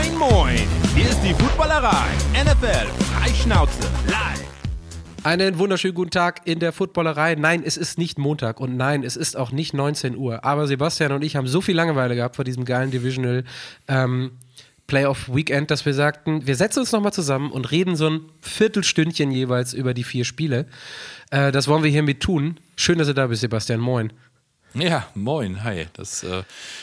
Moin, 0.00 0.16
moin! 0.18 0.58
Hier 0.94 1.10
ist 1.10 1.20
die 1.20 1.34
Footballerei. 1.34 2.06
NFL 2.32 2.86
Freischnauze 3.12 3.82
live. 4.06 4.46
Einen 5.24 5.58
wunderschönen 5.58 5.94
guten 5.94 6.10
Tag 6.10 6.40
in 6.46 6.58
der 6.58 6.72
Footballerei. 6.72 7.34
Nein, 7.34 7.62
es 7.62 7.76
ist 7.76 7.98
nicht 7.98 8.18
Montag 8.18 8.60
und 8.60 8.78
nein, 8.78 9.02
es 9.02 9.16
ist 9.16 9.36
auch 9.36 9.52
nicht 9.52 9.74
19 9.74 10.16
Uhr. 10.16 10.42
Aber 10.42 10.66
Sebastian 10.66 11.12
und 11.12 11.22
ich 11.22 11.36
haben 11.36 11.46
so 11.46 11.60
viel 11.60 11.76
Langeweile 11.76 12.16
gehabt 12.16 12.36
vor 12.36 12.46
diesem 12.46 12.64
geilen 12.64 12.90
Divisional 12.90 13.44
ähm, 13.88 14.30
Playoff 14.86 15.28
Weekend, 15.34 15.70
dass 15.70 15.84
wir 15.84 15.92
sagten, 15.92 16.46
wir 16.46 16.56
setzen 16.56 16.78
uns 16.78 16.92
nochmal 16.92 17.12
zusammen 17.12 17.50
und 17.50 17.70
reden 17.70 17.94
so 17.94 18.08
ein 18.08 18.20
Viertelstündchen 18.40 19.30
jeweils 19.30 19.74
über 19.74 19.92
die 19.92 20.04
vier 20.04 20.24
Spiele. 20.24 20.64
Äh, 21.30 21.52
das 21.52 21.68
wollen 21.68 21.82
wir 21.82 21.90
hiermit 21.90 22.20
tun. 22.20 22.58
Schön, 22.76 22.96
dass 22.96 23.08
du 23.08 23.14
da 23.14 23.26
bist, 23.26 23.42
Sebastian. 23.42 23.80
Moin. 23.80 24.14
Ja, 24.74 25.06
moin, 25.14 25.64
hi. 25.64 25.86
Das, 25.94 26.22
äh, 26.22 26.42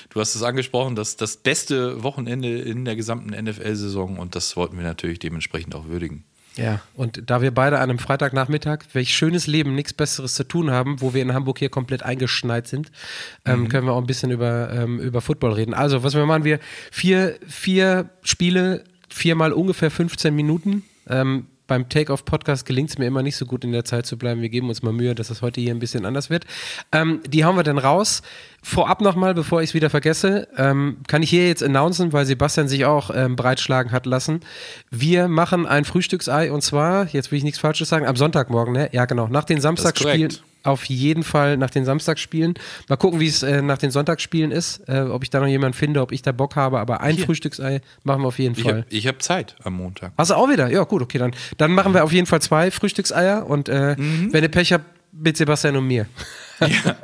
du 0.10 0.20
hast 0.20 0.36
es 0.36 0.44
angesprochen, 0.44 0.96
das, 0.96 1.16
das 1.16 1.38
beste 1.38 2.04
Wochenende 2.04 2.60
in 2.60 2.86
der 2.86 2.96
gesamten 2.96 3.30
NFL-Saison 3.30 4.18
und 4.18 4.36
das 4.36 4.56
wollten 4.58 4.78
wir 4.78 4.84
natürlich 4.84 5.20
dementsprechend 5.20 5.76
auch 5.76 5.86
würdigen. 5.86 6.26
Ja, 6.58 6.82
und 6.96 7.30
da 7.30 7.42
wir 7.42 7.52
beide 7.52 7.78
an 7.78 7.90
einem 7.90 8.00
Freitagnachmittag, 8.00 8.80
welch 8.94 9.16
schönes 9.16 9.46
Leben, 9.46 9.76
nichts 9.76 9.94
Besseres 9.94 10.34
zu 10.34 10.44
tun 10.44 10.72
haben, 10.72 11.00
wo 11.02 11.14
wir 11.14 11.22
in 11.22 11.34
Hamburg 11.34 11.60
hier 11.60 11.70
komplett 11.70 12.02
eingeschneit 12.02 12.68
sind, 12.68 12.92
ähm, 13.46 13.62
mhm. 13.62 13.70
können 13.70 13.86
wir 13.86 13.94
auch 13.94 14.02
ein 14.02 14.08
bisschen 14.08 14.32
über, 14.32 14.72
ähm, 14.74 15.00
über 15.00 15.22
Football 15.22 15.54
reden. 15.54 15.76
Also, 15.76 16.04
was 16.04 16.16
wir 16.16 16.26
machen, 16.26 16.44
wir 16.44 16.60
vier, 16.92 17.38
vier 17.48 18.10
Spiele, 18.24 18.84
viermal 19.08 19.54
ungefähr 19.54 19.92
15 19.92 20.36
Minuten. 20.36 20.84
Ähm, 21.08 21.46
beim 21.68 21.90
Take-Off-Podcast 21.90 22.66
gelingt 22.66 22.90
es 22.90 22.98
mir 22.98 23.06
immer 23.06 23.22
nicht 23.22 23.36
so 23.36 23.46
gut 23.46 23.64
in 23.64 23.72
der 23.72 23.86
Zeit 23.86 24.06
zu 24.06 24.18
bleiben. 24.18 24.42
Wir 24.42 24.50
geben 24.50 24.70
uns 24.70 24.82
mal 24.82 24.94
Mühe, 24.94 25.14
dass 25.14 25.28
das 25.28 25.42
heute 25.42 25.62
hier 25.62 25.74
ein 25.74 25.80
bisschen 25.80 26.06
anders 26.06 26.30
wird. 26.30 26.46
Ähm, 26.92 27.22
die 27.28 27.46
hauen 27.46 27.56
wir 27.56 27.64
dann 27.64 27.78
raus. 27.78 28.22
Vorab 28.64 29.02
nochmal, 29.02 29.34
bevor 29.34 29.62
ich 29.62 29.72
es 29.72 29.74
wieder 29.74 29.90
vergesse, 29.90 30.48
ähm, 30.58 30.98
kann 31.08 31.24
ich 31.24 31.30
hier 31.30 31.48
jetzt 31.48 31.64
announcen, 31.64 32.14
weil 32.14 32.26
Sebastian 32.26 32.68
sich 32.68 32.86
auch 32.86 33.12
ähm, 33.14 33.36
breitschlagen 33.36 33.92
hat 33.92 34.06
lassen. 34.06 34.42
Wir 34.90 35.28
machen 35.28 35.66
ein 35.66 35.86
Frühstücksei 35.86 36.52
und 36.52 36.62
zwar, 36.62 37.08
jetzt 37.08 37.32
will 37.32 37.38
ich 37.38 37.44
nichts 37.44 37.60
Falsches 37.60 37.90
sagen, 37.90 38.06
am 38.06 38.16
Sonntagmorgen, 38.16 38.74
ne? 38.74 38.90
Ja, 38.92 39.06
genau, 39.06 39.28
nach 39.28 39.44
den 39.44 39.62
Samstagsspielen 39.62 40.38
auf 40.68 40.86
jeden 40.86 41.24
Fall 41.24 41.58
nach 41.58 41.70
den 41.70 41.86
Samstagsspielen. 41.86 42.56
Mal 42.90 42.98
gucken, 42.98 43.20
wie 43.20 43.28
es 43.28 43.44
äh, 43.44 43.62
nach 43.62 43.78
den 43.78 43.92
Sonntagsspielen 43.92 44.52
ist, 44.52 44.88
äh, 44.88 45.02
ob 45.02 45.24
ich 45.24 45.30
da 45.30 45.40
noch 45.40 45.48
jemanden 45.48 45.78
finde, 45.78 46.02
ob 46.02 46.12
ich 46.12 46.22
da 46.22 46.32
Bock 46.32 46.56
habe. 46.56 46.80
Aber 46.80 47.02
ein 47.02 47.16
Hier. 47.16 47.26
Frühstücksei 47.26 47.82
machen 48.04 48.22
wir 48.22 48.28
auf 48.28 48.40
jeden 48.40 48.56
Fall. 48.56 48.80
Hab, 48.80 48.86
ich 48.92 49.08
habe 49.08 49.18
Zeit 49.20 49.56
am 49.64 49.74
Montag. 49.74 50.14
Hast 50.18 50.32
du 50.32 50.36
auch 50.36 50.50
wieder? 50.50 50.70
Ja, 50.70 50.84
gut, 50.84 51.02
okay, 51.02 51.18
dann, 51.18 51.34
dann 51.58 51.72
machen 51.72 51.94
wir 51.94 52.04
auf 52.04 52.12
jeden 52.12 52.28
Fall 52.28 52.42
zwei 52.42 52.72
Frühstückseier 52.72 53.48
und 53.48 53.70
äh, 53.70 53.96
mhm. 53.98 54.32
wenn 54.32 54.44
ihr 54.44 54.50
Pech 54.50 54.74
habt, 54.74 54.86
mit 55.12 55.38
Sebastian 55.38 55.78
und 55.78 55.88
mir. 55.88 56.06
Ja. 56.60 56.96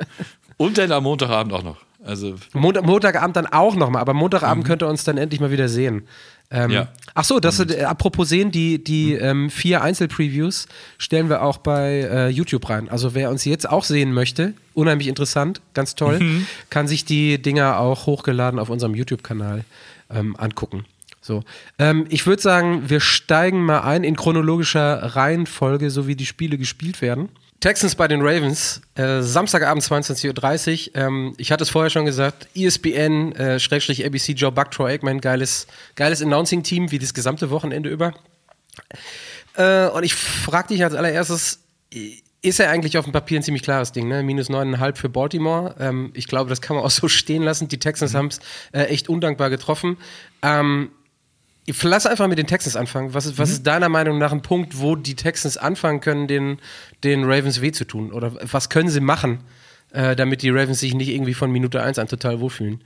Und 0.56 0.78
dann 0.78 0.90
am 0.90 1.04
Montagabend 1.04 1.52
auch 1.52 1.62
noch. 1.62 1.76
Also 2.04 2.34
Montag, 2.52 2.84
Montagabend 2.84 3.36
dann 3.36 3.46
auch 3.46 3.76
nochmal, 3.76 4.02
aber 4.02 4.12
Montagabend 4.12 4.64
mhm. 4.64 4.68
könnt 4.68 4.82
ihr 4.82 4.88
uns 4.88 5.04
dann 5.04 5.16
endlich 5.16 5.40
mal 5.40 5.50
wieder 5.50 5.68
sehen. 5.68 6.06
Ähm, 6.50 6.70
ja. 6.70 6.88
Ach 7.14 7.24
so, 7.24 7.40
das, 7.40 7.60
äh, 7.60 7.82
apropos 7.82 8.28
sehen, 8.28 8.50
die, 8.50 8.82
die 8.82 9.14
ähm, 9.14 9.50
vier 9.50 9.82
Einzelpreviews 9.82 10.66
stellen 10.98 11.28
wir 11.28 11.42
auch 11.42 11.58
bei 11.58 12.08
äh, 12.10 12.28
YouTube 12.28 12.68
rein. 12.68 12.88
Also 12.88 13.14
wer 13.14 13.30
uns 13.30 13.44
jetzt 13.44 13.68
auch 13.68 13.84
sehen 13.84 14.12
möchte, 14.12 14.54
unheimlich 14.74 15.08
interessant, 15.08 15.60
ganz 15.74 15.94
toll, 15.94 16.18
mhm. 16.20 16.46
kann 16.70 16.86
sich 16.86 17.04
die 17.04 17.40
Dinger 17.40 17.78
auch 17.78 18.06
hochgeladen 18.06 18.58
auf 18.58 18.68
unserem 18.68 18.94
YouTube-Kanal 18.94 19.64
ähm, 20.10 20.36
angucken. 20.36 20.84
So, 21.20 21.42
ähm, 21.78 22.04
ich 22.10 22.26
würde 22.26 22.42
sagen, 22.42 22.90
wir 22.90 23.00
steigen 23.00 23.64
mal 23.64 23.80
ein 23.80 24.04
in 24.04 24.14
chronologischer 24.14 25.16
Reihenfolge, 25.16 25.90
so 25.90 26.06
wie 26.06 26.16
die 26.16 26.26
Spiele 26.26 26.58
gespielt 26.58 27.00
werden. 27.00 27.30
Texans 27.64 27.94
bei 27.94 28.08
den 28.08 28.20
Ravens, 28.20 28.82
äh, 28.94 29.22
Samstagabend 29.22 29.82
22.30 29.82 30.90
Uhr. 30.90 30.96
Ähm, 30.96 31.34
ich 31.38 31.50
hatte 31.50 31.62
es 31.62 31.70
vorher 31.70 31.88
schon 31.88 32.04
gesagt, 32.04 32.46
ESPN, 32.54 33.32
äh, 33.32 33.58
Schrägstrich 33.58 34.04
ABC, 34.04 34.32
Joe 34.32 34.52
Buck, 34.52 34.70
Troy 34.70 34.92
Aikman, 34.92 35.18
geiles, 35.22 35.66
geiles 35.94 36.20
Announcing-Team, 36.20 36.90
wie 36.90 36.98
das 36.98 37.14
gesamte 37.14 37.48
Wochenende 37.48 37.88
über. 37.88 38.12
Äh, 39.56 39.86
und 39.86 40.02
ich 40.02 40.12
frage 40.12 40.74
dich 40.74 40.84
als 40.84 40.92
allererstes, 40.92 41.60
ist 42.42 42.58
ja 42.58 42.68
eigentlich 42.68 42.98
auf 42.98 43.06
dem 43.06 43.14
Papier 43.14 43.40
ein 43.40 43.42
ziemlich 43.42 43.62
klares 43.62 43.92
Ding, 43.92 44.08
ne? 44.08 44.22
Minus 44.22 44.50
9,5 44.50 44.96
für 44.96 45.08
Baltimore. 45.08 45.74
Ähm, 45.80 46.10
ich 46.12 46.28
glaube, 46.28 46.50
das 46.50 46.60
kann 46.60 46.76
man 46.76 46.84
auch 46.84 46.90
so 46.90 47.08
stehen 47.08 47.42
lassen. 47.42 47.68
Die 47.68 47.78
Texans 47.78 48.12
mhm. 48.12 48.18
haben 48.18 48.26
es 48.26 48.40
äh, 48.72 48.82
echt 48.88 49.08
undankbar 49.08 49.48
getroffen. 49.48 49.96
Ähm, 50.42 50.90
Lass 51.82 52.06
einfach 52.06 52.28
mit 52.28 52.38
den 52.38 52.46
Texans 52.46 52.76
anfangen. 52.76 53.14
Was 53.14 53.26
ist, 53.26 53.38
was 53.38 53.48
mhm. 53.48 53.54
ist 53.54 53.62
deiner 53.66 53.88
Meinung 53.88 54.18
nach 54.18 54.32
ein 54.32 54.42
Punkt, 54.42 54.78
wo 54.78 54.96
die 54.96 55.14
Texans 55.14 55.56
anfangen 55.56 56.00
können, 56.00 56.28
den, 56.28 56.58
den 57.02 57.24
Ravens 57.24 57.60
weh 57.60 57.72
zu 57.72 57.86
tun? 57.86 58.12
Oder 58.12 58.32
was 58.52 58.68
können 58.68 58.90
sie 58.90 59.00
machen, 59.00 59.40
äh, 59.92 60.14
damit 60.14 60.42
die 60.42 60.50
Ravens 60.50 60.80
sich 60.80 60.94
nicht 60.94 61.08
irgendwie 61.08 61.34
von 61.34 61.50
Minute 61.50 61.82
1 61.82 61.98
an 61.98 62.08
total 62.08 62.40
wohlfühlen? 62.40 62.82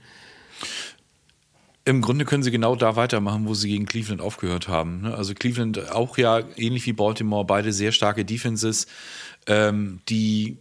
Im 1.85 2.01
Grunde 2.01 2.23
können 2.23 2.43
sie 2.43 2.51
genau 2.51 2.75
da 2.75 2.95
weitermachen, 2.95 3.47
wo 3.47 3.53
sie 3.53 3.69
gegen 3.69 3.85
Cleveland 3.85 4.21
aufgehört 4.21 4.67
haben. 4.67 5.01
Ne? 5.01 5.15
Also 5.15 5.33
Cleveland 5.33 5.91
auch 5.91 6.17
ja 6.17 6.41
ähnlich 6.55 6.85
wie 6.85 6.93
Baltimore, 6.93 7.45
beide 7.45 7.73
sehr 7.73 7.91
starke 7.91 8.25
Defenses, 8.25 8.87
ähm, 9.47 9.99
die 10.07 10.57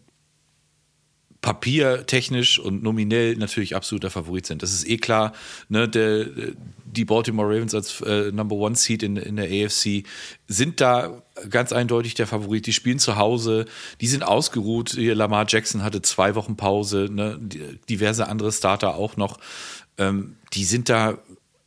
papiertechnisch 1.41 2.59
und 2.59 2.83
nominell 2.83 3.37
natürlich 3.37 3.77
absoluter 3.77 4.11
Favorit 4.11 4.47
sind. 4.47 4.63
Das 4.63 4.73
ist 4.73 4.89
eh 4.89 4.97
klar. 4.97 5.33
Ne? 5.69 5.89
Der, 5.89 6.27
die 6.85 7.05
Baltimore 7.05 7.49
Ravens 7.49 7.75
als 7.75 8.01
äh, 8.01 8.33
Number 8.33 8.57
One 8.57 8.75
Seed 8.75 9.03
in, 9.03 9.17
in 9.17 9.37
der 9.37 9.47
AFC 9.47 10.05
sind 10.49 10.81
da 10.81 11.23
ganz 11.49 11.73
eindeutig 11.73 12.15
der 12.15 12.27
Favorit. 12.27 12.67
Die 12.67 12.73
spielen 12.73 12.99
zu 12.99 13.17
Hause, 13.17 13.67
die 14.01 14.09
sind 14.09 14.25
ausgeruht. 14.25 14.91
Hier 14.91 15.15
Lamar 15.15 15.47
Jackson 15.49 15.85
hatte 15.85 16.03
zwei 16.03 16.35
Wochen 16.35 16.57
Pause, 16.57 17.09
ne? 17.11 17.39
diverse 17.89 18.29
andere 18.29 18.51
Starter 18.51 18.97
auch 18.97 19.17
noch. 19.17 19.39
Ähm, 19.97 20.37
die 20.55 20.65
sind 20.65 20.89
da 20.89 21.19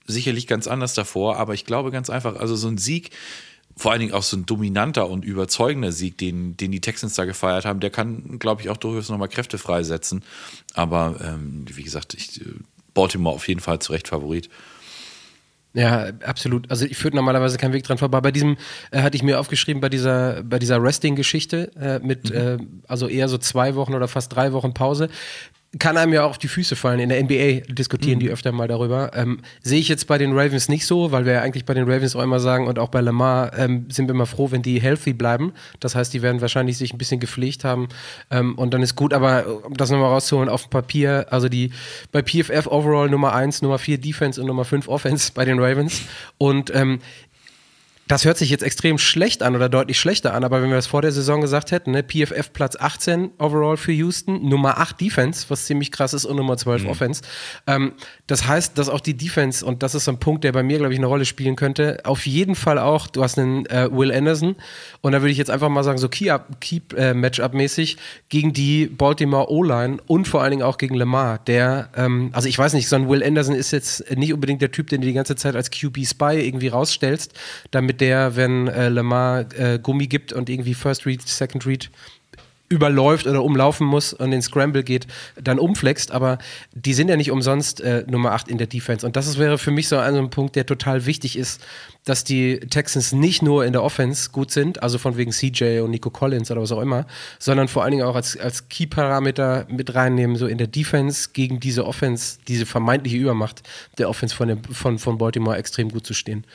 sicherlich 0.05 0.47
ganz 0.47 0.67
anders 0.67 0.93
davor, 0.93 1.37
aber 1.37 1.53
ich 1.53 1.65
glaube 1.65 1.91
ganz 1.91 2.09
einfach, 2.09 2.35
also 2.35 2.55
so 2.55 2.67
ein 2.67 2.77
Sieg 2.77 3.11
vor 3.81 3.91
allen 3.91 4.01
Dingen 4.01 4.13
auch 4.13 4.21
so 4.21 4.37
ein 4.37 4.45
dominanter 4.45 5.09
und 5.09 5.25
überzeugender 5.25 5.91
Sieg, 5.91 6.15
den, 6.19 6.55
den 6.55 6.71
die 6.71 6.81
Texans 6.81 7.15
da 7.15 7.25
gefeiert 7.25 7.65
haben, 7.65 7.79
der 7.79 7.89
kann, 7.89 8.37
glaube 8.37 8.61
ich, 8.61 8.69
auch 8.69 8.77
durchaus 8.77 9.09
nochmal 9.09 9.27
Kräfte 9.27 9.57
freisetzen. 9.57 10.21
Aber 10.75 11.15
ähm, 11.19 11.65
wie 11.67 11.81
gesagt, 11.81 12.13
ich, 12.13 12.41
Baltimore 12.93 13.33
auf 13.33 13.47
jeden 13.47 13.59
Fall 13.59 13.79
zu 13.79 13.91
Recht 13.91 14.09
Favorit. 14.09 14.51
Ja, 15.73 16.09
absolut. 16.25 16.69
Also 16.69 16.85
ich 16.85 16.95
führe 16.95 17.15
normalerweise 17.15 17.57
keinen 17.57 17.73
Weg 17.73 17.83
dran 17.83 17.97
vorbei. 17.97 18.21
Bei 18.21 18.31
diesem 18.31 18.57
äh, 18.91 19.01
hatte 19.01 19.15
ich 19.15 19.23
mir 19.23 19.39
aufgeschrieben, 19.39 19.81
bei 19.81 19.89
dieser, 19.89 20.43
bei 20.43 20.59
dieser 20.59 20.83
Resting-Geschichte 20.83 21.71
äh, 21.75 21.99
mit 22.05 22.29
mhm. 22.29 22.35
äh, 22.35 22.57
also 22.87 23.07
eher 23.07 23.29
so 23.29 23.39
zwei 23.39 23.73
Wochen 23.73 23.95
oder 23.95 24.07
fast 24.07 24.35
drei 24.35 24.53
Wochen 24.53 24.75
Pause 24.75 25.09
kann 25.79 25.95
einem 25.95 26.11
ja 26.11 26.25
auch 26.25 26.31
auf 26.31 26.37
die 26.37 26.49
Füße 26.49 26.75
fallen. 26.75 26.99
In 26.99 27.09
der 27.09 27.23
NBA 27.23 27.73
diskutieren 27.73 28.17
mhm. 28.17 28.19
die 28.19 28.29
öfter 28.29 28.51
mal 28.51 28.67
darüber. 28.67 29.11
Ähm, 29.15 29.39
Sehe 29.61 29.79
ich 29.79 29.87
jetzt 29.87 30.05
bei 30.05 30.17
den 30.17 30.37
Ravens 30.37 30.67
nicht 30.67 30.85
so, 30.85 31.13
weil 31.13 31.25
wir 31.25 31.33
ja 31.33 31.41
eigentlich 31.41 31.63
bei 31.63 31.73
den 31.73 31.89
Ravens 31.89 32.15
auch 32.15 32.21
immer 32.21 32.41
sagen 32.41 32.67
und 32.67 32.77
auch 32.77 32.89
bei 32.89 32.99
Lamar 32.99 33.57
ähm, 33.57 33.85
sind 33.89 34.07
wir 34.07 34.13
immer 34.13 34.25
froh, 34.25 34.51
wenn 34.51 34.61
die 34.61 34.81
healthy 34.81 35.13
bleiben. 35.13 35.53
Das 35.79 35.95
heißt, 35.95 36.13
die 36.13 36.21
werden 36.21 36.41
wahrscheinlich 36.41 36.77
sich 36.77 36.93
ein 36.93 36.97
bisschen 36.97 37.21
gepflegt 37.21 37.63
haben 37.63 37.87
ähm, 38.31 38.55
und 38.55 38.73
dann 38.73 38.81
ist 38.81 38.95
gut. 38.95 39.13
Aber 39.13 39.45
um 39.63 39.75
das 39.75 39.89
nochmal 39.89 40.09
rauszuholen 40.09 40.49
auf 40.49 40.63
dem 40.63 40.71
Papier, 40.71 41.27
also 41.29 41.47
die 41.47 41.71
bei 42.11 42.21
PFF 42.21 42.67
Overall 42.67 43.09
Nummer 43.09 43.33
1, 43.33 43.61
Nummer 43.61 43.79
4 43.79 43.97
Defense 43.97 44.41
und 44.41 44.47
Nummer 44.47 44.65
5 44.65 44.89
Offense 44.89 45.31
bei 45.33 45.45
den 45.45 45.57
Ravens. 45.59 46.01
Und 46.37 46.75
ähm, 46.75 46.99
das 48.07 48.25
hört 48.25 48.37
sich 48.37 48.49
jetzt 48.49 48.63
extrem 48.63 48.97
schlecht 48.97 49.41
an 49.41 49.55
oder 49.55 49.69
deutlich 49.69 49.99
schlechter 49.99 50.33
an, 50.33 50.43
aber 50.43 50.61
wenn 50.61 50.69
wir 50.69 50.75
das 50.75 50.87
vor 50.87 51.01
der 51.01 51.11
Saison 51.11 51.39
gesagt 51.39 51.71
hätten, 51.71 51.91
ne, 51.91 52.03
PFF 52.03 52.51
Platz 52.51 52.75
18 52.75 53.31
overall 53.37 53.77
für 53.77 53.93
Houston, 53.93 54.47
Nummer 54.47 54.79
8 54.79 54.99
Defense, 54.99 55.45
was 55.49 55.65
ziemlich 55.65 55.91
krass 55.91 56.13
ist, 56.13 56.25
und 56.25 56.35
Nummer 56.35 56.57
12 56.57 56.83
mhm. 56.83 56.89
Offense. 56.89 57.21
Ähm, 57.67 57.93
das 58.27 58.47
heißt, 58.47 58.77
dass 58.77 58.89
auch 58.89 58.99
die 58.99 59.15
Defense, 59.15 59.65
und 59.65 59.81
das 59.81 59.95
ist 59.95 60.05
so 60.05 60.11
ein 60.11 60.19
Punkt, 60.19 60.43
der 60.43 60.51
bei 60.51 60.63
mir, 60.63 60.79
glaube 60.79 60.93
ich, 60.93 60.99
eine 60.99 61.07
Rolle 61.07 61.25
spielen 61.25 61.55
könnte, 61.55 61.99
auf 62.03 62.25
jeden 62.25 62.55
Fall 62.55 62.79
auch, 62.79 63.07
du 63.07 63.23
hast 63.23 63.39
einen 63.39 63.65
äh, 63.67 63.89
Will 63.91 64.11
Anderson, 64.11 64.55
und 64.99 65.11
da 65.13 65.21
würde 65.21 65.31
ich 65.31 65.37
jetzt 65.37 65.51
einfach 65.51 65.69
mal 65.69 65.83
sagen, 65.83 65.97
so 65.97 66.09
Key-Matchup-mäßig 66.09 67.95
äh, 67.95 67.99
gegen 68.29 68.51
die 68.51 68.87
Baltimore 68.87 69.49
O-Line 69.49 69.99
und 70.07 70.27
vor 70.27 70.41
allen 70.41 70.51
Dingen 70.51 70.63
auch 70.63 70.77
gegen 70.77 70.95
Lamar, 70.95 71.39
der, 71.39 71.89
ähm, 71.95 72.31
also 72.33 72.49
ich 72.49 72.57
weiß 72.57 72.73
nicht, 72.73 72.89
so 72.89 72.95
ein 72.95 73.07
Will 73.07 73.23
Anderson 73.23 73.55
ist 73.55 73.71
jetzt 73.71 74.15
nicht 74.15 74.33
unbedingt 74.33 74.61
der 74.61 74.71
Typ, 74.71 74.87
den 74.89 75.01
du 75.01 75.07
die 75.07 75.13
ganze 75.13 75.35
Zeit 75.35 75.55
als 75.55 75.71
QB-Spy 75.71 76.45
irgendwie 76.45 76.67
rausstellst, 76.67 77.33
damit 77.71 77.90
der, 77.93 78.35
wenn 78.35 78.67
äh, 78.67 78.89
Lamar 78.89 79.45
äh, 79.57 79.79
Gummi 79.81 80.07
gibt 80.07 80.33
und 80.33 80.49
irgendwie 80.49 80.73
First 80.73 81.05
Read, 81.05 81.21
Second 81.27 81.65
Read 81.65 81.89
überläuft 82.71 83.27
oder 83.27 83.43
umlaufen 83.43 83.85
muss 83.85 84.13
und 84.13 84.31
den 84.31 84.41
Scramble 84.41 84.83
geht, 84.83 85.05
dann 85.35 85.59
umflext, 85.59 86.11
aber 86.11 86.37
die 86.73 86.93
sind 86.93 87.09
ja 87.09 87.17
nicht 87.17 87.29
umsonst 87.29 87.81
äh, 87.81 88.05
Nummer 88.07 88.31
8 88.31 88.47
in 88.47 88.57
der 88.57 88.67
Defense. 88.67 89.05
Und 89.05 89.17
das 89.17 89.37
wäre 89.37 89.57
für 89.57 89.71
mich 89.71 89.89
so 89.89 89.97
ein, 89.97 90.13
so 90.13 90.19
ein 90.19 90.29
Punkt, 90.29 90.55
der 90.55 90.65
total 90.65 91.05
wichtig 91.05 91.37
ist, 91.37 91.61
dass 92.05 92.23
die 92.23 92.59
Texans 92.61 93.11
nicht 93.11 93.41
nur 93.41 93.65
in 93.65 93.73
der 93.73 93.83
Offense 93.83 94.29
gut 94.31 94.51
sind, 94.51 94.81
also 94.81 94.97
von 94.97 95.17
wegen 95.17 95.31
CJ 95.31 95.81
und 95.81 95.91
Nico 95.91 96.09
Collins 96.09 96.49
oder 96.49 96.61
was 96.61 96.71
auch 96.71 96.81
immer, 96.81 97.05
sondern 97.39 97.67
vor 97.67 97.83
allen 97.83 97.91
Dingen 97.91 98.05
auch 98.05 98.15
als, 98.15 98.37
als 98.37 98.69
Key-Parameter 98.69 99.67
mit 99.69 99.93
reinnehmen, 99.93 100.37
so 100.37 100.47
in 100.47 100.57
der 100.57 100.67
Defense 100.67 101.29
gegen 101.33 101.59
diese 101.59 101.85
Offense, 101.85 102.37
diese 102.47 102.65
vermeintliche 102.65 103.17
Übermacht 103.17 103.63
der 103.97 104.09
Offense 104.09 104.33
von, 104.33 104.47
dem, 104.47 104.63
von, 104.63 104.97
von 104.97 105.17
Baltimore 105.17 105.57
extrem 105.57 105.89
gut 105.89 106.07
zu 106.07 106.13
stehen. 106.13 106.45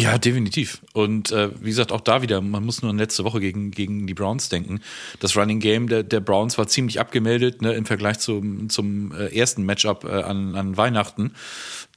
Ja, 0.00 0.18
definitiv. 0.18 0.80
Und 0.92 1.30
äh, 1.30 1.50
wie 1.60 1.68
gesagt, 1.68 1.92
auch 1.92 2.00
da 2.00 2.22
wieder, 2.22 2.40
man 2.40 2.64
muss 2.64 2.82
nur 2.82 2.90
an 2.90 2.98
letzte 2.98 3.24
Woche 3.24 3.40
gegen, 3.40 3.70
gegen 3.70 4.06
die 4.06 4.14
Browns 4.14 4.48
denken. 4.48 4.80
Das 5.18 5.36
Running 5.36 5.60
Game 5.60 5.88
der, 5.88 6.02
der 6.02 6.20
Browns 6.20 6.58
war 6.58 6.68
ziemlich 6.68 7.00
abgemeldet 7.00 7.60
ne, 7.60 7.74
im 7.74 7.84
Vergleich 7.84 8.18
zum, 8.18 8.68
zum 8.70 9.12
äh, 9.12 9.36
ersten 9.36 9.64
Matchup 9.64 10.04
äh, 10.04 10.22
an, 10.22 10.54
an 10.54 10.76
Weihnachten. 10.76 11.32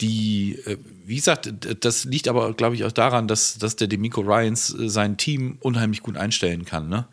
Die, 0.02 0.60
äh, 0.66 0.78
wie 1.06 1.16
gesagt, 1.16 1.54
das 1.80 2.06
liegt 2.06 2.28
aber, 2.28 2.54
glaube 2.54 2.76
ich, 2.76 2.84
auch 2.84 2.92
daran, 2.92 3.28
dass, 3.28 3.58
dass 3.58 3.76
der 3.76 3.88
Demico 3.88 4.22
Ryans 4.22 4.78
äh, 4.78 4.90
sein 4.90 5.18
Team 5.18 5.58
unheimlich 5.62 6.02
gut 6.02 6.18
einstellen 6.18 6.66
kann. 6.66 6.90
Ne? 6.90 7.08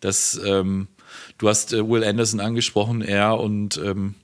Das, 0.00 0.40
ähm, 0.44 0.88
du 1.38 1.48
hast 1.48 1.72
äh, 1.72 1.88
Will 1.88 2.04
Anderson 2.04 2.40
angesprochen, 2.40 3.02
er 3.02 3.38
und 3.38 3.80
ähm, 3.82 4.14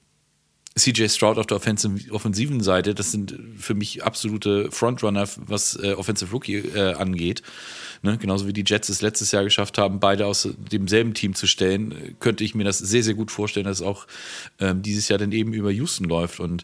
CJ 0.76 1.08
Stroud 1.08 1.38
auf 1.38 1.46
der 1.46 1.56
offensiven 1.56 2.60
Seite, 2.60 2.94
das 2.94 3.10
sind 3.10 3.36
für 3.56 3.74
mich 3.74 4.04
absolute 4.04 4.70
Frontrunner, 4.70 5.28
was 5.36 5.76
äh, 5.76 5.94
Offensive 5.94 6.30
Rookie 6.30 6.58
äh, 6.58 6.94
angeht. 6.94 7.42
Ne? 8.02 8.18
Genauso 8.18 8.46
wie 8.46 8.52
die 8.52 8.64
Jets 8.64 8.88
es 8.88 9.02
letztes 9.02 9.32
Jahr 9.32 9.42
geschafft 9.42 9.78
haben, 9.78 9.98
beide 9.98 10.26
aus 10.26 10.48
demselben 10.70 11.12
Team 11.12 11.34
zu 11.34 11.48
stellen, 11.48 12.16
könnte 12.20 12.44
ich 12.44 12.54
mir 12.54 12.64
das 12.64 12.78
sehr, 12.78 13.02
sehr 13.02 13.14
gut 13.14 13.32
vorstellen, 13.32 13.66
dass 13.66 13.80
es 13.80 13.86
auch 13.86 14.06
ähm, 14.60 14.82
dieses 14.82 15.08
Jahr 15.08 15.18
dann 15.18 15.32
eben 15.32 15.52
über 15.52 15.72
Houston 15.72 16.04
läuft. 16.04 16.38
Und 16.38 16.62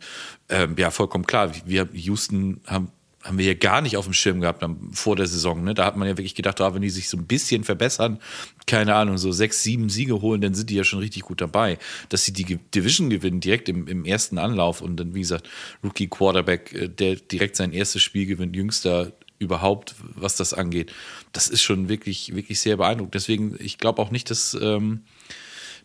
ähm, 0.49 0.76
ja, 0.79 0.93
vollkommen 0.93 1.26
klar, 1.26 1.52
wir 1.64 1.88
Houston 1.93 2.61
haben 2.67 2.93
haben 3.26 3.38
wir 3.38 3.44
hier 3.44 3.56
gar 3.56 3.81
nicht 3.81 3.96
auf 3.96 4.05
dem 4.05 4.12
Schirm 4.12 4.40
gehabt 4.40 4.64
vor 4.93 5.17
der 5.17 5.26
Saison. 5.26 5.64
Ne? 5.64 5.75
Da 5.75 5.84
hat 5.84 5.96
man 5.96 6.06
ja 6.06 6.17
wirklich 6.17 6.34
gedacht, 6.34 6.61
ah, 6.61 6.75
wenn 6.75 6.82
die 6.82 6.90
sich 6.90 7.08
so 7.08 7.17
ein 7.17 7.26
bisschen 7.26 7.64
verbessern, 7.64 8.19
keine 8.67 8.94
Ahnung, 8.94 9.19
so 9.19 9.32
sechs, 9.32 9.62
sieben 9.62 9.88
Siege 9.88 10.20
holen, 10.20 10.40
dann 10.40 10.55
sind 10.55 10.70
die 10.70 10.76
ja 10.76 10.84
schon 10.84 11.00
richtig 11.00 11.23
gut 11.23 11.40
dabei. 11.40 11.78
Dass 12.08 12.25
sie 12.25 12.32
die 12.32 12.58
Division 12.75 13.11
gewinnen, 13.11 13.40
direkt 13.40 13.69
im, 13.69 13.88
im 13.88 14.05
ersten 14.05 14.38
Anlauf 14.38 14.81
und 14.81 14.96
dann, 14.96 15.14
wie 15.14 15.20
gesagt, 15.20 15.49
Rookie 15.82 16.08
Quarterback, 16.08 16.73
äh, 16.73 16.88
der 16.88 17.17
direkt 17.17 17.56
sein 17.56 17.73
erstes 17.73 18.02
Spiel 18.02 18.26
gewinnt, 18.26 18.55
jüngster 18.55 19.12
überhaupt, 19.38 19.94
was 20.14 20.37
das 20.37 20.55
angeht. 20.55 20.93
Das 21.32 21.49
ist 21.49 21.62
schon 21.62 21.88
wirklich, 21.88 22.34
wirklich 22.34 22.61
sehr 22.61 22.76
beeindruckend. 22.76 23.14
Deswegen, 23.14 23.56
ich 23.58 23.78
glaube 23.78 24.00
auch 24.00 24.11
nicht, 24.11 24.31
dass, 24.31 24.56
ähm, 24.61 25.02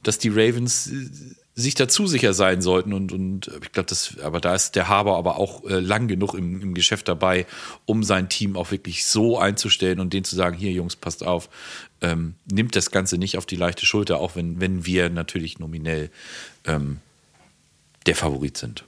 dass 0.04 0.20
die 0.20 0.30
Ravens 0.30 0.88
äh, 0.88 1.10
sich 1.54 1.76
dazu 1.76 2.08
sicher 2.08 2.34
sein 2.34 2.62
sollten 2.62 2.94
und, 2.94 3.12
und 3.12 3.52
ich 3.62 3.72
glaube, 3.72 3.88
das, 3.90 4.18
aber 4.24 4.40
da 4.40 4.56
ist 4.56 4.76
der 4.76 4.88
Haber 4.88 5.18
aber 5.18 5.38
auch 5.38 5.66
äh, 5.66 5.80
lang 5.80 6.08
genug 6.08 6.34
im, 6.34 6.62
im 6.62 6.74
Geschäft 6.74 7.08
dabei, 7.08 7.46
um 7.86 8.04
sein 8.04 8.30
Team 8.30 8.56
auch 8.56 8.72
wirklich 8.72 9.06
so 9.06 9.38
einzustellen 9.38 10.00
und 10.00 10.14
denen 10.14 10.24
zu 10.24 10.36
sagen, 10.36 10.56
hier 10.56 10.72
Jungs, 10.72 10.96
passt 10.96 11.26
auf, 11.26 11.50
ähm, 12.02 12.36
nimmt 12.50 12.76
das 12.76 12.90
Ganze 12.90 13.18
nicht 13.18 13.38
auf 13.38 13.46
die 13.46 13.58
leichte 13.58 13.86
Schulter, 13.86 14.20
auch 14.20 14.36
wenn, 14.36 14.62
wenn 14.62 14.86
wir 14.86 15.10
natürlich 15.10 15.60
nominell 15.60 16.10
ähm, 16.66 17.00
der 18.06 18.16
Favorit 18.16 18.58
sind. 18.58 18.86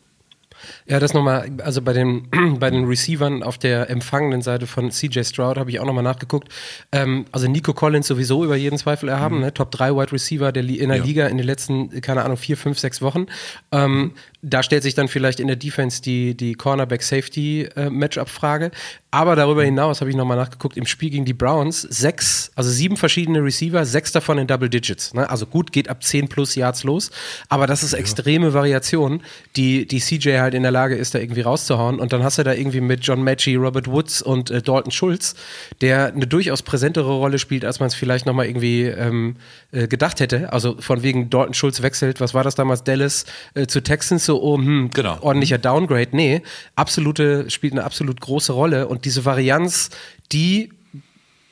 Ja, 0.86 1.00
das 1.00 1.14
nochmal, 1.14 1.50
also 1.64 1.82
bei 1.82 1.94
den, 1.94 2.28
bei 2.60 2.70
den 2.70 2.86
Receivern 2.86 3.44
auf 3.44 3.58
der 3.58 3.90
empfangenen 3.90 4.42
Seite 4.42 4.68
von 4.68 4.92
CJ 4.92 5.24
Stroud 5.24 5.58
habe 5.58 5.70
ich 5.70 5.80
auch 5.80 5.86
nochmal 5.86 6.04
nachgeguckt. 6.04 6.50
Ähm, 6.92 7.26
also 7.32 7.48
Nico 7.48 7.74
Collins 7.74 8.08
sowieso 8.08 8.44
über 8.44 8.56
jeden 8.56 8.78
Zweifel 8.78 9.10
erhaben, 9.10 9.36
mhm. 9.36 9.42
ne? 9.42 9.54
Top 9.54 9.72
3 9.72 9.96
Wide 9.96 10.12
Receiver 10.12 10.52
der, 10.52 10.64
in 10.64 10.90
der 10.90 10.98
ja. 10.98 11.04
Liga 11.04 11.28
in 11.28 11.38
den 11.38 11.46
letzten, 11.46 12.02
keine 12.02 12.24
Ahnung, 12.24 12.38
vier, 12.38 12.58
fünf, 12.58 12.80
sechs 12.80 13.02
Wochen. 13.02 13.28
Ähm, 13.72 14.14
da 14.42 14.62
stellt 14.62 14.84
sich 14.84 14.94
dann 14.94 15.08
vielleicht 15.08 15.40
in 15.40 15.48
der 15.48 15.56
Defense 15.56 16.02
die, 16.02 16.36
die 16.36 16.54
Cornerback-Safety-Matchup-Frage. 16.54 18.72
Aber 19.14 19.36
darüber 19.36 19.64
hinaus 19.64 20.02
habe 20.02 20.10
ich 20.10 20.16
nochmal 20.16 20.38
nachgeguckt, 20.38 20.76
im 20.76 20.88
Spiel 20.88 21.12
gegen 21.12 21.24
die 21.24 21.36
Browns 21.36 21.82
sechs, 21.84 22.52
also 22.56 22.72
sieben 22.72 22.98
verschiedene 22.98 23.44
Receiver, 23.44 23.86
sechs 23.86 24.12
davon 24.12 24.40
in 24.40 24.48
Double 24.48 24.72
Digits. 24.72 25.14
Ne? 25.14 25.30
Also 25.30 25.46
gut, 25.46 25.72
geht 25.72 25.88
ab 25.88 26.02
10 26.02 26.30
plus 26.30 26.56
Yards 26.56 26.84
los. 26.84 27.12
Aber 27.48 27.68
das 27.68 27.84
ist 27.84 27.94
extreme 27.94 28.56
Variation, 28.56 29.22
die, 29.56 29.86
die 29.86 30.00
CJ 30.00 30.40
halt 30.40 30.56
in 30.56 30.64
der 30.64 30.72
Lage 30.72 30.96
ist, 30.96 31.14
da 31.14 31.20
irgendwie 31.20 31.42
rauszuhauen. 31.42 32.00
Und 32.00 32.12
dann 32.12 32.24
hast 32.24 32.40
du 32.40 32.44
da 32.44 32.54
irgendwie 32.54 32.82
mit 32.82 33.06
John 33.06 33.24
Matchy, 33.24 33.56
Robert 33.56 33.86
Woods 33.86 34.24
und 34.24 34.50
äh, 34.50 34.64
Dalton 34.64 34.90
Schulz, 34.90 35.36
der 35.82 36.08
eine 36.08 36.26
durchaus 36.26 36.64
präsentere 36.64 37.12
Rolle 37.12 37.38
spielt, 37.38 37.66
als 37.66 37.80
man 37.80 37.90
es 37.90 37.94
vielleicht 37.94 38.26
nochmal 38.26 38.48
irgendwie 38.48 38.86
ähm, 38.86 39.36
äh, 39.72 39.88
gedacht 39.88 40.22
hätte. 40.22 40.52
Also 40.52 40.76
von 40.80 41.04
wegen 41.04 41.30
Dalton 41.30 41.54
Schulz 41.54 41.84
wechselt, 41.84 42.20
was 42.20 42.34
war 42.34 42.44
das 42.44 42.56
damals, 42.56 42.84
Dallas 42.84 43.26
äh, 43.54 43.68
zu 43.68 43.84
Texans, 43.84 44.26
so, 44.26 44.42
oh, 44.42 44.58
hm, 44.58 44.90
genau. 44.92 45.20
ordentlicher 45.22 45.60
Downgrade. 45.60 46.10
Nee, 46.14 46.42
absolute, 46.76 47.48
spielt 47.52 47.74
eine 47.74 47.84
absolut 47.84 48.20
große 48.20 48.54
Rolle. 48.54 48.88
Und 48.88 49.03
diese 49.06 49.26
Varianz, 49.26 49.90
die 50.32 50.70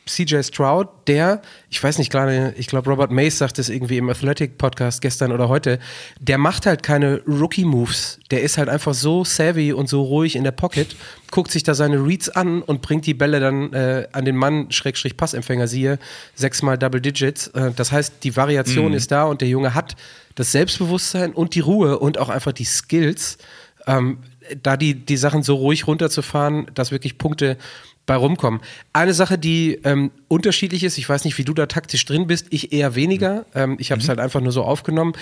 CJ 0.07 0.41
Stroud, 0.41 0.89
der, 1.07 1.41
ich 1.69 1.81
weiß 1.81 1.97
nicht 1.99 2.11
gerade, 2.11 2.53
ich 2.57 2.67
glaube, 2.67 2.89
Robert 2.89 3.11
Mays 3.11 3.37
sagt 3.37 3.59
es 3.59 3.69
irgendwie 3.69 3.97
im 3.97 4.09
Athletic-Podcast 4.09 5.01
gestern 5.01 5.31
oder 5.31 5.47
heute, 5.47 5.79
der 6.19 6.37
macht 6.37 6.65
halt 6.65 6.81
keine 6.81 7.21
Rookie-Moves. 7.27 8.19
Der 8.31 8.41
ist 8.41 8.57
halt 8.57 8.67
einfach 8.67 8.93
so 8.93 9.23
savvy 9.23 9.73
und 9.73 9.87
so 9.87 10.01
ruhig 10.01 10.35
in 10.35 10.43
der 10.43 10.51
Pocket, 10.51 10.95
guckt 11.29 11.51
sich 11.51 11.63
da 11.63 11.75
seine 11.75 12.03
Reads 12.03 12.29
an 12.29 12.61
und 12.61 12.81
bringt 12.81 13.05
die 13.05 13.13
Bälle 13.13 13.39
dann 13.39 13.73
äh, 13.73 14.07
an 14.11 14.25
den 14.25 14.35
Mann, 14.35 14.71
Schrägstrich 14.71 15.17
Passempfänger, 15.17 15.67
siehe, 15.67 15.99
sechsmal 16.35 16.77
Double 16.77 16.99
Digits. 16.99 17.47
Äh, 17.47 17.71
das 17.75 17.91
heißt, 17.91 18.15
die 18.23 18.35
Variation 18.35 18.89
mhm. 18.89 18.97
ist 18.97 19.11
da 19.11 19.23
und 19.23 19.41
der 19.41 19.49
Junge 19.49 19.75
hat 19.75 19.95
das 20.35 20.51
Selbstbewusstsein 20.51 21.33
und 21.33 21.53
die 21.55 21.59
Ruhe 21.59 21.99
und 21.99 22.17
auch 22.17 22.29
einfach 22.29 22.53
die 22.53 22.65
Skills, 22.65 23.37
ähm, 23.87 24.17
da 24.61 24.77
die, 24.77 24.95
die 24.95 25.17
Sachen 25.17 25.43
so 25.43 25.55
ruhig 25.55 25.87
runterzufahren, 25.87 26.67
dass 26.73 26.91
wirklich 26.91 27.17
Punkte 27.17 27.57
bei 28.05 28.15
rumkommen. 28.15 28.61
Eine 28.93 29.13
Sache, 29.13 29.37
die 29.37 29.79
ähm, 29.83 30.11
unterschiedlich 30.27 30.83
ist, 30.83 30.97
ich 30.97 31.07
weiß 31.07 31.23
nicht, 31.25 31.37
wie 31.37 31.43
du 31.43 31.53
da 31.53 31.67
taktisch 31.67 32.03
drin 32.05 32.27
bist, 32.27 32.47
ich 32.49 32.73
eher 32.73 32.95
weniger. 32.95 33.45
Ähm, 33.53 33.77
ich 33.79 33.91
habe 33.91 33.99
es 33.99 34.07
mhm. 34.07 34.09
halt 34.09 34.19
einfach 34.19 34.41
nur 34.41 34.51
so 34.51 34.63
aufgenommen. 34.63 35.13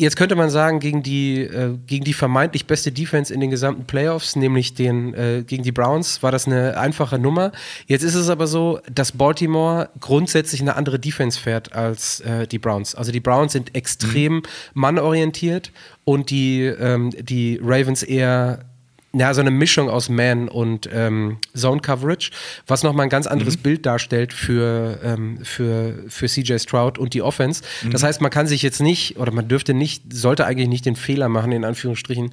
Jetzt 0.00 0.16
könnte 0.16 0.34
man 0.34 0.48
sagen, 0.48 0.80
gegen 0.80 1.02
die, 1.02 1.42
äh, 1.42 1.76
gegen 1.86 2.06
die 2.06 2.14
vermeintlich 2.14 2.66
beste 2.66 2.90
Defense 2.90 3.34
in 3.34 3.38
den 3.38 3.50
gesamten 3.50 3.84
Playoffs, 3.84 4.34
nämlich 4.34 4.72
den, 4.72 5.12
äh, 5.12 5.44
gegen 5.46 5.62
die 5.62 5.72
Browns, 5.72 6.22
war 6.22 6.32
das 6.32 6.46
eine 6.46 6.78
einfache 6.78 7.18
Nummer. 7.18 7.52
Jetzt 7.86 8.02
ist 8.02 8.14
es 8.14 8.30
aber 8.30 8.46
so, 8.46 8.80
dass 8.90 9.12
Baltimore 9.12 9.90
grundsätzlich 10.00 10.62
eine 10.62 10.76
andere 10.76 10.98
Defense 10.98 11.38
fährt 11.38 11.74
als 11.74 12.20
äh, 12.20 12.46
die 12.46 12.58
Browns. 12.58 12.94
Also 12.94 13.12
die 13.12 13.20
Browns 13.20 13.52
sind 13.52 13.74
extrem 13.74 14.36
mhm. 14.36 14.42
mannorientiert 14.72 15.70
und 16.04 16.30
die, 16.30 16.64
ähm, 16.64 17.10
die 17.10 17.60
Ravens 17.62 18.02
eher 18.02 18.69
ja, 19.12 19.34
so 19.34 19.40
eine 19.40 19.50
Mischung 19.50 19.90
aus 19.90 20.08
Man 20.08 20.48
und 20.48 20.88
ähm, 20.92 21.38
Zone 21.56 21.80
Coverage, 21.80 22.30
was 22.66 22.82
nochmal 22.82 23.06
ein 23.06 23.10
ganz 23.10 23.26
anderes 23.26 23.56
mhm. 23.56 23.62
Bild 23.62 23.86
darstellt 23.86 24.32
für, 24.32 25.00
ähm, 25.02 25.38
für, 25.42 26.04
für 26.08 26.26
CJ 26.26 26.58
Stroud 26.58 26.98
und 26.98 27.14
die 27.14 27.22
Offense. 27.22 27.62
Mhm. 27.82 27.90
Das 27.90 28.02
heißt, 28.02 28.20
man 28.20 28.30
kann 28.30 28.46
sich 28.46 28.62
jetzt 28.62 28.80
nicht, 28.80 29.18
oder 29.18 29.32
man 29.32 29.48
dürfte 29.48 29.74
nicht, 29.74 30.12
sollte 30.12 30.46
eigentlich 30.46 30.68
nicht 30.68 30.86
den 30.86 30.96
Fehler 30.96 31.28
machen, 31.28 31.50
in 31.52 31.64
Anführungsstrichen, 31.64 32.32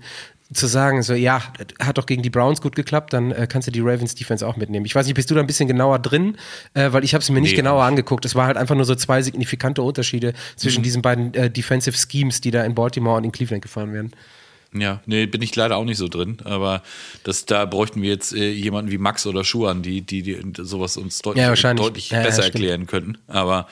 zu 0.53 0.67
sagen, 0.67 1.01
so, 1.03 1.13
ja, 1.13 1.41
hat 1.79 1.97
doch 1.97 2.05
gegen 2.05 2.21
die 2.21 2.29
Browns 2.29 2.61
gut 2.61 2.75
geklappt, 2.75 3.11
dann 3.11 3.31
äh, 3.31 3.47
kannst 3.49 3.67
du 3.67 3.71
die 3.71 3.81
Ravens 3.81 4.15
Defense 4.15 4.47
auch 4.47 4.55
mitnehmen. 4.55 4.85
Ich 4.85 4.95
weiß 4.95 5.05
nicht, 5.05 5.15
bist 5.15 5.29
du 5.29 5.35
da 5.35 5.41
ein 5.41 5.47
bisschen 5.47 5.67
genauer 5.67 5.99
drin? 5.99 6.37
Äh, 6.73 6.93
weil 6.93 7.03
ich 7.03 7.13
habe 7.13 7.21
es 7.21 7.29
mir 7.29 7.41
nicht 7.41 7.51
nee. 7.51 7.57
genauer 7.57 7.83
angeguckt. 7.83 8.23
Es 8.23 8.33
war 8.33 8.47
halt 8.47 8.55
einfach 8.55 8.75
nur 8.75 8.85
so 8.85 8.95
zwei 8.95 9.21
signifikante 9.21 9.81
Unterschiede 9.81 10.33
zwischen 10.55 10.81
mhm. 10.81 10.83
diesen 10.83 11.01
beiden 11.01 11.33
äh, 11.33 11.49
Defensive 11.49 11.97
Schemes, 11.97 12.39
die 12.39 12.51
da 12.51 12.63
in 12.63 12.75
Baltimore 12.75 13.17
und 13.17 13.25
in 13.25 13.33
Cleveland 13.33 13.61
gefahren 13.61 13.91
werden. 13.91 14.11
Ja, 14.73 15.01
nee, 15.05 15.25
bin 15.25 15.41
ich 15.41 15.55
leider 15.55 15.77
auch 15.77 15.85
nicht 15.85 15.97
so 15.97 16.07
drin. 16.07 16.37
Aber 16.43 16.83
das, 17.23 17.45
da 17.45 17.65
bräuchten 17.65 18.01
wir 18.01 18.09
jetzt 18.09 18.33
äh, 18.33 18.51
jemanden 18.51 18.91
wie 18.91 18.97
Max 18.97 19.25
oder 19.25 19.43
Schuhan, 19.43 19.81
die, 19.81 20.01
die, 20.01 20.21
die 20.21 20.41
sowas 20.63 20.97
uns 20.97 21.19
deutlich, 21.19 21.43
ja, 21.43 21.73
deutlich 21.73 22.09
ja, 22.09 22.21
besser 22.21 22.41
ja, 22.41 22.47
erklären 22.47 22.85
könnten. 22.85 23.17
Aber 23.27 23.67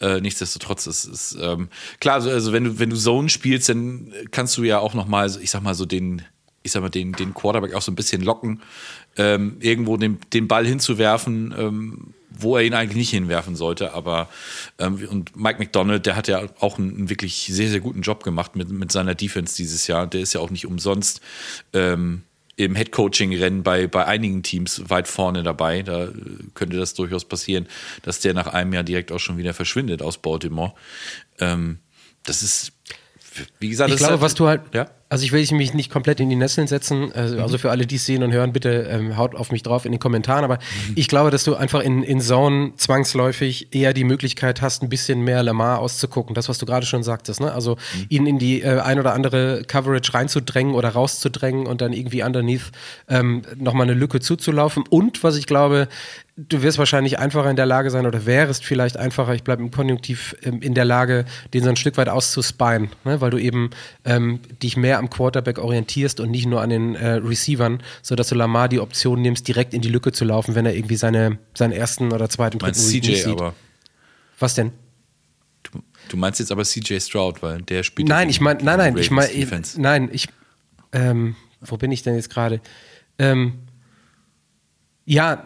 äh, 0.00 0.20
nichtsdestotrotz 0.20 0.86
ist 0.86 1.04
es 1.04 1.38
ähm, 1.40 1.68
klar, 2.00 2.16
also, 2.16 2.30
also 2.30 2.52
wenn 2.52 2.64
du, 2.64 2.78
wenn 2.78 2.90
du 2.90 2.96
Zone 2.96 3.28
spielst, 3.28 3.68
dann 3.68 4.12
kannst 4.30 4.56
du 4.56 4.62
ja 4.62 4.78
auch 4.78 4.94
nochmal, 4.94 5.30
ich 5.40 5.50
sag 5.50 5.62
mal, 5.62 5.74
so 5.74 5.84
den, 5.84 6.22
ich 6.62 6.72
sag 6.72 6.82
mal, 6.82 6.90
den, 6.90 7.12
den 7.12 7.34
Quarterback 7.34 7.74
auch 7.74 7.82
so 7.82 7.90
ein 7.90 7.96
bisschen 7.96 8.22
locken, 8.22 8.62
ähm, 9.16 9.56
irgendwo 9.60 9.96
den, 9.96 10.18
den 10.32 10.48
Ball 10.48 10.66
hinzuwerfen. 10.66 11.54
Ähm, 11.58 12.14
wo 12.30 12.56
er 12.56 12.64
ihn 12.64 12.74
eigentlich 12.74 12.96
nicht 12.96 13.10
hinwerfen 13.10 13.56
sollte. 13.56 13.92
Aber 13.92 14.28
ähm, 14.78 15.06
und 15.10 15.36
Mike 15.36 15.58
McDonald, 15.58 16.06
der 16.06 16.16
hat 16.16 16.28
ja 16.28 16.42
auch 16.60 16.78
einen, 16.78 17.08
wirklich 17.08 17.48
sehr, 17.50 17.68
sehr 17.68 17.80
guten 17.80 18.02
Job 18.02 18.24
gemacht 18.24 18.56
mit, 18.56 18.70
mit 18.70 18.92
seiner 18.92 19.14
Defense 19.14 19.56
dieses 19.56 19.86
Jahr. 19.86 20.06
Der 20.06 20.20
ist 20.20 20.32
ja 20.32 20.40
auch 20.40 20.50
nicht 20.50 20.66
umsonst 20.66 21.20
ähm, 21.72 22.22
im 22.56 22.74
Headcoaching-Rennen 22.74 23.62
bei, 23.62 23.86
bei 23.86 24.06
einigen 24.06 24.42
Teams 24.42 24.82
weit 24.88 25.08
vorne 25.08 25.42
dabei. 25.42 25.82
Da 25.82 26.08
könnte 26.54 26.78
das 26.78 26.94
durchaus 26.94 27.24
passieren, 27.24 27.66
dass 28.02 28.20
der 28.20 28.34
nach 28.34 28.48
einem 28.48 28.72
Jahr 28.72 28.82
direkt 28.82 29.12
auch 29.12 29.20
schon 29.20 29.36
wieder 29.36 29.54
verschwindet 29.54 30.02
aus 30.02 30.18
Baltimore. 30.18 30.72
Ähm, 31.38 31.78
das 32.24 32.42
ist, 32.42 32.72
wie 33.60 33.68
gesagt, 33.68 33.90
ich 33.90 33.98
glaube, 33.98 34.12
halt, 34.12 34.22
was 34.22 34.34
du 34.34 34.46
halt, 34.46 34.62
ja? 34.74 34.90
Also 35.08 35.24
ich 35.24 35.30
will 35.30 35.46
mich 35.56 35.72
nicht 35.72 35.90
komplett 35.90 36.18
in 36.18 36.28
die 36.28 36.36
Nesseln 36.36 36.66
setzen. 36.66 37.12
Also, 37.12 37.36
mhm. 37.36 37.42
also 37.42 37.58
für 37.58 37.70
alle, 37.70 37.86
die 37.86 37.94
es 37.94 38.06
sehen 38.06 38.24
und 38.24 38.32
hören, 38.32 38.52
bitte 38.52 38.88
ähm, 38.90 39.16
haut 39.16 39.36
auf 39.36 39.52
mich 39.52 39.62
drauf 39.62 39.84
in 39.84 39.92
den 39.92 40.00
Kommentaren. 40.00 40.44
Aber 40.44 40.56
mhm. 40.56 40.94
ich 40.96 41.06
glaube, 41.06 41.30
dass 41.30 41.44
du 41.44 41.54
einfach 41.54 41.80
in, 41.80 42.02
in 42.02 42.20
Zone 42.20 42.72
zwangsläufig 42.76 43.74
eher 43.74 43.92
die 43.92 44.02
Möglichkeit 44.02 44.62
hast, 44.62 44.82
ein 44.82 44.88
bisschen 44.88 45.22
mehr 45.22 45.42
Lamar 45.44 45.78
auszugucken. 45.78 46.34
Das, 46.34 46.48
was 46.48 46.58
du 46.58 46.66
gerade 46.66 46.86
schon 46.86 47.04
sagtest. 47.04 47.40
Ne? 47.40 47.52
Also 47.52 47.76
mhm. 47.76 48.06
ihn 48.08 48.26
in 48.26 48.38
die 48.38 48.62
äh, 48.62 48.80
ein 48.80 48.98
oder 48.98 49.14
andere 49.14 49.62
Coverage 49.62 50.12
reinzudrängen 50.12 50.74
oder 50.74 50.88
rauszudrängen 50.88 51.66
und 51.66 51.80
dann 51.80 51.92
irgendwie 51.92 52.24
underneath 52.24 52.72
ähm, 53.08 53.42
nochmal 53.56 53.86
eine 53.86 53.94
Lücke 53.94 54.18
zuzulaufen. 54.18 54.84
Und 54.88 55.22
was 55.22 55.36
ich 55.36 55.46
glaube, 55.46 55.88
du 56.36 56.62
wirst 56.62 56.78
wahrscheinlich 56.78 57.18
einfacher 57.18 57.48
in 57.48 57.56
der 57.56 57.66
Lage 57.66 57.90
sein 57.90 58.06
oder 58.06 58.26
wärst 58.26 58.64
vielleicht 58.64 58.96
einfacher, 58.96 59.34
ich 59.34 59.42
bleibe 59.42 59.62
im 59.62 59.70
Konjunktiv, 59.70 60.36
ähm, 60.42 60.60
in 60.60 60.74
der 60.74 60.84
Lage, 60.84 61.24
den 61.54 61.62
so 61.62 61.70
ein 61.70 61.76
Stück 61.76 61.96
weit 61.96 62.08
auszuspien, 62.08 62.90
ne? 63.04 63.20
weil 63.20 63.30
du 63.30 63.38
eben 63.38 63.70
ähm, 64.04 64.40
dich 64.62 64.76
mehr 64.76 64.95
mehr 64.96 64.98
am 64.98 65.10
Quarterback 65.10 65.58
orientierst 65.58 66.20
und 66.20 66.30
nicht 66.30 66.46
nur 66.46 66.60
an 66.60 66.70
den 66.70 66.94
äh, 66.94 67.12
Receivern, 67.14 67.82
sodass 68.02 68.28
du 68.28 68.34
Lamar 68.34 68.68
die 68.68 68.80
Option 68.80 69.20
nimmst, 69.22 69.46
direkt 69.46 69.74
in 69.74 69.82
die 69.82 69.88
Lücke 69.88 70.12
zu 70.12 70.24
laufen, 70.24 70.54
wenn 70.54 70.66
er 70.66 70.74
irgendwie 70.74 70.96
seine, 70.96 71.38
seinen 71.54 71.72
ersten 71.72 72.12
oder 72.12 72.28
zweiten 72.28 72.58
dritten 72.58 72.78
CJ 72.78 73.14
sieht. 73.14 73.26
aber. 73.28 73.54
Was 74.38 74.54
denn? 74.54 74.72
Du, 75.62 75.80
du, 76.08 76.16
meinst 76.16 76.40
jetzt 76.40 76.52
aber 76.52 76.64
CJ 76.64 77.00
Stroud, 77.00 77.42
weil 77.42 77.62
der 77.62 77.82
spielt. 77.82 78.08
Nein, 78.08 78.28
ich 78.28 78.40
meine, 78.40 78.62
nein, 78.62 78.78
nein, 78.78 78.96
ich 78.96 79.10
meine, 79.10 79.30
nein, 79.76 80.08
ich, 80.12 80.28
ähm, 80.92 81.36
wo 81.60 81.76
bin 81.76 81.92
ich 81.92 82.02
denn 82.02 82.14
jetzt 82.14 82.30
gerade? 82.30 82.60
Ähm, 83.18 83.60
ja, 85.04 85.44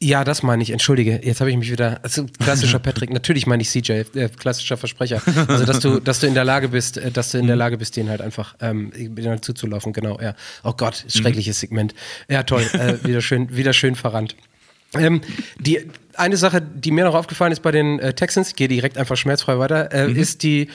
ja, 0.00 0.22
das 0.22 0.44
meine 0.44 0.62
ich. 0.62 0.70
Entschuldige, 0.70 1.20
jetzt 1.24 1.40
habe 1.40 1.50
ich 1.50 1.56
mich 1.56 1.72
wieder. 1.72 2.00
Also 2.02 2.26
klassischer 2.38 2.78
Patrick, 2.78 3.10
natürlich 3.10 3.46
meine 3.46 3.62
ich 3.62 3.70
CJ, 3.70 3.92
äh, 3.92 4.28
klassischer 4.28 4.76
Versprecher. 4.76 5.20
Also 5.48 5.64
dass 5.64 5.80
du, 5.80 5.98
dass 6.04 6.20
du 6.20 6.28
in 6.28 6.34
der 6.34 6.44
Lage 6.44 6.68
bist, 6.68 6.98
äh, 6.98 7.10
dass 7.10 7.32
du 7.32 7.38
in 7.38 7.46
der 7.46 7.56
mhm. 7.56 7.60
Lage 7.60 7.78
bist, 7.78 7.96
den 7.96 8.08
halt 8.08 8.20
einfach 8.20 8.54
ähm, 8.60 8.92
zuzulaufen. 9.40 9.92
Genau, 9.92 10.20
ja. 10.20 10.34
Oh 10.62 10.72
Gott, 10.72 11.04
mhm. 11.04 11.10
schreckliches 11.10 11.58
Segment. 11.58 11.94
Ja, 12.28 12.44
toll, 12.44 12.62
äh, 12.74 13.04
wieder 13.04 13.20
schön, 13.20 13.56
wieder 13.56 13.72
schön 13.72 13.96
verrannt. 13.96 14.36
Ähm, 14.94 15.20
die 15.58 15.80
eine 16.14 16.36
Sache, 16.36 16.62
die 16.62 16.92
mir 16.92 17.04
noch 17.04 17.14
aufgefallen 17.14 17.52
ist 17.52 17.60
bei 17.60 17.72
den 17.72 17.98
äh, 17.98 18.14
Texans, 18.14 18.50
ich 18.50 18.56
gehe 18.56 18.68
direkt 18.68 18.98
einfach 18.98 19.16
schmerzfrei 19.16 19.58
weiter, 19.58 19.92
äh, 19.92 20.08
mhm. 20.08 20.16
ist 20.16 20.42
die 20.42 20.68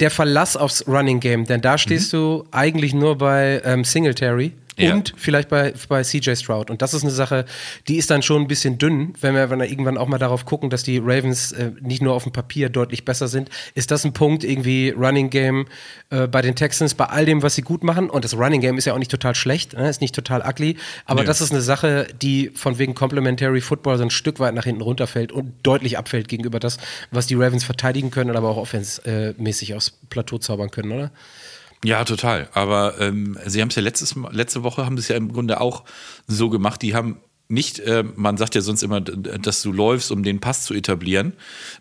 der 0.00 0.10
Verlass 0.10 0.56
aufs 0.56 0.86
Running 0.86 1.20
Game, 1.20 1.44
denn 1.44 1.60
da 1.60 1.76
stehst 1.76 2.12
mhm. 2.12 2.16
du 2.16 2.44
eigentlich 2.50 2.94
nur 2.94 3.18
bei 3.18 3.60
ähm, 3.64 3.84
Singletary 3.84 4.52
ja. 4.76 4.94
und 4.94 5.14
vielleicht 5.16 5.48
bei, 5.48 5.72
bei 5.88 6.02
CJ 6.02 6.34
Stroud. 6.34 6.70
Und 6.70 6.82
das 6.82 6.94
ist 6.94 7.02
eine 7.02 7.12
Sache, 7.12 7.44
die 7.88 7.96
ist 7.96 8.10
dann 8.10 8.22
schon 8.22 8.42
ein 8.42 8.48
bisschen 8.48 8.78
dünn, 8.78 9.14
wenn 9.20 9.34
wir, 9.34 9.50
wenn 9.50 9.58
wir 9.58 9.68
irgendwann 9.68 9.98
auch 9.98 10.06
mal 10.06 10.18
darauf 10.18 10.44
gucken, 10.44 10.70
dass 10.70 10.82
die 10.82 10.98
Ravens 10.98 11.52
äh, 11.52 11.72
nicht 11.80 12.02
nur 12.02 12.14
auf 12.14 12.24
dem 12.24 12.32
Papier 12.32 12.68
deutlich 12.68 13.04
besser 13.04 13.28
sind. 13.28 13.48
Ist 13.74 13.90
das 13.90 14.04
ein 14.04 14.12
Punkt, 14.12 14.44
irgendwie 14.44 14.90
Running 14.90 15.30
Game 15.30 15.66
äh, 16.10 16.26
bei 16.26 16.42
den 16.42 16.56
Texans, 16.56 16.94
bei 16.94 17.06
all 17.06 17.24
dem, 17.24 17.42
was 17.42 17.54
sie 17.54 17.62
gut 17.62 17.84
machen? 17.84 18.10
Und 18.10 18.24
das 18.24 18.36
Running 18.36 18.60
Game 18.60 18.78
ist 18.78 18.84
ja 18.84 18.94
auch 18.94 18.98
nicht 18.98 19.10
total 19.10 19.34
schlecht, 19.34 19.74
ne? 19.74 19.88
ist 19.88 20.00
nicht 20.00 20.14
total 20.14 20.42
ugly, 20.46 20.76
aber 21.04 21.20
ja. 21.20 21.26
das 21.26 21.40
ist 21.40 21.52
eine 21.52 21.62
Sache, 21.62 22.06
die 22.20 22.50
von 22.54 22.78
wegen 22.78 22.94
Complementary 22.94 23.60
Football 23.60 23.98
so 23.98 24.04
ein 24.04 24.10
Stück 24.10 24.40
weit 24.40 24.54
nach 24.54 24.64
hinten 24.64 24.82
runterfällt 24.82 25.32
und 25.32 25.54
deutlich 25.62 25.98
abfällt 25.98 26.28
gegenüber 26.28 26.60
das, 26.60 26.78
was 27.10 27.26
die 27.26 27.34
Ravens 27.34 27.64
verteidigen 27.64 28.10
können, 28.10 28.36
aber 28.36 28.50
auch 28.50 28.56
offensmäßig 28.56 29.74
aufs 29.74 29.92
Plateau 30.10 30.38
zaubern 30.38 30.70
können, 30.70 30.92
oder? 30.92 31.10
Ja, 31.84 32.04
total. 32.04 32.48
Aber 32.52 33.00
ähm, 33.00 33.38
sie 33.46 33.60
haben 33.60 33.68
es 33.68 33.74
ja 33.76 33.82
letztes, 33.82 34.14
letzte 34.30 34.62
Woche 34.62 34.86
haben 34.86 34.96
es 34.96 35.08
ja 35.08 35.16
im 35.16 35.32
Grunde 35.32 35.60
auch 35.60 35.84
so 36.26 36.50
gemacht. 36.50 36.82
Die 36.82 36.94
haben 36.94 37.18
nicht, 37.48 37.78
äh, 37.80 38.04
man 38.16 38.36
sagt 38.36 38.54
ja 38.54 38.60
sonst 38.60 38.82
immer, 38.82 39.00
dass 39.00 39.62
du 39.62 39.72
läufst, 39.72 40.10
um 40.10 40.22
den 40.22 40.40
Pass 40.40 40.64
zu 40.64 40.74
etablieren. 40.74 41.34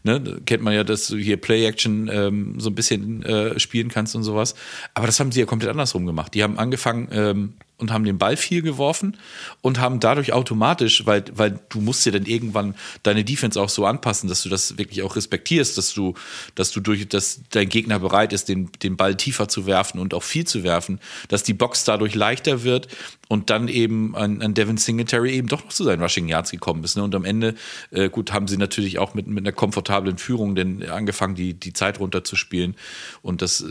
Ne? 0.04 0.42
Kennt 0.46 0.64
man 0.64 0.74
ja, 0.74 0.84
dass 0.84 1.08
du 1.08 1.18
hier 1.18 1.38
Play-Action 1.38 2.10
ähm, 2.12 2.60
so 2.60 2.70
ein 2.70 2.76
bisschen 2.76 3.24
äh, 3.24 3.60
spielen 3.60 3.90
kannst 3.90 4.16
und 4.16 4.24
sowas. 4.24 4.54
Aber 4.94 5.08
das 5.08 5.20
haben 5.20 5.32
sie 5.32 5.40
ja 5.40 5.46
komplett 5.46 5.72
andersrum 5.72 6.06
gemacht. 6.06 6.34
Die 6.36 6.44
haben 6.44 6.60
angefangen, 6.60 7.08
ähm, 7.12 7.54
und 7.78 7.92
haben 7.92 8.06
den 8.06 8.18
Ball 8.18 8.38
viel 8.38 8.62
geworfen 8.62 9.18
und 9.62 9.80
haben 9.80 10.00
dadurch 10.00 10.32
automatisch, 10.32 11.06
weil, 11.06 11.26
weil 11.34 11.60
du 11.70 11.82
musst 11.82 12.06
ja 12.06 12.14
dann 12.14 12.26
irgendwann 12.26 12.76
deine 13.04 13.26
Defense 13.26 13.60
auch 13.60 13.70
so 13.70 13.86
anpassen, 13.86 14.30
dass 14.30 14.44
du 14.44 14.50
das 14.50 14.78
wirklich 14.78 15.04
auch 15.04 15.16
respektierst, 15.16 15.78
dass 15.78 15.94
du, 15.94 16.14
dass 16.56 16.72
du 16.72 16.80
durch, 16.80 17.08
dass 17.10 17.42
dein 17.50 17.68
Gegner 17.68 18.00
bereit 18.00 18.32
ist, 18.32 18.48
den, 18.48 18.70
den 18.82 18.96
Ball 18.96 19.16
tiefer 19.16 19.50
zu 19.50 19.66
werfen 19.66 20.00
und 20.00 20.14
auch 20.14 20.24
viel 20.24 20.48
zu 20.48 20.64
werfen, 20.64 21.00
dass 21.28 21.44
die 21.44 21.54
Box 21.54 21.84
dadurch 21.84 22.16
leichter 22.16 22.64
wird 22.64 22.88
und 23.28 23.50
dann 23.50 23.68
eben 23.68 24.16
an, 24.16 24.42
an 24.42 24.54
Devin 24.54 24.78
Singletary 24.78 25.34
eben 25.34 25.48
doch 25.48 25.66
noch 25.66 25.74
zu 25.74 25.84
seinen 25.84 26.02
Rushing 26.02 26.28
Yards 26.28 26.52
gekommen 26.52 26.84
ist. 26.84 26.96
Ne? 26.96 27.04
Und 27.04 27.16
am 27.16 27.26
Ende, 27.26 27.56
äh, 27.92 28.10
gut, 28.10 28.32
haben 28.32 28.48
sie 28.48 28.58
natürlich 28.58 29.00
auch 29.00 29.14
mit, 29.14 29.28
mit 29.28 29.44
einer 29.44 29.52
komfortablen 29.52 30.18
Führung 30.18 30.56
denn 30.56 30.88
angefangen, 30.90 31.36
die, 31.36 31.54
die 31.54 31.74
Zeit 31.74 32.00
runterzuspielen 32.00 32.76
und 33.22 33.42
das, 33.42 33.66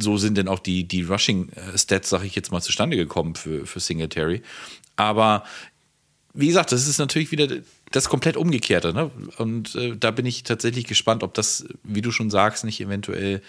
so 0.00 0.16
sind 0.16 0.36
denn 0.36 0.48
auch 0.48 0.58
die, 0.58 0.84
die 0.84 1.02
Rushing-Stats, 1.02 2.08
sage 2.08 2.26
ich 2.26 2.34
jetzt 2.34 2.52
mal, 2.52 2.60
zustande 2.60 2.96
gekommen 2.96 3.34
für, 3.34 3.66
für 3.66 3.80
Singletary. 3.80 4.42
Aber 4.96 5.44
wie 6.34 6.46
gesagt, 6.46 6.72
das 6.72 6.86
ist 6.86 6.98
natürlich 6.98 7.32
wieder 7.32 7.48
das 7.90 8.08
komplett 8.08 8.36
Umgekehrte. 8.36 8.92
Ne? 8.92 9.10
Und 9.38 9.74
äh, 9.74 9.96
da 9.96 10.10
bin 10.10 10.26
ich 10.26 10.44
tatsächlich 10.44 10.86
gespannt, 10.86 11.22
ob 11.22 11.34
das, 11.34 11.66
wie 11.82 12.02
du 12.02 12.12
schon 12.12 12.30
sagst, 12.30 12.64
nicht 12.64 12.80
eventuell 12.80 13.42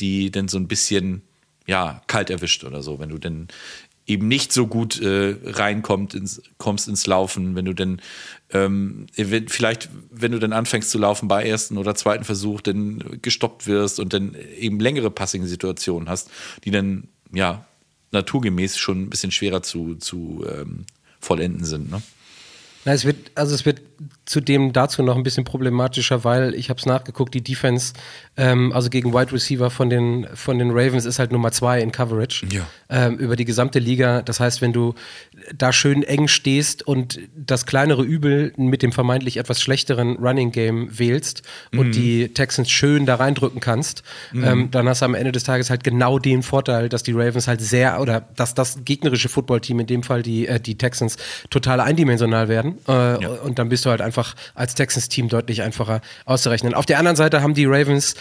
die 0.00 0.30
denn 0.30 0.48
so 0.48 0.58
ein 0.58 0.68
bisschen 0.68 1.22
ja, 1.66 2.02
kalt 2.06 2.30
erwischt 2.30 2.64
oder 2.64 2.82
so, 2.82 2.98
wenn 2.98 3.10
du 3.10 3.18
denn 3.18 3.48
eben 4.06 4.28
nicht 4.28 4.52
so 4.52 4.66
gut 4.66 5.00
äh, 5.00 5.36
reinkommst 5.44 6.14
ins, 6.14 6.42
kommst 6.58 6.88
ins 6.88 7.06
Laufen, 7.06 7.54
wenn 7.54 7.64
du 7.64 7.72
denn 7.72 8.00
ähm, 8.52 9.06
vielleicht, 9.48 9.88
wenn 10.10 10.32
du 10.32 10.38
dann 10.38 10.52
anfängst 10.52 10.90
zu 10.90 10.98
laufen 10.98 11.28
bei 11.28 11.44
ersten 11.44 11.78
oder 11.78 11.94
zweiten 11.94 12.24
Versuch, 12.24 12.60
dann 12.60 13.18
gestoppt 13.22 13.66
wirst 13.66 13.98
und 13.98 14.12
dann 14.12 14.36
eben 14.58 14.78
längere 14.78 15.10
Passing-Situationen 15.10 16.08
hast, 16.08 16.30
die 16.64 16.70
dann 16.70 17.08
ja 17.32 17.64
naturgemäß 18.10 18.76
schon 18.76 19.02
ein 19.02 19.10
bisschen 19.10 19.30
schwerer 19.30 19.62
zu, 19.62 19.94
zu 19.94 20.44
ähm, 20.48 20.84
vollenden 21.20 21.64
sind. 21.64 21.90
Ne? 21.90 22.02
Na, 22.84 22.92
es 22.92 23.04
wird, 23.04 23.30
also 23.34 23.54
es 23.54 23.64
wird 23.64 23.80
zudem 24.24 24.72
dazu 24.72 25.02
noch 25.02 25.16
ein 25.16 25.22
bisschen 25.22 25.44
problematischer, 25.44 26.24
weil 26.24 26.54
ich 26.54 26.70
habe 26.70 26.78
es 26.78 26.86
nachgeguckt, 26.86 27.34
die 27.34 27.42
Defense, 27.42 27.92
ähm, 28.36 28.72
also 28.72 28.90
gegen 28.90 29.12
Wide 29.12 29.32
Receiver 29.32 29.70
von 29.70 29.90
den, 29.90 30.26
von 30.34 30.58
den 30.58 30.70
Ravens 30.70 31.04
ist 31.04 31.18
halt 31.18 31.32
Nummer 31.32 31.52
zwei 31.52 31.80
in 31.80 31.92
Coverage 31.92 32.46
ja. 32.50 32.66
ähm, 32.88 33.18
über 33.18 33.36
die 33.36 33.44
gesamte 33.44 33.78
Liga. 33.78 34.22
Das 34.22 34.40
heißt, 34.40 34.60
wenn 34.62 34.72
du 34.72 34.94
da 35.56 35.72
schön 35.72 36.02
eng 36.02 36.28
stehst 36.28 36.86
und 36.86 37.20
das 37.36 37.66
kleinere 37.66 38.02
Übel 38.02 38.52
mit 38.56 38.82
dem 38.82 38.92
vermeintlich 38.92 39.36
etwas 39.36 39.60
schlechteren 39.60 40.16
Running 40.16 40.52
Game 40.52 40.98
wählst 40.98 41.42
mhm. 41.70 41.78
und 41.78 41.94
die 41.94 42.28
Texans 42.28 42.70
schön 42.70 43.06
da 43.06 43.16
reindrücken 43.16 43.60
kannst, 43.60 44.02
mhm. 44.32 44.44
ähm, 44.44 44.70
dann 44.70 44.88
hast 44.88 45.02
du 45.02 45.06
am 45.06 45.14
Ende 45.14 45.32
des 45.32 45.44
Tages 45.44 45.70
halt 45.70 45.84
genau 45.84 46.18
den 46.18 46.42
Vorteil, 46.42 46.88
dass 46.88 47.02
die 47.02 47.12
Ravens 47.12 47.48
halt 47.48 47.60
sehr 47.60 48.00
oder 48.00 48.20
dass 48.36 48.54
das 48.54 48.84
gegnerische 48.84 49.28
Footballteam, 49.28 49.80
in 49.80 49.86
dem 49.86 50.02
Fall 50.02 50.22
die, 50.22 50.46
äh, 50.46 50.60
die 50.60 50.76
Texans, 50.76 51.16
total 51.50 51.80
eindimensional 51.80 52.48
werden. 52.48 52.78
Äh, 52.88 53.22
ja. 53.22 53.28
Und 53.42 53.58
dann 53.58 53.68
bist 53.68 53.84
du 53.84 53.90
halt 53.92 54.02
einfach 54.02 54.34
als 54.54 54.74
Texans-Team 54.74 55.28
deutlich 55.28 55.62
einfacher 55.62 56.00
auszurechnen. 56.24 56.74
Auf 56.74 56.86
der 56.86 56.98
anderen 56.98 57.16
Seite 57.16 57.42
haben 57.42 57.54
die 57.54 57.66
Ravens 57.66 58.16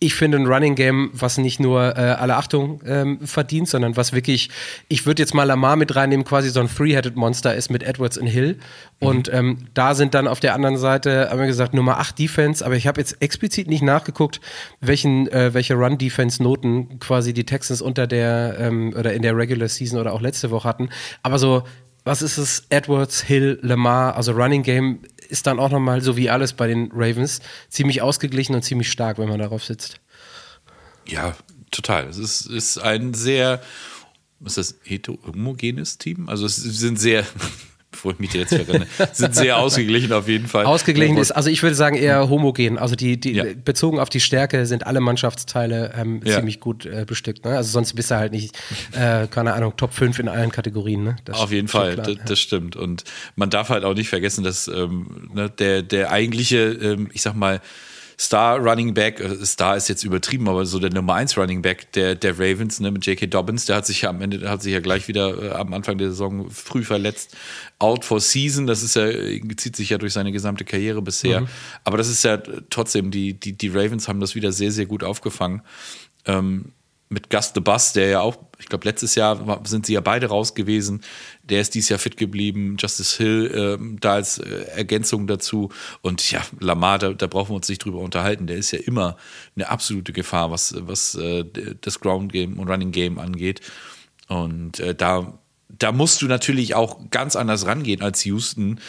ich 0.00 0.14
finde 0.14 0.38
ein 0.38 0.46
Running 0.46 0.76
Game, 0.76 1.10
was 1.12 1.38
nicht 1.38 1.58
nur 1.58 1.96
äh, 1.96 2.00
alle 2.00 2.36
Achtung 2.36 2.80
ähm, 2.86 3.26
verdient, 3.26 3.68
sondern 3.68 3.96
was 3.96 4.12
wirklich, 4.12 4.48
ich 4.88 5.06
würde 5.06 5.20
jetzt 5.22 5.34
mal 5.34 5.42
Lamar 5.42 5.74
mit 5.74 5.96
reinnehmen, 5.96 6.24
quasi 6.24 6.50
so 6.50 6.60
ein 6.60 6.68
Three-Headed 6.68 7.16
Monster 7.16 7.54
ist 7.56 7.68
mit 7.68 7.82
Edwards 7.82 8.16
und 8.16 8.28
Hill. 8.28 8.58
Mhm. 9.00 9.06
Und 9.06 9.32
ähm, 9.32 9.58
da 9.74 9.96
sind 9.96 10.14
dann 10.14 10.28
auf 10.28 10.38
der 10.38 10.54
anderen 10.54 10.76
Seite, 10.76 11.30
haben 11.30 11.40
wir 11.40 11.46
gesagt, 11.48 11.74
Nummer 11.74 11.98
8 11.98 12.16
Defense, 12.16 12.64
aber 12.64 12.76
ich 12.76 12.86
habe 12.86 13.00
jetzt 13.00 13.20
explizit 13.20 13.66
nicht 13.66 13.82
nachgeguckt, 13.82 14.40
welchen, 14.80 15.26
äh, 15.32 15.52
welche 15.52 15.74
Run-Defense-Noten 15.74 17.00
quasi 17.00 17.32
die 17.32 17.44
Texans 17.44 17.82
unter 17.82 18.06
der 18.06 18.56
ähm, 18.60 18.94
oder 18.96 19.14
in 19.14 19.22
der 19.22 19.36
Regular 19.36 19.68
Season 19.68 19.98
oder 19.98 20.12
auch 20.12 20.20
letzte 20.20 20.52
Woche 20.52 20.68
hatten. 20.68 20.90
Aber 21.24 21.40
so 21.40 21.64
was 22.08 22.22
ist 22.22 22.38
es? 22.38 22.62
Edwards, 22.70 23.20
Hill, 23.20 23.58
Lamar, 23.60 24.16
also 24.16 24.32
Running 24.32 24.62
Game 24.62 25.00
ist 25.28 25.46
dann 25.46 25.60
auch 25.60 25.70
nochmal, 25.70 26.00
so 26.00 26.16
wie 26.16 26.30
alles 26.30 26.54
bei 26.54 26.66
den 26.66 26.90
Ravens, 26.90 27.40
ziemlich 27.68 28.00
ausgeglichen 28.00 28.54
und 28.54 28.62
ziemlich 28.62 28.90
stark, 28.90 29.18
wenn 29.18 29.28
man 29.28 29.38
darauf 29.38 29.62
sitzt. 29.62 30.00
Ja, 31.06 31.36
total. 31.70 32.06
Es 32.06 32.16
ist, 32.16 32.46
ist 32.46 32.78
ein 32.78 33.12
sehr, 33.12 33.60
was 34.40 34.56
ist 34.56 34.72
das, 34.72 34.80
heterogenes 34.88 35.98
Team? 35.98 36.30
Also 36.30 36.46
es 36.46 36.56
sind 36.56 36.98
sehr, 36.98 37.26
bevor 37.98 38.12
ich 38.12 38.20
mich 38.20 38.32
jetzt 38.32 38.54
verrenne, 38.54 38.86
sind 39.12 39.34
sehr 39.34 39.58
ausgeglichen 39.58 40.12
auf 40.12 40.28
jeden 40.28 40.46
Fall. 40.46 40.64
Ausgeglichen 40.66 41.16
ist, 41.16 41.32
also 41.32 41.50
ich 41.50 41.62
würde 41.64 41.74
sagen 41.74 41.96
eher 41.96 42.28
homogen. 42.28 42.78
Also 42.78 42.94
die, 42.94 43.18
die 43.18 43.32
ja. 43.32 43.44
bezogen 43.64 43.98
auf 43.98 44.08
die 44.08 44.20
Stärke 44.20 44.66
sind 44.66 44.86
alle 44.86 45.00
Mannschaftsteile 45.00 45.92
ähm, 45.96 46.20
ja. 46.24 46.36
ziemlich 46.36 46.60
gut 46.60 46.86
äh, 46.86 47.04
bestückt. 47.04 47.44
Ne? 47.44 47.56
Also 47.56 47.70
sonst 47.70 47.94
bist 47.94 48.12
du 48.12 48.16
halt 48.16 48.32
nicht, 48.32 48.56
äh, 48.92 49.26
keine 49.26 49.54
Ahnung, 49.54 49.76
Top 49.76 49.92
5 49.92 50.20
in 50.20 50.28
allen 50.28 50.52
Kategorien. 50.52 51.02
Ne? 51.02 51.16
auf 51.32 51.50
jeden 51.50 51.66
Fall, 51.66 51.94
klar, 51.94 52.06
das, 52.06 52.16
ja. 52.16 52.22
das, 52.24 52.40
stimmt. 52.40 52.76
Und 52.76 53.02
man 53.34 53.50
darf 53.50 53.68
halt 53.68 53.84
auch 53.84 53.94
nicht 53.94 54.08
vergessen, 54.08 54.44
dass 54.44 54.68
ähm, 54.68 55.28
ne, 55.34 55.50
der, 55.50 55.82
der 55.82 56.12
eigentliche, 56.12 56.58
ähm, 56.58 57.08
ich 57.12 57.22
sag 57.22 57.34
mal, 57.34 57.60
Star 58.20 58.58
Running 58.58 58.94
Back, 58.94 59.20
äh, 59.20 59.46
Star 59.46 59.76
ist 59.76 59.88
jetzt 59.88 60.02
übertrieben, 60.02 60.48
aber 60.48 60.66
so 60.66 60.80
der 60.80 60.92
Nummer 60.92 61.14
1 61.14 61.38
Running 61.38 61.62
Back 61.62 61.92
der, 61.92 62.16
der 62.16 62.38
Ravens, 62.38 62.80
ne, 62.80 62.90
mit 62.90 63.06
J.K. 63.06 63.26
Dobbins, 63.26 63.66
der 63.66 63.76
hat 63.76 63.86
sich 63.86 64.02
ja 64.02 64.10
am 64.10 64.20
Ende, 64.20 64.50
hat 64.50 64.62
sich 64.62 64.72
ja 64.72 64.80
gleich 64.80 65.06
wieder 65.06 65.42
äh, 65.42 65.50
am 65.52 65.72
Anfang 65.72 65.98
der 65.98 66.08
Saison 66.10 66.50
früh 66.50 66.82
verletzt. 66.82 67.36
Out 67.78 68.04
for 68.04 68.20
Season, 68.20 68.66
das 68.66 68.82
ist 68.82 68.96
ja, 68.96 69.08
zieht 69.56 69.76
sich 69.76 69.90
ja 69.90 69.98
durch 69.98 70.12
seine 70.12 70.32
gesamte 70.32 70.64
Karriere 70.64 71.00
bisher. 71.00 71.42
Mhm. 71.42 71.48
Aber 71.84 71.96
das 71.96 72.08
ist 72.08 72.24
ja 72.24 72.38
trotzdem, 72.70 73.12
die, 73.12 73.34
die, 73.34 73.52
die 73.52 73.68
Ravens 73.68 74.08
haben 74.08 74.18
das 74.18 74.34
wieder 74.34 74.50
sehr, 74.50 74.72
sehr 74.72 74.86
gut 74.86 75.04
aufgefangen. 75.04 75.62
Ähm, 76.26 76.72
mit 77.08 77.30
Gus 77.30 77.52
the 77.54 77.60
Bus, 77.60 77.92
der 77.92 78.08
ja 78.08 78.20
auch, 78.20 78.36
ich 78.58 78.66
glaube, 78.66 78.84
letztes 78.86 79.14
Jahr 79.14 79.60
sind 79.64 79.86
sie 79.86 79.94
ja 79.94 80.00
beide 80.00 80.26
raus 80.26 80.54
gewesen. 80.54 81.02
Der 81.48 81.60
ist 81.60 81.74
dieses 81.74 81.88
Jahr 81.88 81.98
fit 81.98 82.16
geblieben. 82.16 82.76
Justice 82.78 83.16
Hill 83.16 83.78
äh, 83.80 83.96
da 84.00 84.14
als 84.14 84.38
äh, 84.38 84.66
Ergänzung 84.74 85.26
dazu. 85.26 85.70
Und 86.02 86.30
ja, 86.30 86.42
Lamar, 86.60 86.98
da, 86.98 87.12
da, 87.12 87.26
brauchen 87.26 87.50
wir 87.50 87.56
uns 87.56 87.68
nicht 87.68 87.84
drüber 87.84 88.00
unterhalten. 88.00 88.46
Der 88.46 88.56
ist 88.56 88.70
ja 88.70 88.78
immer 88.78 89.16
eine 89.56 89.68
absolute 89.68 90.12
Gefahr, 90.12 90.50
was, 90.50 90.74
was 90.78 91.14
äh, 91.14 91.44
das 91.80 92.00
Ground 92.00 92.32
Game 92.32 92.58
und 92.58 92.68
Running 92.68 92.92
Game 92.92 93.18
angeht. 93.18 93.60
Und 94.28 94.80
äh, 94.80 94.94
da, 94.94 95.38
da 95.68 95.92
musst 95.92 96.22
du 96.22 96.26
natürlich 96.26 96.74
auch 96.74 97.10
ganz 97.10 97.36
anders 97.36 97.66
rangehen 97.66 98.02
als 98.02 98.24
Houston 98.24 98.80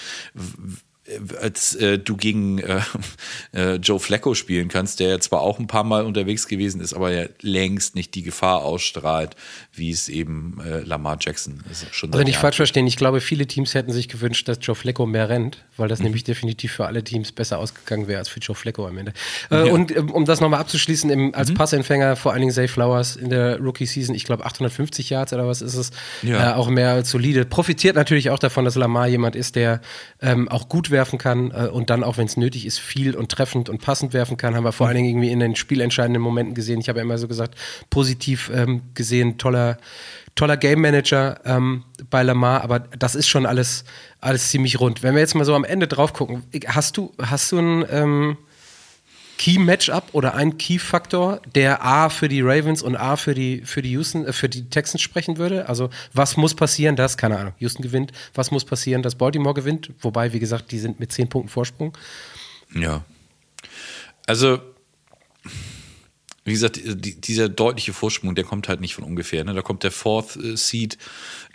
als 1.42 1.76
äh, 1.76 1.98
du 1.98 2.16
gegen 2.16 2.60
äh, 2.60 2.82
äh, 3.54 3.76
Joe 3.76 4.00
Flacco 4.00 4.34
spielen 4.36 4.68
kannst, 4.68 5.00
der 5.00 5.20
zwar 5.20 5.42
auch 5.42 5.60
ein 5.60 5.68
paar 5.68 5.84
Mal 5.84 6.06
unterwegs 6.06 6.48
gewesen 6.48 6.82
ist, 6.82 6.94
aber 6.94 7.12
ja 7.12 7.26
längst 7.42 7.96
nicht 7.96 8.16
die 8.16 8.24
Gefahr 8.24 8.64
ausstrahlt, 8.64 9.36
wie 9.74 9.92
es 9.92 10.10
eben 10.10 10.60
äh, 10.66 10.80
Lamar 10.82 11.18
Jackson 11.20 11.64
ist. 11.70 11.86
Schon 11.94 12.12
also 12.12 12.24
nicht 12.24 12.38
falsch 12.38 12.58
verstehen, 12.58 12.88
ich 12.88 12.98
glaube, 12.98 13.22
viele 13.22 13.48
Teams 13.48 13.74
hätten 13.74 13.92
sich 13.92 14.08
gewünscht, 14.08 14.48
dass 14.48 14.60
Joe 14.62 14.76
Flacco 14.76 15.06
mehr 15.06 15.30
rennt, 15.30 15.64
weil 15.78 15.88
das 15.88 16.00
mhm. 16.00 16.06
nämlich 16.06 16.24
definitiv 16.24 16.74
für 16.74 16.86
alle 16.86 17.04
Teams 17.04 17.32
besser 17.32 17.58
ausgegangen 17.58 18.08
wäre 18.08 18.20
als 18.20 18.30
für 18.30 18.40
Joe 18.40 18.56
Flacco 18.56 18.88
am 18.88 18.98
Ende. 18.98 19.14
Äh, 19.52 19.68
ja. 19.68 19.74
Und 19.74 19.96
ähm, 19.96 20.12
um 20.12 20.26
das 20.26 20.42
nochmal 20.42 20.60
abzuschließen, 20.60 21.10
im, 21.10 21.36
als 21.36 21.50
mhm. 21.50 21.56
Passempfänger 21.56 22.16
vor 22.16 22.32
allen 22.32 22.42
Dingen 22.42 22.54
Zay 22.54 22.68
Flowers 22.68 23.16
in 23.16 23.30
der 23.30 23.60
Rookie-Season, 23.60 24.16
ich 24.16 24.26
glaube 24.26 24.46
850 24.46 25.10
Yards 25.10 25.34
oder 25.34 25.48
was 25.48 25.62
ist 25.62 25.76
es, 25.76 25.92
ja. 26.22 26.52
Äh, 26.52 26.54
auch 26.56 26.70
mehr 26.70 26.92
als 26.92 27.10
solide. 27.10 27.46
Profitiert 27.46 27.96
natürlich 27.96 28.30
auch 28.30 28.40
davon, 28.40 28.66
dass 28.66 28.76
Lamar 28.76 29.08
jemand 29.08 29.36
ist, 29.36 29.56
der 29.56 29.82
ähm, 30.22 30.48
auch 30.50 30.70
gut 30.70 30.92
werfen 31.00 31.18
kann 31.18 31.52
äh, 31.52 31.68
und 31.68 31.90
dann 31.90 32.04
auch, 32.04 32.18
wenn 32.18 32.26
es 32.26 32.36
nötig 32.36 32.66
ist, 32.66 32.78
viel 32.78 33.16
und 33.16 33.32
treffend 33.32 33.70
und 33.70 33.82
passend 33.82 34.14
werfen 34.14 34.36
kann. 34.36 34.54
Haben 34.56 34.66
wir 34.66 34.74
vor 34.74 34.88
allen 34.88 34.98
Dingen 34.98 35.08
irgendwie 35.08 35.32
in 35.32 35.40
den 35.40 35.56
spielentscheidenden 35.56 36.22
Momenten 36.22 36.56
gesehen. 36.56 36.82
Ich 36.82 36.90
habe 36.90 37.00
ja 37.00 37.06
immer 37.06 37.18
so 37.18 37.30
gesagt, 37.30 37.56
positiv 37.90 38.52
ähm, 38.54 38.82
gesehen, 38.96 39.38
toller, 39.38 39.78
toller 40.36 40.58
Game 40.58 40.82
Manager 40.82 41.40
ähm, 41.46 41.86
bei 42.10 42.22
Lamar, 42.22 42.64
aber 42.64 42.80
das 42.80 43.16
ist 43.16 43.30
schon 43.30 43.46
alles, 43.46 43.86
alles 44.20 44.50
ziemlich 44.50 44.82
rund. 44.82 45.02
Wenn 45.04 45.14
wir 45.14 45.22
jetzt 45.22 45.36
mal 45.36 45.46
so 45.46 45.56
am 45.56 45.64
Ende 45.64 45.88
drauf 45.88 46.12
gucken, 46.12 46.44
hast 46.68 46.98
du, 46.98 47.14
hast 47.22 47.54
du 47.54 47.60
ein 47.60 47.86
ähm, 47.90 48.38
Key-Matchup 49.40 50.10
oder 50.12 50.36
ein 50.36 50.58
Key-Faktor, 50.58 51.42
der 51.56 51.84
A 51.84 52.10
für 52.10 52.28
die 52.28 52.42
Ravens 52.42 52.84
und 52.84 52.98
A 52.98 53.16
für 53.16 53.34
die, 53.34 53.62
für 53.64 53.82
die 53.82 53.92
Houston, 53.92 54.26
äh, 54.26 54.34
für 54.34 54.50
die 54.50 54.70
Texans 54.70 55.02
sprechen 55.02 55.38
würde? 55.38 55.70
Also, 55.70 55.90
was 56.14 56.36
muss 56.36 56.54
passieren, 56.54 56.98
dass, 56.98 57.18
keine 57.18 57.40
Ahnung, 57.40 57.54
Houston 57.60 57.82
gewinnt? 57.82 58.12
Was 58.34 58.52
muss 58.52 58.66
passieren, 58.66 59.02
dass 59.02 59.16
Baltimore 59.16 59.56
gewinnt? 59.56 59.92
Wobei, 60.02 60.34
wie 60.34 60.40
gesagt, 60.40 60.72
die 60.72 60.80
sind 60.80 61.00
mit 61.00 61.14
zehn 61.14 61.30
Punkten 61.30 61.50
Vorsprung. 61.50 61.98
Ja. 62.76 63.06
Also, 64.28 64.60
wie 66.44 66.52
gesagt, 66.52 66.82
die, 66.84 67.22
dieser 67.22 67.48
deutliche 67.48 67.94
Vorsprung, 67.94 68.36
der 68.36 68.44
kommt 68.44 68.68
halt 68.68 68.82
nicht 68.82 68.94
von 68.94 69.06
ungefähr. 69.06 69.46
Ne? 69.46 69.54
Da 69.54 69.62
kommt 69.62 69.84
der 69.84 69.92
Fourth 69.92 70.36
äh, 70.36 70.58
Seed, 70.58 70.98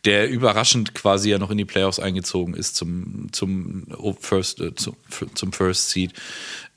der 0.07 0.31
überraschend 0.31 0.95
quasi 0.95 1.29
ja 1.29 1.39
noch 1.39 1.51
in 1.51 1.59
die 1.59 1.67
Playoffs 1.67 1.99
eingezogen 1.99 2.55
ist 2.55 2.77
zum, 2.77 3.29
zum 3.33 3.87
First, 4.19 4.61
äh, 4.61 4.75
zum, 4.75 4.97
zum 5.35 5.53
First 5.53 5.91
Seed. 5.91 6.15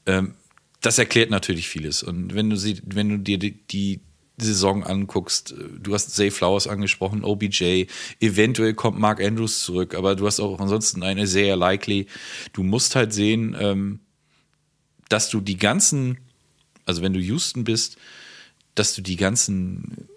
Ähm, 0.05 0.33
das 0.81 0.97
erklärt 0.97 1.29
natürlich 1.29 1.67
vieles. 1.67 2.03
Und 2.03 2.35
wenn 2.35 2.49
du, 2.49 2.55
sie, 2.55 2.81
wenn 2.85 3.09
du 3.09 3.17
dir 3.17 3.37
die, 3.37 3.51
die 3.67 4.01
Saison 4.37 4.83
anguckst, 4.83 5.55
du 5.79 5.93
hast 5.93 6.15
Zay 6.15 6.29
Flowers 6.29 6.67
angesprochen, 6.67 7.23
OBJ, 7.23 7.87
eventuell 8.19 8.75
kommt 8.75 8.99
Mark 8.99 9.21
Andrews 9.21 9.63
zurück, 9.63 9.95
aber 9.95 10.15
du 10.15 10.27
hast 10.27 10.39
auch 10.39 10.59
ansonsten 10.59 11.01
eine 11.01 11.25
sehr 11.25 11.55
likely. 11.55 12.05
Du 12.53 12.61
musst 12.61 12.95
halt 12.95 13.13
sehen, 13.13 13.55
ähm, 13.59 13.99
dass 15.09 15.29
du 15.29 15.41
die 15.41 15.57
ganzen, 15.57 16.19
also 16.85 17.01
wenn 17.01 17.13
du 17.13 17.19
Houston 17.19 17.63
bist, 17.63 17.97
dass 18.75 18.93
du 18.93 19.01
die 19.01 19.15
ganzen 19.15 20.07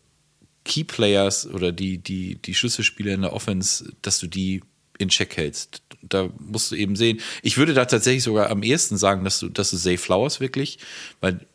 Key 0.65 0.85
Players 0.85 1.47
oder 1.47 1.73
die, 1.73 1.99
die, 1.99 2.37
die 2.37 2.55
Schlüsselspieler 2.55 3.15
in 3.15 3.23
der 3.23 3.33
Offense, 3.33 3.93
dass 4.03 4.19
du 4.19 4.27
die 4.27 4.63
in 4.99 5.09
Check 5.09 5.37
hältst. 5.39 5.83
Da 6.03 6.31
musst 6.39 6.71
du 6.71 6.77
eben 6.77 6.97
sehen. 6.97 7.21
Ich 7.43 7.57
würde 7.57 7.75
da 7.75 7.85
tatsächlich 7.85 8.23
sogar 8.23 8.51
am 8.51 8.63
ehesten 8.63 8.97
sagen, 8.97 9.25
dass 9.25 9.39
du, 9.39 9.49
dass 9.49 9.71
du 9.71 9.77
Zay 9.77 9.97
Flowers 9.97 10.41
wirklich, 10.41 10.79
weil 11.21 11.47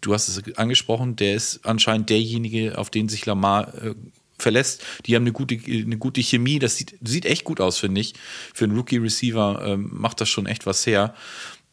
du 0.00 0.14
hast 0.14 0.28
es 0.28 0.56
angesprochen, 0.56 1.16
der 1.16 1.34
ist 1.34 1.60
anscheinend 1.64 2.10
derjenige, 2.10 2.78
auf 2.78 2.90
den 2.90 3.08
sich 3.08 3.26
Lamar 3.26 3.74
äh, 3.82 3.94
verlässt. 4.38 4.82
Die 5.06 5.14
haben 5.14 5.22
eine 5.24 5.32
gute, 5.32 5.58
eine 5.66 5.98
gute 5.98 6.22
Chemie. 6.22 6.58
Das 6.58 6.76
sieht, 6.76 6.96
sieht 7.02 7.26
echt 7.26 7.44
gut 7.44 7.60
aus, 7.60 7.78
finde 7.78 8.00
ich. 8.00 8.14
Für 8.54 8.64
einen 8.64 8.76
Rookie-Receiver 8.76 9.62
ähm, 9.64 9.90
macht 9.92 10.20
das 10.20 10.28
schon 10.28 10.46
echt 10.46 10.66
was 10.66 10.86
her. 10.86 11.14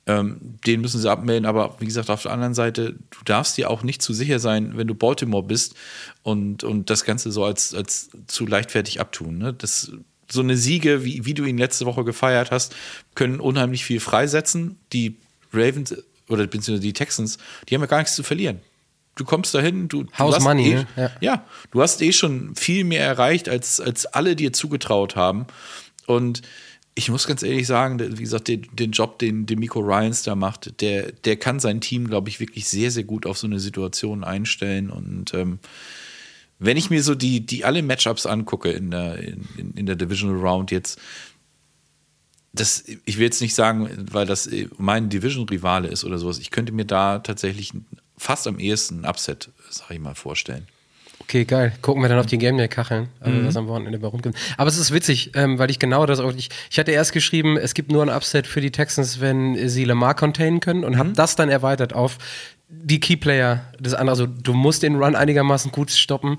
Ähm, 0.05 0.57
den 0.65 0.79
müssen 0.79 1.01
sie 1.01 1.11
abmelden, 1.11 1.45
aber 1.45 1.75
wie 1.79 1.85
gesagt, 1.85 2.09
auf 2.09 2.23
der 2.23 2.31
anderen 2.31 2.53
Seite, 2.53 2.93
du 2.93 3.17
darfst 3.25 3.57
dir 3.57 3.69
auch 3.69 3.83
nicht 3.83 4.01
zu 4.01 4.13
sicher 4.13 4.39
sein, 4.39 4.77
wenn 4.77 4.87
du 4.87 4.95
Baltimore 4.95 5.43
bist 5.43 5.75
und, 6.23 6.63
und 6.63 6.89
das 6.89 7.03
Ganze 7.03 7.29
so 7.29 7.43
als, 7.43 7.73
als 7.73 8.09
zu 8.27 8.45
leichtfertig 8.45 9.01
abtun. 9.01 9.37
Ne? 9.37 9.53
Das 9.53 9.91
so 10.29 10.41
eine 10.41 10.57
Siege, 10.57 11.03
wie, 11.03 11.25
wie 11.25 11.33
du 11.33 11.45
ihn 11.45 11.57
letzte 11.57 11.85
Woche 11.85 12.03
gefeiert 12.03 12.51
hast, 12.51 12.75
können 13.15 13.39
unheimlich 13.39 13.85
viel 13.85 13.99
freisetzen. 13.99 14.77
Die 14.93 15.15
Ravens 15.53 15.95
oder 16.29 16.45
beziehungsweise 16.45 16.81
die 16.81 16.93
Texans, 16.93 17.37
die 17.67 17.75
haben 17.75 17.81
ja 17.81 17.87
gar 17.87 17.99
nichts 17.99 18.15
zu 18.15 18.23
verlieren. 18.23 18.59
Du 19.15 19.25
kommst 19.25 19.53
dahin, 19.55 19.87
du, 19.87 20.05
House 20.17 20.37
du 20.37 20.43
Money, 20.43 20.71
eh, 20.71 20.75
ne? 20.75 20.87
ja. 20.95 21.11
ja, 21.21 21.45
du 21.71 21.81
hast 21.81 22.01
eh 22.01 22.11
schon 22.11 22.55
viel 22.55 22.83
mehr 22.83 23.03
erreicht, 23.03 23.49
als, 23.49 23.79
als 23.79 24.05
alle 24.05 24.35
dir 24.35 24.53
zugetraut 24.53 25.15
haben. 25.15 25.47
Und 26.05 26.43
ich 26.93 27.09
muss 27.09 27.27
ganz 27.27 27.41
ehrlich 27.43 27.67
sagen, 27.67 27.99
wie 27.99 28.23
gesagt, 28.23 28.47
den, 28.47 28.67
den 28.73 28.91
Job, 28.91 29.19
den, 29.19 29.45
den 29.45 29.59
Miko 29.59 29.79
Ryans 29.79 30.23
da 30.23 30.35
macht, 30.35 30.81
der, 30.81 31.11
der 31.11 31.37
kann 31.37 31.59
sein 31.59 31.81
Team, 31.81 32.07
glaube 32.07 32.29
ich, 32.29 32.39
wirklich 32.39 32.67
sehr, 32.67 32.91
sehr 32.91 33.03
gut 33.03 33.25
auf 33.25 33.37
so 33.37 33.47
eine 33.47 33.59
Situation 33.59 34.23
einstellen. 34.23 34.89
Und 34.89 35.33
ähm, 35.33 35.59
wenn 36.59 36.77
ich 36.77 36.89
mir 36.89 37.03
so 37.03 37.15
die, 37.15 37.45
die 37.45 37.65
alle 37.65 37.81
Matchups 37.81 38.25
angucke 38.25 38.71
in 38.71 38.91
der, 38.91 39.17
in, 39.19 39.73
in 39.75 39.85
der 39.85 39.95
Divisional 39.95 40.39
Round 40.39 40.71
jetzt, 40.71 40.99
das, 42.53 42.83
ich 42.87 43.17
will 43.17 43.25
jetzt 43.25 43.41
nicht 43.41 43.53
sagen, 43.53 44.07
weil 44.11 44.25
das 44.25 44.49
mein 44.77 45.09
Division-Rivale 45.09 45.87
ist 45.87 46.03
oder 46.03 46.17
sowas, 46.17 46.39
ich 46.39 46.49
könnte 46.49 46.71
mir 46.71 46.85
da 46.85 47.19
tatsächlich 47.19 47.71
fast 48.17 48.47
am 48.47 48.59
ehesten 48.59 49.01
ein 49.01 49.05
Upset, 49.05 49.49
sag 49.69 49.91
ich 49.91 49.99
mal, 49.99 50.15
vorstellen. 50.15 50.67
Okay, 51.19 51.45
geil. 51.45 51.73
Gucken 51.81 52.01
wir 52.01 52.09
dann 52.09 52.19
auf 52.19 52.25
die 52.25 52.37
Game 52.37 52.57
Day 52.57 52.67
Kacheln, 52.67 53.09
also 53.19 53.37
mhm. 53.37 53.47
was 53.47 53.57
am 53.57 53.67
Wochenende 53.67 53.99
bei 53.99 54.07
rumkommt. 54.07 54.37
Aber 54.55 54.69
es 54.69 54.77
ist 54.77 54.93
witzig, 54.93 55.31
ähm, 55.35 55.59
weil 55.59 55.69
ich 55.69 55.79
genau 55.79 56.05
das 56.05 56.19
auch 56.19 56.33
ich, 56.33 56.49
ich 56.69 56.79
hatte 56.79 56.91
erst 56.91 57.11
geschrieben, 57.11 57.57
es 57.57 57.73
gibt 57.73 57.91
nur 57.91 58.03
ein 58.03 58.09
Upset 58.09 58.47
für 58.47 58.61
die 58.61 58.71
Texans, 58.71 59.19
wenn 59.19 59.67
sie 59.67 59.83
Lamar 59.83 60.15
containen 60.15 60.59
können 60.59 60.83
und 60.83 60.93
mhm. 60.93 60.97
habe 60.97 61.13
das 61.13 61.35
dann 61.35 61.49
erweitert 61.49 61.93
auf 61.93 62.17
die 62.69 62.99
Keyplayer 62.99 63.61
des 63.79 63.93
anderen, 63.93 64.09
also 64.09 64.25
du 64.25 64.53
musst 64.53 64.83
den 64.83 64.95
Run 64.95 65.15
einigermaßen 65.15 65.71
gut 65.71 65.91
stoppen. 65.91 66.37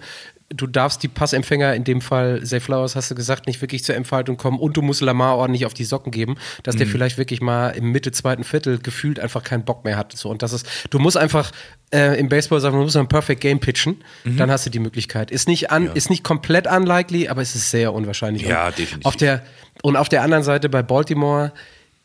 Du 0.50 0.66
darfst 0.66 1.02
die 1.02 1.08
Passempfänger, 1.08 1.74
in 1.74 1.84
dem 1.84 2.00
Fall 2.00 2.42
Zay 2.42 2.60
Flowers, 2.60 2.96
hast 2.96 3.10
du 3.10 3.14
gesagt, 3.14 3.46
nicht 3.46 3.60
wirklich 3.60 3.84
zur 3.84 3.94
Entfaltung 3.94 4.38
kommen 4.38 4.58
und 4.58 4.78
du 4.78 4.82
musst 4.82 5.02
Lamar 5.02 5.36
ordentlich 5.36 5.66
auf 5.66 5.74
die 5.74 5.84
Socken 5.84 6.10
geben, 6.10 6.36
dass 6.62 6.74
mhm. 6.74 6.78
der 6.78 6.86
vielleicht 6.86 7.18
wirklich 7.18 7.42
mal 7.42 7.70
im 7.70 7.92
Mitte, 7.92 8.12
zweiten 8.12 8.44
Viertel 8.44 8.78
gefühlt 8.78 9.20
einfach 9.20 9.42
keinen 9.42 9.64
Bock 9.64 9.84
mehr 9.84 9.98
hat. 9.98 10.16
So, 10.16 10.30
und 10.30 10.42
das 10.42 10.54
ist, 10.54 10.66
du 10.88 10.98
musst 10.98 11.18
einfach 11.18 11.50
äh, 11.92 12.18
im 12.18 12.30
Baseball 12.30 12.60
sagen, 12.60 12.76
du 12.78 12.82
musst 12.82 12.96
ein 12.96 13.08
Perfect 13.08 13.42
Game 13.42 13.60
pitchen, 13.60 14.02
mhm. 14.24 14.38
dann 14.38 14.50
hast 14.50 14.64
du 14.64 14.70
die 14.70 14.78
Möglichkeit. 14.78 15.30
Ist 15.30 15.48
nicht, 15.48 15.70
an, 15.70 15.84
ja. 15.84 15.92
ist 15.92 16.08
nicht 16.08 16.24
komplett 16.24 16.66
unlikely, 16.66 17.28
aber 17.28 17.42
es 17.42 17.54
ist 17.54 17.70
sehr 17.70 17.92
unwahrscheinlich. 17.92 18.42
Ja, 18.42 18.70
definitiv. 18.70 19.04
Auf 19.04 19.16
der, 19.16 19.42
und 19.82 19.96
auf 19.96 20.08
der 20.08 20.22
anderen 20.22 20.44
Seite 20.44 20.70
bei 20.70 20.82
Baltimore, 20.82 21.52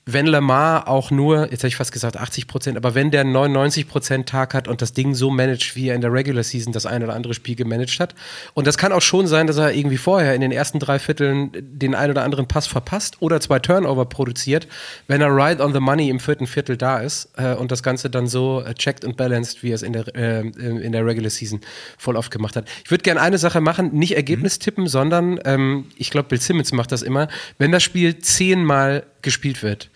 wenn 0.05 0.25
Lamar 0.25 0.89
auch 0.89 1.11
nur, 1.11 1.49
jetzt 1.51 1.61
habe 1.61 1.69
ich 1.69 1.77
fast 1.77 1.93
gesagt 1.93 2.17
80 2.17 2.47
Prozent, 2.47 2.77
aber 2.77 2.93
wenn 2.93 3.09
der 3.09 3.23
99 3.23 3.87
Prozent 3.87 4.27
Tag 4.27 4.53
hat 4.53 4.67
und 4.67 4.81
das 4.81 4.91
Ding 4.91 5.15
so 5.15 5.29
managt, 5.29 5.77
wie 5.77 5.87
er 5.87 5.95
in 5.95 6.01
der 6.01 6.11
Regular 6.11 6.43
Season 6.43 6.73
das 6.73 6.85
ein 6.85 7.03
oder 7.03 7.13
andere 7.13 7.33
Spiel 7.33 7.55
gemanagt 7.55 7.99
hat, 7.99 8.13
und 8.53 8.67
das 8.67 8.77
kann 8.77 8.91
auch 8.91 9.01
schon 9.01 9.27
sein, 9.27 9.47
dass 9.47 9.57
er 9.57 9.73
irgendwie 9.73 9.97
vorher 9.97 10.35
in 10.35 10.41
den 10.41 10.51
ersten 10.51 10.79
drei 10.79 10.99
Vierteln 10.99 11.51
den 11.53 11.95
ein 11.95 12.09
oder 12.09 12.23
anderen 12.23 12.47
Pass 12.47 12.67
verpasst 12.67 13.21
oder 13.21 13.39
zwei 13.39 13.59
Turnover 13.59 14.05
produziert, 14.05 14.67
wenn 15.07 15.21
er 15.21 15.33
right 15.33 15.61
on 15.61 15.73
the 15.73 15.79
money 15.79 16.09
im 16.09 16.19
vierten 16.19 16.47
Viertel 16.47 16.75
da 16.75 16.99
ist 16.99 17.29
äh, 17.37 17.53
und 17.53 17.71
das 17.71 17.81
Ganze 17.81 18.09
dann 18.09 18.27
so 18.27 18.61
äh, 18.61 18.73
checked 18.73 19.05
und 19.05 19.15
balanced, 19.15 19.63
wie 19.63 19.71
er 19.71 19.75
es 19.75 19.83
in 19.83 19.93
der, 19.93 20.13
äh, 20.15 20.41
in 20.41 20.91
der 20.91 21.05
Regular 21.05 21.29
Season 21.29 21.61
voll 21.97 22.17
oft 22.17 22.29
gemacht 22.29 22.57
hat. 22.57 22.67
Ich 22.83 22.91
würde 22.91 23.03
gerne 23.03 23.21
eine 23.21 23.37
Sache 23.37 23.61
machen, 23.61 23.93
nicht 23.93 24.17
Ergebnis 24.17 24.59
mhm. 24.59 24.63
tippen, 24.63 24.87
sondern 24.87 25.39
ähm, 25.45 25.85
ich 25.95 26.09
glaube, 26.09 26.27
Bill 26.27 26.41
Simmons 26.41 26.73
macht 26.73 26.91
das 26.91 27.03
immer, 27.03 27.29
wenn 27.57 27.71
das 27.71 27.83
Spiel 27.83 28.19
zehnmal 28.19 29.05
gespielt 29.23 29.63
wird 29.63 29.89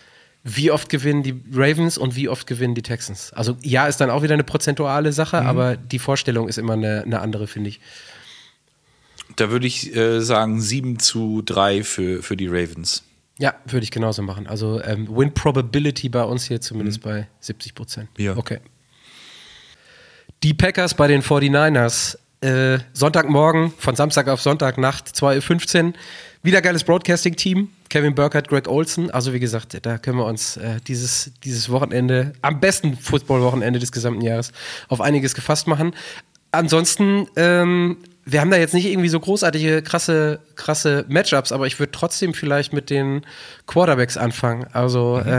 wie 0.56 0.70
oft 0.70 0.88
gewinnen 0.88 1.22
die 1.22 1.40
Ravens 1.52 1.98
und 1.98 2.16
wie 2.16 2.28
oft 2.28 2.46
gewinnen 2.46 2.74
die 2.74 2.82
Texans? 2.82 3.32
Also 3.32 3.56
ja, 3.62 3.86
ist 3.86 4.00
dann 4.00 4.10
auch 4.10 4.22
wieder 4.22 4.34
eine 4.34 4.44
prozentuale 4.44 5.12
Sache, 5.12 5.40
mhm. 5.40 5.46
aber 5.46 5.76
die 5.76 5.98
Vorstellung 5.98 6.48
ist 6.48 6.58
immer 6.58 6.74
eine, 6.74 7.02
eine 7.02 7.20
andere, 7.20 7.46
finde 7.46 7.70
ich. 7.70 7.80
Da 9.36 9.50
würde 9.50 9.66
ich 9.66 9.94
äh, 9.94 10.20
sagen 10.20 10.60
7 10.60 10.98
zu 10.98 11.42
3 11.44 11.84
für, 11.84 12.22
für 12.22 12.36
die 12.36 12.46
Ravens. 12.46 13.04
Ja, 13.38 13.54
würde 13.66 13.84
ich 13.84 13.90
genauso 13.90 14.22
machen. 14.22 14.46
Also 14.46 14.82
ähm, 14.82 15.06
Win 15.10 15.32
Probability 15.32 16.08
bei 16.08 16.24
uns 16.24 16.44
hier 16.44 16.60
zumindest 16.60 17.04
mhm. 17.04 17.08
bei 17.08 17.28
70 17.40 17.74
Prozent. 17.74 18.08
Ja. 18.16 18.36
Okay. 18.36 18.58
Die 20.42 20.54
Packers 20.54 20.94
bei 20.94 21.08
den 21.08 21.22
49ers. 21.22 22.18
Äh, 22.40 22.78
Sonntagmorgen, 22.92 23.72
von 23.78 23.96
Samstag 23.96 24.28
auf 24.28 24.40
Sonntagnacht, 24.40 25.08
2.15 25.08 25.86
Uhr. 25.86 25.92
Wieder 26.44 26.62
geiles 26.62 26.84
Broadcasting-Team. 26.84 27.68
Kevin 27.88 28.14
Burkhardt, 28.14 28.48
Greg 28.48 28.68
Olson. 28.68 29.10
Also 29.10 29.32
wie 29.32 29.40
gesagt, 29.40 29.78
da 29.84 29.98
können 29.98 30.18
wir 30.18 30.26
uns 30.26 30.56
äh, 30.56 30.80
dieses, 30.86 31.32
dieses 31.44 31.70
Wochenende, 31.70 32.32
am 32.42 32.60
besten 32.60 32.96
Football-Wochenende 32.96 33.78
des 33.78 33.92
gesamten 33.92 34.22
Jahres, 34.22 34.52
auf 34.88 35.00
einiges 35.00 35.34
gefasst 35.34 35.66
machen. 35.66 35.94
Ansonsten, 36.50 37.26
ähm, 37.36 37.98
wir 38.24 38.40
haben 38.40 38.50
da 38.50 38.58
jetzt 38.58 38.74
nicht 38.74 38.86
irgendwie 38.86 39.08
so 39.08 39.20
großartige, 39.20 39.82
krasse, 39.82 40.40
krasse 40.54 41.06
Matchups, 41.08 41.50
aber 41.50 41.66
ich 41.66 41.78
würde 41.78 41.92
trotzdem 41.92 42.34
vielleicht 42.34 42.72
mit 42.72 42.90
den 42.90 43.22
Quarterbacks 43.66 44.16
anfangen. 44.16 44.66
Also 44.72 45.20
mhm. 45.24 45.32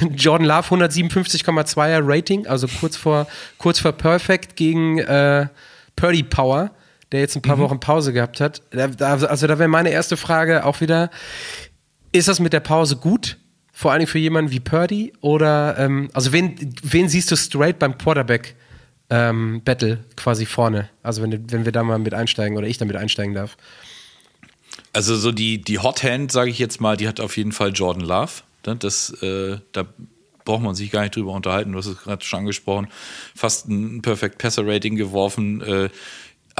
äh, 0.00 0.06
Jordan 0.14 0.46
Love 0.46 0.74
157,2er 0.74 2.00
Rating, 2.02 2.46
also 2.46 2.66
kurz 2.68 2.96
vor, 2.96 3.26
kurz 3.58 3.78
vor 3.80 3.92
Perfect 3.92 4.56
gegen 4.56 4.98
äh, 4.98 5.46
Purdy 5.96 6.22
Power 6.22 6.70
der 7.12 7.20
jetzt 7.20 7.36
ein 7.36 7.42
paar 7.42 7.56
mhm. 7.56 7.62
Wochen 7.62 7.80
Pause 7.80 8.12
gehabt 8.12 8.40
hat. 8.40 8.62
also 8.72 9.46
da 9.46 9.58
wäre 9.58 9.68
meine 9.68 9.90
erste 9.90 10.16
Frage 10.16 10.64
auch 10.64 10.80
wieder, 10.80 11.10
ist 12.12 12.28
das 12.28 12.40
mit 12.40 12.52
der 12.52 12.60
Pause 12.60 12.96
gut? 12.96 13.36
vor 13.80 13.92
allem 13.92 14.06
für 14.06 14.18
jemanden 14.18 14.50
wie 14.50 14.60
Purdy? 14.60 15.14
Oder, 15.22 15.78
ähm, 15.78 16.10
also 16.12 16.34
wen, 16.34 16.74
wen 16.82 17.08
siehst 17.08 17.30
du 17.30 17.36
straight 17.36 17.78
beim 17.78 17.96
Quarterback 17.96 18.54
ähm, 19.08 19.62
Battle 19.64 20.04
quasi 20.16 20.44
vorne? 20.44 20.90
Also 21.02 21.22
wenn, 21.22 21.50
wenn 21.50 21.64
wir 21.64 21.72
da 21.72 21.82
mal 21.82 21.98
mit 21.98 22.12
einsteigen 22.12 22.58
oder 22.58 22.66
ich 22.66 22.76
damit 22.76 22.96
einsteigen 22.96 23.34
darf. 23.34 23.56
Also 24.92 25.16
so 25.16 25.32
die, 25.32 25.62
die 25.62 25.78
Hot 25.78 26.02
Hand, 26.02 26.30
sage 26.30 26.50
ich 26.50 26.58
jetzt 26.58 26.82
mal, 26.82 26.98
die 26.98 27.08
hat 27.08 27.20
auf 27.20 27.38
jeden 27.38 27.52
Fall 27.52 27.72
Jordan 27.72 28.04
Love. 28.04 28.42
Ne? 28.66 28.76
Das, 28.76 29.10
äh, 29.22 29.56
da 29.72 29.86
braucht 30.44 30.62
man 30.62 30.74
sich 30.74 30.90
gar 30.90 31.00
nicht 31.00 31.16
drüber 31.16 31.32
unterhalten. 31.32 31.72
Du 31.72 31.78
hast 31.78 31.86
es 31.86 32.02
gerade 32.02 32.22
schon 32.22 32.40
angesprochen. 32.40 32.88
Fast 33.34 33.66
ein 33.66 34.02
Perfect 34.02 34.36
Passer 34.36 34.66
Rating 34.66 34.96
geworfen. 34.96 35.62
Äh, 35.62 35.88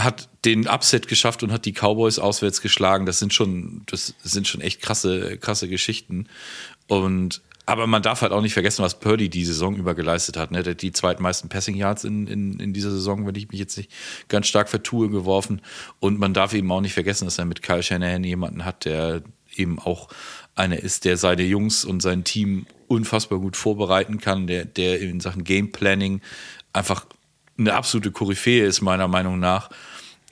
hat 0.05 0.29
den 0.45 0.67
Upset 0.67 1.09
geschafft 1.09 1.43
und 1.43 1.53
hat 1.53 1.65
die 1.65 1.73
Cowboys 1.73 2.19
auswärts 2.19 2.61
geschlagen. 2.61 3.07
Das 3.07 3.19
sind 3.19 3.35
schon, 3.35 3.83
das 3.87 4.15
sind 4.23 4.49
schon 4.49 4.61
echt 4.61 4.81
krasse, 4.81 5.39
krasse 5.39 5.69
Geschichten. 5.69 6.29
Und 6.87 7.43
aber 7.67 7.87
man 7.87 8.03
darf 8.03 8.23
halt 8.23 8.33
auch 8.33 8.43
nicht 8.43 8.55
vergessen, 8.55 8.83
was 8.83 8.99
Purdy 8.99 9.29
die 9.29 9.45
Saison 9.45 9.77
über 9.77 9.95
geleistet 9.95 10.37
hat. 10.37 10.51
Ne? 10.51 10.65
Der 10.65 10.73
hat 10.73 10.83
die 10.83 10.91
zweitmeisten 10.91 11.49
Passing 11.49 11.77
Yards 11.77 12.03
in, 12.03 12.27
in, 12.27 12.59
in 12.59 12.73
dieser 12.73 12.91
Saison, 12.91 13.27
wenn 13.27 13.35
ich 13.37 13.49
mich 13.49 13.61
jetzt 13.61 13.77
nicht 13.77 13.93
ganz 14.27 14.49
stark 14.49 14.69
vertue, 14.69 15.09
geworfen. 15.09 15.63
Und 16.01 16.19
man 16.19 16.35
darf 16.35 16.53
eben 16.53 16.73
auch 16.73 16.81
nicht 16.81 16.95
vergessen, 16.95 17.27
dass 17.27 17.39
er 17.39 17.45
mit 17.45 17.63
Kyle 17.63 17.83
Shanahan 17.83 18.25
jemanden 18.25 18.65
hat, 18.65 18.87
der 18.87 19.23
eben 19.55 19.79
auch 19.79 20.09
einer 20.57 20.81
ist, 20.81 21.05
der 21.05 21.17
seine 21.17 21.45
Jungs 21.45 21.85
und 21.85 22.01
sein 22.01 22.25
Team 22.25 22.67
unfassbar 22.89 23.39
gut 23.39 23.57
vorbereiten 23.57 24.19
kann, 24.19 24.49
der, 24.49 24.65
der 24.65 25.01
in 25.01 25.21
Sachen 25.21 25.45
Game 25.45 25.71
Planning 25.71 26.23
einfach 26.73 27.07
eine 27.57 27.75
absolute 27.75 28.11
Koryphäe 28.11 28.65
ist, 28.65 28.81
meiner 28.81 29.07
Meinung 29.07 29.39
nach. 29.39 29.71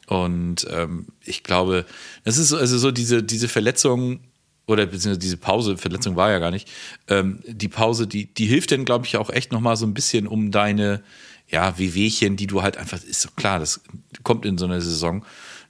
Und 0.09 0.67
ähm, 0.71 1.07
ich 1.23 1.43
glaube, 1.43 1.85
das 2.25 2.39
ist 2.39 2.55
also 2.55 2.79
so 2.79 2.91
diese, 2.91 3.23
diese 3.23 3.47
Verletzung 3.47 4.21
oder 4.67 4.87
beziehungsweise 4.87 5.19
diese 5.19 5.37
Pause, 5.37 5.77
Verletzung 5.77 6.17
war 6.17 6.31
ja 6.31 6.39
gar 6.39 6.51
nicht, 6.51 6.69
ähm, 7.09 7.41
die 7.47 7.69
Pause, 7.69 8.07
die, 8.07 8.27
die 8.33 8.47
hilft 8.47 8.73
dann, 8.73 8.87
glaube 8.87 9.05
ich, 9.05 9.19
auch 9.19 9.29
echt 9.29 9.53
nochmal 9.53 9.77
so 9.77 9.85
ein 9.85 9.93
bisschen 9.93 10.27
um 10.27 10.51
deine, 10.51 11.03
ja, 11.47 11.79
Wehwehchen, 11.79 12.37
die 12.37 12.47
du 12.47 12.63
halt 12.63 12.79
einfach, 12.79 13.03
ist 13.03 13.27
doch 13.27 13.37
klar, 13.37 13.59
das 13.59 13.83
kommt 14.23 14.47
in 14.47 14.57
so 14.57 14.65
einer 14.65 14.81
Saison, 14.81 15.27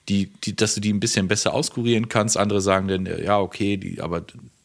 die, 0.09 0.27
die, 0.45 0.55
dass 0.55 0.75
du 0.75 0.81
die 0.81 0.93
ein 0.93 1.01
bisschen 1.01 1.27
besser 1.27 1.53
auskurieren 1.53 2.09
kannst. 2.09 2.37
Andere 2.37 2.61
sagen 2.61 2.87
dann, 2.87 3.07
ja, 3.07 3.41
okay, 3.41 3.77
die, 3.77 4.01
aber 4.01 4.25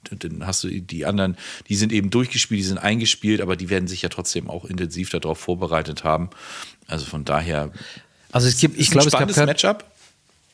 dann 0.09 0.45
hast 0.45 0.63
du 0.63 0.69
die 0.69 1.05
anderen, 1.05 1.35
die 1.67 1.75
sind 1.75 1.91
eben 1.91 2.11
durchgespielt, 2.11 2.59
die 2.59 2.65
sind 2.65 2.77
eingespielt, 2.77 3.41
aber 3.41 3.55
die 3.55 3.69
werden 3.69 3.87
sich 3.87 4.03
ja 4.03 4.09
trotzdem 4.09 4.49
auch 4.49 4.65
intensiv 4.65 5.09
darauf 5.09 5.39
vorbereitet 5.39 6.03
haben. 6.03 6.29
Also 6.85 7.05
von 7.05 7.25
daher. 7.25 7.71
Also 8.33 8.47
es 8.47 8.57
gibt, 8.57 8.77
ich 8.79 8.89
glaube, 8.89 9.07
es 9.07 9.13
gab 9.13 9.45
Matchup. 9.45 9.85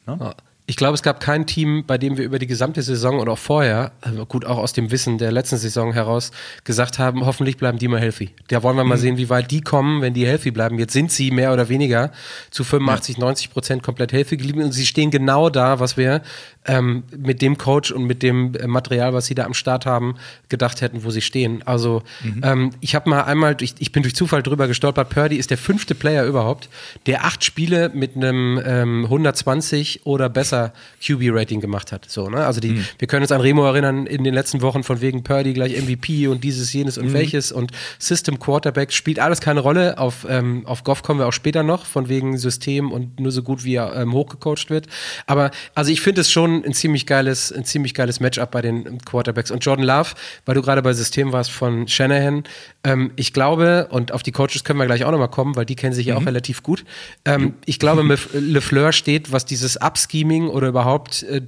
Ne? 0.06 0.36
Ich 0.69 0.75
glaube, 0.75 0.93
es 0.93 1.01
gab 1.01 1.19
kein 1.19 1.47
Team, 1.47 1.84
bei 1.88 1.97
dem 1.97 2.15
wir 2.15 2.23
über 2.23 2.38
die 2.38 2.45
gesamte 2.45 2.84
Saison 2.84 3.17
oder 3.17 3.32
auch 3.32 3.39
vorher, 3.39 3.91
also 4.01 4.23
gut 4.27 4.45
auch 4.45 4.60
aus 4.60 4.71
dem 4.71 4.91
Wissen 4.91 5.17
der 5.17 5.32
letzten 5.32 5.58
Saison 5.58 5.93
heraus, 5.93 6.29
gesagt 6.63 6.99
haben, 6.99 7.25
hoffentlich 7.25 7.58
bleiben 7.58 7.79
die 7.79 7.88
mal 7.88 7.99
healthy. 7.99 8.29
Da 8.49 8.62
wollen 8.62 8.77
wir 8.77 8.84
mal 8.84 8.97
mhm. 8.97 9.01
sehen, 9.01 9.17
wie 9.17 9.32
weit 9.32 9.49
die 9.49 9.62
kommen, 9.62 10.03
wenn 10.03 10.13
die 10.13 10.27
healthy 10.27 10.51
bleiben. 10.51 10.77
Jetzt 10.77 10.93
sind 10.93 11.12
sie 11.12 11.32
mehr 11.32 11.53
oder 11.53 11.69
weniger 11.69 12.12
zu 12.51 12.63
85, 12.63 13.17
ja. 13.17 13.23
90 13.23 13.49
Prozent 13.49 13.82
komplett 13.82 14.13
healthy 14.13 14.38
geblieben 14.38 14.62
und 14.62 14.71
sie 14.71 14.86
stehen 14.86 15.10
genau 15.10 15.49
da, 15.49 15.79
was 15.79 15.97
wir 15.97 16.21
ähm, 16.67 17.01
mit 17.17 17.41
dem 17.41 17.58
Coach 17.58 17.91
und 17.91 18.05
mit 18.05 18.21
dem 18.21 18.53
äh, 18.53 18.67
Material, 18.67 19.12
was 19.13 19.25
sie 19.25 19.34
da 19.34 19.45
am 19.45 19.55
Start 19.55 19.88
haben, 19.88 20.17
gedacht 20.49 20.82
hätten, 20.82 21.03
wo 21.03 21.10
sie 21.10 21.21
stehen. 21.21 21.63
Also 21.65 22.03
mhm. 22.21 22.41
ähm, 22.43 22.69
ich 22.79 22.93
habe 22.93 23.10
mal 23.10 23.23
einmal, 23.23 23.58
ich, 23.62 23.73
ich, 23.79 23.91
bin 23.91 24.03
durch 24.03 24.15
Zufall 24.15 24.43
drüber 24.43 24.67
gestolpert, 24.67 25.10
Purdy 25.10 25.38
ist 25.38 25.49
der 25.49 25.58
fünfte 25.58 25.95
Player 25.95 26.25
überhaupt, 26.25 26.69
der 27.08 27.25
acht 27.25 27.43
Spiele 27.43 27.89
mit 27.95 28.15
einem 28.15 28.62
ähm, 28.63 29.05
120 29.05 30.05
oder 30.05 30.29
besser 30.29 30.59
QB-Rating 31.02 31.62
gemacht 31.62 31.91
hat. 31.91 32.06
So, 32.10 32.30
ne? 32.30 32.45
Also 32.45 32.60
die, 32.60 32.72
mhm. 32.72 32.86
wir 32.98 33.08
können 33.08 33.24
uns 33.24 33.32
an 33.32 33.41
Remo 33.41 33.65
erinnern 33.65 34.06
in 34.06 34.24
den 34.24 34.34
letzten 34.34 34.62
Wochen 34.62 34.84
von 34.84 35.02
wegen 35.02 35.24
Purdy 35.24 35.54
gleich 35.54 35.80
MVP 35.80 36.28
und 36.28 36.43
dieses, 36.43 36.72
jenes 36.74 36.98
und 36.98 37.08
mhm. 37.08 37.13
welches 37.13 37.52
und 37.52 37.72
System 37.98 38.39
Quarterback 38.39 38.91
spielt 38.91 39.19
alles 39.19 39.41
keine 39.41 39.62
Rolle. 39.62 39.98
Auf, 39.98 40.26
ähm, 40.30 40.65
auf 40.65 40.84
Goff 40.84 41.04
kommen 41.04 41.19
wir 41.19 41.28
auch 41.28 41.34
später 41.34 41.63
noch, 41.63 41.86
von 41.86 42.10
wegen 42.10 42.38
System 42.38 42.91
und 42.91 43.19
nur 43.19 43.32
so 43.32 43.43
gut 43.43 43.63
wie 43.63 43.76
er 43.76 43.95
ähm, 43.95 44.13
hochgecoacht 44.13 44.69
wird. 44.69 44.88
Aber 45.28 45.52
also 45.76 45.91
ich 45.91 46.02
finde 46.02 46.22
es 46.22 46.32
schon 46.32 46.63
ein 46.65 46.74
ziemlich 46.74 47.06
geiles, 47.06 47.52
ein 47.52 47.65
ziemlich 47.65 47.93
geiles 47.93 48.19
Matchup 48.19 48.52
bei 48.52 48.62
den 48.62 49.00
Quarterbacks. 49.06 49.52
Und 49.52 49.63
Jordan 49.63 49.86
Love, 49.86 50.10
weil 50.45 50.56
du 50.56 50.62
gerade 50.62 50.82
bei 50.82 50.93
System 50.93 51.32
warst 51.32 51.52
von 51.52 51.88
Shanahan, 51.88 52.43
ähm, 52.84 53.12
ich 53.15 53.34
glaube, 53.34 53.88
und 53.91 54.12
auf 54.12 54.24
die 54.24 54.32
Coaches 54.32 54.63
können 54.63 54.80
wir 54.80 54.86
gleich 54.86 55.04
auch 55.04 55.12
nochmal 55.12 55.30
kommen, 55.30 55.56
weil 55.56 55.65
die 55.65 55.76
kennen 55.76 55.93
sich 55.93 56.08
ja 56.08 56.15
mhm. 56.15 56.22
auch 56.22 56.28
relativ 56.28 56.63
gut. 56.63 56.86
Ähm, 57.26 57.54
ich 57.65 57.80
glaube, 57.80 58.04
LeFleur 58.34 58.91
steht, 58.91 59.32
was 59.32 59.45
dieses 59.45 59.78
Upscheming 59.78 60.48
oder 60.49 60.67
überhaupt 60.67 61.23
äh, 61.23 61.41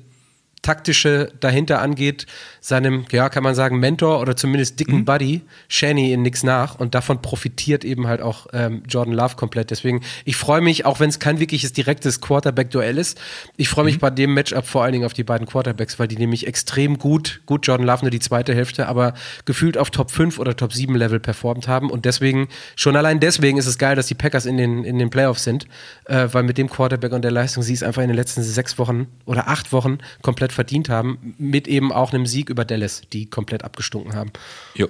taktische 0.62 1.32
dahinter 1.40 1.82
angeht, 1.82 2.28
seinem, 2.60 3.06
ja, 3.12 3.30
kann 3.30 3.44
man 3.44 3.56
sagen, 3.56 3.80
Mentor 3.80 4.20
oder 4.20 4.36
zumindest 4.36 4.80
dicken 4.80 5.00
mhm. 5.00 5.06
Buddy, 5.06 5.42
Shani 5.68 6.14
in 6.14 6.22
nix 6.22 6.44
nach 6.44 6.76
und 6.80 6.94
davon 6.94 7.22
profitiert 7.22 7.84
eben 7.84 8.08
halt 8.08 8.22
auch 8.22 8.48
ähm, 8.54 8.84
Jordan 8.88 9.14
Love 9.14 9.36
komplett. 9.36 9.72
Deswegen, 9.72 10.02
ich 10.24 10.36
freue 10.36 10.62
mich, 10.62 10.86
auch 10.86 11.00
wenn 11.00 11.10
es 11.10 11.18
kein 11.20 11.40
wirkliches 11.40 11.74
direktes 11.74 12.22
Quarterback-Duell 12.22 13.00
ist, 13.00 13.20
ich 13.58 13.70
freue 13.70 13.86
mich 13.86 13.96
mhm. 13.96 14.02
bei 14.02 14.10
dem 14.12 14.34
Matchup 14.34 14.68
vor 14.68 14.84
allen 14.84 14.94
Dingen 14.94 15.06
auf 15.06 15.14
die 15.14 15.24
beiden 15.24 15.48
Quarterbacks, 15.48 15.98
weil 15.98 16.08
die 16.08 16.18
nämlich 16.18 16.46
extrem 16.46 17.00
gut, 17.00 17.42
gut 17.48 17.66
Jordan 17.66 17.88
Love 17.88 18.02
nur 18.04 18.12
die 18.12 18.20
zweite 18.20 18.54
Hälfte, 18.54 18.88
aber 18.88 19.16
gefühlt 19.46 19.78
auf 19.78 19.90
Top 19.90 20.12
5 20.12 20.38
oder 20.38 20.56
Top 20.56 20.74
7 20.74 20.96
Level 20.96 21.20
performt 21.20 21.68
haben 21.68 21.90
und 21.90 22.06
deswegen, 22.06 22.48
schon 22.76 22.96
allein 22.96 23.20
deswegen 23.20 23.58
ist 23.58 23.66
es 23.66 23.80
geil, 23.80 23.96
dass 23.96 24.06
die 24.06 24.16
Packers 24.16 24.46
in 24.46 24.58
den, 24.58 24.84
in 24.84 25.00
den 25.00 25.10
Playoffs 25.10 25.44
sind, 25.44 25.66
äh, 26.06 26.28
weil 26.32 26.44
mit 26.44 26.60
dem 26.60 26.70
Quarterback 26.70 27.12
und 27.14 27.24
der 27.24 27.32
Leistung 27.32 27.64
sie 27.64 27.74
es 27.74 27.82
einfach 27.82 28.04
in 28.04 28.10
den 28.10 28.18
letzten 28.18 28.44
sechs 28.44 28.78
Wochen 28.78 29.08
oder 29.26 29.48
acht 29.48 29.72
Wochen 29.72 29.98
komplett 30.22 30.51
verdient 30.52 30.90
haben, 30.90 31.36
mit 31.38 31.68
eben 31.68 31.92
auch 31.92 32.14
einem 32.14 32.26
Sieg 32.26 32.50
über 32.50 32.66
Dallas, 32.66 33.02
die 33.14 33.30
komplett 33.30 33.64
abgestunken 33.64 34.16
haben. 34.16 34.32
Ja, 34.76 34.88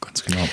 ganz 0.00 0.24
genau. 0.24 0.48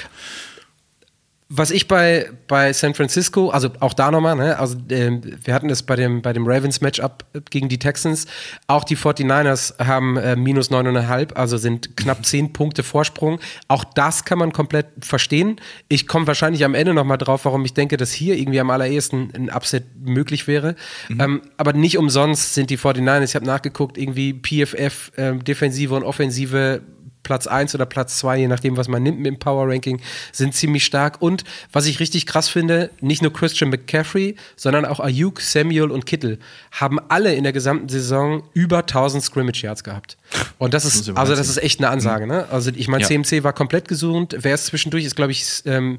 Was 1.52 1.72
ich 1.72 1.88
bei, 1.88 2.30
bei 2.48 2.74
San 2.74 2.94
Francisco, 2.94 3.50
also 3.50 3.70
auch 3.80 3.96
da 3.96 4.12
nochmal, 4.12 4.36
ne, 4.36 4.60
also 4.60 4.78
äh, 4.90 5.20
wir 5.44 5.56
hatten 5.56 5.72
es 5.72 5.82
bei 5.82 5.96
dem, 5.96 6.22
bei 6.22 6.32
dem 6.32 6.46
Ravens-Matchup 6.46 7.26
gegen 7.50 7.70
die 7.70 7.80
Texans, 7.80 8.28
auch 8.68 8.84
die 8.84 8.96
49ers 8.96 9.84
haben 9.84 10.18
äh, 10.18 10.36
minus 10.36 10.70
9,5, 10.70 11.34
also 11.34 11.58
sind 11.58 11.98
knapp 11.98 12.24
10 12.24 12.54
Punkte 12.54 12.84
Vorsprung. 12.84 13.40
Auch 13.68 13.84
das 13.84 14.26
kann 14.26 14.38
man 14.38 14.54
komplett 14.54 14.86
verstehen. 15.02 15.60
Ich 15.88 16.06
komme 16.06 16.28
wahrscheinlich 16.28 16.64
am 16.64 16.76
Ende 16.76 16.94
nochmal 16.94 17.18
drauf, 17.18 17.46
warum 17.46 17.66
ich 17.66 17.74
denke, 17.74 17.98
dass 17.98 18.12
hier 18.12 18.38
irgendwie 18.38 18.60
am 18.60 18.70
allerersten 18.70 19.32
ein 19.34 19.50
Upset 19.50 19.86
möglich 20.00 20.46
wäre. 20.46 20.76
Mhm. 21.08 21.20
Ähm, 21.20 21.42
aber 21.58 21.74
nicht 21.74 21.98
umsonst 21.98 22.54
sind 22.54 22.70
die 22.70 22.78
49ers, 22.78 23.24
ich 23.24 23.36
habe 23.36 23.48
nachgeguckt, 23.48 23.98
irgendwie 23.98 24.34
PFF, 24.34 25.14
äh, 25.16 25.36
Defensive 25.38 25.96
und 25.96 26.04
Offensive 26.04 26.82
Platz 27.30 27.46
1 27.46 27.76
oder 27.76 27.86
Platz 27.86 28.18
2, 28.18 28.39
je 28.39 28.48
nachdem, 28.48 28.76
was 28.76 28.88
man 28.88 29.04
nimmt 29.04 29.20
mit 29.20 29.28
dem 29.28 29.38
Power 29.38 29.68
Ranking, 29.68 30.02
sind 30.32 30.56
ziemlich 30.56 30.84
stark. 30.84 31.22
Und 31.22 31.44
was 31.72 31.86
ich 31.86 32.00
richtig 32.00 32.26
krass 32.26 32.50
finde, 32.50 32.89
nicht 33.02 33.22
nur 33.22 33.32
Christian 33.32 33.70
McCaffrey, 33.70 34.36
sondern 34.56 34.84
auch 34.84 35.00
Ayuk, 35.00 35.39
Samuel 35.39 35.92
und 35.92 36.08
Kittel 36.08 36.39
haben 36.72 36.98
alle 37.08 37.36
in 37.36 37.44
der 37.44 37.54
gesamten 37.54 37.88
Saison 37.88 38.42
über 38.54 38.80
1000 38.80 39.24
Scrimmage 39.24 39.62
Yards 39.62 39.84
gehabt. 39.84 40.18
Und 40.58 40.74
das 40.74 40.86
ist, 40.86 41.15
also 41.15 41.36
das 41.36 41.50
ist 41.50 41.62
echt 41.62 41.80
eine 41.80 41.92
Ansage, 41.92 42.26
mhm. 42.26 42.32
ne? 42.32 42.48
Also 42.50 42.72
ich 42.76 42.88
meine, 42.88 43.04
ja. 43.04 43.08
CMC 43.08 43.44
war 43.44 43.54
komplett 43.54 43.88
gesund. 43.88 44.36
Wer 44.39 44.56
ist 44.56 44.65
zwischendurch, 44.65 45.06
ist 45.06 45.15
glaube 45.15 45.32
ich, 45.32 45.46
ähm, 45.65 45.98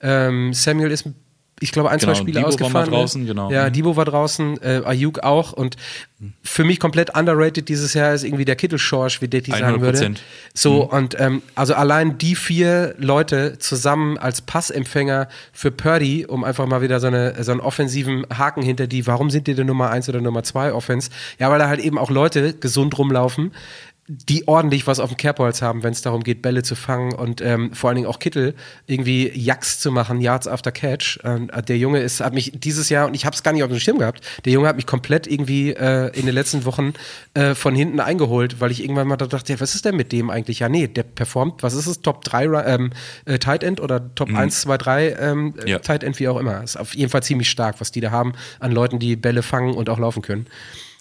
ähm, 0.00 0.52
Samuel 0.52 0.90
ist 0.90 1.06
ich 1.62 1.72
glaube, 1.72 1.90
ein, 1.90 1.98
genau, 1.98 2.12
zwei 2.12 2.18
Spiele 2.18 2.40
Debo 2.40 2.48
ausgefahren. 2.48 2.90
War 2.90 2.98
draußen, 2.98 3.26
genau. 3.26 3.50
Ja, 3.50 3.68
mhm. 3.68 3.72
Debo 3.72 3.96
war 3.96 4.04
draußen, 4.04 4.60
äh, 4.62 4.82
Ayuk 4.84 5.20
auch. 5.20 5.52
Und 5.52 5.76
für 6.42 6.64
mich 6.64 6.78
komplett 6.78 7.16
underrated 7.16 7.68
dieses 7.68 7.94
Jahr 7.94 8.14
ist 8.14 8.24
irgendwie 8.24 8.44
der 8.44 8.56
Kittelschorsch, 8.56 9.22
wie 9.22 9.28
Detti 9.28 9.50
sagen 9.50 9.80
würde. 9.80 10.14
So, 10.54 10.84
mhm. 10.84 10.88
und 10.90 11.20
ähm, 11.20 11.42
also 11.54 11.74
allein 11.74 12.18
die 12.18 12.36
vier 12.36 12.94
Leute 12.98 13.58
zusammen 13.58 14.18
als 14.18 14.40
Passempfänger 14.40 15.28
für 15.52 15.70
Purdy, 15.70 16.26
um 16.26 16.44
einfach 16.44 16.66
mal 16.66 16.82
wieder 16.82 17.00
so, 17.00 17.08
eine, 17.08 17.42
so 17.42 17.52
einen 17.52 17.60
offensiven 17.60 18.26
Haken 18.36 18.62
hinter 18.62 18.86
die, 18.86 19.06
warum 19.06 19.30
sind 19.30 19.46
die 19.46 19.54
denn 19.54 19.66
Nummer 19.66 19.90
eins 19.90 20.08
oder 20.08 20.20
Nummer 20.20 20.42
zwei 20.42 20.72
Offense? 20.72 21.10
Ja, 21.38 21.50
weil 21.50 21.58
da 21.58 21.68
halt 21.68 21.80
eben 21.80 21.98
auch 21.98 22.10
Leute 22.10 22.54
gesund 22.54 22.96
rumlaufen, 22.98 23.52
die 24.08 24.48
ordentlich 24.48 24.88
was 24.88 24.98
auf 24.98 25.10
dem 25.10 25.16
Kerbholz 25.16 25.62
haben, 25.62 25.84
wenn 25.84 25.92
es 25.92 26.02
darum 26.02 26.24
geht, 26.24 26.42
Bälle 26.42 26.64
zu 26.64 26.74
fangen 26.74 27.14
und 27.14 27.40
ähm, 27.40 27.72
vor 27.72 27.88
allen 27.88 27.96
Dingen 27.96 28.08
auch 28.08 28.18
Kittel 28.18 28.54
irgendwie 28.86 29.30
Jacks 29.32 29.78
zu 29.78 29.92
machen, 29.92 30.20
Yards 30.20 30.48
after 30.48 30.72
Catch. 30.72 31.20
Und, 31.22 31.50
äh, 31.50 31.62
der 31.62 31.78
Junge 31.78 32.00
ist, 32.00 32.20
hat 32.20 32.34
mich 32.34 32.52
dieses 32.54 32.88
Jahr, 32.88 33.06
und 33.06 33.14
ich 33.14 33.24
habe 33.24 33.34
es 33.34 33.44
gar 33.44 33.52
nicht 33.52 33.62
auf 33.62 33.70
dem 33.70 33.78
Schirm 33.78 33.98
gehabt, 33.98 34.20
der 34.44 34.52
Junge 34.52 34.66
hat 34.66 34.74
mich 34.74 34.86
komplett 34.86 35.28
irgendwie 35.28 35.70
äh, 35.70 36.10
in 36.18 36.26
den 36.26 36.34
letzten 36.34 36.64
Wochen 36.64 36.94
äh, 37.34 37.54
von 37.54 37.76
hinten 37.76 38.00
eingeholt, 38.00 38.60
weil 38.60 38.72
ich 38.72 38.82
irgendwann 38.82 39.06
mal 39.06 39.16
dachte, 39.16 39.52
ja, 39.52 39.60
was 39.60 39.76
ist 39.76 39.84
denn 39.84 39.96
mit 39.96 40.10
dem 40.10 40.30
eigentlich? 40.30 40.58
Ja, 40.58 40.68
nee, 40.68 40.88
der 40.88 41.04
performt, 41.04 41.62
was 41.62 41.74
ist 41.74 41.86
es, 41.86 42.00
Top 42.00 42.24
3 42.24 42.46
ähm, 42.66 42.90
äh, 43.24 43.38
Tight 43.38 43.62
End 43.62 43.80
oder 43.80 44.12
Top 44.16 44.30
mhm. 44.30 44.36
1, 44.36 44.62
2, 44.62 44.78
3 44.78 45.08
ähm, 45.12 45.54
ja. 45.64 45.78
Tight 45.78 46.02
End, 46.02 46.18
wie 46.18 46.26
auch 46.26 46.38
immer. 46.38 46.62
Ist 46.64 46.76
auf 46.76 46.94
jeden 46.96 47.10
Fall 47.10 47.22
ziemlich 47.22 47.48
stark, 47.48 47.80
was 47.80 47.92
die 47.92 48.00
da 48.00 48.10
haben 48.10 48.32
an 48.58 48.72
Leuten, 48.72 48.98
die 48.98 49.14
Bälle 49.14 49.42
fangen 49.42 49.74
und 49.74 49.88
auch 49.88 49.98
laufen 49.98 50.22
können. 50.22 50.46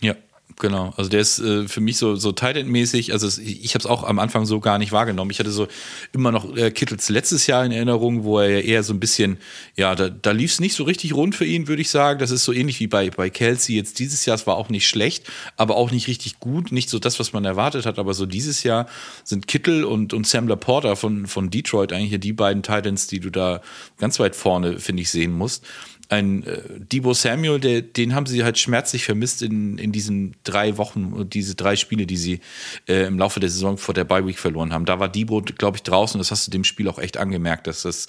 Ja, 0.01 0.15
Genau, 0.59 0.93
also 0.97 1.09
der 1.09 1.21
ist 1.21 1.39
äh, 1.39 1.67
für 1.67 1.81
mich 1.81 1.97
so, 1.97 2.15
so 2.15 2.31
Tight-End-mäßig, 2.31 3.13
also 3.13 3.27
es, 3.27 3.37
ich 3.37 3.73
habe 3.73 3.79
es 3.79 3.85
auch 3.85 4.03
am 4.03 4.19
Anfang 4.19 4.45
so 4.45 4.59
gar 4.59 4.77
nicht 4.77 4.91
wahrgenommen. 4.91 5.31
Ich 5.31 5.39
hatte 5.39 5.51
so 5.51 5.67
immer 6.13 6.31
noch 6.31 6.55
äh, 6.55 6.71
Kittels 6.71 7.09
letztes 7.09 7.47
Jahr 7.47 7.65
in 7.65 7.71
Erinnerung, 7.71 8.23
wo 8.23 8.39
er 8.39 8.49
ja 8.49 8.59
eher 8.59 8.83
so 8.83 8.93
ein 8.93 8.99
bisschen, 8.99 9.37
ja, 9.75 9.95
da, 9.95 10.09
da 10.09 10.31
lief 10.31 10.51
es 10.51 10.59
nicht 10.59 10.75
so 10.75 10.83
richtig 10.83 11.13
rund 11.13 11.35
für 11.35 11.45
ihn, 11.45 11.67
würde 11.67 11.81
ich 11.81 11.89
sagen. 11.89 12.19
Das 12.19 12.31
ist 12.31 12.43
so 12.43 12.53
ähnlich 12.53 12.79
wie 12.79 12.87
bei, 12.87 13.09
bei 13.09 13.29
Kelsey 13.29 13.75
jetzt 13.75 13.99
dieses 13.99 14.25
Jahr. 14.25 14.35
Es 14.35 14.47
war 14.47 14.57
auch 14.57 14.69
nicht 14.69 14.87
schlecht, 14.87 15.25
aber 15.57 15.75
auch 15.75 15.91
nicht 15.91 16.07
richtig 16.07 16.39
gut. 16.39 16.71
Nicht 16.71 16.89
so 16.89 16.99
das, 16.99 17.19
was 17.19 17.33
man 17.33 17.45
erwartet 17.45 17.85
hat, 17.85 17.99
aber 17.99 18.13
so 18.13 18.25
dieses 18.25 18.63
Jahr 18.63 18.87
sind 19.23 19.47
Kittel 19.47 19.83
und, 19.83 20.13
und 20.13 20.27
Sam 20.27 20.47
Laporta 20.47 20.95
von, 20.95 21.27
von 21.27 21.49
Detroit 21.49 21.93
eigentlich 21.93 22.19
die 22.19 22.33
beiden 22.33 22.63
Titans, 22.63 23.07
die 23.07 23.19
du 23.19 23.29
da 23.29 23.61
ganz 23.99 24.19
weit 24.19 24.35
vorne, 24.35 24.79
finde 24.79 25.03
ich, 25.03 25.09
sehen 25.09 25.33
musst 25.33 25.65
ein 26.11 26.45
äh, 26.45 26.61
Debo 26.77 27.13
Samuel, 27.13 27.59
der, 27.59 27.81
den 27.81 28.13
haben 28.13 28.25
sie 28.25 28.43
halt 28.43 28.59
schmerzlich 28.59 29.05
vermisst 29.05 29.41
in, 29.41 29.77
in 29.77 29.93
diesen 29.93 30.35
drei 30.43 30.77
Wochen, 30.77 31.29
diese 31.29 31.55
drei 31.55 31.77
Spiele, 31.77 32.05
die 32.05 32.17
sie 32.17 32.41
äh, 32.87 33.05
im 33.07 33.17
Laufe 33.17 33.39
der 33.39 33.49
Saison 33.49 33.77
vor 33.77 33.93
der 33.93 34.03
Bye 34.03 34.27
Week 34.27 34.37
verloren 34.37 34.73
haben. 34.73 34.85
Da 34.85 34.99
war 34.99 35.07
Debo, 35.07 35.41
glaube 35.41 35.77
ich, 35.77 35.83
draußen. 35.83 36.19
Das 36.19 36.29
hast 36.29 36.45
du 36.45 36.51
dem 36.51 36.65
Spiel 36.65 36.89
auch 36.89 36.99
echt 36.99 37.15
angemerkt, 37.15 37.65
dass 37.65 37.83
das, 37.83 38.07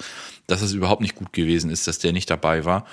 dass 0.48 0.60
das 0.60 0.72
überhaupt 0.72 1.00
nicht 1.00 1.14
gut 1.14 1.32
gewesen 1.32 1.70
ist, 1.70 1.86
dass 1.86 2.00
der 2.00 2.12
nicht 2.12 2.28
dabei 2.28 2.64
war. 2.64 2.86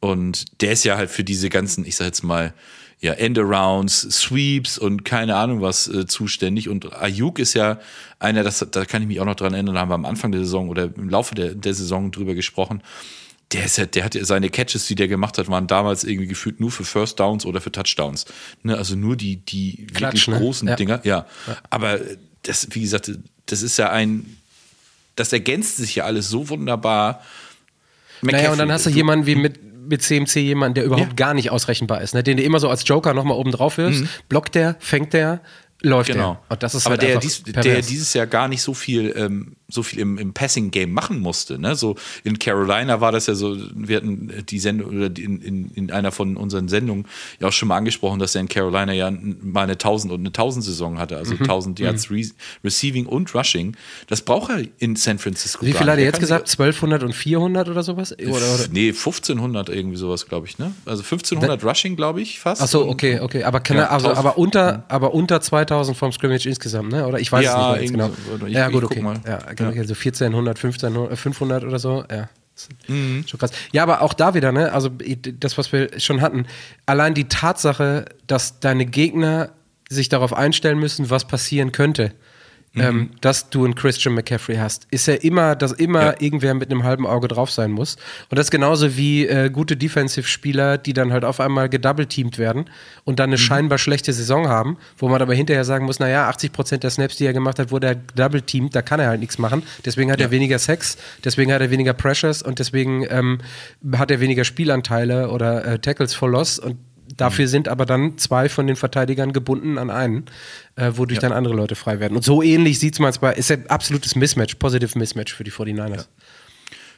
Und 0.00 0.60
der 0.60 0.72
ist 0.72 0.84
ja 0.84 0.96
halt 0.96 1.10
für 1.10 1.24
diese 1.24 1.50
ganzen, 1.50 1.84
ich 1.84 1.94
sag 1.94 2.06
jetzt 2.06 2.24
mal, 2.24 2.52
ja, 3.00 3.12
Endarounds, 3.12 4.00
Sweeps 4.10 4.76
und 4.76 5.04
keine 5.04 5.36
Ahnung 5.36 5.60
was 5.60 5.86
äh, 5.86 6.06
zuständig. 6.06 6.68
Und 6.68 7.00
Ayuk 7.00 7.38
ist 7.38 7.54
ja 7.54 7.78
einer, 8.18 8.42
das, 8.42 8.66
da 8.72 8.84
kann 8.84 9.02
ich 9.02 9.08
mich 9.08 9.20
auch 9.20 9.24
noch 9.24 9.36
dran 9.36 9.54
erinnern, 9.54 9.76
da 9.76 9.82
haben 9.82 9.90
wir 9.90 9.94
am 9.94 10.04
Anfang 10.04 10.32
der 10.32 10.40
Saison 10.40 10.68
oder 10.68 10.90
im 10.96 11.08
Laufe 11.08 11.36
der, 11.36 11.54
der 11.54 11.74
Saison 11.74 12.10
drüber 12.10 12.34
gesprochen 12.34 12.82
der 13.52 13.64
ist 13.64 13.78
ja, 13.78 13.86
der 13.86 14.04
hat 14.04 14.14
ja 14.14 14.24
seine 14.24 14.50
Catches, 14.50 14.86
die 14.86 14.94
der 14.94 15.08
gemacht 15.08 15.38
hat, 15.38 15.48
waren 15.48 15.66
damals 15.66 16.04
irgendwie 16.04 16.26
gefühlt 16.28 16.60
nur 16.60 16.70
für 16.70 16.84
First 16.84 17.18
Downs 17.18 17.46
oder 17.46 17.60
für 17.60 17.72
Touchdowns. 17.72 18.26
Ne, 18.62 18.76
also 18.76 18.94
nur 18.94 19.16
die, 19.16 19.36
die 19.36 19.86
Klatsch, 19.86 20.26
wirklich 20.26 20.28
ne? 20.28 20.38
großen 20.38 20.68
Ja. 20.68 20.76
Dinger. 20.76 21.00
Ja. 21.04 21.26
Aber 21.70 21.98
das, 22.42 22.68
wie 22.72 22.82
gesagt, 22.82 23.10
das 23.46 23.62
ist 23.62 23.78
ja 23.78 23.90
ein, 23.90 24.36
das 25.16 25.32
ergänzt 25.32 25.78
sich 25.78 25.94
ja 25.96 26.04
alles 26.04 26.28
so 26.28 26.48
wunderbar. 26.50 27.22
Naja, 28.20 28.50
und 28.52 28.58
dann 28.58 28.68
McCaffrey, 28.68 28.72
hast 28.74 28.86
du 28.86 28.90
jemanden 28.90 29.26
wie 29.26 29.34
mit, 29.36 29.88
mit 29.88 30.02
CMC 30.02 30.36
jemanden, 30.36 30.74
der 30.74 30.84
überhaupt 30.84 31.08
Ja. 31.10 31.14
gar 31.14 31.34
nicht 31.34 31.50
ausrechenbar 31.50 32.02
ist, 32.02 32.12
ne? 32.14 32.22
den 32.22 32.36
du 32.36 32.42
immer 32.42 32.60
so 32.60 32.68
als 32.68 32.86
Joker 32.86 33.14
nochmal 33.14 33.38
oben 33.38 33.52
drauf 33.52 33.78
wirfst. 33.78 34.04
Blockt 34.28 34.54
der, 34.54 34.76
fängt 34.80 35.12
der, 35.14 35.40
läuft 35.80 36.10
Genau. 36.10 36.34
der. 36.34 36.50
Und 36.50 36.62
das 36.62 36.74
ist 36.74 36.84
Aber 36.86 36.96
halt 36.98 37.02
der, 37.02 37.18
dies, 37.18 37.42
der 37.44 37.80
dieses 37.80 38.12
Jahr 38.12 38.26
gar 38.26 38.48
nicht 38.48 38.60
so 38.60 38.74
viel, 38.74 39.14
ähm, 39.16 39.56
so 39.70 39.82
viel 39.82 39.98
im, 39.98 40.16
im 40.16 40.32
Passing-Game 40.32 40.90
machen 40.92 41.20
musste. 41.20 41.58
Ne? 41.58 41.74
So 41.76 41.96
in 42.24 42.38
Carolina 42.38 43.02
war 43.02 43.12
das 43.12 43.26
ja 43.26 43.34
so, 43.34 43.54
wir 43.74 43.98
hatten 43.98 44.32
die 44.48 44.58
Sendung 44.58 44.96
oder 44.96 45.06
in, 45.18 45.42
in, 45.42 45.70
in 45.74 45.90
einer 45.92 46.10
von 46.10 46.38
unseren 46.38 46.68
Sendungen 46.68 47.04
ja 47.38 47.48
auch 47.48 47.52
schon 47.52 47.68
mal 47.68 47.76
angesprochen, 47.76 48.18
dass 48.18 48.34
er 48.34 48.40
in 48.40 48.48
Carolina 48.48 48.92
ja 48.94 49.10
mal 49.42 49.64
eine 49.64 49.72
1000 49.72 50.12
und 50.12 50.20
eine 50.20 50.28
1000 50.28 50.64
Saison 50.64 50.98
hatte, 50.98 51.16
also 51.18 51.34
Mhm. 51.34 51.42
1000 51.42 51.78
Yards 51.80 52.10
Re 52.10 52.22
Receiving 52.64 53.04
und 53.06 53.34
Rushing. 53.34 53.76
Das 54.06 54.22
braucht 54.22 54.50
er 54.50 54.62
in 54.78 54.96
San 54.96 55.18
Francisco. 55.18 55.66
Wie 55.66 55.72
viel 55.72 55.86
hat 55.86 55.98
er 55.98 56.04
jetzt 56.04 56.18
gesagt? 56.20 56.48
1200 56.48 57.02
und 57.02 57.12
400 57.14 57.68
oder 57.68 57.82
sowas? 57.82 58.12
Oder, 58.18 58.30
oder? 58.30 58.66
Nee, 58.72 58.88
1500 58.88 59.68
irgendwie 59.68 59.96
sowas, 59.98 60.26
glaube 60.26 60.46
ich, 60.46 60.58
ne? 60.58 60.72
Also 60.86 61.02
1500 61.02 61.62
Rushing, 61.62 61.94
glaube 61.94 62.22
ich, 62.22 62.40
fast. 62.40 62.62
Ach 62.62 62.66
so, 62.68 62.84
Und- 62.84 62.88
okay, 62.90 63.20
okay. 63.20 63.44
Aber, 63.44 63.60
kann 63.60 63.76
Ja, 63.76 63.82
er, 63.84 63.92
also, 63.92 64.08
1000. 64.08 64.18
aber, 64.26 64.38
unter, 64.38 64.84
aber 64.88 65.12
unter 65.12 65.40
2000 65.42 65.96
vom 65.96 66.10
Scrimmage 66.12 66.46
insgesamt, 66.46 66.90
ne? 66.90 67.06
Oder 67.06 67.20
ich 67.20 67.30
weiß 67.30 67.44
Ja, 67.44 67.74
es 67.74 67.82
nicht 67.82 67.92
genau. 67.92 68.10
so. 68.40 68.46
Ich- 68.46 68.54
ja, 68.54 68.68
gut, 68.70 68.82
guck 68.82 68.92
okay. 68.92 69.02
mal. 69.02 69.20
Ja, 69.26 69.38
okay, 69.60 69.64
Ja. 69.76 69.82
okay, 69.82 69.86
so 69.86 69.94
1400, 69.94 70.56
1500, 70.58 71.12
äh, 71.12 71.16
500 71.16 71.64
oder 71.64 71.78
so. 71.78 72.04
Ja. 72.10 72.28
Mhm. 72.88 73.24
Schon 73.26 73.38
krass. 73.38 73.52
Ja, 73.72 73.84
aber 73.84 74.02
auch 74.02 74.14
da 74.14 74.34
wieder, 74.34 74.50
ne? 74.50 74.72
Also 74.72 74.90
das, 75.38 75.58
was 75.58 75.72
wir 75.72 75.90
schon 76.00 76.20
hatten. 76.20 76.46
Allein 76.86 77.14
die 77.14 77.28
Tatsache, 77.28 78.06
dass 78.26 78.58
deine 78.60 78.84
Gegner 78.86 79.50
sich 79.88 80.08
darauf 80.08 80.32
einstellen 80.32 80.78
müssen, 80.78 81.08
was 81.08 81.26
passieren 81.26 81.70
könnte. 81.72 82.12
Mhm. 82.74 82.80
Ähm, 82.82 83.10
dass 83.22 83.48
du 83.48 83.64
einen 83.64 83.74
Christian 83.74 84.14
McCaffrey 84.14 84.56
hast, 84.56 84.86
ist 84.90 85.06
ja 85.06 85.14
immer, 85.14 85.56
dass 85.56 85.72
immer 85.72 86.02
Ja. 86.02 86.14
irgendwer 86.18 86.52
mit 86.54 86.70
einem 86.70 86.84
halben 86.84 87.06
Auge 87.06 87.26
drauf 87.26 87.50
sein 87.50 87.70
muss. 87.70 87.96
Und 88.28 88.38
das 88.38 88.46
ist 88.46 88.50
genauso 88.50 88.96
wie 88.96 89.26
äh, 89.26 89.48
gute 89.50 89.76
Defensive-Spieler, 89.76 90.76
die 90.78 90.92
dann 90.92 91.12
halt 91.12 91.24
auf 91.24 91.40
einmal 91.40 91.68
gedoubleteamt 91.68 92.38
werden 92.38 92.66
und 93.04 93.18
dann 93.20 93.30
eine 93.30 93.38
scheinbar 93.38 93.78
schlechte 93.78 94.12
Saison 94.12 94.48
haben, 94.48 94.76
wo 94.98 95.08
man 95.08 95.22
aber 95.22 95.34
hinterher 95.34 95.64
sagen 95.64 95.86
muss, 95.86 95.98
naja, 95.98 96.28
80 96.28 96.52
Prozent 96.52 96.82
der 96.82 96.90
Snaps, 96.90 97.16
die 97.16 97.24
er 97.26 97.32
gemacht 97.32 97.58
hat, 97.58 97.70
wurde 97.70 97.86
er 97.88 97.94
doubleteamt, 97.94 98.74
da 98.74 98.82
kann 98.82 99.00
er 99.00 99.08
halt 99.08 99.20
nichts 99.20 99.38
machen. 99.38 99.62
Deswegen 99.84 100.12
hat 100.12 100.20
er 100.20 100.30
weniger 100.30 100.58
Sex, 100.58 100.98
deswegen 101.24 101.52
hat 101.52 101.60
er 101.62 101.70
weniger 101.70 101.94
Pressures 101.94 102.42
und 102.42 102.58
deswegen 102.58 103.06
ähm, 103.08 103.38
hat 103.96 104.10
er 104.10 104.20
weniger 104.20 104.44
Spielanteile 104.44 105.30
oder 105.30 105.64
äh, 105.64 105.78
Tackles 105.78 106.14
for 106.14 106.28
Loss 106.30 106.58
und 106.58 106.76
Dafür 107.16 107.48
sind 107.48 107.68
aber 107.68 107.86
dann 107.86 108.18
zwei 108.18 108.48
von 108.48 108.66
den 108.66 108.76
Verteidigern 108.76 109.32
gebunden 109.32 109.78
an 109.78 109.90
einen, 109.90 110.26
äh, 110.76 110.92
wodurch 110.94 111.18
dann 111.20 111.32
andere 111.32 111.54
Leute 111.54 111.74
frei 111.74 112.00
werden. 112.00 112.16
Und 112.16 112.24
so 112.24 112.42
ähnlich 112.42 112.78
sieht 112.78 112.94
es 112.94 113.00
manchmal, 113.00 113.34
ist 113.34 113.50
ein 113.50 113.68
absolutes 113.70 114.14
Mismatch, 114.16 114.54
positive 114.56 114.98
Mismatch 114.98 115.32
für 115.34 115.44
die 115.44 115.52
49ers. 115.52 116.06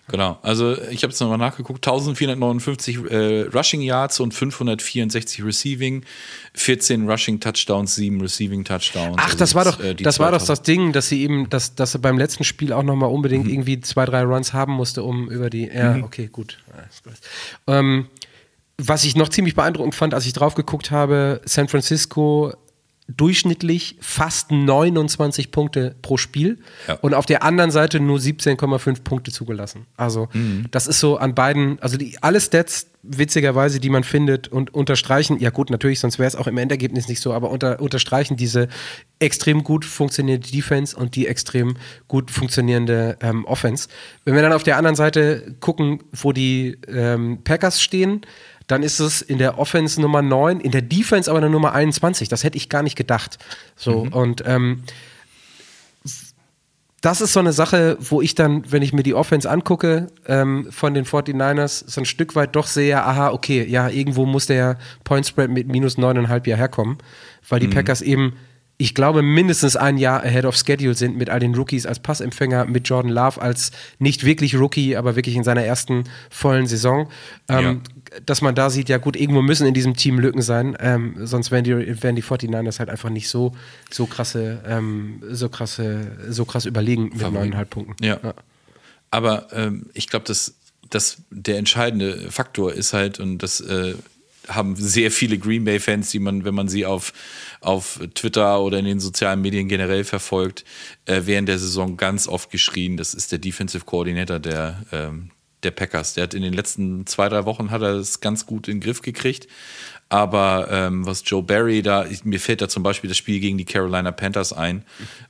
Genau, 0.09 0.39
also 0.43 0.73
ich 0.91 1.05
habe 1.05 1.13
jetzt 1.13 1.21
nochmal 1.21 1.39
nachgeguckt, 1.39 1.87
1459 1.87 2.99
äh, 3.11 3.41
Rushing 3.55 3.81
Yards 3.81 4.19
und 4.19 4.35
564 4.35 5.45
Receiving, 5.45 6.05
14 6.55 7.09
Rushing 7.09 7.39
Touchdowns, 7.39 7.95
7 7.95 8.21
Receiving 8.21 8.65
Touchdowns. 8.65 9.15
Ach, 9.21 9.27
Also 9.27 9.39
das 9.39 9.55
war 9.55 9.65
doch, 9.65 9.79
äh, 9.79 9.95
das 9.95 10.19
war 10.19 10.33
doch 10.33 10.39
2000. 10.43 10.49
das 10.59 10.63
Ding, 10.65 10.93
dass 10.93 11.09
sie 11.11 11.23
eben, 11.23 11.49
dass, 11.49 11.77
dass 11.77 11.95
er 11.95 12.01
beim 12.01 12.19
letzten 12.19 12.43
Spiel 12.43 12.73
auch 12.73 12.83
nochmal 12.83 13.09
unbedingt 13.11 13.45
Mhm. 13.45 13.53
irgendwie 13.53 13.81
zwei, 13.83 14.05
drei 14.05 14.25
Runs 14.25 14.53
haben 14.53 14.73
musste, 14.73 15.05
um 15.05 15.31
über 15.31 15.49
die. 15.49 15.69
Ja, 15.69 15.99
okay, 16.03 16.29
gut. 16.33 16.59
Ja, 16.77 16.83
ist 16.91 17.05
gut. 17.05 17.13
Ähm, 17.69 18.07
was 18.89 19.05
ich 19.05 19.17
noch 19.17 19.29
ziemlich 19.29 19.55
beeindruckend 19.55 19.95
fand, 19.95 20.15
als 20.15 20.27
ich 20.27 20.33
drauf 20.33 20.55
geguckt 20.55 20.91
habe, 20.91 21.41
San 21.45 21.69
Francisco 21.69 22.53
durchschnittlich 23.17 23.97
fast 24.01 24.53
29 24.53 25.51
Punkte 25.51 25.97
pro 26.01 26.17
Spiel 26.17 26.59
Ja. 26.87 26.95
und 27.01 27.13
auf 27.15 27.27
der 27.27 27.43
anderen 27.43 27.73
Seite 27.73 27.99
nur 27.99 28.19
17,5 28.21 29.03
Punkte 29.03 29.33
zugelassen. 29.33 29.87
Also 29.97 30.29
Mhm. 30.33 30.67
das 30.71 30.87
ist 30.87 31.01
so 31.01 31.17
an 31.17 31.35
beiden, 31.35 31.81
also 31.81 31.97
die, 31.97 32.17
alle 32.21 32.41
Stats 32.41 32.87
witzigerweise, 33.03 33.81
die 33.81 33.91
man 33.91 34.05
findet 34.05 34.47
und 34.49 34.73
unterstreichen, 34.75 35.41
ja 35.41 35.51
gut, 35.51 35.71
natürlich, 35.71 35.99
sonst 35.99 36.21
wäre 36.21 36.29
es 36.29 36.37
auch 36.37 36.47
im 36.47 36.57
Endergebnis 36.57 37.09
nicht 37.09 37.21
so, 37.21 37.33
aber 37.33 37.51
unter, 37.51 37.81
unterstreichen 37.81 38.37
diese 38.37 38.69
extrem 39.19 39.65
gut 39.65 39.85
funktionierende 39.85 40.49
Defense 40.49 40.97
und 40.97 41.17
die 41.17 41.27
extrem 41.27 41.77
gut 42.07 42.31
funktionierende 42.31 43.17
ähm, 43.23 43.45
Offense. 43.47 43.89
Wenn 44.25 44.35
wir 44.37 44.43
dann 44.43 44.53
auf 44.53 44.63
der 44.63 44.77
anderen 44.77 44.97
Seite 44.97 45.57
gucken, 45.59 46.01
wo 46.13 46.33
die 46.33 46.79
ähm, 46.87 47.39
Packers 47.43 47.83
stehen, 47.83 48.21
dann 48.71 48.83
ist 48.83 49.01
es 49.01 49.23
in 49.23 49.39
der 49.39 49.59
Offense 49.59 50.01
Nummer 50.01 50.23
9, 50.23 50.61
in 50.61 50.71
der 50.71 50.83
Defense 50.83 51.31
aber 51.31 51.39
eine 51.39 51.51
Nummer 51.51 51.73
21. 51.73 52.29
Das 52.29 52.45
hätte 52.45 52.57
ich 52.57 52.69
gar 52.69 52.83
nicht 52.83 52.97
gedacht. 52.97 53.39
So, 53.77 54.07
und 54.11 54.45
ähm, 54.47 54.85
das 57.01 57.23
ist 57.23 57.33
so 57.33 57.41
eine 57.41 57.53
Sache, 57.53 57.97
wo 57.99 58.21
ich 58.21 58.35
dann, 58.35 58.71
wenn 58.71 58.83
ich 58.83 58.93
mir 58.93 59.03
die 59.03 59.15
Offense 59.15 59.51
angucke 59.51 60.09
ähm, 60.27 60.69
von 60.71 60.93
den 60.93 61.07
49ers, 61.07 61.85
so 61.87 62.03
ein 62.03 62.05
Stück 62.05 62.37
weit 62.37 62.55
doch 62.55 62.67
sehe, 62.67 63.03
aha, 63.03 63.31
okay, 63.31 63.65
ja, 63.65 63.89
irgendwo 63.89 64.27
muss 64.27 64.47
der 64.47 64.79
Point 65.03 65.27
Spread 65.27 65.51
mit 65.51 65.67
minus 65.67 65.97
neuneinhalb 65.97 66.47
ja 66.47 66.57
herkommen, 66.57 66.99
weil 67.49 67.61
die 67.61 67.69
Packers 67.69 68.03
eben, 68.03 68.35
ich 68.81 68.95
glaube, 68.95 69.21
mindestens 69.21 69.77
ein 69.77 69.99
Jahr 69.99 70.25
ahead 70.25 70.47
of 70.47 70.57
schedule 70.57 70.95
sind 70.95 71.19
mit 71.19 71.29
all 71.29 71.39
den 71.39 71.55
Rookies 71.55 71.85
als 71.85 71.99
Passempfänger, 71.99 72.65
mit 72.65 72.89
Jordan 72.89 73.13
Love 73.13 73.41
als 73.41 73.73
nicht 73.99 74.25
wirklich 74.25 74.57
Rookie, 74.59 74.97
aber 74.97 75.17
wirklich 75.17 75.37
in 75.37 75.45
seiner 75.45 75.63
ersten 75.63 76.05
vollen 76.31 76.67
Saison. 76.67 77.11
Ähm, 77.49 77.83
Dass 78.25 78.41
man 78.41 78.55
da 78.55 78.71
sieht, 78.71 78.89
ja 78.89 78.97
gut, 78.97 79.17
irgendwo 79.17 79.43
müssen 79.43 79.67
in 79.67 79.75
diesem 79.75 79.97
Team 79.97 80.19
Lücken 80.19 80.41
sein, 80.41 80.79
ähm, 80.81 81.15
sonst 81.27 81.51
wären 81.51 81.65
die, 81.65 82.03
wären 82.03 82.17
die 82.17 82.23
49ers 82.23 82.79
halt 82.79 82.89
einfach 82.89 83.11
nicht 83.11 83.29
so, 83.29 83.55
so 83.91 84.07
krasse, 84.07 84.63
ähm, 84.67 85.23
so 85.29 85.51
krasse, 85.51 86.17
so 86.31 86.47
krass 86.47 86.65
überlegen 86.65 87.11
mit 87.13 87.21
neuneinhalb 87.21 87.69
Punkten. 87.69 88.03
Ja. 88.03 88.19
Aber 89.11 89.49
ähm, 89.53 89.91
ich 89.93 90.09
glaube, 90.09 90.25
dass, 90.25 90.55
dass 90.89 91.19
der 91.29 91.59
entscheidende 91.59 92.31
Faktor 92.31 92.73
ist 92.73 92.95
halt, 92.95 93.21
und 93.21 93.43
das 93.43 93.61
äh, 93.61 93.95
haben 94.49 94.77
sehr 94.77 95.11
viele 95.11 95.39
Green 95.39 95.65
Bay-Fans, 95.65 96.11
die 96.11 96.19
man, 96.19 96.45
wenn 96.45 96.55
man 96.55 96.69
sie 96.69 96.87
auf, 96.87 97.13
auf 97.61 98.01
Twitter 98.15 98.61
oder 98.61 98.79
in 98.79 98.87
den 98.87 99.01
sozialen 99.01 99.41
Medien 99.41 99.69
generell 99.69 100.05
verfolgt, 100.05 100.65
äh, 101.05 101.23
während 101.25 101.49
der 101.49 101.59
Saison 101.59 101.97
ganz 101.97 102.27
oft 102.27 102.51
geschrien. 102.51 102.97
Das 102.97 103.15
ist 103.15 103.33
der 103.33 103.39
Defensive 103.39 103.85
Coordinator 103.85 104.39
der, 104.39 104.83
ähm, 104.93 105.31
der 105.63 105.71
Packers. 105.71 106.15
Der 106.15 106.25
hat 106.25 106.35
in 106.35 106.43
den 106.43 106.55
letzten 106.55 107.07
zwei, 107.07 107.29
drei 107.29 107.45
Wochen 107.45 107.71
hat 107.71 107.83
er 107.83 107.95
es 107.95 108.21
ganz 108.21 108.47
gut 108.47 108.69
in 108.69 108.77
den 108.77 108.81
Griff 108.81 109.03
gekriegt. 109.03 109.47
Aber 110.13 110.67
ähm, 110.73 111.07
was 111.07 111.23
Joe 111.25 111.41
Barry 111.41 111.83
da, 111.83 112.05
ich, 112.05 112.25
mir 112.25 112.41
fällt 112.41 112.61
da 112.61 112.69
zum 112.69 112.83
Beispiel 112.83 113.07
das 113.07 113.17
Spiel 113.17 113.39
gegen 113.39 113.59
die 113.59 113.65
Carolina 113.65 114.11
Panthers 114.11 114.53
ein, 114.53 114.85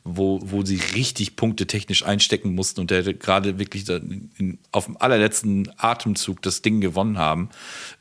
wo, 0.04 0.40
wo 0.42 0.64
sie 0.64 0.80
richtig 0.94 1.36
Punkte 1.36 1.66
technisch 1.66 2.02
einstecken 2.02 2.54
mussten 2.54 2.80
und 2.80 2.90
der 2.90 3.02
gerade 3.12 3.58
wirklich 3.58 3.86
in, 3.90 4.58
auf 4.72 4.86
dem 4.86 4.96
allerletzten 4.96 5.70
Atemzug 5.76 6.40
das 6.40 6.62
Ding 6.62 6.80
gewonnen 6.80 7.18
haben. 7.18 7.50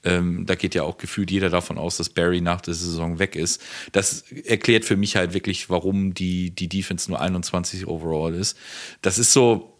Ähm, 0.05 0.45
da 0.45 0.55
geht 0.55 0.73
ja 0.73 0.83
auch 0.83 0.97
gefühlt 0.97 1.29
jeder 1.31 1.49
davon 1.49 1.77
aus, 1.77 1.97
dass 1.97 2.07
Barry 2.07 2.39
nach 2.39 2.61
der 2.61 2.75
Saison 2.75 3.19
weg 3.19 3.35
ist. 3.35 3.61
Das 3.91 4.31
erklärt 4.31 4.85
für 4.85 4.95
mich 4.95 5.17
halt 5.17 5.33
wirklich, 5.33 5.69
warum 5.69 6.13
die, 6.13 6.51
die 6.51 6.69
Defense 6.69 7.11
nur 7.11 7.19
21 7.19 7.87
overall 7.87 8.33
ist. 8.33 8.57
Das 9.01 9.19
ist 9.19 9.33
so, 9.33 9.77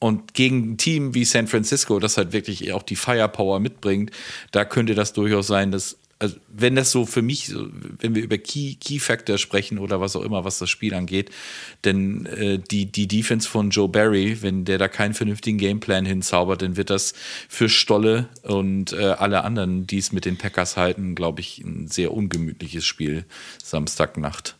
und 0.00 0.34
gegen 0.34 0.72
ein 0.72 0.78
Team 0.78 1.14
wie 1.14 1.24
San 1.24 1.46
Francisco, 1.46 2.00
das 2.00 2.16
halt 2.16 2.32
wirklich 2.32 2.72
auch 2.72 2.82
die 2.82 2.96
Firepower 2.96 3.60
mitbringt, 3.60 4.10
da 4.50 4.64
könnte 4.64 4.96
das 4.96 5.12
durchaus 5.12 5.46
sein, 5.46 5.70
dass 5.70 5.96
also 6.18 6.36
wenn 6.48 6.76
das 6.76 6.90
so 6.90 7.06
für 7.06 7.22
mich, 7.22 7.52
wenn 7.98 8.14
wir 8.14 8.22
über 8.22 8.38
Key, 8.38 8.76
Key 8.76 8.98
Factor 8.98 9.38
sprechen 9.38 9.78
oder 9.78 10.00
was 10.00 10.16
auch 10.16 10.22
immer, 10.22 10.44
was 10.44 10.58
das 10.58 10.70
Spiel 10.70 10.94
angeht, 10.94 11.30
denn 11.84 12.26
äh, 12.26 12.58
die, 12.58 12.86
die 12.86 13.08
Defense 13.08 13.48
von 13.48 13.70
Joe 13.70 13.88
Barry, 13.88 14.42
wenn 14.42 14.64
der 14.64 14.78
da 14.78 14.88
keinen 14.88 15.14
vernünftigen 15.14 15.58
Gameplan 15.58 16.04
hinzaubert, 16.04 16.62
dann 16.62 16.76
wird 16.76 16.90
das 16.90 17.14
für 17.48 17.68
Stolle 17.68 18.28
und 18.42 18.92
äh, 18.92 19.02
alle 19.02 19.44
anderen, 19.44 19.86
die 19.86 19.98
es 19.98 20.12
mit 20.12 20.24
den 20.24 20.38
Packers 20.38 20.76
halten, 20.76 21.14
glaube 21.14 21.40
ich, 21.40 21.58
ein 21.58 21.88
sehr 21.88 22.12
ungemütliches 22.12 22.84
Spiel 22.84 23.24
Samstagnacht. 23.62 24.56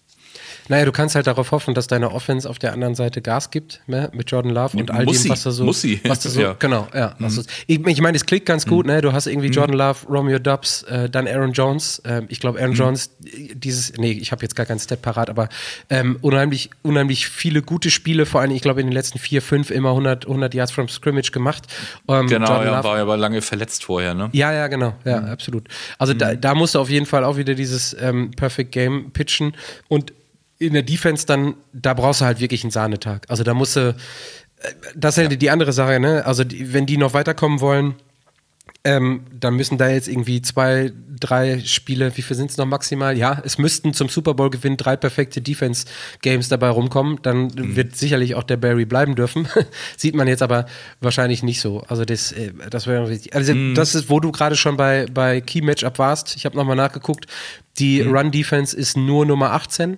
Naja, 0.68 0.84
du 0.84 0.92
kannst 0.92 1.14
halt 1.14 1.26
darauf 1.26 1.50
hoffen, 1.50 1.74
dass 1.74 1.86
deine 1.86 2.10
Offense 2.10 2.48
auf 2.48 2.58
der 2.58 2.72
anderen 2.72 2.94
Seite 2.94 3.20
Gas 3.20 3.50
gibt, 3.50 3.80
ne, 3.86 4.10
mit 4.14 4.30
Jordan 4.30 4.52
Love 4.52 4.76
und 4.78 4.90
all 4.90 5.04
Muss 5.04 5.16
dem, 5.18 5.22
sie, 5.24 5.28
was 5.30 5.42
da 5.42 5.50
so. 5.50 5.64
muss 5.64 5.80
sie. 5.80 6.00
Was 6.08 6.20
da 6.20 6.30
so 6.30 6.40
Ja. 6.40 6.56
Genau, 6.58 6.88
ja. 6.94 7.14
ist- 7.20 7.48
ich 7.66 7.86
ich 7.86 8.00
meine, 8.00 8.16
es 8.16 8.24
klickt 8.26 8.46
ganz 8.46 8.66
gut, 8.66 8.86
ne? 8.86 9.00
Du 9.00 9.12
hast 9.12 9.26
irgendwie 9.26 9.48
Jordan 9.48 9.76
Love, 9.76 10.06
Romeo 10.08 10.38
Dubs, 10.38 10.82
äh, 10.84 11.08
dann 11.10 11.26
Aaron 11.28 11.52
Jones. 11.52 12.00
Ähm, 12.04 12.26
ich 12.28 12.40
glaube, 12.40 12.58
Aaron 12.60 12.74
Jones, 12.74 13.10
äh, 13.24 13.54
dieses, 13.54 13.92
nee, 13.98 14.12
ich 14.12 14.32
habe 14.32 14.42
jetzt 14.42 14.56
gar 14.56 14.66
keinen 14.66 14.78
Stat 14.80 15.02
parat, 15.02 15.28
aber 15.30 15.48
ähm, 15.90 16.18
unheimlich, 16.22 16.70
unheimlich 16.82 17.28
viele 17.28 17.62
gute 17.62 17.90
Spiele, 17.90 18.24
vor 18.26 18.40
allem, 18.40 18.50
ich 18.52 18.62
glaube, 18.62 18.80
in 18.80 18.86
den 18.86 18.92
letzten 18.94 19.18
vier, 19.18 19.42
fünf 19.42 19.70
immer 19.70 19.90
100, 19.90 20.26
100 20.26 20.54
Yards 20.54 20.72
from 20.72 20.88
Scrimmage 20.88 21.30
gemacht. 21.32 21.64
Ähm, 22.08 22.26
Genau, 22.26 22.46
Jordan 22.48 22.66
ja, 22.66 22.76
Love- 22.78 22.84
war 22.88 22.96
ja 22.96 23.02
aber 23.02 23.16
lange 23.16 23.42
verletzt 23.42 23.84
vorher, 23.84 24.14
ne? 24.14 24.30
ja, 24.32 24.52
ja, 24.52 24.66
genau, 24.68 24.94
ja, 25.04 25.20
Mhm. 25.20 25.28
absolut. 25.28 25.68
Also 25.98 26.14
da, 26.14 26.34
da 26.34 26.54
musst 26.54 26.74
du 26.74 26.78
auf 26.80 26.88
jeden 26.90 27.06
Fall 27.06 27.24
auch 27.24 27.36
wieder 27.36 27.54
dieses 27.54 27.94
ähm, 28.00 28.30
Perfect 28.32 28.72
Game 28.72 29.10
pitchen 29.12 29.52
und 29.88 30.12
in 30.58 30.72
der 30.72 30.82
Defense 30.82 31.26
dann, 31.26 31.54
da 31.72 31.94
brauchst 31.94 32.20
du 32.20 32.24
halt 32.24 32.40
wirklich 32.40 32.64
einen 32.64 32.70
Sahnetag. 32.70 33.22
Also 33.28 33.42
da 33.42 33.54
musst 33.54 33.76
du, 33.76 33.90
äh, 33.90 33.94
das 34.94 35.18
ist 35.18 35.30
ja. 35.30 35.36
die 35.36 35.50
andere 35.50 35.72
Sache, 35.72 36.00
ne? 36.00 36.24
Also 36.24 36.44
die, 36.44 36.72
wenn 36.72 36.86
die 36.86 36.96
noch 36.96 37.14
weiterkommen 37.14 37.60
wollen, 37.60 37.96
ähm, 38.86 39.22
dann 39.32 39.54
müssen 39.54 39.78
da 39.78 39.88
jetzt 39.88 40.08
irgendwie 40.08 40.42
zwei, 40.42 40.92
drei 41.18 41.60
Spiele, 41.60 42.14
wie 42.16 42.22
viel 42.22 42.36
sind 42.36 42.50
es 42.50 42.58
noch 42.58 42.66
maximal? 42.66 43.16
Ja, 43.16 43.40
es 43.42 43.56
müssten 43.56 43.94
zum 43.94 44.10
Super 44.10 44.34
Bowl 44.34 44.50
Gewinn 44.50 44.76
drei 44.76 44.94
perfekte 44.96 45.40
Defense 45.40 45.86
Games 46.20 46.50
dabei 46.50 46.68
rumkommen. 46.68 47.18
Dann 47.22 47.50
wird 47.76 47.96
sicherlich 47.96 48.34
auch 48.34 48.42
der 48.42 48.58
Barry 48.58 48.84
bleiben 48.84 49.14
dürfen. 49.14 49.48
Sieht 49.96 50.14
man 50.14 50.28
jetzt 50.28 50.42
aber 50.42 50.66
wahrscheinlich 51.00 51.42
nicht 51.42 51.62
so. 51.62 51.80
Also 51.88 52.04
das, 52.04 52.32
äh, 52.32 52.52
das 52.68 52.86
wäre 52.86 53.08
wichtig. 53.08 53.34
Also 53.34 53.54
das 53.74 53.94
ist, 53.94 54.10
wo 54.10 54.20
du 54.20 54.32
gerade 54.32 54.54
schon 54.54 54.76
bei, 54.76 55.06
bei 55.12 55.40
Key 55.40 55.62
Matchup 55.62 55.98
warst. 55.98 56.36
Ich 56.36 56.44
habe 56.44 56.56
nochmal 56.56 56.76
nachgeguckt. 56.76 57.26
Die 57.78 58.02
Run 58.02 58.30
Defense 58.30 58.76
ist 58.76 58.98
nur 58.98 59.24
Nummer 59.24 59.52
18. 59.52 59.96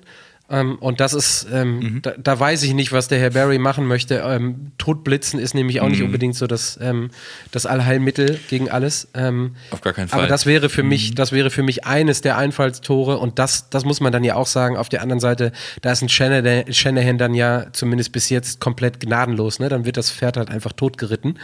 Ähm, 0.49 0.77
und 0.77 1.01
das 1.01 1.13
ist, 1.13 1.47
ähm, 1.53 2.01
da, 2.03 2.13
da 2.17 2.39
weiß 2.39 2.63
ich 2.63 2.73
nicht, 2.73 2.93
was 2.93 3.09
der 3.09 3.19
Herr 3.19 3.31
Barry 3.31 3.59
machen 3.59 3.87
möchte. 3.87 4.23
Ähm, 4.25 4.73
Totblitzen 4.79 5.41
ist 5.41 5.55
nämlich 5.55 5.81
auch 5.81 5.89
nicht 5.89 6.03
unbedingt 6.03 6.37
so 6.37 6.47
das, 6.47 6.79
ähm, 6.81 7.11
das 7.51 7.67
Allheilmittel 7.67 8.39
gegen 8.49 8.71
alles. 8.71 9.09
Ähm, 9.15 9.57
Auf 9.71 9.81
gar 9.81 9.93
keinen 9.93 10.11
Aber 10.13 10.23
Fall. 10.23 10.29
das 10.29 10.47
wäre 10.47 10.69
für 10.69 10.85
mich, 10.85 11.15
das 11.15 11.33
wäre 11.33 11.51
für 11.51 11.63
mich 11.63 11.85
eines 11.85 12.21
der 12.21 12.37
Einfallstore 12.37 13.19
und 13.19 13.39
das, 13.39 13.71
das 13.71 13.85
muss 13.85 14.01
man 14.01 14.13
dann 14.13 14.23
ja 14.23 14.37
auch 14.37 14.47
sagen. 14.47 14.77
Auf 14.77 14.89
der 14.89 15.03
anderen 15.03 15.21
Seite, 15.21 15.51
da 15.83 15.91
ist 15.93 16.03
ein 16.03 16.09
Shanahan, 16.09 16.73
Shanahan 16.73 17.19
dann 17.19 17.35
ja 17.35 17.67
zumindest 17.73 18.13
bis 18.13 18.29
jetzt 18.29 18.61
komplett 18.61 19.01
gnadenlos. 19.01 19.59
Ne? 19.59 19.69
Dann 19.69 19.85
wird 19.85 19.97
das 19.97 20.11
Pferd 20.11 20.37
halt 20.37 20.51
einfach 20.51 20.73
totgeritten 20.73 21.39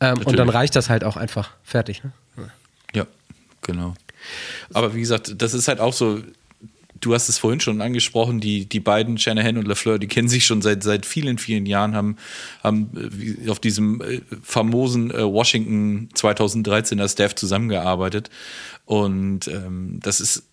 ähm, 0.00 0.18
und 0.24 0.36
dann 0.36 0.48
reicht 0.48 0.74
das 0.74 0.90
halt 0.90 1.04
auch 1.04 1.16
einfach 1.16 1.50
fertig. 1.62 2.02
Ne? 2.02 2.12
Ja, 2.94 3.06
genau. 3.62 3.94
Aber 4.74 4.94
wie 4.94 5.00
gesagt, 5.00 5.40
das 5.40 5.54
ist 5.54 5.68
halt 5.68 5.78
auch 5.78 5.92
so, 5.92 6.20
du 7.00 7.14
hast 7.14 7.28
es 7.28 7.38
vorhin 7.38 7.60
schon 7.60 7.80
angesprochen, 7.80 8.40
die, 8.40 8.68
die 8.68 8.80
beiden, 8.80 9.18
Shanahan 9.18 9.58
und 9.58 9.66
LaFleur, 9.66 9.98
die 9.98 10.08
kennen 10.08 10.28
sich 10.28 10.46
schon 10.46 10.62
seit, 10.62 10.82
seit 10.82 11.06
vielen, 11.06 11.38
vielen 11.38 11.66
Jahren, 11.66 11.94
haben, 11.94 12.16
haben 12.62 12.90
äh, 13.44 13.50
auf 13.50 13.60
diesem 13.60 14.00
äh, 14.00 14.20
famosen 14.42 15.10
äh, 15.10 15.24
Washington 15.24 16.08
2013er 16.14 17.08
Staff 17.08 17.34
zusammengearbeitet. 17.34 18.30
Und 18.84 19.48
ähm, 19.48 20.00
das 20.02 20.20
ist, 20.20 20.44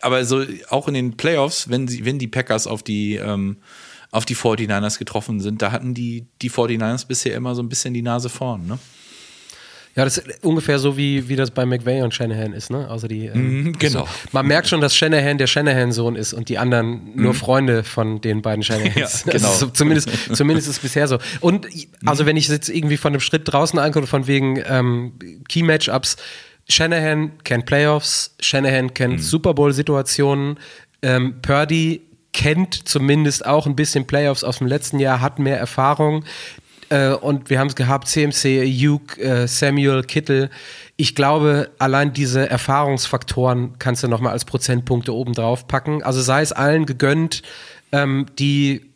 aber 0.00 0.24
so 0.24 0.44
auch 0.70 0.88
in 0.88 0.94
den 0.94 1.16
Playoffs, 1.16 1.68
wenn, 1.70 1.88
sie, 1.88 2.04
wenn 2.04 2.18
die 2.18 2.28
Packers 2.28 2.66
auf 2.66 2.82
die, 2.82 3.16
ähm, 3.16 3.56
auf 4.10 4.24
die 4.24 4.36
49ers 4.36 4.98
getroffen 4.98 5.40
sind, 5.40 5.62
da 5.62 5.72
hatten 5.72 5.94
die, 5.94 6.26
die 6.42 6.50
49ers 6.50 7.06
bisher 7.06 7.34
immer 7.34 7.54
so 7.54 7.62
ein 7.62 7.68
bisschen 7.68 7.94
die 7.94 8.02
Nase 8.02 8.28
vorn, 8.28 8.66
ne? 8.66 8.78
Ja, 9.96 10.04
das 10.04 10.18
ist 10.18 10.44
ungefähr 10.44 10.78
so 10.80 10.96
wie, 10.96 11.28
wie 11.28 11.36
das 11.36 11.52
bei 11.52 11.64
McVay 11.64 12.02
und 12.02 12.12
Shanahan 12.12 12.52
ist, 12.52 12.68
ne? 12.70 12.88
Also 12.88 13.06
die, 13.06 13.26
ähm, 13.26 13.64
Mhm, 13.64 13.72
genau. 13.78 14.00
also 14.00 14.12
man 14.32 14.46
merkt 14.46 14.66
schon, 14.68 14.80
dass 14.80 14.96
Shanahan 14.96 15.38
der 15.38 15.46
Shanahan-Sohn 15.46 16.16
ist 16.16 16.32
und 16.32 16.48
die 16.48 16.58
anderen 16.58 17.12
nur 17.14 17.32
Freunde 17.34 17.84
von 17.84 18.20
den 18.20 18.42
beiden 18.42 18.62
Shanahans. 18.64 19.24
Mhm. 19.24 19.30
Ja, 19.32 19.38
genau. 19.38 19.48
Also 19.50 19.66
so, 19.66 19.72
zumindest, 19.72 20.08
zumindest 20.32 20.68
ist 20.68 20.76
es 20.76 20.82
bisher 20.82 21.06
so. 21.06 21.18
Und 21.40 21.68
also 22.04 22.26
wenn 22.26 22.36
ich 22.36 22.48
jetzt 22.48 22.68
irgendwie 22.68 22.96
von 22.96 23.12
einem 23.12 23.20
Schritt 23.20 23.42
draußen 23.44 23.78
angucke, 23.78 24.06
von 24.08 24.26
wegen 24.26 24.60
ähm, 24.68 25.12
Key-Matchups, 25.48 26.16
Shanahan 26.68 27.32
kennt 27.44 27.66
Playoffs, 27.66 28.34
Shanahan 28.40 28.94
kennt 28.94 29.22
Super 29.22 29.54
Bowl-Situationen, 29.54 30.58
ähm, 31.02 31.36
Purdy 31.42 32.00
kennt 32.32 32.88
zumindest 32.88 33.46
auch 33.46 33.66
ein 33.66 33.76
bisschen 33.76 34.06
Playoffs 34.06 34.42
aus 34.42 34.58
dem 34.58 34.66
letzten 34.66 34.98
Jahr, 34.98 35.20
hat 35.20 35.38
mehr 35.38 35.58
Erfahrung. 35.58 36.24
Äh, 36.94 37.14
und 37.14 37.50
wir 37.50 37.58
haben 37.58 37.66
es 37.66 37.74
gehabt, 37.74 38.06
CMC, 38.06 38.64
Hugh, 38.64 39.20
äh, 39.20 39.48
Samuel, 39.48 40.04
Kittel. 40.04 40.48
Ich 40.96 41.16
glaube, 41.16 41.70
allein 41.80 42.12
diese 42.12 42.48
Erfahrungsfaktoren 42.48 43.80
kannst 43.80 44.04
du 44.04 44.08
nochmal 44.08 44.32
als 44.32 44.44
Prozentpunkte 44.44 45.12
oben 45.12 45.32
drauf 45.32 45.66
packen. 45.66 46.04
Also 46.04 46.22
sei 46.22 46.42
es 46.42 46.52
allen 46.52 46.86
gegönnt, 46.86 47.42
ähm, 47.90 48.26
die 48.38 48.92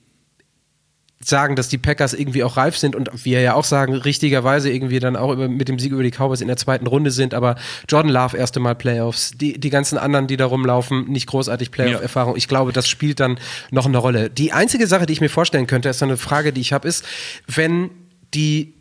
sagen, 1.21 1.57
dass 1.57 1.69
die 1.69 1.79
Packers 1.79 2.15
irgendwie 2.15 2.45
auch 2.45 2.57
reif 2.57 2.77
sind 2.77 2.95
und 2.95 3.25
wir 3.25 3.41
ja 3.41 3.55
auch 3.55 3.65
sagen, 3.65 3.95
richtigerweise 3.95 4.71
irgendwie 4.71 5.01
dann 5.01 5.17
auch 5.17 5.33
über, 5.33 5.49
mit 5.49 5.69
dem 5.69 5.79
Sieg 5.79 5.93
über 5.93 6.03
die 6.03 6.13
Cowboys 6.13 6.41
in 6.41 6.47
der 6.47 6.57
zweiten 6.57 6.87
Runde 6.87 7.11
sind, 7.11 7.35
aber 7.35 7.57
Jordan 7.89 8.13
Love 8.13 8.37
erste 8.37 8.61
Mal 8.61 8.77
Playoffs, 8.77 9.33
die, 9.33 9.59
die 9.59 9.71
ganzen 9.71 9.99
anderen, 9.99 10.29
die 10.29 10.37
da 10.37 10.47
rumlaufen, 10.47 11.11
nicht 11.11 11.27
großartig 11.27 11.73
Playoff-Erfahrung. 11.73 12.37
Ich 12.37 12.47
glaube, 12.47 12.73
das 12.73 12.89
spielt 12.89 13.19
dann 13.19 13.39
noch 13.71 13.87
eine 13.87 13.99
Rolle. 13.99 14.31
Die 14.31 14.53
einzige 14.53 14.87
Sache, 14.87 15.07
die 15.07 15.13
ich 15.13 15.21
mir 15.21 15.29
vorstellen 15.29 15.67
könnte, 15.67 15.89
ist 15.89 15.99
so 15.99 16.05
eine 16.05 16.17
Frage, 16.17 16.53
die 16.53 16.61
ich 16.61 16.73
habe, 16.73 16.87
ist, 16.87 17.05
wenn 17.49 17.91
die 18.33 18.75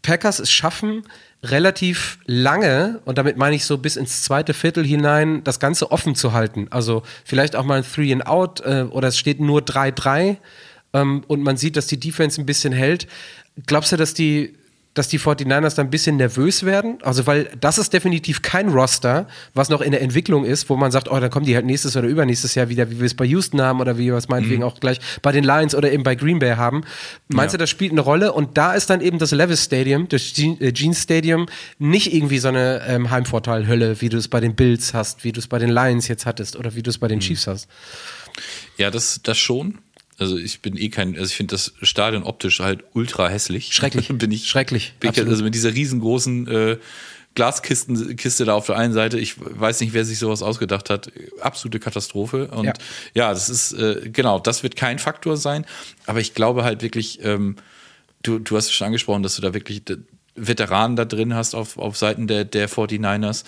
Packers 0.00 0.38
es 0.38 0.50
schaffen, 0.50 1.02
relativ 1.42 2.18
lange, 2.24 3.00
und 3.04 3.18
damit 3.18 3.36
meine 3.36 3.54
ich 3.54 3.64
so 3.64 3.78
bis 3.78 3.96
ins 3.96 4.22
zweite 4.22 4.54
Viertel 4.54 4.84
hinein, 4.84 5.44
das 5.44 5.60
Ganze 5.60 5.92
offen 5.92 6.14
zu 6.14 6.32
halten. 6.32 6.66
Also 6.70 7.02
vielleicht 7.24 7.54
auch 7.56 7.64
mal 7.64 7.78
ein 7.78 7.84
Three 7.84 8.12
and 8.12 8.26
Out 8.26 8.60
äh, 8.64 8.86
oder 8.90 9.08
es 9.08 9.18
steht 9.18 9.38
nur 9.40 9.60
3-3 9.60 10.38
ähm, 10.92 11.24
und 11.26 11.42
man 11.42 11.56
sieht, 11.56 11.76
dass 11.76 11.86
die 11.86 11.98
Defense 11.98 12.40
ein 12.40 12.46
bisschen 12.46 12.72
hält. 12.72 13.06
Glaubst 13.66 13.92
du, 13.92 13.96
dass 13.96 14.14
die, 14.14 14.54
dass 14.94 15.08
die 15.08 15.20
49ers 15.20 15.76
da 15.76 15.82
ein 15.82 15.90
bisschen 15.90 16.16
nervös 16.16 16.64
werden? 16.64 16.98
Also, 17.02 17.26
weil 17.26 17.50
das 17.60 17.78
ist 17.78 17.92
definitiv 17.92 18.42
kein 18.42 18.70
Roster, 18.70 19.28
was 19.52 19.68
noch 19.68 19.80
in 19.80 19.92
der 19.92 20.00
Entwicklung 20.00 20.44
ist, 20.44 20.70
wo 20.70 20.76
man 20.76 20.90
sagt, 20.90 21.10
oh, 21.10 21.20
dann 21.20 21.30
kommen 21.30 21.44
die 21.44 21.54
halt 21.54 21.66
nächstes 21.66 21.96
oder 21.96 22.08
übernächstes 22.08 22.54
Jahr 22.54 22.68
wieder, 22.68 22.90
wie 22.90 22.98
wir 22.98 23.06
es 23.06 23.14
bei 23.14 23.26
Houston 23.26 23.60
haben 23.60 23.80
oder 23.80 23.98
wie 23.98 24.06
wir 24.06 24.14
es 24.14 24.28
meinetwegen 24.28 24.62
auch 24.62 24.80
gleich 24.80 24.98
bei 25.22 25.30
den 25.32 25.44
Lions 25.44 25.74
oder 25.74 25.92
eben 25.92 26.02
bei 26.02 26.14
Green 26.14 26.38
Bay 26.38 26.56
haben. 26.56 26.84
Meinst 27.28 27.54
du, 27.54 27.58
das 27.58 27.68
spielt 27.68 27.92
eine 27.92 28.00
Rolle? 28.00 28.32
Und 28.32 28.56
da 28.56 28.74
ist 28.74 28.88
dann 28.90 29.00
eben 29.00 29.18
das 29.18 29.32
Levis 29.32 29.64
Stadium, 29.64 30.08
das 30.08 30.32
äh, 30.38 30.72
Gene 30.72 30.94
Stadium, 30.94 31.46
nicht 31.78 32.14
irgendwie 32.14 32.38
so 32.38 32.48
eine 32.48 32.82
ähm, 32.86 33.10
Heimvorteilhölle, 33.10 34.00
wie 34.00 34.08
du 34.08 34.16
es 34.16 34.28
bei 34.28 34.40
den 34.40 34.54
Bills 34.54 34.94
hast, 34.94 35.22
wie 35.22 35.32
du 35.32 35.40
es 35.40 35.48
bei 35.48 35.58
den 35.58 35.70
Lions 35.70 36.08
jetzt 36.08 36.26
hattest 36.26 36.56
oder 36.56 36.74
wie 36.74 36.82
du 36.82 36.90
es 36.90 36.98
bei 36.98 37.08
den 37.08 37.20
Chiefs 37.20 37.46
hast. 37.46 37.68
Ja, 38.76 38.90
das, 38.90 39.20
das 39.22 39.36
schon. 39.36 39.78
Also 40.18 40.36
ich 40.36 40.60
bin 40.60 40.76
eh 40.76 40.88
kein, 40.88 41.14
also 41.14 41.26
ich 41.26 41.36
finde 41.36 41.54
das 41.54 41.74
Stadion 41.82 42.24
optisch 42.24 42.60
halt 42.60 42.82
ultra 42.92 43.28
hässlich. 43.28 43.72
Schrecklich. 43.72 44.08
bin 44.12 44.32
ich, 44.32 44.48
Schrecklich, 44.48 44.94
Bin 44.98 45.12
ich, 45.12 45.18
also 45.18 45.44
mit 45.44 45.54
dieser 45.54 45.72
riesengroßen 45.74 46.48
äh, 46.48 46.78
Glaskisten 47.34 48.16
Kiste 48.16 48.44
da 48.44 48.54
auf 48.54 48.66
der 48.66 48.76
einen 48.76 48.92
Seite, 48.92 49.16
ich 49.16 49.34
weiß 49.38 49.80
nicht, 49.80 49.92
wer 49.92 50.04
sich 50.04 50.18
sowas 50.18 50.42
ausgedacht 50.42 50.90
hat. 50.90 51.12
Absolute 51.40 51.78
Katastrophe. 51.78 52.48
Und 52.48 52.64
Ja. 52.64 52.72
ja, 53.14 53.28
das 53.30 53.48
ist, 53.48 53.74
äh, 53.74 54.10
genau, 54.12 54.40
das 54.40 54.64
wird 54.64 54.74
kein 54.74 54.98
Faktor 54.98 55.36
sein. 55.36 55.64
Aber 56.06 56.18
ich 56.18 56.34
glaube 56.34 56.64
halt 56.64 56.82
wirklich, 56.82 57.20
ähm, 57.22 57.54
du, 58.22 58.40
du 58.40 58.56
hast 58.56 58.66
es 58.66 58.72
schon 58.72 58.86
angesprochen, 58.86 59.22
dass 59.22 59.36
du 59.36 59.42
da 59.42 59.54
wirklich 59.54 59.82
Veteranen 60.34 60.96
da 60.96 61.04
drin 61.04 61.34
hast 61.34 61.54
auf, 61.54 61.78
auf 61.78 61.96
Seiten 61.96 62.26
der, 62.26 62.44
der 62.44 62.68
49ers. 62.68 63.44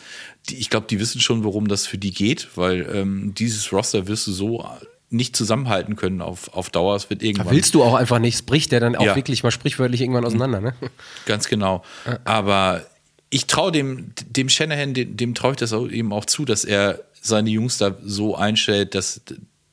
Die, 0.49 0.57
ich 0.59 0.71
glaube, 0.71 0.87
die 0.89 1.01
wissen 1.01 1.21
schon, 1.21 1.43
worum 1.43 1.67
das 1.67 1.87
für 1.87 1.99
die 1.99 2.13
geht, 2.13 2.49
weil 2.55 2.89
ähm, 2.95 3.35
dieses 3.35 3.73
Roster 3.73 4.07
wirst 4.07 4.27
du 4.29 4.33
so 4.33 4.65
nicht 5.11 5.35
zusammenhalten 5.37 5.97
können 5.97 6.21
auf, 6.23 6.55
auf 6.55 6.71
Dauer. 6.71 6.95
Es 6.97 7.11
wird 7.11 7.23
irgendwann. 7.23 7.51
Willst 7.55 7.75
du 7.75 7.83
auch 7.83 7.95
einfach 7.95 8.19
nicht, 8.21 8.35
es 8.37 8.43
bricht 8.43 8.73
der 8.73 8.81
dann 8.81 8.95
auch 8.97 9.05
Ja. 9.05 9.17
wirklich 9.17 9.43
mal 9.43 9.51
sprichwörtlich 9.51 10.01
irgendwann 10.01 10.25
auseinander, 10.25 10.61
ne? 10.61 10.75
Ganz 11.27 11.49
genau. 11.49 11.83
Aber 12.25 12.87
ich 13.29 13.47
traue 13.47 13.73
dem, 13.73 14.13
dem 14.29 14.49
Shanahan, 14.49 14.95
dem, 14.95 15.17
dem 15.17 15.35
traue 15.35 15.53
ich 15.53 15.57
das 15.59 15.73
auch 15.73 15.89
eben 15.89 16.13
auch 16.13 16.25
zu, 16.25 16.45
dass 16.45 16.65
er 16.65 17.01
seine 17.21 17.51
Jungs 17.51 17.77
da 17.79 17.97
so 18.03 18.37
einstellt, 18.37 18.95
dass, 18.95 19.21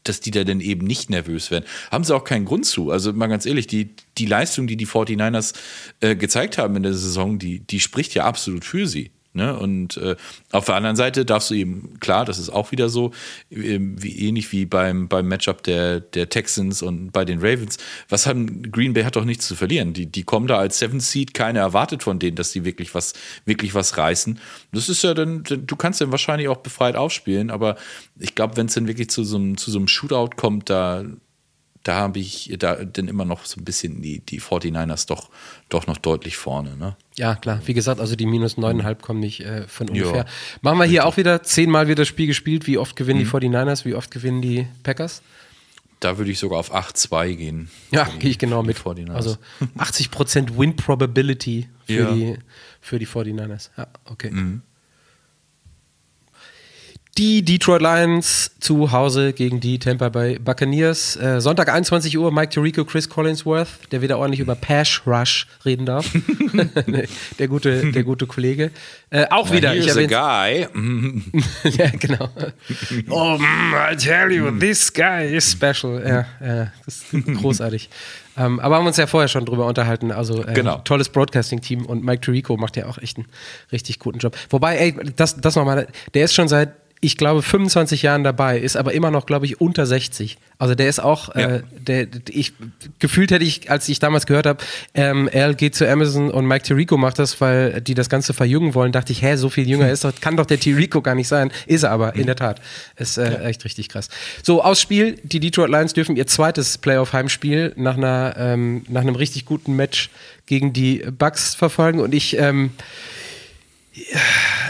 dass 0.03 0.19
die 0.19 0.31
da 0.31 0.43
dann 0.43 0.59
eben 0.59 0.85
nicht 0.85 1.09
nervös 1.09 1.51
werden. 1.51 1.65
Haben 1.91 2.03
sie 2.03 2.15
auch 2.15 2.23
keinen 2.23 2.45
Grund 2.45 2.65
zu. 2.65 2.91
Also 2.91 3.13
mal 3.13 3.27
ganz 3.27 3.45
ehrlich, 3.45 3.67
die, 3.67 3.95
die 4.17 4.25
Leistung, 4.25 4.67
die 4.67 4.75
die 4.75 4.87
49ers 4.87 5.53
äh, 6.01 6.15
gezeigt 6.15 6.57
haben 6.57 6.75
in 6.75 6.83
der 6.83 6.93
Saison, 6.93 7.37
die, 7.39 7.59
die 7.59 7.79
spricht 7.79 8.13
ja 8.15 8.25
absolut 8.25 8.65
für 8.65 8.87
sie. 8.87 9.11
Ne? 9.37 9.57
Und 9.57 9.95
äh, 9.97 10.17
auf 10.51 10.65
der 10.65 10.75
anderen 10.75 10.97
Seite 10.97 11.23
darfst 11.23 11.49
du 11.49 11.53
eben, 11.53 11.97
klar, 12.01 12.25
das 12.25 12.39
ist 12.39 12.49
auch 12.49 12.71
wieder 12.71 12.89
so, 12.89 13.11
äh, 13.49 13.77
wie 13.79 14.27
ähnlich 14.27 14.51
wie 14.51 14.65
beim, 14.65 15.07
beim 15.07 15.27
Matchup 15.27 15.63
der, 15.63 16.01
der 16.01 16.27
Texans 16.27 16.81
und 16.81 17.11
bei 17.11 17.23
den 17.23 17.39
Ravens. 17.39 17.77
Was 18.09 18.27
haben 18.27 18.69
Green 18.71 18.93
Bay 18.93 19.03
hat 19.03 19.15
doch 19.15 19.23
nichts 19.23 19.47
zu 19.47 19.55
verlieren. 19.55 19.93
Die, 19.93 20.07
die 20.07 20.23
kommen 20.23 20.47
da 20.47 20.57
als 20.57 20.79
Seven 20.79 20.99
Seed, 20.99 21.33
keiner 21.33 21.61
erwartet 21.61 22.03
von 22.03 22.19
denen, 22.19 22.35
dass 22.35 22.51
die 22.51 22.65
wirklich 22.65 22.93
was, 22.93 23.13
wirklich 23.45 23.73
was 23.73 23.97
reißen. 23.97 24.39
Das 24.73 24.89
ist 24.89 25.03
ja 25.03 25.13
dann, 25.13 25.43
du 25.43 25.75
kannst 25.75 26.01
dann 26.01 26.11
wahrscheinlich 26.11 26.47
auch 26.47 26.57
befreit 26.57 26.95
aufspielen, 26.95 27.51
aber 27.51 27.77
ich 28.19 28.35
glaube, 28.35 28.57
wenn 28.57 28.65
es 28.65 28.73
dann 28.73 28.87
wirklich 28.87 29.09
zu 29.09 29.23
so, 29.23 29.37
einem, 29.37 29.57
zu 29.57 29.71
so 29.71 29.77
einem 29.77 29.87
Shootout 29.87 30.35
kommt, 30.35 30.69
da, 30.69 31.05
da 31.83 31.95
habe 31.95 32.19
ich 32.19 32.53
da 32.59 32.75
dann 32.75 33.07
immer 33.07 33.25
noch 33.25 33.45
so 33.45 33.59
ein 33.59 33.63
bisschen 33.63 34.01
die, 34.01 34.19
die 34.19 34.41
49ers 34.41 35.07
doch, 35.07 35.29
doch 35.69 35.87
noch 35.87 35.97
deutlich 35.97 36.37
vorne. 36.37 36.75
Ne? 36.75 36.95
Ja, 37.17 37.35
klar. 37.35 37.61
Wie 37.65 37.73
gesagt, 37.73 37.99
also 37.99 38.15
die 38.15 38.25
minus 38.25 38.57
neuneinhalb 38.57 39.01
kommen 39.01 39.19
nicht 39.19 39.41
äh, 39.41 39.67
von 39.67 39.89
ungefähr. 39.89 40.25
Ja. 40.25 40.25
Machen 40.61 40.79
wir 40.79 40.85
hier 40.85 41.05
auch 41.05 41.17
wieder 41.17 41.43
zehnmal 41.43 41.87
wieder 41.87 42.01
das 42.01 42.07
Spiel 42.07 42.27
gespielt. 42.27 42.67
Wie 42.67 42.77
oft 42.77 42.95
gewinnen 42.95 43.19
mhm. 43.19 43.39
die 43.39 43.47
49ers, 43.47 43.85
wie 43.85 43.95
oft 43.95 44.11
gewinnen 44.11 44.41
die 44.41 44.67
Packers? 44.83 45.21
Da 45.99 46.17
würde 46.17 46.29
ich 46.29 46.39
sogar 46.39 46.59
auf 46.59 46.73
8-2 46.75 47.35
gehen. 47.35 47.69
Ja, 47.91 48.07
gehe 48.19 48.29
ich 48.29 48.37
genau 48.37 48.61
mit. 48.61 48.85
Also 49.09 49.37
80% 49.77 50.57
Win 50.57 50.75
Probability 50.75 51.67
für, 51.85 51.93
ja. 51.93 52.13
die, 52.13 52.37
für 52.81 52.99
die 52.99 53.07
49ers. 53.07 53.69
Ja, 53.77 53.87
okay. 54.05 54.29
Mhm. 54.29 54.61
Die 57.17 57.41
Detroit 57.43 57.81
Lions 57.81 58.51
zu 58.59 58.91
Hause 58.91 59.33
gegen 59.33 59.59
die 59.59 59.79
Tampa 59.79 60.09
Bay 60.09 60.37
Buccaneers. 60.37 61.15
Äh, 61.15 61.41
Sonntag 61.41 61.67
21 61.67 62.15
Uhr, 62.15 62.31
Mike 62.31 62.49
Tirico, 62.49 62.85
Chris 62.85 63.09
Collinsworth, 63.09 63.91
der 63.91 64.03
wieder 64.03 64.19
ordentlich 64.19 64.39
über 64.39 64.53
Pass 64.53 65.01
Rush 65.07 65.47
reden 65.65 65.87
darf. 65.87 66.11
der, 67.39 67.47
gute, 67.47 67.91
der 67.91 68.03
gute 68.03 68.27
Kollege. 68.27 68.69
Äh, 69.09 69.25
auch 69.31 69.51
wieder. 69.51 69.71
Here's 69.71 69.95
ich 69.95 70.15
a 70.15 70.45
guy. 70.45 70.67
ja, 71.71 71.89
genau. 71.97 72.29
oh, 73.09 73.37
mm, 73.39 73.73
I 73.91 73.95
tell 73.95 74.31
you, 74.31 74.51
this 74.51 74.93
guy 74.93 75.25
is 75.25 75.51
special. 75.51 75.99
Ja, 76.05 76.25
ja 76.39 76.71
das 76.85 77.03
ist 77.11 77.25
großartig. 77.41 77.89
Ähm, 78.37 78.59
aber 78.59 78.75
haben 78.75 78.85
uns 78.85 78.97
ja 78.97 79.07
vorher 79.07 79.27
schon 79.27 79.43
drüber 79.43 79.65
unterhalten. 79.65 80.11
Also 80.11 80.45
äh, 80.45 80.53
genau. 80.53 80.77
tolles 80.83 81.09
Broadcasting-Team 81.09 81.87
und 81.87 82.03
Mike 82.03 82.21
Tirico 82.21 82.57
macht 82.57 82.77
ja 82.77 82.85
auch 82.85 82.99
echt 82.99 83.17
einen 83.17 83.25
richtig 83.71 83.97
guten 83.97 84.19
Job. 84.19 84.37
Wobei, 84.51 84.77
ey, 84.77 84.95
das, 85.15 85.35
das 85.37 85.55
nochmal, 85.55 85.87
der 86.13 86.23
ist 86.23 86.35
schon 86.35 86.47
seit 86.47 86.73
ich 86.99 87.17
glaube, 87.17 87.43
25 87.43 88.01
Jahren 88.01 88.23
dabei, 88.23 88.57
ist 88.57 88.75
aber 88.75 88.93
immer 88.93 89.11
noch, 89.11 89.27
glaube 89.27 89.45
ich, 89.45 89.61
unter 89.61 89.85
60. 89.85 90.37
Also 90.57 90.73
der 90.73 90.89
ist 90.89 90.99
auch, 90.99 91.35
ja. 91.35 91.57
äh, 91.57 91.63
der, 91.77 92.07
ich 92.29 92.53
gefühlt 92.97 93.29
hätte 93.29 93.43
ich, 93.43 93.69
als 93.69 93.87
ich 93.87 93.99
damals 93.99 94.25
gehört 94.25 94.47
habe, 94.47 94.63
ähm, 94.95 95.29
Al 95.31 95.53
geht 95.53 95.75
zu 95.75 95.87
Amazon 95.87 96.31
und 96.31 96.47
Mike 96.47 96.63
Tirico 96.63 96.97
macht 96.97 97.19
das, 97.19 97.39
weil 97.39 97.81
die 97.81 97.93
das 97.93 98.09
Ganze 98.09 98.33
verjüngen 98.33 98.73
wollen, 98.73 98.91
dachte 98.91 99.11
ich, 99.11 99.21
hä, 99.21 99.35
so 99.35 99.49
viel 99.49 99.69
jünger 99.69 99.91
ist 99.91 100.03
doch, 100.03 100.13
kann 100.19 100.37
doch 100.37 100.47
der 100.47 100.59
Tirico 100.59 101.03
gar 101.03 101.13
nicht 101.13 101.27
sein. 101.27 101.51
Ist 101.67 101.83
er 101.83 101.91
aber, 101.91 102.15
in 102.15 102.25
der 102.25 102.35
Tat. 102.35 102.61
Ist 102.95 103.17
äh, 103.17 103.31
ja. 103.31 103.39
echt 103.41 103.63
richtig 103.63 103.89
krass. 103.89 104.09
So, 104.41 104.63
aus 104.63 104.81
Spiel, 104.81 105.19
die 105.21 105.39
Detroit 105.39 105.69
Lions 105.69 105.93
dürfen 105.93 106.15
ihr 106.15 106.25
zweites 106.25 106.79
Playoff-Heimspiel 106.79 107.73
nach 107.75 107.97
einer, 107.97 108.33
ähm, 108.37 108.83
nach 108.89 109.01
einem 109.01 109.15
richtig 109.15 109.45
guten 109.45 109.75
Match 109.75 110.09
gegen 110.47 110.73
die 110.73 111.03
Bucks 111.15 111.53
verfolgen 111.53 111.99
und 111.99 112.15
ich, 112.15 112.37
ähm, 112.39 112.71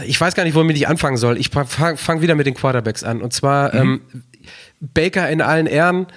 ich 0.06 0.20
weiß 0.20 0.36
gar 0.36 0.44
nicht, 0.44 0.56
womit 0.56 0.78
ich 0.78 0.88
anfangen 0.88 1.18
soll. 1.18 1.38
Ich 1.38 1.50
fange 1.50 1.98
fang 1.98 2.22
wieder 2.22 2.36
mit 2.36 2.46
den 2.46 2.54
Quarterbacks 2.54 3.04
an. 3.04 3.22
Und 3.22 3.34
zwar 3.34 3.74
mhm. 3.74 4.02
ähm, 4.14 4.24
Baker 4.80 5.30
in 5.30 5.42
allen 5.42 5.68
Ehren, 5.68 6.08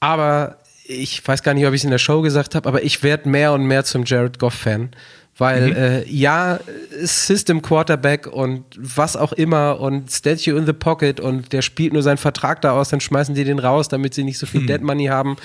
aber 0.00 0.58
ich 0.84 1.26
weiß 1.26 1.42
gar 1.42 1.54
nicht, 1.54 1.66
ob 1.66 1.74
ich 1.74 1.80
es 1.80 1.84
in 1.84 1.90
der 1.90 1.98
Show 1.98 2.22
gesagt 2.22 2.54
habe, 2.54 2.68
aber 2.68 2.82
ich 2.82 3.02
werde 3.02 3.28
mehr 3.28 3.52
und 3.52 3.66
mehr 3.66 3.84
zum 3.84 4.04
Jared 4.04 4.38
Goff-Fan. 4.38 4.90
Weil 5.38 5.66
mhm. 5.68 5.76
äh, 5.76 6.04
ja, 6.04 6.60
System 7.02 7.60
Quarterback 7.60 8.26
und 8.26 8.64
was 8.78 9.16
auch 9.16 9.32
immer 9.34 9.80
und 9.80 10.10
Statue 10.10 10.56
in 10.56 10.64
the 10.64 10.72
Pocket 10.72 11.20
und 11.20 11.52
der 11.52 11.60
spielt 11.60 11.92
nur 11.92 12.02
seinen 12.02 12.16
Vertrag 12.16 12.62
da 12.62 12.72
aus, 12.72 12.88
dann 12.88 13.00
schmeißen 13.00 13.34
die 13.34 13.44
den 13.44 13.58
raus, 13.58 13.88
damit 13.88 14.14
sie 14.14 14.24
nicht 14.24 14.38
so 14.38 14.46
viel 14.46 14.62
mhm. 14.62 14.66
Dead 14.68 14.80
Money 14.80 15.06
haben. 15.06 15.36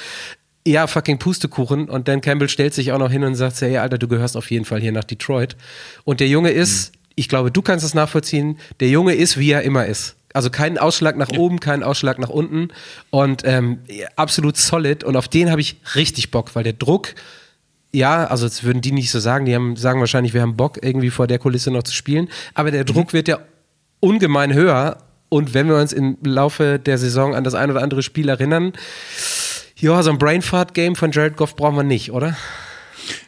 Ja, 0.66 0.88
fucking 0.88 1.18
Pustekuchen. 1.18 1.90
Und 1.90 2.08
Dan 2.08 2.22
Campbell 2.22 2.48
stellt 2.48 2.74
sich 2.74 2.94
auch 2.94 3.00
noch 3.00 3.12
hin 3.12 3.24
und 3.24 3.36
sagt, 3.36 3.60
hey, 3.60 3.78
Alter, 3.80 3.98
du 3.98 4.08
gehörst 4.08 4.38
auf 4.38 4.50
jeden 4.50 4.64
Fall 4.64 4.80
hier 4.80 4.94
nach 4.94 5.04
Detroit. 5.04 5.58
Und 6.06 6.22
der 6.22 6.28
Junge 6.28 6.52
ist, 6.52 6.94
mhm 6.94 7.01
ich 7.16 7.30
glaube, 7.30 7.52
du 7.52 7.62
kannst 7.62 7.86
es 7.86 7.94
nachvollziehen. 7.94 8.58
Der 8.80 8.90
Junge 8.90 9.14
ist, 9.14 9.38
wie 9.38 9.52
er 9.52 9.64
immer 9.64 9.86
ist. 9.86 10.16
Also 10.34 10.50
keinen 10.50 10.78
Ausschlag 10.78 11.18
nach 11.18 11.30
oben, 11.30 11.60
keinen 11.60 11.84
Ausschlag 11.84 12.18
nach 12.18 12.30
unten 12.30 12.70
und 13.10 13.42
ähm, 13.46 13.80
absolut 14.16 14.56
solid. 14.56 15.04
Und 15.04 15.18
auf 15.18 15.28
den 15.28 15.52
habe 15.52 15.60
ich 15.60 15.78
richtig 15.96 16.32
Bock, 16.32 16.56
weil 16.56 16.64
der 16.64 16.74
Druck, 16.74 17.16
ja, 17.92 18.26
also 18.26 18.46
das 18.46 18.64
würden 18.64 18.82
die 18.82 18.94
nicht 18.94 19.12
so 19.12 19.20
sagen. 19.20 19.46
Die 19.46 19.54
haben, 19.54 19.76
sagen 19.76 20.00
wahrscheinlich, 20.00 20.34
wir 20.34 20.42
haben 20.42 20.56
Bock, 20.56 20.80
irgendwie 20.82 21.10
vor 21.10 21.28
der 21.28 21.40
Kulisse 21.40 21.72
noch 21.72 21.84
zu 21.84 21.94
spielen. 21.94 22.30
Aber 22.54 22.72
der 22.72 22.86
Druck 22.86 23.08
mhm. 23.08 23.14
wird 23.14 23.28
ja 23.28 23.40
ungemein 24.00 24.54
höher. 24.54 24.98
Und 25.28 25.54
wenn 25.54 25.68
wir 25.68 25.78
uns 25.78 25.94
im 25.94 26.18
Laufe 26.24 26.80
der 26.80 26.98
Saison 26.98 27.36
an 27.36 27.44
das 27.44 27.54
ein 27.54 27.70
oder 27.70 27.82
andere 27.82 28.04
Spiel 28.04 28.30
erinnern, 28.30 28.74
ja, 29.78 30.02
so 30.04 30.12
ein 30.12 30.18
Brainfart-Game 30.18 30.96
von 30.96 31.12
Jared 31.12 31.36
Goff 31.36 31.56
brauchen 31.56 31.76
wir 31.76 31.84
nicht, 31.84 32.12
oder? 32.12 32.38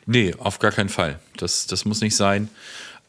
Nee, 0.06 0.34
auf 0.38 0.60
gar 0.60 0.72
keinen 0.72 0.90
Fall. 0.90 1.20
Das, 1.38 1.66
das 1.68 1.86
muss 1.86 2.02
nicht 2.02 2.16
sein. 2.16 2.50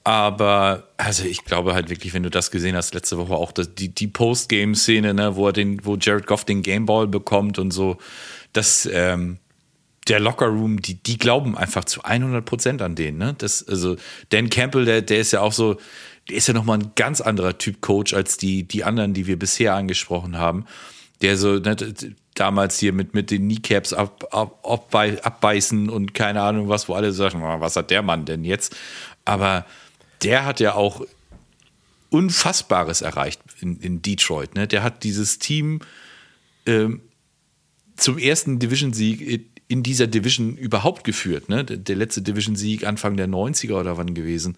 Aber 0.04 0.88
also 0.98 1.24
ich 1.24 1.44
glaube 1.44 1.72
halt 1.72 1.88
wirklich, 1.88 2.12
wenn 2.12 2.22
du 2.22 2.30
das 2.30 2.50
gesehen 2.50 2.76
hast 2.76 2.92
letzte 2.92 3.16
Woche 3.16 3.32
auch 3.34 3.52
das, 3.52 3.74
die 3.74 3.88
die 3.88 4.06
Postgame-Szene, 4.06 5.14
ne, 5.14 5.34
wo 5.34 5.46
er 5.46 5.54
den, 5.54 5.84
wo 5.84 5.96
Jared 5.96 6.26
Goff 6.26 6.44
den 6.44 6.62
Gameball 6.62 7.06
bekommt 7.06 7.58
und 7.58 7.70
so, 7.70 7.96
dass 8.52 8.86
ähm, 8.92 9.38
der 10.06 10.20
Lockerroom, 10.20 10.82
die 10.82 11.02
die 11.02 11.16
glauben 11.16 11.56
einfach 11.56 11.86
zu 11.86 12.02
100 12.02 12.44
Prozent 12.44 12.82
an 12.82 12.94
den. 12.94 13.16
Ne, 13.16 13.34
das 13.36 13.66
also 13.66 13.96
Dan 14.28 14.50
Campbell, 14.50 14.84
der 14.84 15.00
der 15.00 15.20
ist 15.20 15.32
ja 15.32 15.40
auch 15.40 15.54
so, 15.54 15.78
der 16.28 16.36
ist 16.36 16.48
ja 16.48 16.54
noch 16.54 16.64
mal 16.64 16.78
ein 16.78 16.92
ganz 16.96 17.22
anderer 17.22 17.56
Typ 17.56 17.80
Coach 17.80 18.12
als 18.12 18.36
die 18.36 18.64
die 18.68 18.84
anderen, 18.84 19.14
die 19.14 19.26
wir 19.26 19.38
bisher 19.38 19.74
angesprochen 19.74 20.36
haben. 20.36 20.66
Der 21.22 21.38
so 21.38 21.54
ne, 21.54 21.76
damals 22.34 22.78
hier 22.78 22.92
mit, 22.92 23.14
mit 23.14 23.30
den 23.30 23.48
Kneecaps 23.48 23.94
ab, 23.94 24.24
ab, 24.32 24.62
abbeißen 24.92 25.88
und 25.88 26.12
keine 26.12 26.42
Ahnung 26.42 26.68
was, 26.68 26.88
wo 26.88 26.94
alle 26.94 27.12
sagen, 27.12 27.42
oh, 27.42 27.60
was 27.60 27.76
hat 27.76 27.90
der 27.90 28.02
Mann 28.02 28.26
denn 28.26 28.44
jetzt? 28.44 28.76
Aber 29.24 29.64
der 30.24 30.44
hat 30.44 30.60
ja 30.60 30.74
auch 30.74 31.06
Unfassbares 32.10 33.02
erreicht 33.02 33.40
in, 33.60 33.78
in 33.80 34.02
Detroit. 34.02 34.54
Ne? 34.54 34.66
Der 34.66 34.82
hat 34.82 35.04
dieses 35.04 35.38
Team 35.38 35.80
ähm, 36.66 37.00
zum 37.96 38.18
ersten 38.18 38.58
Division-Sieg 38.58 39.50
in 39.66 39.82
dieser 39.82 40.06
Division 40.06 40.56
überhaupt 40.56 41.04
geführt. 41.04 41.48
Ne? 41.48 41.64
Der, 41.64 41.76
der 41.76 41.96
letzte 41.96 42.22
Division-Sieg 42.22 42.86
Anfang 42.86 43.16
der 43.16 43.28
90er 43.28 43.74
oder 43.74 43.96
wann 43.96 44.14
gewesen. 44.14 44.56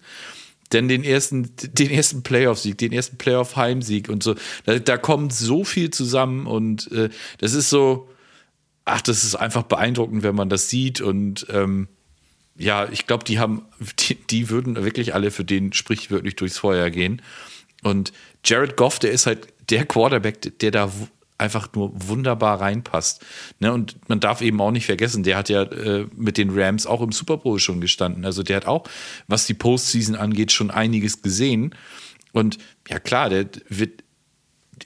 Denn 0.73 0.87
den 0.87 1.03
ersten, 1.03 1.49
den 1.55 1.89
ersten 1.89 2.23
Playoff-Sieg, 2.23 2.77
den 2.77 2.91
ersten 2.91 3.17
Playoff-Heimsieg 3.17 4.09
und 4.09 4.21
so, 4.21 4.35
da, 4.65 4.79
da, 4.79 4.97
kommt 4.97 5.33
so 5.33 5.63
viel 5.63 5.91
zusammen 5.91 6.45
und 6.45 6.91
äh, 6.91 7.09
das 7.37 7.53
ist 7.53 7.69
so, 7.69 8.09
ach, 8.83 9.01
das 9.01 9.23
ist 9.23 9.35
einfach 9.35 9.63
beeindruckend, 9.63 10.23
wenn 10.23 10.35
man 10.35 10.49
das 10.49 10.69
sieht 10.69 10.99
und 10.99 11.47
ähm, 11.49 11.87
ja, 12.57 12.87
ich 12.89 13.07
glaube, 13.07 13.23
die 13.23 13.39
haben, 13.39 13.63
die, 13.99 14.15
die, 14.15 14.49
würden 14.49 14.75
wirklich 14.83 15.13
alle 15.13 15.31
für 15.31 15.45
den 15.45 15.73
sprichwörtlich 15.73 16.35
durchs 16.35 16.57
Feuer 16.57 16.89
gehen. 16.89 17.21
Und 17.83 18.11
Jared 18.43 18.77
Goff, 18.77 18.99
der 18.99 19.11
ist 19.11 19.27
halt 19.27 19.47
der 19.69 19.85
Quarterback, 19.85 20.59
der 20.59 20.71
da 20.71 20.91
einfach 21.37 21.69
nur 21.73 21.91
wunderbar 21.93 22.59
reinpasst. 22.59 23.23
Ne? 23.59 23.71
Und 23.71 23.97
man 24.09 24.19
darf 24.19 24.41
eben 24.41 24.59
auch 24.59 24.71
nicht 24.71 24.85
vergessen, 24.85 25.23
der 25.23 25.37
hat 25.37 25.49
ja 25.49 25.63
äh, 25.63 26.07
mit 26.15 26.37
den 26.37 26.49
Rams 26.57 26.87
auch 26.87 27.01
im 27.01 27.11
Super 27.11 27.37
Bowl 27.37 27.59
schon 27.59 27.79
gestanden. 27.79 28.25
Also 28.25 28.43
der 28.43 28.57
hat 28.57 28.65
auch, 28.65 28.87
was 29.27 29.45
die 29.45 29.53
Postseason 29.53 30.15
angeht, 30.15 30.51
schon 30.51 30.71
einiges 30.71 31.21
gesehen. 31.21 31.75
Und 32.31 32.57
ja 32.89 32.99
klar, 32.99 33.29
der 33.29 33.47
wird 33.69 34.03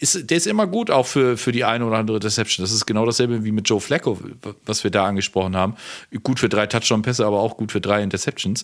ist, 0.01 0.29
der 0.29 0.37
ist 0.37 0.47
immer 0.47 0.65
gut 0.65 0.89
auch 0.89 1.05
für, 1.05 1.37
für 1.37 1.51
die 1.51 1.63
eine 1.63 1.85
oder 1.85 1.97
andere 1.97 2.19
Deception. 2.19 2.63
Das 2.63 2.71
ist 2.71 2.87
genau 2.87 3.05
dasselbe 3.05 3.43
wie 3.43 3.51
mit 3.51 3.69
Joe 3.69 3.79
Flacco, 3.79 4.19
was 4.65 4.83
wir 4.83 4.89
da 4.89 5.05
angesprochen 5.05 5.55
haben. 5.55 5.75
Gut 6.23 6.39
für 6.39 6.49
drei 6.49 6.65
Touchdown-Pässe, 6.65 7.25
aber 7.25 7.39
auch 7.39 7.55
gut 7.55 7.71
für 7.71 7.81
drei 7.81 8.01
Interceptions. 8.01 8.63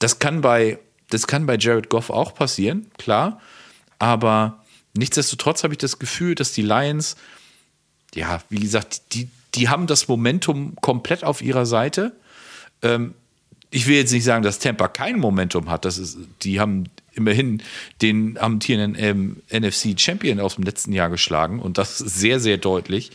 Das 0.00 0.18
kann 0.18 0.40
bei, 0.40 0.80
das 1.10 1.28
kann 1.28 1.46
bei 1.46 1.56
Jared 1.56 1.88
Goff 1.88 2.10
auch 2.10 2.34
passieren, 2.34 2.88
klar. 2.98 3.40
Aber 4.00 4.64
nichtsdestotrotz 4.94 5.62
habe 5.62 5.74
ich 5.74 5.78
das 5.78 6.00
Gefühl, 6.00 6.34
dass 6.34 6.52
die 6.52 6.62
Lions, 6.62 7.14
ja, 8.14 8.42
wie 8.48 8.58
gesagt, 8.58 9.14
die, 9.14 9.28
die 9.54 9.68
haben 9.68 9.86
das 9.86 10.08
Momentum 10.08 10.74
komplett 10.80 11.22
auf 11.22 11.42
ihrer 11.42 11.64
Seite. 11.64 12.16
Ähm, 12.82 13.14
ich 13.70 13.86
will 13.86 13.94
jetzt 13.94 14.12
nicht 14.12 14.24
sagen, 14.24 14.42
dass 14.42 14.58
Tampa 14.58 14.88
kein 14.88 15.20
Momentum 15.20 15.70
hat. 15.70 15.84
Das 15.84 15.96
ist, 15.96 16.18
die 16.42 16.58
haben 16.58 16.86
immerhin 17.14 17.62
den 18.00 18.38
amtierenden 18.38 19.02
ähm, 19.02 19.42
NFC-Champion 19.50 20.40
aus 20.40 20.56
dem 20.56 20.64
letzten 20.64 20.92
Jahr 20.92 21.10
geschlagen 21.10 21.60
und 21.60 21.78
das 21.78 21.98
sehr, 21.98 22.40
sehr 22.40 22.58
deutlich. 22.58 23.10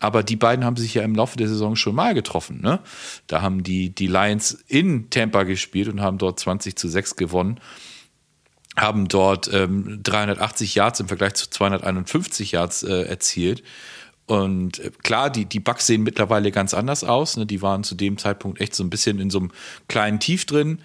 Aber 0.00 0.22
die 0.22 0.36
beiden 0.36 0.64
haben 0.66 0.76
sich 0.76 0.92
ja 0.94 1.02
im 1.02 1.14
Laufe 1.14 1.38
der 1.38 1.48
Saison 1.48 1.76
schon 1.76 1.94
mal 1.94 2.12
getroffen. 2.12 2.60
Ne? 2.60 2.80
Da 3.26 3.40
haben 3.40 3.62
die, 3.62 3.88
die 3.88 4.06
Lions 4.06 4.62
in 4.68 5.08
Tampa 5.08 5.44
gespielt 5.44 5.88
und 5.88 6.02
haben 6.02 6.18
dort 6.18 6.38
20 6.38 6.76
zu 6.76 6.88
6 6.88 7.16
gewonnen. 7.16 7.58
Haben 8.76 9.08
dort 9.08 9.50
ähm, 9.52 10.00
380 10.02 10.74
Yards 10.74 11.00
im 11.00 11.08
Vergleich 11.08 11.34
zu 11.34 11.48
251 11.48 12.52
Yards 12.52 12.82
äh, 12.82 13.02
erzielt. 13.04 13.62
Und 14.26 14.78
äh, 14.80 14.90
klar, 15.02 15.30
die, 15.30 15.46
die 15.46 15.60
Bugs 15.60 15.86
sehen 15.86 16.02
mittlerweile 16.02 16.50
ganz 16.50 16.74
anders 16.74 17.04
aus. 17.04 17.36
Ne? 17.36 17.46
Die 17.46 17.62
waren 17.62 17.84
zu 17.84 17.94
dem 17.94 18.18
Zeitpunkt 18.18 18.60
echt 18.60 18.74
so 18.74 18.84
ein 18.84 18.90
bisschen 18.90 19.18
in 19.20 19.30
so 19.30 19.38
einem 19.38 19.52
kleinen 19.88 20.20
Tief 20.20 20.44
drin. 20.44 20.80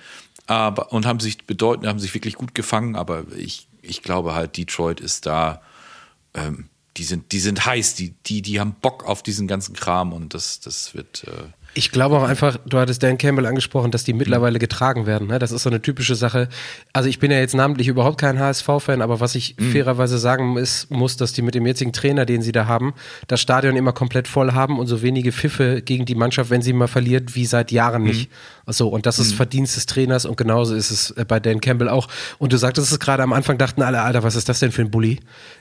Aber 0.50 0.92
und 0.92 1.06
haben 1.06 1.20
sich 1.20 1.46
bedeutend, 1.46 1.86
haben 1.86 2.00
sich 2.00 2.14
wirklich 2.14 2.36
gut 2.36 2.56
gefangen, 2.56 2.96
aber 2.96 3.26
ich, 3.38 3.68
ich 3.84 4.02
glaube 4.02 4.34
halt, 4.34 4.58
Detroit 4.58 5.00
ist 5.00 5.28
da, 5.28 5.62
ähm, 6.34 6.70
die 6.98 7.04
sind, 7.04 7.32
die 7.32 7.40
sind 7.40 7.66
heiß, 7.66 7.94
die, 7.94 8.16
die, 8.26 8.42
die 8.42 8.60
haben 8.60 8.74
Bock 8.82 9.06
auf 9.06 9.22
diesen 9.22 9.48
ganzen 9.48 9.76
Kram 9.76 10.12
und 10.12 10.34
das, 10.34 10.60
das 10.60 10.96
wird. 10.96 11.26
Äh, 11.26 11.59
ich 11.74 11.92
glaube 11.92 12.18
auch 12.18 12.24
einfach, 12.24 12.58
du 12.66 12.80
hattest 12.80 13.04
Dan 13.04 13.18
Campbell 13.18 13.46
angesprochen, 13.46 13.92
dass 13.92 14.04
die 14.04 14.14
mittlerweile 14.14 14.60
getragen 14.60 15.06
werden. 15.06 15.28
Ne? 15.28 15.40
Das 15.40 15.52
ist 15.52 15.64
so 15.64 15.70
eine 15.70 15.82
typische 15.82 16.16
Sache. 16.16 16.50
Also 16.94 17.10
ich 17.10 17.20
bin 17.20 17.32
ja 17.32 17.38
jetzt 17.38 17.54
namentlich 17.54 17.88
überhaupt 17.88 18.20
kein 18.20 18.40
HSV-Fan, 18.40 19.02
aber 19.02 19.20
was 19.20 19.36
ich 19.36 19.56
mhm. 19.58 19.72
fairerweise 19.72 20.18
sagen 20.18 20.58
ist, 20.58 20.90
muss, 20.90 21.18
dass 21.18 21.34
die 21.34 21.42
mit 21.42 21.56
dem 21.56 21.66
jetzigen 21.66 21.94
Trainer, 21.94 22.26
den 22.26 22.42
sie 22.42 22.52
da 22.52 22.66
haben, 22.66 22.94
das 23.28 23.42
Stadion 23.42 23.76
immer 23.76 23.94
komplett 23.94 24.28
voll 24.28 24.54
haben 24.54 24.80
und 24.80 24.88
so 24.88 25.02
wenige 25.02 25.32
Pfiffe 25.32 25.82
gegen 25.82 26.06
die 26.06 26.16
Mannschaft, 26.16 26.50
wenn 26.50 26.62
sie 26.62 26.74
mal 26.74 26.88
verliert, 26.88 27.36
wie 27.36 27.46
seit 27.46 27.72
Jahren 27.72 28.04
nicht. 28.04 28.30
Mhm. 28.30 28.74
So, 28.74 28.90
und 28.90 29.06
das 29.06 29.20
ist 29.20 29.32
mhm. 29.32 29.38
Verdienst 29.38 29.76
des 29.76 29.86
Trainers 29.86 30.26
und 30.26 30.38
genauso 30.38 30.76
ist 30.76 30.92
es 30.92 31.12
äh, 31.12 31.26
bei 31.26 31.40
Dan 31.40 31.62
Campbell 31.62 31.90
auch. 31.90 32.08
Und 32.38 32.54
du 32.54 32.58
sagtest 32.58 32.92
es 32.92 33.00
gerade 33.00 33.24
am 33.24 33.34
Anfang, 33.34 33.58
dachten 33.58 33.82
alle, 33.82 34.02
Alter, 34.02 34.24
was 34.24 34.36
ist 34.36 34.50
das 34.50 34.60
denn 34.60 34.72
für 34.72 34.82
ein 34.82 34.92
Bully? 34.92 35.20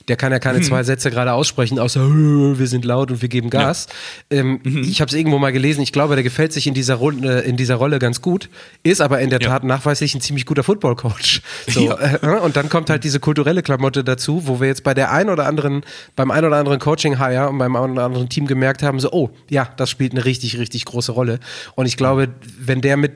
Der 0.09 0.17
kann 0.17 0.33
ja 0.33 0.39
keine 0.39 0.59
mhm. 0.59 0.63
zwei 0.63 0.83
Sätze 0.83 1.11
gerade 1.11 1.33
aussprechen, 1.33 1.79
außer 1.79 2.01
wir 2.01 2.67
sind 2.67 2.85
laut 2.85 3.11
und 3.11 3.23
wir 3.23 3.29
geben 3.29 3.51
Gas. 3.51 3.87
Ja. 4.33 4.39
Ähm, 4.39 4.61
mhm. 4.63 4.83
Ich 4.83 5.01
habe 5.01 5.11
es 5.11 5.15
irgendwo 5.15 5.39
mal 5.39 5.53
gelesen, 5.53 5.83
ich 5.83 5.93
glaube, 5.93 6.15
der 6.15 6.25
gefällt 6.25 6.53
sich 6.53 6.67
in 6.67 6.75
dieser, 6.75 6.95
Rolle, 6.95 7.41
in 7.41 7.57
dieser 7.57 7.77
Rolle 7.77 7.99
ganz 7.99 8.23
gut, 8.23 8.49
ist 8.83 9.01
aber 9.01 9.21
in 9.21 9.31
der 9.31 9.41
ja. 9.41 9.49
Tat 9.49 9.65
nachweislich 9.65 10.15
ein 10.15 10.21
ziemlich 10.21 10.47
guter 10.47 10.65
Football-Coach. 10.65 11.43
So, 11.69 11.85
ja. 11.87 11.99
äh, 12.23 12.41
und 12.41 12.57
dann 12.57 12.71
kommt 12.71 12.89
halt 12.89 13.05
diese 13.05 13.21
kulturelle 13.21 13.63
Klamotte 13.63 14.03
dazu, 14.03 14.47
wo 14.47 14.59
wir 14.59 14.69
jetzt 14.69 14.85
bei 14.85 14.95
der 14.95 15.13
ein 15.13 15.29
oder 15.29 15.47
anderen, 15.47 15.83
beim 16.17 16.31
ein 16.31 16.45
oder 16.45 16.57
anderen 16.57 16.79
Coaching-Hire 16.79 17.49
und 17.51 17.59
beim 17.59 17.77
ein 17.77 17.91
oder 17.91 18.05
anderen 18.05 18.29
Team 18.31 18.47
gemerkt 18.47 18.83
haben, 18.83 19.01
so, 19.01 19.11
oh, 19.13 19.31
ja, 19.51 19.69
das 19.77 19.91
spielt 19.91 20.13
eine 20.13 20.25
richtig, 20.25 20.59
richtig 20.59 20.87
große 20.87 21.13
Rolle. 21.13 21.41
Und 21.75 21.87
ich 21.87 21.99
glaube, 21.99 22.29
wenn 22.59 22.81
der 22.81 22.97
mit, 22.97 23.13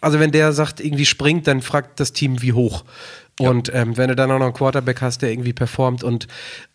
also 0.00 0.20
wenn 0.20 0.30
der 0.30 0.52
sagt, 0.52 0.80
irgendwie 0.80 1.06
springt, 1.06 1.46
dann 1.48 1.60
fragt 1.60 1.98
das 1.98 2.12
Team, 2.12 2.40
wie 2.40 2.52
hoch. 2.52 2.84
Und 3.38 3.72
ähm, 3.74 3.96
wenn 3.96 4.08
du 4.08 4.16
dann 4.16 4.30
auch 4.30 4.38
noch 4.38 4.46
einen 4.46 4.54
Quarterback 4.54 5.00
hast, 5.00 5.22
der 5.22 5.30
irgendwie 5.30 5.52
performt 5.52 6.02
und 6.02 6.26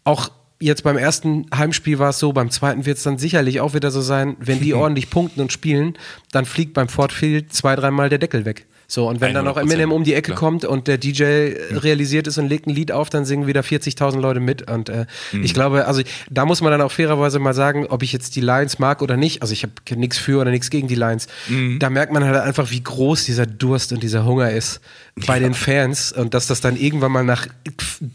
auch 0.03 0.29
jetzt 0.59 0.83
beim 0.83 0.97
ersten 0.97 1.45
Heimspiel 1.53 1.99
war 1.99 2.09
es 2.09 2.19
so, 2.19 2.31
beim 2.31 2.49
zweiten 2.49 2.85
wird 2.85 2.97
es 2.97 3.03
dann 3.03 3.17
sicherlich 3.17 3.59
auch 3.59 3.73
wieder 3.73 3.91
so 3.91 4.01
sein, 4.01 4.37
wenn 4.39 4.59
die 4.59 4.73
ordentlich 4.73 5.09
punkten 5.09 5.41
und 5.41 5.51
spielen, 5.51 5.97
dann 6.31 6.45
fliegt 6.45 6.73
beim 6.73 6.87
Ford 6.87 7.11
Field 7.11 7.53
zwei, 7.53 7.75
dreimal 7.75 8.09
der 8.09 8.19
Deckel 8.19 8.45
weg. 8.45 8.65
So, 8.87 9.07
und 9.07 9.21
wenn 9.21 9.33
dann 9.33 9.47
auch 9.47 9.57
Eminem 9.57 9.91
um 9.91 10.03
die 10.03 10.13
Ecke 10.13 10.31
klar. 10.31 10.39
kommt 10.39 10.65
und 10.65 10.87
der 10.87 10.97
DJ 10.97 11.23
ja. 11.23 11.77
realisiert 11.79 12.27
ist 12.27 12.37
und 12.37 12.47
legt 12.47 12.67
ein 12.67 12.71
Lied 12.71 12.91
auf, 12.91 13.09
dann 13.09 13.25
singen 13.25 13.47
wieder 13.47 13.61
40.000 13.61 14.19
Leute 14.19 14.39
mit. 14.39 14.69
Und 14.69 14.89
äh, 14.89 15.05
mhm. 15.31 15.43
ich 15.43 15.53
glaube, 15.53 15.85
also 15.85 16.01
da 16.29 16.45
muss 16.45 16.61
man 16.61 16.71
dann 16.71 16.81
auch 16.81 16.91
fairerweise 16.91 17.39
mal 17.39 17.53
sagen, 17.53 17.87
ob 17.87 18.03
ich 18.03 18.13
jetzt 18.13 18.35
die 18.35 18.41
Lions 18.41 18.79
mag 18.79 19.01
oder 19.01 19.17
nicht. 19.17 19.41
Also 19.41 19.53
ich 19.53 19.63
habe 19.63 19.73
nichts 19.95 20.17
für 20.17 20.39
oder 20.41 20.51
nichts 20.51 20.69
gegen 20.69 20.87
die 20.87 20.95
Lions. 20.95 21.27
Mhm. 21.47 21.79
Da 21.79 21.89
merkt 21.89 22.13
man 22.13 22.23
halt 22.23 22.35
einfach, 22.35 22.71
wie 22.71 22.83
groß 22.83 23.25
dieser 23.25 23.45
Durst 23.45 23.93
und 23.93 24.03
dieser 24.03 24.25
Hunger 24.25 24.51
ist 24.51 24.81
bei 25.27 25.35
ja. 25.35 25.39
den 25.39 25.53
Fans 25.53 26.11
und 26.11 26.33
dass 26.33 26.47
das 26.47 26.61
dann 26.61 26.75
irgendwann 26.75 27.11
mal 27.11 27.23
nach 27.23 27.47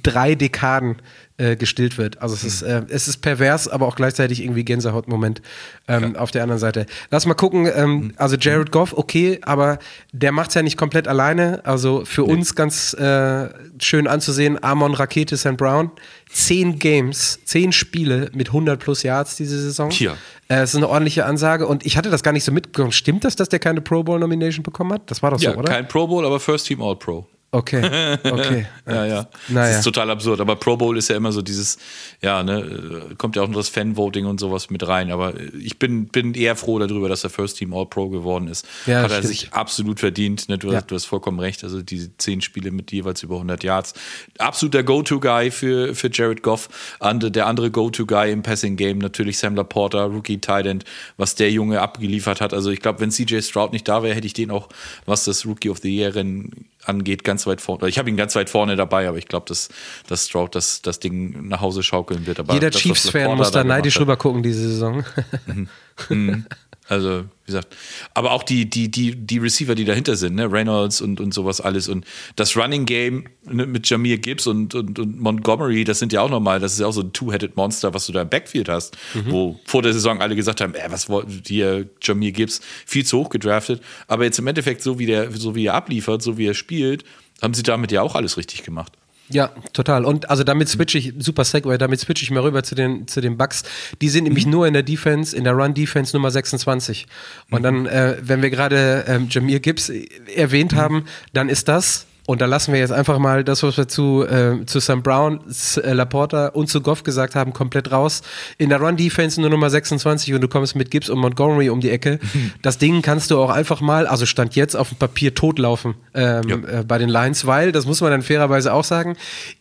drei 0.02 0.34
Dekaden 0.34 0.96
äh, 1.38 1.56
gestillt 1.56 1.98
wird. 1.98 2.20
Also 2.20 2.34
es 2.34 2.44
ist, 2.44 2.62
äh, 2.62 2.82
es 2.88 3.08
ist 3.08 3.18
pervers, 3.18 3.68
aber 3.68 3.86
auch 3.86 3.96
gleichzeitig 3.96 4.42
irgendwie 4.42 4.64
Gänsehautmoment 4.64 5.40
ähm, 5.86 6.14
ja. 6.14 6.20
auf 6.20 6.30
der 6.30 6.42
anderen 6.42 6.58
Seite. 6.58 6.86
Lass 7.10 7.26
mal 7.26 7.34
gucken, 7.34 7.70
ähm, 7.72 7.90
mhm. 7.90 8.12
also 8.16 8.36
Jared 8.36 8.72
Goff, 8.72 8.92
okay, 8.92 9.38
aber 9.42 9.78
der 10.12 10.32
macht 10.32 10.50
es 10.50 10.54
ja 10.54 10.62
nicht 10.62 10.76
komplett 10.76 11.06
alleine. 11.06 11.64
Also 11.64 12.04
für 12.04 12.22
nee. 12.22 12.32
uns 12.32 12.54
ganz 12.54 12.92
äh, 12.94 13.48
schön 13.80 14.08
anzusehen, 14.08 14.62
Amon 14.62 14.94
Rakete 14.94 15.36
St. 15.36 15.56
Brown, 15.56 15.92
zehn 16.28 16.78
Games, 16.78 17.38
zehn 17.44 17.72
Spiele 17.72 18.30
mit 18.34 18.48
100 18.48 18.80
plus 18.80 19.04
Yards 19.04 19.36
diese 19.36 19.60
Saison. 19.60 19.90
Ja. 19.92 20.14
Äh, 20.48 20.62
es 20.62 20.70
ist 20.70 20.76
eine 20.76 20.88
ordentliche 20.88 21.24
Ansage 21.24 21.66
und 21.66 21.86
ich 21.86 21.96
hatte 21.96 22.10
das 22.10 22.22
gar 22.22 22.32
nicht 22.32 22.44
so 22.44 22.52
mitbekommen. 22.52 22.92
Stimmt 22.92 23.24
das, 23.24 23.36
dass 23.36 23.48
der 23.48 23.60
keine 23.60 23.80
Pro 23.80 24.02
Bowl 24.02 24.18
Nomination 24.18 24.62
bekommen 24.62 24.92
hat? 24.92 25.10
Das 25.10 25.22
war 25.22 25.30
doch 25.30 25.40
ja, 25.40 25.52
so, 25.52 25.58
oder? 25.58 25.72
Kein 25.72 25.86
Pro 25.86 26.06
Bowl, 26.06 26.26
aber 26.26 26.40
First 26.40 26.66
Team 26.66 26.82
All 26.82 26.96
Pro. 26.96 27.26
Okay, 27.50 27.82
okay. 28.24 28.66
ja, 28.86 29.06
ja. 29.06 29.28
Naja. 29.48 29.68
Das 29.68 29.78
ist 29.78 29.84
total 29.84 30.10
absurd. 30.10 30.38
Aber 30.42 30.56
Pro 30.56 30.76
Bowl 30.76 30.98
ist 30.98 31.08
ja 31.08 31.16
immer 31.16 31.32
so 31.32 31.40
dieses, 31.40 31.78
ja, 32.20 32.42
ne, 32.42 33.14
kommt 33.16 33.36
ja 33.36 33.42
auch 33.42 33.48
nur 33.48 33.56
das 33.56 33.70
Fan-Voting 33.70 34.26
und 34.26 34.38
sowas 34.38 34.68
mit 34.68 34.86
rein. 34.86 35.10
Aber 35.10 35.32
ich 35.58 35.78
bin, 35.78 36.08
bin 36.08 36.34
eher 36.34 36.56
froh 36.56 36.78
darüber, 36.78 37.08
dass 37.08 37.24
er 37.24 37.30
First 37.30 37.56
Team 37.56 37.72
All-Pro 37.72 38.10
geworden 38.10 38.48
ist. 38.48 38.68
Ja, 38.84 39.00
Hat 39.00 39.10
er 39.10 39.18
stimmt. 39.18 39.26
sich 39.28 39.52
absolut 39.54 39.98
verdient. 39.98 40.50
Ne? 40.50 40.58
Du, 40.58 40.70
ja. 40.70 40.82
du, 40.82 40.94
hast 40.94 41.06
vollkommen 41.06 41.40
recht. 41.40 41.64
Also 41.64 41.80
diese 41.80 42.14
zehn 42.18 42.42
Spiele 42.42 42.70
mit 42.70 42.92
jeweils 42.92 43.22
über 43.22 43.36
100 43.36 43.64
Yards. 43.64 43.94
Absoluter 44.36 44.82
Go-To-Guy 44.82 45.50
für, 45.50 45.94
für 45.94 46.10
Jared 46.12 46.42
Goff. 46.42 46.68
And, 47.00 47.34
der 47.34 47.46
andere 47.46 47.70
Go-To-Guy 47.70 48.30
im 48.30 48.42
Passing-Game 48.42 48.98
natürlich 48.98 49.38
Sam 49.38 49.54
Laporta, 49.54 50.04
Rookie 50.04 50.38
Tight 50.38 50.66
End, 50.66 50.84
was 51.16 51.34
der 51.34 51.50
Junge 51.50 51.80
abgeliefert 51.80 52.42
hat. 52.42 52.52
Also 52.52 52.70
ich 52.70 52.80
glaube, 52.80 53.00
wenn 53.00 53.10
CJ 53.10 53.40
Stroud 53.40 53.72
nicht 53.72 53.88
da 53.88 54.02
wäre, 54.02 54.14
hätte 54.14 54.26
ich 54.26 54.34
den 54.34 54.50
auch, 54.50 54.68
was 55.06 55.24
das 55.24 55.46
Rookie 55.46 55.70
of 55.70 55.78
the 55.78 55.88
Year-Rennen 55.88 56.66
angeht, 56.84 57.24
ganz 57.24 57.46
weit 57.46 57.60
vorne. 57.60 57.88
Ich 57.88 57.98
habe 57.98 58.08
ihn 58.08 58.16
ganz 58.16 58.34
weit 58.34 58.50
vorne 58.50 58.76
dabei, 58.76 59.08
aber 59.08 59.18
ich 59.18 59.28
glaube, 59.28 59.46
dass, 59.46 59.68
dass 60.06 60.28
Stroud 60.28 60.54
das, 60.54 60.82
das 60.82 61.00
Ding 61.00 61.48
nach 61.48 61.60
Hause 61.60 61.82
schaukeln 61.82 62.26
wird. 62.26 62.40
Aber 62.40 62.54
Jeder 62.54 62.70
Chiefs-Fan 62.70 63.36
muss 63.36 63.50
da 63.50 63.64
neidisch 63.64 63.98
rüber 64.00 64.16
gucken 64.16 64.42
diese 64.42 64.68
Saison. 64.68 65.04
Mhm. 65.46 65.68
Mhm. 66.08 66.46
Also, 66.88 67.24
wie 67.44 67.46
gesagt, 67.46 67.76
aber 68.14 68.32
auch 68.32 68.42
die, 68.42 68.68
die, 68.68 68.90
die, 68.90 69.14
die 69.14 69.36
Receiver, 69.36 69.74
die 69.74 69.84
dahinter 69.84 70.16
sind, 70.16 70.36
ne? 70.36 70.50
Reynolds 70.50 71.02
und, 71.02 71.20
und 71.20 71.34
sowas 71.34 71.60
alles. 71.60 71.86
Und 71.86 72.06
das 72.36 72.56
Running 72.56 72.86
Game 72.86 73.26
ne, 73.44 73.66
mit 73.66 73.88
Jamir 73.90 74.16
Gibbs 74.16 74.46
und, 74.46 74.74
und, 74.74 74.98
und 74.98 75.20
Montgomery, 75.20 75.84
das 75.84 75.98
sind 75.98 76.14
ja 76.14 76.22
auch 76.22 76.30
nochmal, 76.30 76.60
das 76.60 76.72
ist 76.72 76.80
ja 76.80 76.86
auch 76.86 76.92
so 76.92 77.02
ein 77.02 77.12
Two-Headed 77.12 77.56
Monster, 77.56 77.92
was 77.92 78.06
du 78.06 78.12
da 78.12 78.22
im 78.22 78.30
Backfield 78.30 78.70
hast, 78.70 78.96
mhm. 79.12 79.30
wo 79.30 79.60
vor 79.66 79.82
der 79.82 79.92
Saison 79.92 80.22
alle 80.22 80.34
gesagt 80.34 80.62
haben, 80.62 80.74
äh, 80.74 80.86
was 80.88 81.10
wollt 81.10 81.50
ihr, 81.50 81.90
Jamir 82.00 82.32
Gibbs, 82.32 82.62
viel 82.86 83.04
zu 83.04 83.18
hoch 83.18 83.28
gedraftet. 83.28 83.82
Aber 84.06 84.24
jetzt 84.24 84.38
im 84.38 84.46
Endeffekt, 84.46 84.82
so 84.82 84.98
wie 84.98 85.06
der, 85.06 85.30
so 85.32 85.54
wie 85.54 85.66
er 85.66 85.74
abliefert, 85.74 86.22
so 86.22 86.38
wie 86.38 86.46
er 86.46 86.54
spielt, 86.54 87.04
haben 87.42 87.52
sie 87.52 87.62
damit 87.62 87.92
ja 87.92 88.00
auch 88.00 88.14
alles 88.14 88.38
richtig 88.38 88.62
gemacht. 88.62 88.92
Ja, 89.30 89.50
total. 89.72 90.04
Und 90.04 90.30
also 90.30 90.42
damit 90.42 90.68
switche 90.68 90.98
ich, 90.98 91.12
super 91.18 91.44
Segway, 91.44 91.76
damit 91.76 92.00
switche 92.00 92.24
ich 92.24 92.30
mal 92.30 92.40
rüber 92.42 92.62
zu 92.62 92.74
den, 92.74 93.06
zu 93.06 93.20
den 93.20 93.36
Bugs. 93.36 93.62
Die 94.00 94.08
sind 94.08 94.24
nämlich 94.24 94.46
mhm. 94.46 94.52
nur 94.52 94.66
in 94.66 94.72
der 94.72 94.82
Defense, 94.82 95.36
in 95.36 95.44
der 95.44 95.52
Run-Defense 95.52 96.16
Nummer 96.16 96.30
26. 96.30 97.06
Und 97.50 97.60
mhm. 97.60 97.62
dann, 97.62 97.86
äh, 97.86 98.16
wenn 98.22 98.42
wir 98.42 98.50
gerade 98.50 99.04
ähm, 99.06 99.28
Jamir 99.30 99.60
Gibbs 99.60 99.90
erwähnt 100.34 100.72
mhm. 100.72 100.76
haben, 100.76 101.04
dann 101.32 101.48
ist 101.48 101.68
das 101.68 102.06
und 102.28 102.42
da 102.42 102.44
lassen 102.44 102.74
wir 102.74 102.78
jetzt 102.78 102.92
einfach 102.92 103.18
mal 103.18 103.42
das, 103.42 103.62
was 103.62 103.78
wir 103.78 103.88
zu, 103.88 104.22
äh, 104.22 104.66
zu 104.66 104.80
Sam 104.80 105.02
Brown, 105.02 105.40
äh, 105.82 105.94
Laporta 105.94 106.48
und 106.48 106.68
zu 106.68 106.82
Goff 106.82 107.02
gesagt 107.02 107.34
haben, 107.34 107.54
komplett 107.54 107.90
raus. 107.90 108.20
In 108.58 108.68
der 108.68 108.82
Run-Defense 108.82 109.40
nur 109.40 109.48
Nummer 109.48 109.70
26 109.70 110.34
und 110.34 110.42
du 110.42 110.48
kommst 110.48 110.76
mit 110.76 110.90
Gibbs 110.90 111.08
und 111.08 111.20
Montgomery 111.20 111.70
um 111.70 111.80
die 111.80 111.88
Ecke. 111.88 112.18
Das 112.62 112.76
Ding 112.76 113.02
kannst 113.02 113.30
du 113.30 113.38
auch 113.38 113.50
einfach 113.50 113.80
mal, 113.80 114.06
also 114.06 114.26
stand 114.26 114.56
jetzt 114.56 114.74
auf 114.74 114.88
dem 114.90 114.98
Papier 114.98 115.34
totlaufen 115.34 115.94
ähm, 116.12 116.48
ja. 116.48 116.80
äh, 116.80 116.84
bei 116.84 116.98
den 116.98 117.08
Lions, 117.08 117.46
weil, 117.46 117.72
das 117.72 117.86
muss 117.86 118.00
man 118.00 118.10
dann 118.10 118.22
fairerweise 118.22 118.72
auch 118.74 118.84
sagen, 118.84 119.16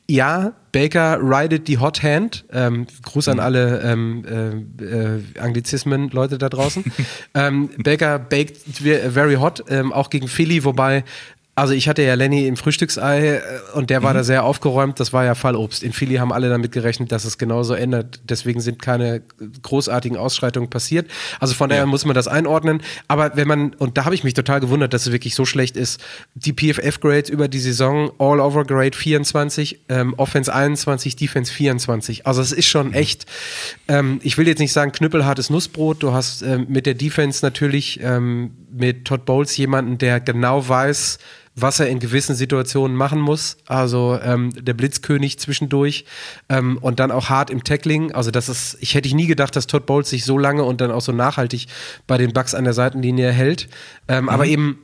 ja, 0.10 0.54
Baker 0.72 1.20
ridet 1.22 1.68
die 1.68 1.80
Hot 1.80 2.02
Hand. 2.04 2.46
Ähm, 2.52 2.88
Gruß 3.04 3.28
an 3.30 3.38
mhm. 3.38 3.44
alle 3.44 3.82
ähm, 3.82 4.74
äh, 4.80 4.84
äh, 4.84 5.24
Anglizismen, 5.40 6.10
Leute 6.10 6.38
da 6.38 6.50
draußen. 6.50 6.84
ähm, 7.34 7.70
Baker 7.78 8.20
baked 8.20 8.58
very 8.58 9.36
hot, 9.36 9.64
ähm, 9.70 9.92
auch 9.92 10.10
gegen 10.10 10.28
Philly, 10.28 10.64
wobei 10.64 11.04
also 11.58 11.74
ich 11.74 11.90
hatte 11.90 12.04
ja 12.04 12.14
Lenny 12.14 12.46
im 12.46 12.56
Frühstücksei 12.56 13.38
äh, 13.38 13.42
und 13.74 13.90
der 13.90 14.04
war 14.04 14.14
mhm. 14.14 14.18
da 14.18 14.24
sehr 14.24 14.44
aufgeräumt. 14.44 15.00
Das 15.00 15.12
war 15.12 15.26
ja 15.26 15.34
Fallobst. 15.34 15.82
In 15.82 15.92
Philly 15.92 16.18
haben 16.18 16.32
alle 16.32 16.50
damit 16.50 16.72
gerechnet, 16.72 17.12
dass 17.12 17.26
es 17.26 17.40
genauso 17.40 17.74
ändert. 17.74 18.22
Deswegen 18.30 18.62
sind 18.62 18.80
keine 18.80 19.24
großartigen 19.64 20.18
Ausschreitungen 20.18 20.70
passiert. 20.70 21.10
Also 21.40 21.56
von 21.56 21.70
daher 21.70 21.86
ja. 21.86 21.88
muss 21.88 22.06
man 22.06 22.14
das 22.14 22.28
einordnen. 22.28 22.84
Aber 23.08 23.36
wenn 23.36 23.48
man, 23.48 23.74
und 23.74 23.98
da 23.98 24.06
habe 24.06 24.14
ich 24.14 24.24
mich 24.24 24.36
total 24.36 24.60
gewundert, 24.60 24.94
dass 24.94 25.08
es 25.08 25.12
wirklich 25.12 25.34
so 25.34 25.46
schlecht 25.46 25.78
ist, 25.78 26.00
die 26.36 26.54
PFF-Grades 26.54 27.32
über 27.32 27.48
die 27.48 27.60
Saison, 27.60 28.12
All-Over-Grade 28.20 28.96
24, 28.96 29.80
ähm, 29.90 30.14
Offense 30.18 30.54
21, 30.54 31.16
Defense 31.16 31.52
24. 31.52 32.28
Also 32.28 32.44
es 32.44 32.52
ist 32.52 32.68
schon 32.68 32.90
mhm. 32.90 32.94
echt, 32.94 33.26
ähm, 33.88 34.20
ich 34.22 34.38
will 34.38 34.48
jetzt 34.48 34.60
nicht 34.60 34.74
sagen 34.74 34.92
knüppelhartes 34.92 35.50
Nussbrot. 35.50 36.04
Du 36.04 36.14
hast 36.14 36.44
ähm, 36.44 36.68
mit 36.70 36.86
der 36.86 36.94
Defense 36.94 37.44
natürlich 37.44 38.00
ähm, 38.04 38.52
mit 38.72 39.06
Todd 39.06 39.26
Bowles 39.26 39.58
jemanden, 39.58 39.98
der 39.98 40.20
genau 40.20 40.70
weiß, 40.70 41.18
was 41.60 41.80
er 41.80 41.90
in 41.90 42.00
gewissen 42.00 42.36
Situationen 42.36 42.96
machen 42.96 43.20
muss. 43.20 43.58
Also 43.66 44.20
ähm, 44.24 44.52
der 44.56 44.76
Blitzkönig 44.76 45.40
zwischendurch 45.40 46.06
ähm, 46.50 46.78
und 46.80 47.00
dann 47.00 47.12
auch 47.12 47.30
hart 47.30 47.50
im 47.50 47.64
Tackling. 47.64 48.12
Also 48.12 48.30
das 48.30 48.48
ist, 48.48 48.78
ich 48.80 48.94
hätte 48.94 49.14
nie 49.16 49.26
gedacht, 49.26 49.56
dass 49.56 49.66
Todd 49.66 49.88
Bowles 49.88 50.10
sich 50.10 50.24
so 50.24 50.38
lange 50.38 50.64
und 50.64 50.82
dann 50.82 50.92
auch 50.92 51.02
so 51.02 51.12
nachhaltig 51.12 51.68
bei 52.06 52.18
den 52.18 52.32
Bucks 52.32 52.54
an 52.54 52.64
der 52.64 52.74
Seitenlinie 52.74 53.32
hält. 53.32 53.68
Ähm, 54.08 54.26
mhm. 54.26 54.30
Aber 54.30 54.46
eben 54.46 54.80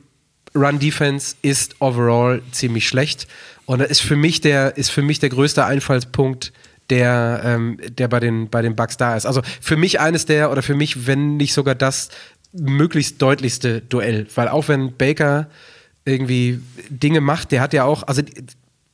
Run 0.54 0.80
Defense 0.80 1.36
ist 1.42 1.76
overall 1.80 2.42
ziemlich 2.50 2.88
schlecht 2.88 3.28
und 3.66 3.80
das 3.80 3.90
ist 3.90 4.00
für 4.00 4.16
mich 4.16 4.40
der 4.40 4.76
ist 4.76 4.90
für 4.90 5.02
mich 5.02 5.18
der 5.18 5.30
größte 5.30 5.64
Einfallspunkt 5.64 6.52
der, 6.90 7.40
ähm, 7.44 7.78
der 7.88 8.08
bei 8.08 8.20
den, 8.20 8.50
bei 8.50 8.62
den 8.62 8.76
Bucks 8.76 8.96
da 8.96 9.16
ist. 9.16 9.26
Also 9.26 9.40
für 9.60 9.76
mich 9.76 10.00
eines 10.00 10.26
der, 10.26 10.50
oder 10.50 10.62
für 10.62 10.74
mich, 10.74 11.06
wenn 11.06 11.38
nicht 11.38 11.54
sogar 11.54 11.74
das 11.74 12.10
möglichst 12.52 13.20
deutlichste 13.22 13.80
Duell. 13.80 14.26
Weil 14.34 14.48
auch 14.48 14.68
wenn 14.68 14.96
Baker 14.96 15.48
irgendwie 16.04 16.60
Dinge 16.88 17.20
macht, 17.20 17.52
der 17.52 17.60
hat 17.60 17.72
ja 17.72 17.84
auch, 17.84 18.02
also 18.02 18.22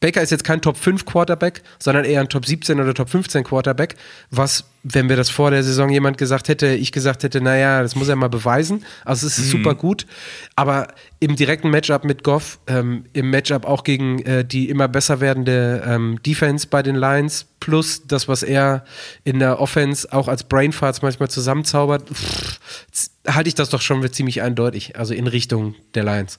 Baker 0.01 0.23
ist 0.23 0.31
jetzt 0.31 0.45
kein 0.45 0.63
Top 0.63 0.79
5 0.79 1.05
Quarterback, 1.05 1.63
sondern 1.79 2.07
eher 2.07 2.21
ein 2.21 2.31
Top 2.31 2.47
17 2.47 2.81
oder 2.81 2.95
Top 2.95 3.11
15 3.11 3.45
Quarterback, 3.45 3.97
was, 4.31 4.65
wenn 4.83 5.11
wir 5.11 5.17
das 5.17 5.29
vor 5.29 5.51
der 5.51 5.63
Saison 5.63 5.91
jemand 5.91 6.17
gesagt 6.17 6.49
hätte, 6.49 6.69
ich 6.69 6.91
gesagt 6.91 7.23
hätte, 7.23 7.43
naja, 7.43 7.83
das 7.83 7.95
muss 7.97 8.09
er 8.09 8.17
mal 8.17 8.31
beweisen. 8.31 8.87
Also 9.05 9.27
es 9.27 9.39
ist 9.39 9.47
mhm. 9.47 9.59
super 9.59 9.75
gut. 9.75 10.07
Aber 10.57 10.89
im 11.19 11.37
direkten 11.37 11.69
Matchup 11.69 12.05
mit 12.05 12.25
Goff, 12.25 12.61
ähm, 12.67 13.05
im 13.13 13.29
Matchup 13.29 13.67
auch 13.67 13.85
gegen 13.85 14.23
äh, 14.23 14.43
die 14.43 14.71
immer 14.71 14.89
besser 14.89 15.21
werdende 15.21 15.83
ähm, 15.87 16.19
Defense 16.23 16.67
bei 16.67 16.83
den 16.83 16.97
Lions, 16.97 17.47
plus 17.61 18.07
das, 18.07 18.27
was 18.27 18.43
er 18.43 18.85
in 19.25 19.39
der 19.39 19.61
Offense 19.61 20.11
auch 20.13 20.29
als 20.29 20.45
Brainfarts 20.45 21.03
manchmal 21.03 21.29
zusammenzaubert, 21.29 22.05
halte 23.29 23.49
ich 23.49 23.55
das 23.55 23.69
doch 23.69 23.83
schon 23.83 24.11
ziemlich 24.11 24.41
eindeutig, 24.41 24.97
also 24.97 25.13
in 25.13 25.27
Richtung 25.27 25.75
der 25.95 26.05
Lions. 26.05 26.39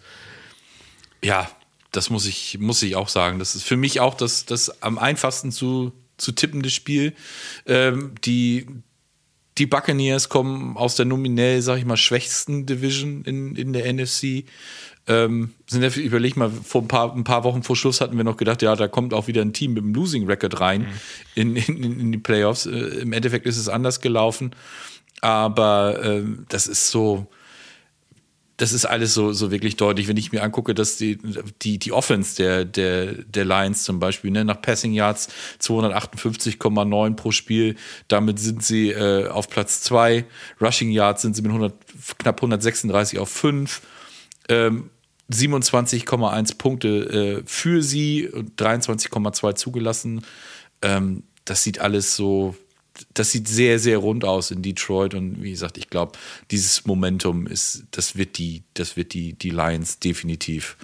Ja, 1.23 1.49
das 1.91 2.09
muss 2.09 2.25
ich, 2.25 2.57
muss 2.59 2.81
ich 2.83 2.95
auch 2.95 3.09
sagen. 3.09 3.39
Das 3.39 3.55
ist 3.55 3.63
für 3.63 3.77
mich 3.77 3.99
auch 3.99 4.15
das, 4.15 4.45
das 4.45 4.81
am 4.81 4.97
einfachsten 4.97 5.51
zu, 5.51 5.91
zu 6.17 6.31
tippende 6.31 6.69
Spiel. 6.69 7.13
Ähm, 7.65 8.15
die, 8.23 8.67
die 9.57 9.65
Buccaneers 9.65 10.29
kommen 10.29 10.77
aus 10.77 10.95
der 10.95 11.05
nominell, 11.05 11.61
sag 11.61 11.77
ich 11.77 11.85
mal, 11.85 11.97
schwächsten 11.97 12.65
Division 12.65 13.23
in, 13.25 13.55
in 13.55 13.73
der 13.73 13.91
NFC. 13.91 14.45
Ähm, 15.07 15.53
sind 15.67 15.83
ja, 15.83 15.89
überleg 15.89 16.37
mal, 16.37 16.49
vor 16.49 16.81
ein 16.81 16.87
paar, 16.87 17.13
ein 17.13 17.23
paar 17.23 17.43
Wochen 17.43 17.63
vor 17.63 17.75
Schluss 17.75 18.01
hatten 18.01 18.15
wir 18.15 18.23
noch 18.23 18.37
gedacht, 18.37 18.61
ja, 18.61 18.75
da 18.75 18.87
kommt 18.87 19.13
auch 19.13 19.27
wieder 19.27 19.41
ein 19.41 19.51
Team 19.51 19.73
mit 19.73 19.83
einem 19.83 19.93
Losing 19.93 20.27
Record 20.27 20.61
rein 20.61 20.81
mhm. 20.81 20.87
in, 21.35 21.55
in, 21.55 21.99
in 21.99 22.11
die 22.11 22.17
Playoffs. 22.19 22.67
Äh, 22.67 23.01
Im 23.01 23.11
Endeffekt 23.11 23.45
ist 23.45 23.57
es 23.57 23.67
anders 23.67 23.99
gelaufen. 23.99 24.55
Aber 25.19 26.03
äh, 26.03 26.23
das 26.49 26.67
ist 26.67 26.89
so, 26.89 27.27
das 28.61 28.73
ist 28.73 28.85
alles 28.85 29.15
so, 29.15 29.33
so 29.33 29.49
wirklich 29.49 29.75
deutlich, 29.75 30.07
wenn 30.07 30.17
ich 30.17 30.31
mir 30.31 30.43
angucke, 30.43 30.75
dass 30.75 30.95
die, 30.95 31.17
die, 31.63 31.79
die 31.79 31.91
Offense 31.91 32.35
der, 32.35 32.63
der, 32.63 33.13
der 33.13 33.43
Lions 33.43 33.83
zum 33.83 33.99
Beispiel, 33.99 34.29
ne, 34.29 34.45
nach 34.45 34.61
Passing 34.61 34.93
Yards 34.93 35.29
258,9 35.59 37.15
pro 37.15 37.31
Spiel, 37.31 37.75
damit 38.07 38.37
sind 38.37 38.63
sie 38.63 38.91
äh, 38.91 39.27
auf 39.27 39.49
Platz 39.49 39.81
2. 39.81 40.25
Rushing 40.61 40.91
Yards 40.91 41.23
sind 41.23 41.35
sie 41.35 41.41
mit 41.41 41.49
100, 41.49 41.73
knapp 42.19 42.37
136 42.37 43.17
auf 43.17 43.29
5. 43.29 43.81
Ähm, 44.47 44.91
27,1 45.31 46.57
Punkte 46.59 47.39
äh, 47.39 47.43
für 47.47 47.81
sie 47.81 48.27
und 48.27 48.61
23,2 48.61 49.55
zugelassen. 49.55 50.23
Ähm, 50.83 51.23
das 51.45 51.63
sieht 51.63 51.79
alles 51.79 52.15
so 52.15 52.55
das 53.13 53.31
sieht 53.31 53.47
sehr, 53.47 53.79
sehr 53.79 53.97
rund 53.97 54.25
aus 54.25 54.51
in 54.51 54.61
Detroit. 54.61 55.13
Und 55.13 55.41
wie 55.41 55.51
gesagt, 55.51 55.77
ich 55.77 55.89
glaube, 55.89 56.17
dieses 56.51 56.85
Momentum 56.85 57.47
ist, 57.47 57.83
das 57.91 58.15
wird 58.15 58.37
die, 58.37 58.63
das 58.73 58.97
wird 58.97 59.13
die, 59.13 59.33
die 59.33 59.49
Lions 59.49 59.99
definitiv 59.99 60.77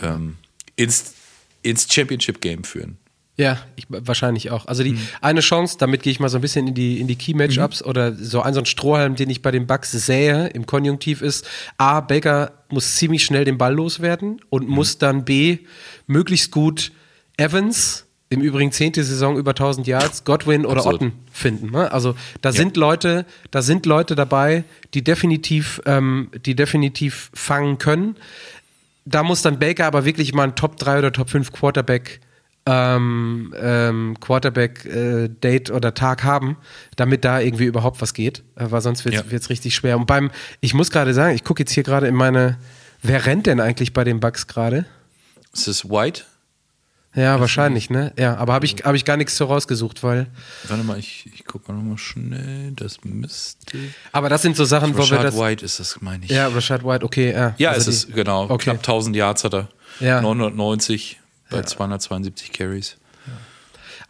ähm, 0.00 0.36
ins, 0.76 1.14
ins 1.62 1.92
Championship-Game 1.92 2.64
führen. 2.64 2.98
Ja, 3.36 3.64
ich, 3.76 3.86
wahrscheinlich 3.88 4.50
auch. 4.50 4.66
Also 4.66 4.82
die 4.82 4.92
mhm. 4.92 5.08
eine 5.22 5.40
Chance, 5.40 5.76
damit 5.78 6.02
gehe 6.02 6.10
ich 6.10 6.20
mal 6.20 6.28
so 6.28 6.36
ein 6.38 6.42
bisschen 6.42 6.68
in 6.68 6.74
die, 6.74 7.00
in 7.00 7.06
die 7.06 7.16
Key-Matchups 7.16 7.82
mhm. 7.82 7.88
oder 7.88 8.14
so 8.14 8.42
ein, 8.42 8.52
so 8.52 8.60
ein 8.60 8.66
Strohhalm, 8.66 9.16
den 9.16 9.30
ich 9.30 9.40
bei 9.40 9.50
den 9.50 9.66
Bucks 9.66 9.90
sähe 9.92 10.48
im 10.48 10.66
Konjunktiv 10.66 11.22
ist, 11.22 11.48
A, 11.78 12.00
Baker 12.00 12.52
muss 12.68 12.96
ziemlich 12.96 13.24
schnell 13.24 13.44
den 13.44 13.56
Ball 13.56 13.74
loswerden 13.74 14.40
und 14.50 14.68
mhm. 14.68 14.74
muss 14.74 14.98
dann 14.98 15.24
B, 15.24 15.60
möglichst 16.06 16.50
gut 16.50 16.92
Evans 17.38 18.04
im 18.32 18.40
Übrigen 18.40 18.72
zehnte 18.72 19.04
Saison 19.04 19.36
über 19.36 19.50
1000 19.50 19.86
Yards, 19.86 20.24
Godwin 20.24 20.64
oder 20.64 20.78
Absolut. 20.78 21.02
Otten 21.02 21.12
finden. 21.30 21.70
Ne? 21.70 21.92
Also 21.92 22.14
da 22.40 22.48
ja. 22.48 22.54
sind 22.54 22.76
Leute, 22.76 23.26
da 23.50 23.60
sind 23.60 23.84
Leute 23.84 24.14
dabei, 24.14 24.64
die 24.94 25.04
definitiv, 25.04 25.82
ähm, 25.84 26.30
die 26.46 26.54
definitiv 26.54 27.30
fangen 27.34 27.76
können. 27.76 28.16
Da 29.04 29.22
muss 29.22 29.42
dann 29.42 29.58
Baker 29.58 29.86
aber 29.86 30.04
wirklich 30.04 30.32
mal 30.32 30.44
ein 30.44 30.54
Top 30.54 30.76
3 30.78 30.98
oder 30.98 31.12
Top 31.12 31.28
5 31.28 31.52
Quarterback 31.52 32.20
ähm, 32.64 33.52
ähm, 33.60 34.16
Quarterback 34.20 34.84
äh, 34.84 35.28
Date 35.28 35.70
oder 35.70 35.94
Tag 35.94 36.22
haben, 36.22 36.56
damit 36.94 37.24
da 37.24 37.40
irgendwie 37.40 37.64
überhaupt 37.64 38.00
was 38.00 38.14
geht, 38.14 38.44
äh, 38.54 38.66
weil 38.70 38.80
sonst 38.80 39.04
wird 39.04 39.16
es 39.16 39.30
ja. 39.30 39.46
richtig 39.48 39.74
schwer. 39.74 39.96
Und 39.96 40.06
beim, 40.06 40.30
ich 40.60 40.72
muss 40.72 40.90
gerade 40.90 41.12
sagen, 41.12 41.34
ich 41.34 41.44
gucke 41.44 41.62
jetzt 41.62 41.72
hier 41.72 41.82
gerade 41.82 42.06
in 42.06 42.14
meine, 42.14 42.56
wer 43.02 43.26
rennt 43.26 43.46
denn 43.46 43.58
eigentlich 43.60 43.92
bei 43.92 44.04
den 44.04 44.20
Bucks 44.20 44.46
gerade? 44.46 44.86
Ist 45.52 45.66
es 45.66 45.90
White? 45.90 46.22
Ja, 47.14 47.38
wahrscheinlich, 47.40 47.90
ne? 47.90 48.12
Ja, 48.18 48.36
aber 48.36 48.54
habe 48.54 48.64
ich, 48.64 48.76
hab 48.84 48.94
ich 48.94 49.04
gar 49.04 49.18
nichts 49.18 49.36
so 49.36 49.44
rausgesucht, 49.44 50.02
weil. 50.02 50.28
Warte 50.68 50.82
mal, 50.82 50.98
ich, 50.98 51.28
ich 51.34 51.44
gucke 51.44 51.70
mal 51.70 51.78
nochmal 51.78 51.98
schnell. 51.98 52.72
Das 52.72 53.04
müsste. 53.04 53.76
Aber 54.12 54.30
das 54.30 54.40
sind 54.40 54.56
so 54.56 54.64
Sachen, 54.64 54.96
wo 54.96 55.08
wir 55.10 55.18
das. 55.18 55.36
White 55.36 55.64
ist 55.64 55.78
das, 55.78 56.00
meine 56.00 56.24
ich. 56.24 56.30
Ja, 56.30 56.48
Rashad 56.48 56.84
White, 56.84 57.04
okay, 57.04 57.32
ja. 57.32 57.54
Ja, 57.58 57.70
also 57.72 57.90
ist 57.90 58.08
es, 58.08 58.14
genau. 58.14 58.44
Okay. 58.44 58.64
Knapp 58.64 58.78
1000 58.78 59.14
Yards 59.14 59.44
hat 59.44 59.54
er. 59.54 59.68
Ja. 60.00 60.22
990 60.22 61.20
bei 61.50 61.58
ja. 61.58 61.64
272 61.64 62.52
Carries. 62.52 62.96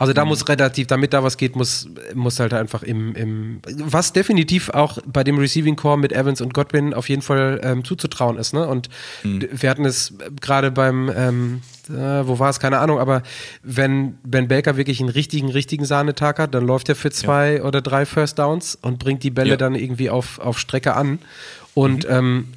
Also 0.03 0.15
da 0.15 0.25
mhm. 0.25 0.31
muss 0.31 0.49
relativ, 0.49 0.89
damit 0.89 1.13
da 1.13 1.23
was 1.23 1.37
geht, 1.37 1.55
muss, 1.55 1.89
muss 2.13 2.41
halt 2.41 2.53
einfach 2.55 2.83
im, 2.83 3.15
im, 3.15 3.61
was 3.79 4.13
definitiv 4.13 4.69
auch 4.71 4.99
bei 5.07 5.23
dem 5.23 5.39
Receiving 5.39 5.77
Core 5.77 5.97
mit 5.97 6.13
Evans 6.13 6.41
und 6.41 6.53
Godwin 6.53 6.93
auf 6.93 7.09
jeden 7.09 7.23
Fall 7.23 7.61
ähm, 7.63 7.85
zuzutrauen 7.85 8.37
ist. 8.37 8.53
Ne? 8.53 8.67
Und 8.67 8.89
mhm. 9.23 9.47
wir 9.53 9.71
hatten 9.71 9.85
es 9.85 10.13
gerade 10.41 10.73
beim, 10.73 11.09
ähm, 11.17 11.63
äh, 11.89 12.27
wo 12.27 12.41
war 12.41 12.51
es, 12.51 12.59
keine 12.59 12.81
Ahnung, 12.81 12.99
aber 12.99 13.23
wenn 13.63 14.19
Ben 14.25 14.49
Baker 14.49 14.77
wirklich 14.77 14.99
einen 14.99 15.09
richtigen, 15.09 15.49
richtigen 15.49 15.85
Sahnetag 15.85 16.41
hat, 16.41 16.53
dann 16.53 16.67
läuft 16.67 16.89
er 16.89 16.97
für 16.97 17.13
zwei 17.13 17.59
ja. 17.59 17.63
oder 17.63 17.81
drei 17.81 18.05
First 18.05 18.41
Downs 18.41 18.77
und 18.83 18.99
bringt 18.99 19.23
die 19.23 19.31
Bälle 19.31 19.51
ja. 19.51 19.57
dann 19.57 19.77
irgendwie 19.77 20.11
auf, 20.11 20.41
auf 20.41 20.59
Strecke 20.59 20.97
an. 20.97 21.21
Und 21.75 22.09
mhm. 22.09 22.11
ähm, 22.11 22.49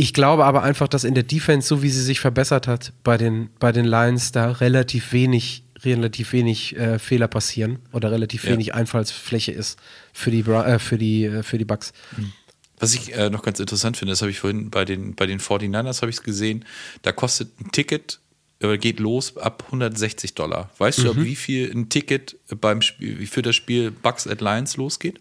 ich 0.00 0.12
glaube 0.12 0.44
aber 0.44 0.64
einfach, 0.64 0.86
dass 0.86 1.02
in 1.04 1.14
der 1.14 1.24
Defense, 1.24 1.66
so 1.66 1.82
wie 1.82 1.90
sie 1.90 2.02
sich 2.02 2.18
verbessert 2.20 2.66
hat 2.66 2.92
bei 3.02 3.16
den, 3.16 3.50
bei 3.60 3.70
den 3.70 3.84
Lions, 3.84 4.32
da 4.32 4.50
relativ 4.50 5.12
wenig 5.12 5.64
relativ 5.84 6.32
wenig 6.32 6.76
äh, 6.76 6.98
Fehler 6.98 7.28
passieren 7.28 7.78
oder 7.92 8.10
relativ 8.10 8.44
ja. 8.44 8.52
wenig 8.52 8.74
Einfallsfläche 8.74 9.52
ist 9.52 9.78
für 10.12 10.30
die, 10.30 10.40
äh, 10.40 10.78
für 10.78 10.98
die, 10.98 11.24
äh, 11.24 11.42
für 11.42 11.58
die 11.58 11.64
Bugs. 11.64 11.92
Hm. 12.16 12.32
Was 12.80 12.94
ich 12.94 13.14
äh, 13.14 13.30
noch 13.30 13.42
ganz 13.42 13.58
interessant 13.58 13.96
finde, 13.96 14.12
das 14.12 14.20
habe 14.20 14.30
ich 14.30 14.38
vorhin 14.38 14.70
bei 14.70 14.84
den, 14.84 15.14
bei 15.14 15.26
den 15.26 15.40
49ers 15.40 16.00
habe 16.00 16.10
ich 16.10 16.16
es 16.16 16.22
gesehen, 16.22 16.64
da 17.02 17.12
kostet 17.12 17.60
ein 17.60 17.72
Ticket, 17.72 18.20
äh, 18.60 18.78
geht 18.78 19.00
los 19.00 19.36
ab 19.36 19.64
160 19.66 20.34
Dollar. 20.34 20.70
Weißt 20.78 21.00
mhm. 21.00 21.04
du, 21.04 21.24
wie 21.24 21.36
viel 21.36 21.70
ein 21.70 21.88
Ticket 21.88 22.36
beim 22.60 22.82
Spiel, 22.82 23.26
für 23.26 23.42
das 23.42 23.56
Spiel 23.56 23.90
Bucks 23.90 24.26
at 24.26 24.40
Lions 24.40 24.76
losgeht? 24.76 25.20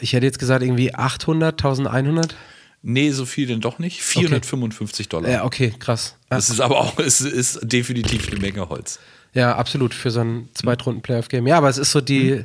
Ich 0.00 0.12
hätte 0.12 0.26
jetzt 0.26 0.38
gesagt 0.38 0.62
irgendwie 0.62 0.94
800, 0.94 1.54
1100. 1.54 2.36
Nee, 2.86 3.10
so 3.12 3.24
viel 3.24 3.46
denn 3.46 3.60
doch 3.60 3.78
nicht. 3.78 4.02
455 4.02 5.06
okay. 5.06 5.10
Dollar. 5.10 5.30
Ja, 5.30 5.44
okay, 5.44 5.72
krass. 5.78 6.16
Das 6.28 6.50
ist 6.50 6.60
aber 6.60 6.80
auch, 6.80 6.98
es 6.98 7.20
ist 7.20 7.60
definitiv 7.62 8.28
eine 8.28 8.38
Menge 8.38 8.68
Holz. 8.68 9.00
Ja, 9.34 9.56
absolut, 9.56 9.94
für 9.94 10.10
so 10.10 10.20
ein 10.20 10.48
Zweitrunden-Playoff-Game. 10.54 11.46
Ja, 11.48 11.58
aber 11.58 11.68
es 11.68 11.76
ist 11.76 11.90
so, 11.90 12.00
die 12.00 12.30
mhm. 12.30 12.44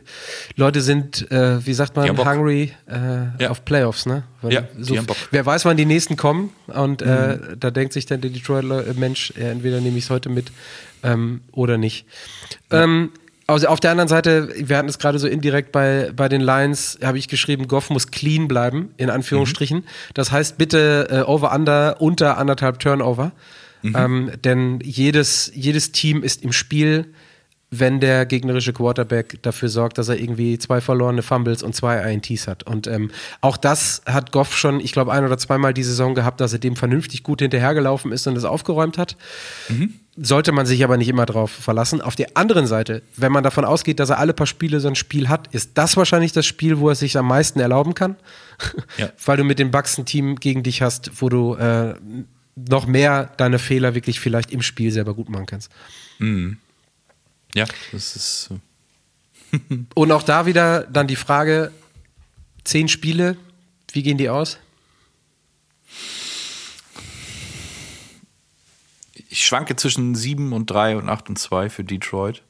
Leute 0.56 0.82
sind, 0.82 1.32
äh, 1.32 1.64
wie 1.66 1.74
sagt 1.74 1.96
man, 1.96 2.18
hungry 2.18 2.74
äh, 2.88 3.44
ja. 3.44 3.50
auf 3.52 3.64
Playoffs, 3.64 4.08
ne? 4.08 4.24
Weil 4.42 4.54
ja, 4.54 4.64
so, 4.80 4.96
wer 5.32 5.46
weiß, 5.46 5.66
wann 5.66 5.78
die 5.78 5.86
nächsten 5.86 6.18
kommen 6.18 6.52
und 6.68 7.02
äh, 7.02 7.38
mhm. 7.38 7.60
da 7.60 7.70
denkt 7.72 7.94
sich 7.94 8.08
dann 8.08 8.22
der 8.22 8.32
Detroit-Mensch, 8.32 9.34
entweder 9.36 9.82
nehme 9.82 9.98
ich 9.98 10.06
es 10.06 10.10
heute 10.10 10.30
mit 10.30 10.52
ähm, 11.04 11.42
oder 11.52 11.78
nicht. 11.78 12.06
Ja. 12.72 12.84
Ähm, 12.84 13.12
also 13.46 13.68
auf 13.68 13.80
der 13.80 13.92
anderen 13.92 14.08
Seite, 14.08 14.54
wir 14.56 14.78
hatten 14.78 14.90
es 14.90 15.00
gerade 15.00 15.18
so 15.18 15.28
indirekt 15.28 15.72
bei, 15.72 16.12
bei 16.16 16.30
den 16.30 16.42
Lions, 16.42 17.00
habe 17.04 17.18
ich 17.18 17.28
geschrieben, 17.28 17.68
Goff 17.68 17.90
muss 17.90 18.12
clean 18.12 18.48
bleiben, 18.48 18.94
in 18.98 19.10
Anführungsstrichen. 19.10 19.80
Mhm. 19.80 19.86
Das 20.14 20.32
heißt 20.32 20.58
bitte 20.58 21.08
äh, 21.10 21.22
over-under 21.22 22.00
unter 22.00 22.38
anderthalb 22.38 22.80
Turnover. 22.80 23.32
Mhm. 23.82 23.96
Ähm, 23.96 24.32
denn 24.44 24.80
jedes, 24.84 25.52
jedes 25.54 25.92
Team 25.92 26.24
ist 26.24 26.44
im 26.44 26.52
Spiel, 26.52 27.14
wenn 27.72 28.00
der 28.00 28.26
gegnerische 28.26 28.74
Quarterback 28.74 29.42
dafür 29.44 29.70
sorgt, 29.70 29.98
dass 29.98 30.10
er 30.10 30.18
irgendwie 30.20 30.58
zwei 30.58 30.82
verlorene 30.82 31.22
Fumbles 31.22 31.62
und 31.62 31.76
zwei 31.76 32.02
INTs 32.12 32.48
hat. 32.48 32.64
Und 32.64 32.88
ähm, 32.88 33.12
auch 33.42 33.58
das 33.58 34.02
hat 34.08 34.32
Goff 34.32 34.58
schon, 34.58 34.80
ich 34.80 34.92
glaube, 34.92 35.12
ein 35.12 35.24
oder 35.24 35.38
zweimal 35.38 35.74
die 35.74 35.84
Saison 35.84 36.16
gehabt, 36.16 36.42
dass 36.42 36.52
er 36.52 36.60
dem 36.60 36.76
vernünftig 36.76 37.22
gut 37.22 37.42
hinterhergelaufen 37.42 38.12
ist 38.12 38.26
und 38.26 38.36
es 38.36 38.44
aufgeräumt 38.44 38.98
hat. 38.98 39.18
Mhm. 39.70 39.94
Sollte 40.18 40.52
man 40.52 40.66
sich 40.66 40.84
aber 40.84 40.98
nicht 40.98 41.10
immer 41.10 41.28
drauf 41.28 41.52
verlassen. 41.52 42.02
Auf 42.02 42.16
der 42.16 42.30
anderen 42.34 42.66
Seite, 42.66 43.04
wenn 43.16 43.32
man 43.32 43.44
davon 43.44 43.66
ausgeht, 43.66 44.00
dass 44.00 44.10
er 44.10 44.18
alle 44.18 44.34
paar 44.34 44.48
Spiele 44.48 44.80
so 44.80 44.88
ein 44.88 44.96
Spiel 44.96 45.30
hat, 45.30 45.48
ist 45.54 45.72
das 45.76 45.96
wahrscheinlich 45.96 46.32
das 46.34 46.46
Spiel, 46.46 46.80
wo 46.80 46.90
er 46.90 46.96
sich 46.96 47.18
am 47.18 47.28
meisten 47.28 47.60
erlauben 47.60 47.94
kann. 47.94 48.16
Ja. 48.98 49.10
Weil 49.26 49.38
du 49.38 49.44
mit 49.44 49.60
dem 49.60 49.70
Bucks 49.70 49.98
ein 49.98 50.06
Team 50.06 50.38
gegen 50.38 50.64
dich 50.64 50.82
hast, 50.82 51.22
wo 51.22 51.30
du 51.30 51.56
äh, 51.56 51.94
noch 52.68 52.88
mehr 52.88 53.26
deine 53.38 53.60
Fehler 53.60 53.96
wirklich 53.96 54.20
vielleicht 54.20 54.52
im 54.52 54.62
Spiel 54.62 54.92
selber 54.92 55.14
gut 55.14 55.30
machen 55.30 55.46
kannst. 55.46 55.72
Mhm. 56.18 56.58
Ja, 57.56 57.66
das 57.92 58.16
ist. 58.16 58.50
Und 59.96 60.12
auch 60.12 60.24
da 60.24 60.46
wieder 60.46 60.82
dann 60.84 61.08
die 61.08 61.16
Frage: 61.16 61.72
zehn 62.64 62.88
Spiele, 62.88 63.38
wie 63.94 64.04
gehen 64.04 64.18
die 64.18 64.30
aus? 64.30 64.58
Ich 69.32 69.46
schwanke 69.46 69.76
zwischen 69.76 70.16
7 70.16 70.54
und 70.54 70.72
3 70.72 70.98
und 70.98 71.08
8 71.08 71.30
und 71.30 71.38
2 71.38 71.70
für 71.70 71.84
Detroit. 71.84 72.42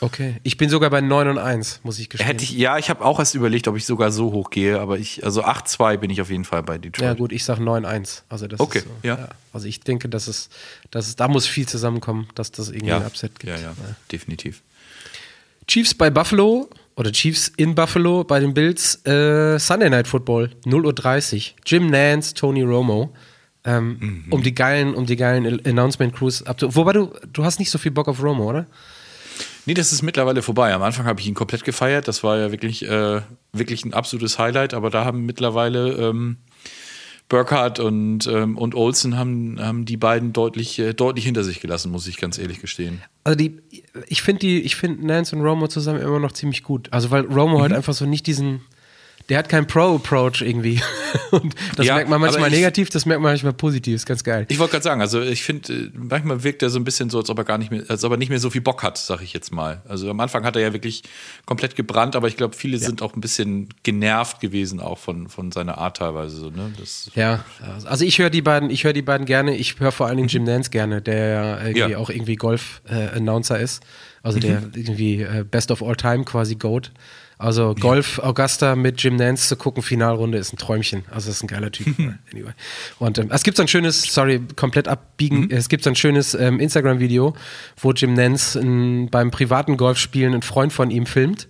Okay, 0.00 0.36
ich 0.44 0.56
bin 0.56 0.68
sogar 0.70 0.90
bei 0.90 1.00
9 1.00 1.28
und 1.28 1.38
1, 1.38 1.80
muss 1.82 1.98
ich 1.98 2.08
gestehen. 2.08 2.26
Hätte 2.26 2.44
ich, 2.44 2.52
ja, 2.52 2.78
ich 2.78 2.88
habe 2.88 3.04
auch 3.04 3.18
erst 3.18 3.34
überlegt, 3.34 3.66
ob 3.66 3.76
ich 3.76 3.84
sogar 3.84 4.12
so 4.12 4.32
hoch 4.32 4.50
gehe, 4.50 4.78
aber 4.78 4.96
ich, 4.98 5.24
also 5.24 5.44
8-2 5.44 5.96
bin 5.96 6.10
ich 6.10 6.20
auf 6.20 6.30
jeden 6.30 6.44
Fall 6.44 6.62
bei 6.62 6.78
Detroit. 6.78 7.04
Ja, 7.04 7.14
gut, 7.14 7.32
ich 7.32 7.44
sage 7.44 7.62
9-1. 7.62 8.22
Also 8.28 8.46
das 8.46 8.60
Okay, 8.60 8.78
ist 8.78 8.84
so, 8.84 8.90
ja. 9.02 9.28
Also 9.52 9.66
ich 9.66 9.80
denke, 9.80 10.08
dass 10.08 10.28
es, 10.28 10.50
dass 10.92 11.08
es, 11.08 11.16
da 11.16 11.26
muss 11.26 11.46
viel 11.46 11.66
zusammenkommen, 11.66 12.28
dass 12.36 12.52
das 12.52 12.68
irgendwie 12.68 12.88
ja, 12.90 12.98
ein 12.98 13.06
Upset 13.06 13.38
gibt. 13.40 13.52
ja, 13.52 13.58
ja, 13.58 13.72
definitiv. 14.12 14.62
Chiefs 15.66 15.94
bei 15.94 16.10
Buffalo 16.10 16.68
oder 16.96 17.12
Chiefs 17.12 17.52
in 17.56 17.74
Buffalo 17.74 18.24
bei 18.24 18.40
den 18.40 18.54
Bills, 18.54 19.04
äh, 19.06 19.58
Sunday 19.58 19.90
Night 19.90 20.06
Football, 20.08 20.50
0.30 20.64 21.34
Uhr. 21.36 21.56
Jim 21.66 21.90
Nance, 21.90 22.34
Tony 22.34 22.62
Romo. 22.62 23.12
Ähm, 23.64 23.96
Mhm. 24.00 24.32
Um 24.32 24.42
die 24.42 24.54
geilen, 24.54 24.94
um 24.94 25.04
die 25.06 25.16
geilen 25.16 25.60
Announcement 25.66 26.14
Crews 26.14 26.42
abzu. 26.44 26.74
Wobei 26.76 26.92
du, 26.92 27.12
du 27.32 27.44
hast 27.44 27.58
nicht 27.58 27.70
so 27.70 27.76
viel 27.78 27.90
Bock 27.90 28.06
auf 28.08 28.22
Romo, 28.22 28.48
oder? 28.48 28.66
Nee, 29.68 29.74
das 29.74 29.92
ist 29.92 30.00
mittlerweile 30.00 30.40
vorbei. 30.40 30.72
Am 30.72 30.80
Anfang 30.80 31.04
habe 31.04 31.20
ich 31.20 31.26
ihn 31.26 31.34
komplett 31.34 31.62
gefeiert. 31.62 32.08
Das 32.08 32.24
war 32.24 32.38
ja 32.38 32.50
wirklich, 32.50 32.88
äh, 32.88 33.20
wirklich 33.52 33.84
ein 33.84 33.92
absolutes 33.92 34.38
Highlight. 34.38 34.72
Aber 34.72 34.88
da 34.88 35.04
haben 35.04 35.26
mittlerweile 35.26 35.90
ähm, 36.08 36.38
Burkhardt 37.28 37.78
und, 37.78 38.26
ähm, 38.28 38.56
und 38.56 38.74
Olsen 38.74 39.18
haben, 39.18 39.60
haben 39.60 39.84
die 39.84 39.98
beiden 39.98 40.32
deutlich, 40.32 40.78
äh, 40.78 40.94
deutlich 40.94 41.26
hinter 41.26 41.44
sich 41.44 41.60
gelassen, 41.60 41.92
muss 41.92 42.06
ich 42.06 42.16
ganz 42.16 42.38
ehrlich 42.38 42.62
gestehen. 42.62 43.02
Also 43.24 43.36
die, 43.36 43.60
ich 44.06 44.22
finde 44.22 44.38
die, 44.40 44.62
ich 44.62 44.74
finde 44.76 45.06
Nance 45.06 45.36
und 45.36 45.42
Romo 45.42 45.68
zusammen 45.68 46.00
immer 46.00 46.18
noch 46.18 46.32
ziemlich 46.32 46.62
gut. 46.62 46.90
Also 46.90 47.10
weil 47.10 47.26
Romo 47.26 47.58
Mhm. 47.58 47.62
halt 47.64 47.72
einfach 47.74 47.92
so 47.92 48.06
nicht 48.06 48.26
diesen, 48.26 48.62
der 49.28 49.38
hat 49.38 49.48
keinen 49.48 49.66
Pro-Approach 49.66 50.40
irgendwie. 50.40 50.80
Und 51.30 51.54
das 51.76 51.84
Ja, 51.86 51.96
merkt 51.96 52.08
man 52.08 52.20
manchmal 52.20 52.48
ich- 52.50 52.56
negativ, 52.56 52.88
das 52.90 53.04
merkt 53.06 53.22
man 53.22 53.32
manchmal 53.32 53.52
positiv, 53.52 53.94
ist 53.94 54.06
ganz 54.06 54.24
geil. 54.24 54.46
Ich 54.48 54.58
wollte 54.58 54.72
gerade 54.72 54.84
sagen, 54.84 55.00
also 55.02 55.20
ich 55.20 55.42
finde, 55.42 55.72
äh, 55.72 55.90
manchmal 55.94 56.42
wirkt 56.44 56.62
er 56.62 56.70
so 56.70 56.78
ein 56.78 56.84
bisschen 56.84 57.10
so, 57.10 57.18
als 57.18 57.28
ob 57.28 57.36
er 57.38 57.44
gar 57.44 57.58
nicht 57.58 57.70
mehr, 57.70 57.82
als 57.88 58.04
ob 58.04 58.12
er 58.12 58.16
nicht 58.16 58.30
mehr 58.30 58.38
so 58.40 58.48
viel 58.50 58.60
Bock 58.62 58.82
hat, 58.82 58.96
sag 58.98 59.20
ich 59.22 59.32
jetzt 59.34 59.52
mal. 59.52 59.82
Also 59.88 60.08
am 60.10 60.18
Anfang 60.20 60.44
hat 60.44 60.56
er 60.56 60.62
ja 60.62 60.72
wirklich 60.72 61.02
komplett 61.44 61.76
gebrannt, 61.76 62.16
aber 62.16 62.28
ich 62.28 62.36
glaube, 62.36 62.56
viele 62.56 62.78
sind 62.78 63.02
auch 63.02 63.14
ein 63.14 63.20
bisschen 63.20 63.68
genervt 63.82 64.40
gewesen, 64.40 64.80
auch 64.80 64.98
von, 64.98 65.28
von 65.28 65.52
seiner 65.52 65.78
Art 65.78 65.98
teilweise. 65.98 66.36
So, 66.36 66.50
ne? 66.50 66.72
das, 66.78 67.10
Ja, 67.14 67.44
also 67.84 68.04
ich 68.04 68.18
höre 68.18 68.30
die 68.30 68.42
beiden, 68.42 68.70
ich 68.70 68.84
höre 68.84 68.92
die 68.94 69.02
beiden 69.02 69.26
gerne. 69.26 69.54
Ich 69.56 69.78
höre 69.78 69.92
vor 69.92 70.06
allen 70.06 70.16
Dingen 70.16 70.28
Jim 70.28 70.44
Nance 70.44 70.70
gerne, 70.70 71.02
der 71.02 71.28
ja 71.28 71.56
irgendwie 71.60 71.72
Mhm. 71.72 71.76
Ja. 71.76 71.88
Mhm. 71.88 71.94
auch 72.04 72.10
irgendwie 72.10 72.36
Golf-Announcer 72.36 73.58
ist. 73.58 73.82
Also 74.22 74.38
der 74.40 74.62
irgendwie 74.74 75.22
äh, 75.22 75.44
Best 75.48 75.70
of 75.70 75.82
All 75.82 75.96
Time 75.96 76.24
quasi 76.24 76.54
Goat. 76.56 76.90
Also 77.38 77.76
Golf 77.76 78.18
Augusta 78.18 78.74
mit 78.74 79.00
Jim 79.00 79.14
Nance 79.14 79.48
zu 79.48 79.56
gucken, 79.56 79.82
Finalrunde 79.82 80.38
ist 80.38 80.52
ein 80.52 80.56
Träumchen. 80.56 81.04
Also 81.08 81.28
das 81.28 81.36
ist 81.36 81.44
ein 81.44 81.46
geiler 81.46 81.70
Typ. 81.70 81.86
anyway. 82.32 82.52
Und 82.98 83.18
ähm, 83.18 83.30
es 83.32 83.44
gibt 83.44 83.56
so 83.56 83.62
ein 83.62 83.68
schönes, 83.68 84.02
sorry, 84.02 84.40
komplett 84.56 84.88
abbiegen. 84.88 85.42
Mhm. 85.42 85.50
Es 85.50 85.68
gibt 85.68 85.84
so 85.84 85.90
ein 85.90 85.96
schönes 85.96 86.34
ähm, 86.34 86.58
Instagram-Video, 86.58 87.34
wo 87.80 87.92
Jim 87.92 88.14
Nance 88.14 88.58
in, 88.58 89.08
beim 89.08 89.30
privaten 89.30 89.76
Golfspielen 89.76 90.32
einen 90.32 90.42
Freund 90.42 90.72
von 90.72 90.90
ihm 90.90 91.06
filmt. 91.06 91.46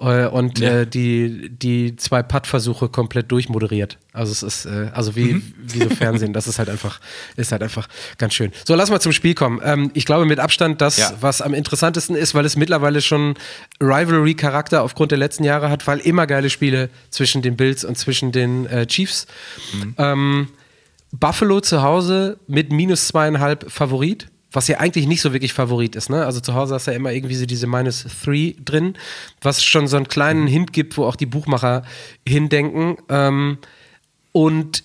Äh, 0.00 0.26
Und 0.26 0.60
Ja. 0.60 0.80
äh, 0.82 0.86
die, 0.86 1.48
die 1.50 1.96
zwei 1.96 2.22
Putt-Versuche 2.22 2.88
komplett 2.88 3.32
durchmoderiert. 3.32 3.98
Also 4.12 4.30
es 4.32 4.42
ist, 4.44 4.66
äh, 4.66 4.90
also 4.94 5.16
wie, 5.16 5.34
Mhm. 5.34 5.54
wie 5.64 5.78
so 5.82 5.90
Fernsehen, 5.90 6.32
das 6.32 6.46
ist 6.46 6.58
halt 6.60 6.68
einfach, 6.68 7.00
ist 7.36 7.50
halt 7.50 7.62
einfach 7.64 7.88
ganz 8.16 8.34
schön. 8.34 8.52
So, 8.64 8.74
lass 8.76 8.90
mal 8.90 9.00
zum 9.00 9.12
Spiel 9.12 9.34
kommen. 9.34 9.60
Ähm, 9.64 9.90
ich 9.94 10.04
glaube 10.04 10.24
mit 10.24 10.38
Abstand 10.38 10.80
das, 10.80 10.98
Ja. 10.98 11.12
was 11.20 11.40
am 11.42 11.52
interessantesten 11.52 12.14
ist, 12.14 12.34
weil 12.34 12.44
es 12.44 12.56
mittlerweile 12.56 13.00
schon 13.00 13.34
Rivalry-Charakter 13.80 14.82
aufgrund 14.82 15.10
der 15.10 15.18
letzten 15.18 15.44
Jahre 15.44 15.70
hat, 15.70 15.86
weil 15.86 15.98
immer 15.98 16.26
geile 16.26 16.50
Spiele 16.50 16.90
zwischen 17.10 17.42
den 17.42 17.56
Bills 17.56 17.84
und 17.84 17.98
zwischen 17.98 18.30
den 18.32 18.66
äh, 18.66 18.86
Chiefs. 18.86 19.26
Ähm, 19.98 20.48
Buffalo 21.10 21.60
zu 21.60 21.82
Hause 21.82 22.38
mit 22.46 22.70
minus 22.70 23.08
zweieinhalb 23.08 23.70
Favorit, 23.70 24.28
was 24.52 24.68
ja 24.68 24.78
eigentlich 24.78 25.06
nicht 25.06 25.20
so 25.20 25.32
wirklich 25.32 25.52
Favorit 25.52 25.94
ist. 25.96 26.08
Ne? 26.10 26.24
Also 26.24 26.40
zu 26.40 26.54
Hause 26.54 26.74
hast 26.74 26.86
du 26.86 26.92
ja 26.92 26.96
immer 26.96 27.12
irgendwie 27.12 27.34
so 27.34 27.46
diese 27.46 27.66
minus 27.66 28.06
three 28.22 28.54
drin, 28.64 28.94
was 29.42 29.62
schon 29.62 29.86
so 29.86 29.96
einen 29.96 30.08
kleinen 30.08 30.46
Hint 30.46 30.72
gibt, 30.72 30.96
wo 30.96 31.04
auch 31.04 31.16
die 31.16 31.26
Buchmacher 31.26 31.82
hindenken. 32.26 32.96
Ähm, 33.08 33.58
und 34.32 34.84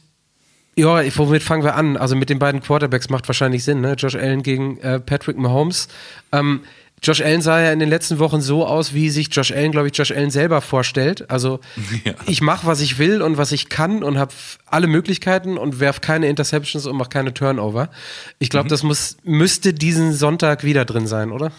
ja, 0.75 1.03
womit 1.17 1.43
fangen 1.43 1.63
wir 1.63 1.75
an? 1.75 1.97
Also 1.97 2.15
mit 2.15 2.29
den 2.29 2.39
beiden 2.39 2.61
Quarterbacks 2.61 3.09
macht 3.09 3.27
wahrscheinlich 3.29 3.63
Sinn, 3.63 3.81
ne? 3.81 3.93
Josh 3.93 4.15
Allen 4.15 4.41
gegen 4.41 4.79
äh, 4.79 4.99
Patrick 4.99 5.37
Mahomes. 5.37 5.87
Ähm, 6.31 6.61
Josh 7.03 7.21
Allen 7.21 7.41
sah 7.41 7.61
ja 7.61 7.71
in 7.73 7.79
den 7.79 7.89
letzten 7.89 8.17
Wochen 8.19 8.39
so 8.41 8.65
aus, 8.65 8.93
wie 8.93 9.09
sich 9.09 9.27
Josh 9.31 9.51
Allen, 9.51 9.71
glaube 9.71 9.87
ich, 9.89 9.97
Josh 9.97 10.11
Allen 10.11 10.31
selber 10.31 10.61
vorstellt. 10.61 11.29
Also 11.29 11.59
Ja. 12.05 12.13
ich 12.27 12.41
mache, 12.41 12.65
was 12.65 12.79
ich 12.81 12.97
will 12.97 13.21
und 13.21 13.37
was 13.37 13.51
ich 13.51 13.69
kann 13.69 14.03
und 14.03 14.17
habe 14.17 14.33
alle 14.65 14.87
Möglichkeiten 14.87 15.57
und 15.57 15.79
werf 15.79 16.01
keine 16.01 16.27
Interceptions 16.27 16.85
und 16.85 16.95
mache 16.95 17.09
keine 17.09 17.33
Turnover. 17.33 17.89
Ich 18.39 18.49
glaube, 18.49 18.69
das 18.69 18.83
muss, 18.83 19.17
müsste 19.23 19.73
diesen 19.73 20.13
Sonntag 20.13 20.63
wieder 20.63 20.85
drin 20.85 21.05
sein, 21.07 21.31
oder? 21.31 21.51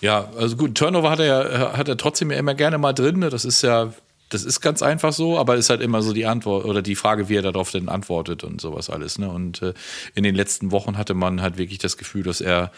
Ja, 0.00 0.28
also 0.38 0.56
gut, 0.56 0.76
Turnover 0.76 1.10
hat 1.10 1.18
er 1.18 1.26
ja, 1.26 1.76
hat 1.76 1.88
er 1.88 1.96
trotzdem 1.96 2.30
ja 2.30 2.38
immer 2.38 2.54
gerne 2.54 2.78
mal 2.78 2.92
drin. 2.92 3.18
ne? 3.18 3.30
Das 3.30 3.44
ist 3.44 3.62
ja, 3.62 3.92
das 4.28 4.44
ist 4.44 4.60
ganz 4.60 4.82
einfach 4.82 5.12
so, 5.12 5.38
aber 5.38 5.56
ist 5.56 5.70
halt 5.70 5.80
immer 5.80 6.02
so 6.02 6.12
die 6.12 6.26
Antwort 6.26 6.64
oder 6.64 6.82
die 6.82 6.94
Frage, 6.94 7.28
wie 7.28 7.36
er 7.36 7.42
darauf 7.42 7.70
denn 7.72 7.88
antwortet 7.88 8.44
und 8.44 8.60
sowas 8.60 8.90
alles. 8.90 9.18
Ne? 9.18 9.28
Und 9.28 9.62
äh, 9.62 9.74
in 10.14 10.22
den 10.22 10.34
letzten 10.36 10.70
Wochen 10.70 10.96
hatte 10.96 11.14
man 11.14 11.42
halt 11.42 11.58
wirklich 11.58 11.78
das 11.78 11.96
Gefühl, 11.96 12.22
dass 12.22 12.40
er, 12.40 12.70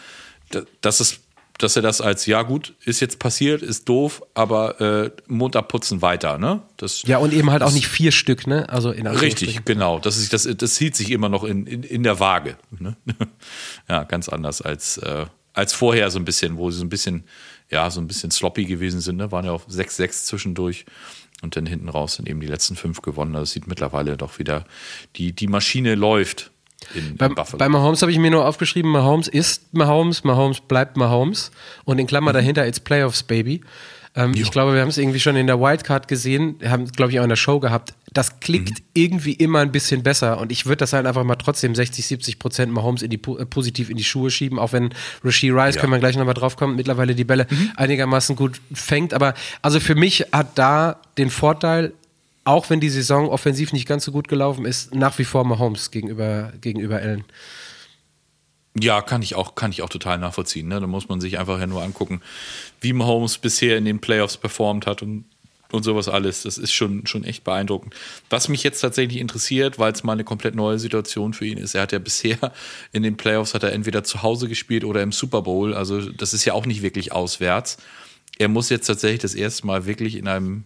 da- 0.49 0.63
dass 0.81 0.99
es 0.99 1.19
dass 1.61 1.75
er 1.75 1.81
das 1.81 2.01
als, 2.01 2.25
ja 2.25 2.41
gut, 2.41 2.73
ist 2.83 2.99
jetzt 2.99 3.19
passiert, 3.19 3.61
ist 3.61 3.87
doof, 3.87 4.23
aber 4.33 4.81
äh, 4.81 5.11
Mund 5.27 5.55
abputzen 5.55 6.01
weiter, 6.01 6.37
ne? 6.37 6.61
Das, 6.77 7.03
Ja, 7.03 7.17
und 7.17 7.33
eben 7.33 7.51
halt 7.51 7.61
auch 7.63 7.71
nicht 7.71 7.87
vier 7.87 8.11
Stück, 8.11 8.47
ne? 8.47 8.67
Also 8.69 8.91
in. 8.91 9.05
Richtig, 9.07 9.63
genau. 9.65 9.99
Das, 9.99 10.17
ist, 10.17 10.33
das, 10.33 10.47
das 10.55 10.77
hielt 10.77 10.95
sich 10.95 11.11
immer 11.11 11.29
noch 11.29 11.43
in, 11.43 11.67
in, 11.67 11.83
in 11.83 12.03
der 12.03 12.19
Waage. 12.19 12.57
Ne? 12.79 12.95
Ja, 13.89 14.03
ganz 14.03 14.29
anders 14.29 14.61
als, 14.61 14.97
äh, 14.97 15.25
als 15.53 15.73
vorher 15.73 16.09
so 16.11 16.19
ein 16.19 16.25
bisschen, 16.25 16.57
wo 16.57 16.71
sie 16.71 16.77
so 16.77 16.85
ein 16.85 16.89
bisschen, 16.89 17.25
ja, 17.69 17.89
so 17.89 17.99
ein 17.99 18.07
bisschen 18.07 18.31
sloppy 18.31 18.65
gewesen 18.65 19.01
sind. 19.01 19.17
Ne? 19.17 19.31
Waren 19.31 19.45
ja 19.45 19.51
auch 19.51 19.67
6-6 19.67 20.25
zwischendurch 20.25 20.85
und 21.41 21.55
dann 21.55 21.65
hinten 21.65 21.89
raus 21.89 22.15
sind 22.15 22.29
eben 22.29 22.39
die 22.39 22.47
letzten 22.47 22.75
fünf 22.75 23.01
gewonnen. 23.01 23.33
Das 23.33 23.51
sieht 23.51 23.67
mittlerweile 23.67 24.17
doch 24.17 24.39
wieder, 24.39 24.65
die, 25.15 25.33
die 25.33 25.47
Maschine 25.47 25.95
läuft 25.95 26.51
in, 26.95 27.15
Bei, 27.17 27.27
in 27.27 27.35
Buffalo. 27.35 27.57
bei 27.57 27.69
Mahomes 27.69 28.01
habe 28.01 28.11
ich 28.11 28.17
mir 28.17 28.31
nur 28.31 28.45
aufgeschrieben, 28.47 28.91
Mahomes 28.91 29.27
ist 29.27 29.73
Mahomes, 29.73 30.23
Mahomes 30.23 30.61
bleibt 30.61 30.97
Mahomes 30.97 31.51
und 31.85 31.99
in 31.99 32.07
Klammer 32.07 32.33
dahinter, 32.33 32.67
it's 32.67 32.79
Playoffs, 32.79 33.23
Baby. 33.23 33.61
Ähm, 34.13 34.33
ich 34.35 34.51
glaube, 34.51 34.73
wir 34.73 34.81
haben 34.81 34.89
es 34.89 34.97
irgendwie 34.97 35.21
schon 35.21 35.37
in 35.37 35.47
der 35.47 35.59
Wildcard 35.61 36.09
gesehen, 36.09 36.57
haben 36.65 36.83
es, 36.83 36.91
glaube 36.91 37.13
ich, 37.13 37.19
auch 37.19 37.23
in 37.23 37.29
der 37.29 37.37
Show 37.37 37.61
gehabt. 37.61 37.93
Das 38.11 38.41
klickt 38.41 38.83
irgendwie 38.93 39.31
immer 39.31 39.59
ein 39.59 39.71
bisschen 39.71 40.03
besser 40.03 40.37
und 40.41 40.51
ich 40.51 40.65
würde 40.65 40.77
das 40.77 40.91
halt 40.91 41.05
einfach 41.05 41.23
mal 41.23 41.35
trotzdem 41.37 41.73
60, 41.75 42.05
70 42.07 42.37
Prozent 42.37 42.73
Mahomes 42.73 43.03
in 43.03 43.09
die, 43.09 43.21
äh, 43.39 43.45
positiv 43.45 43.89
in 43.89 43.95
die 43.95 44.03
Schuhe 44.03 44.29
schieben, 44.29 44.59
auch 44.59 44.73
wenn 44.73 44.93
Rasheed 45.23 45.53
Rice, 45.53 45.75
Ja. 45.75 45.81
können 45.81 45.93
wir 45.93 45.99
gleich 45.99 46.17
nochmal 46.17 46.33
drauf 46.33 46.57
kommen, 46.57 46.75
mittlerweile 46.75 47.15
die 47.15 47.23
Bälle 47.23 47.47
einigermaßen 47.77 48.35
gut 48.35 48.59
fängt. 48.73 49.13
Aber 49.13 49.33
also 49.61 49.79
für 49.79 49.95
mich 49.95 50.25
hat 50.33 50.57
da 50.57 50.97
den 51.17 51.29
Vorteil, 51.29 51.93
auch 52.43 52.69
wenn 52.69 52.79
die 52.79 52.89
Saison 52.89 53.29
offensiv 53.29 53.73
nicht 53.73 53.87
ganz 53.87 54.05
so 54.05 54.11
gut 54.11 54.27
gelaufen 54.27 54.65
ist, 54.65 54.95
nach 54.95 55.17
wie 55.19 55.25
vor 55.25 55.43
Mahomes 55.43 55.91
gegenüber, 55.91 56.53
gegenüber 56.59 56.97
Allen. 56.97 57.23
Ja, 58.79 59.01
kann 59.01 59.21
ich 59.21 59.35
auch, 59.35 59.55
kann 59.55 59.71
ich 59.71 59.81
auch 59.81 59.89
total 59.89 60.17
nachvollziehen. 60.17 60.67
Ne? 60.67 60.79
Da 60.79 60.87
muss 60.87 61.09
man 61.09 61.19
sich 61.19 61.37
einfach 61.37 61.59
ja 61.59 61.67
nur 61.67 61.83
angucken, 61.83 62.21
wie 62.79 62.93
Mahomes 62.93 63.37
bisher 63.37 63.77
in 63.77 63.85
den 63.85 63.99
Playoffs 63.99 64.37
performt 64.37 64.87
hat 64.87 65.01
und, 65.01 65.25
und 65.71 65.83
sowas 65.83 66.07
alles. 66.07 66.43
Das 66.43 66.57
ist 66.57 66.71
schon, 66.71 67.05
schon 67.05 67.25
echt 67.25 67.43
beeindruckend. 67.43 67.93
Was 68.29 68.47
mich 68.47 68.63
jetzt 68.63 68.79
tatsächlich 68.79 69.19
interessiert, 69.19 69.77
weil 69.77 69.91
es 69.91 70.03
mal 70.03 70.13
eine 70.13 70.23
komplett 70.23 70.55
neue 70.55 70.79
Situation 70.79 71.33
für 71.33 71.45
ihn 71.45 71.57
ist, 71.57 71.75
er 71.75 71.81
hat 71.81 71.91
ja 71.91 71.99
bisher 71.99 72.37
in 72.93 73.03
den 73.03 73.17
Playoffs 73.17 73.53
hat 73.53 73.63
er 73.63 73.73
entweder 73.73 74.05
zu 74.05 74.23
Hause 74.23 74.47
gespielt 74.47 74.85
oder 74.85 75.03
im 75.03 75.11
Super 75.11 75.41
Bowl. 75.41 75.73
Also 75.73 76.09
das 76.09 76.33
ist 76.33 76.45
ja 76.45 76.53
auch 76.53 76.65
nicht 76.65 76.81
wirklich 76.81 77.11
auswärts. 77.11 77.77
Er 78.37 78.47
muss 78.47 78.69
jetzt 78.69 78.87
tatsächlich 78.87 79.21
das 79.21 79.35
erste 79.35 79.67
Mal 79.67 79.85
wirklich 79.85 80.15
in 80.15 80.29
einem 80.29 80.63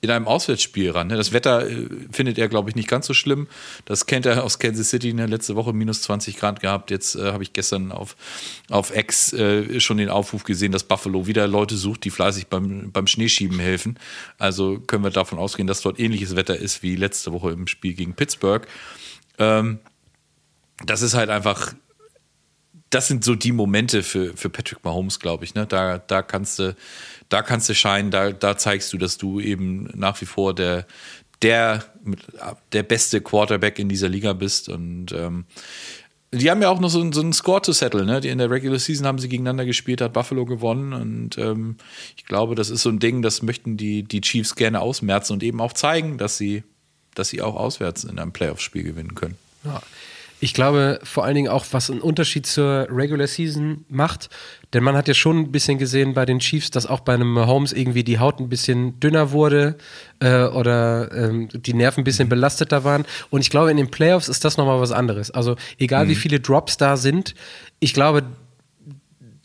in 0.00 0.10
einem 0.10 0.28
Auswärtsspiel 0.28 0.90
ran. 0.90 1.08
ne? 1.08 1.16
Das 1.16 1.32
Wetter 1.32 1.68
äh, 1.68 1.88
findet 2.12 2.38
er, 2.38 2.48
glaube 2.48 2.70
ich, 2.70 2.76
nicht 2.76 2.88
ganz 2.88 3.06
so 3.06 3.14
schlimm. 3.14 3.48
Das 3.84 4.06
kennt 4.06 4.26
er 4.26 4.44
aus 4.44 4.58
Kansas 4.58 4.90
City. 4.90 5.12
Ne? 5.12 5.26
Letzte 5.26 5.56
Woche 5.56 5.72
minus 5.72 6.02
20 6.02 6.36
Grad 6.36 6.60
gehabt. 6.60 6.90
Jetzt 6.90 7.16
äh, 7.16 7.32
habe 7.32 7.42
ich 7.42 7.52
gestern 7.52 7.90
auf, 7.90 8.16
auf 8.70 8.94
X 8.94 9.32
äh, 9.32 9.80
schon 9.80 9.96
den 9.96 10.08
Aufruf 10.08 10.44
gesehen, 10.44 10.72
dass 10.72 10.84
Buffalo 10.84 11.26
wieder 11.26 11.48
Leute 11.48 11.76
sucht, 11.76 12.04
die 12.04 12.10
fleißig 12.10 12.46
beim, 12.46 12.92
beim 12.92 13.06
Schneeschieben 13.06 13.58
helfen. 13.58 13.98
Also 14.38 14.78
können 14.78 15.02
wir 15.02 15.10
davon 15.10 15.38
ausgehen, 15.38 15.66
dass 15.66 15.80
dort 15.80 15.98
ähnliches 15.98 16.36
Wetter 16.36 16.56
ist 16.56 16.82
wie 16.82 16.94
letzte 16.94 17.32
Woche 17.32 17.50
im 17.50 17.66
Spiel 17.66 17.94
gegen 17.94 18.14
Pittsburgh. 18.14 18.66
Ähm, 19.38 19.80
das 20.84 21.02
ist 21.02 21.14
halt 21.14 21.30
einfach 21.30 21.74
das 22.90 23.08
sind 23.08 23.24
so 23.24 23.34
die 23.34 23.52
Momente 23.52 24.02
für, 24.02 24.36
für 24.36 24.48
Patrick 24.48 24.84
Mahomes, 24.84 25.20
glaube 25.20 25.44
ich. 25.44 25.54
Ne? 25.54 25.66
Da, 25.66 25.98
da 25.98 26.22
kannst 26.22 26.58
du, 26.58 26.74
da 27.28 27.42
kannst 27.42 27.68
du 27.68 27.74
scheinen, 27.74 28.10
da, 28.10 28.30
da 28.30 28.56
zeigst 28.56 28.92
du, 28.92 28.98
dass 28.98 29.18
du 29.18 29.40
eben 29.40 29.90
nach 29.94 30.20
wie 30.20 30.26
vor 30.26 30.54
der, 30.54 30.86
der, 31.42 31.84
der 32.72 32.82
beste 32.82 33.20
Quarterback 33.20 33.78
in 33.78 33.88
dieser 33.88 34.08
Liga 34.08 34.32
bist. 34.32 34.68
Und 34.68 35.12
ähm, 35.12 35.44
die 36.32 36.50
haben 36.50 36.62
ja 36.62 36.70
auch 36.70 36.80
noch 36.80 36.88
so, 36.88 37.12
so 37.12 37.20
einen 37.20 37.32
Score 37.32 37.60
to 37.60 37.72
settle. 37.72 38.04
Ne? 38.04 38.20
Die 38.20 38.28
in 38.28 38.38
der 38.38 38.50
Regular 38.50 38.78
Season 38.78 39.06
haben 39.06 39.18
sie 39.18 39.28
gegeneinander 39.28 39.66
gespielt, 39.66 40.00
hat 40.00 40.14
Buffalo 40.14 40.46
gewonnen. 40.46 40.94
Und 40.94 41.36
ähm, 41.36 41.76
ich 42.16 42.24
glaube, 42.24 42.54
das 42.54 42.70
ist 42.70 42.82
so 42.82 42.90
ein 42.90 42.98
Ding, 42.98 43.20
das 43.20 43.42
möchten 43.42 43.76
die, 43.76 44.02
die 44.02 44.22
Chiefs 44.22 44.54
gerne 44.54 44.80
ausmerzen 44.80 45.34
und 45.34 45.42
eben 45.42 45.60
auch 45.60 45.74
zeigen, 45.74 46.16
dass 46.16 46.38
sie, 46.38 46.64
dass 47.14 47.28
sie 47.28 47.42
auch 47.42 47.54
auswärts 47.54 48.04
in 48.04 48.18
einem 48.18 48.32
Playoff-Spiel 48.32 48.82
gewinnen 48.82 49.14
können. 49.14 49.36
Ja. 49.64 49.82
Ich 50.40 50.54
glaube 50.54 51.00
vor 51.02 51.24
allen 51.24 51.34
Dingen 51.34 51.48
auch, 51.48 51.66
was 51.72 51.90
einen 51.90 52.00
Unterschied 52.00 52.46
zur 52.46 52.86
Regular 52.90 53.26
Season 53.26 53.84
macht, 53.88 54.30
denn 54.72 54.84
man 54.84 54.96
hat 54.96 55.08
ja 55.08 55.14
schon 55.14 55.38
ein 55.38 55.52
bisschen 55.52 55.78
gesehen 55.78 56.14
bei 56.14 56.26
den 56.26 56.38
Chiefs, 56.38 56.70
dass 56.70 56.86
auch 56.86 57.00
bei 57.00 57.14
einem 57.14 57.32
Mahomes 57.32 57.72
irgendwie 57.72 58.04
die 58.04 58.18
Haut 58.18 58.38
ein 58.38 58.48
bisschen 58.48 59.00
dünner 59.00 59.32
wurde 59.32 59.76
äh, 60.20 60.44
oder 60.44 61.10
ähm, 61.12 61.48
die 61.52 61.74
Nerven 61.74 62.02
ein 62.02 62.04
bisschen 62.04 62.26
mhm. 62.26 62.30
belasteter 62.30 62.84
waren. 62.84 63.04
Und 63.30 63.40
ich 63.40 63.50
glaube, 63.50 63.70
in 63.70 63.76
den 63.76 63.90
Playoffs 63.90 64.28
ist 64.28 64.44
das 64.44 64.56
nochmal 64.56 64.80
was 64.80 64.92
anderes. 64.92 65.30
Also 65.30 65.56
egal 65.78 66.04
mhm. 66.04 66.10
wie 66.10 66.14
viele 66.14 66.40
Drops 66.40 66.76
da 66.76 66.96
sind, 66.96 67.34
ich 67.80 67.94
glaube, 67.94 68.22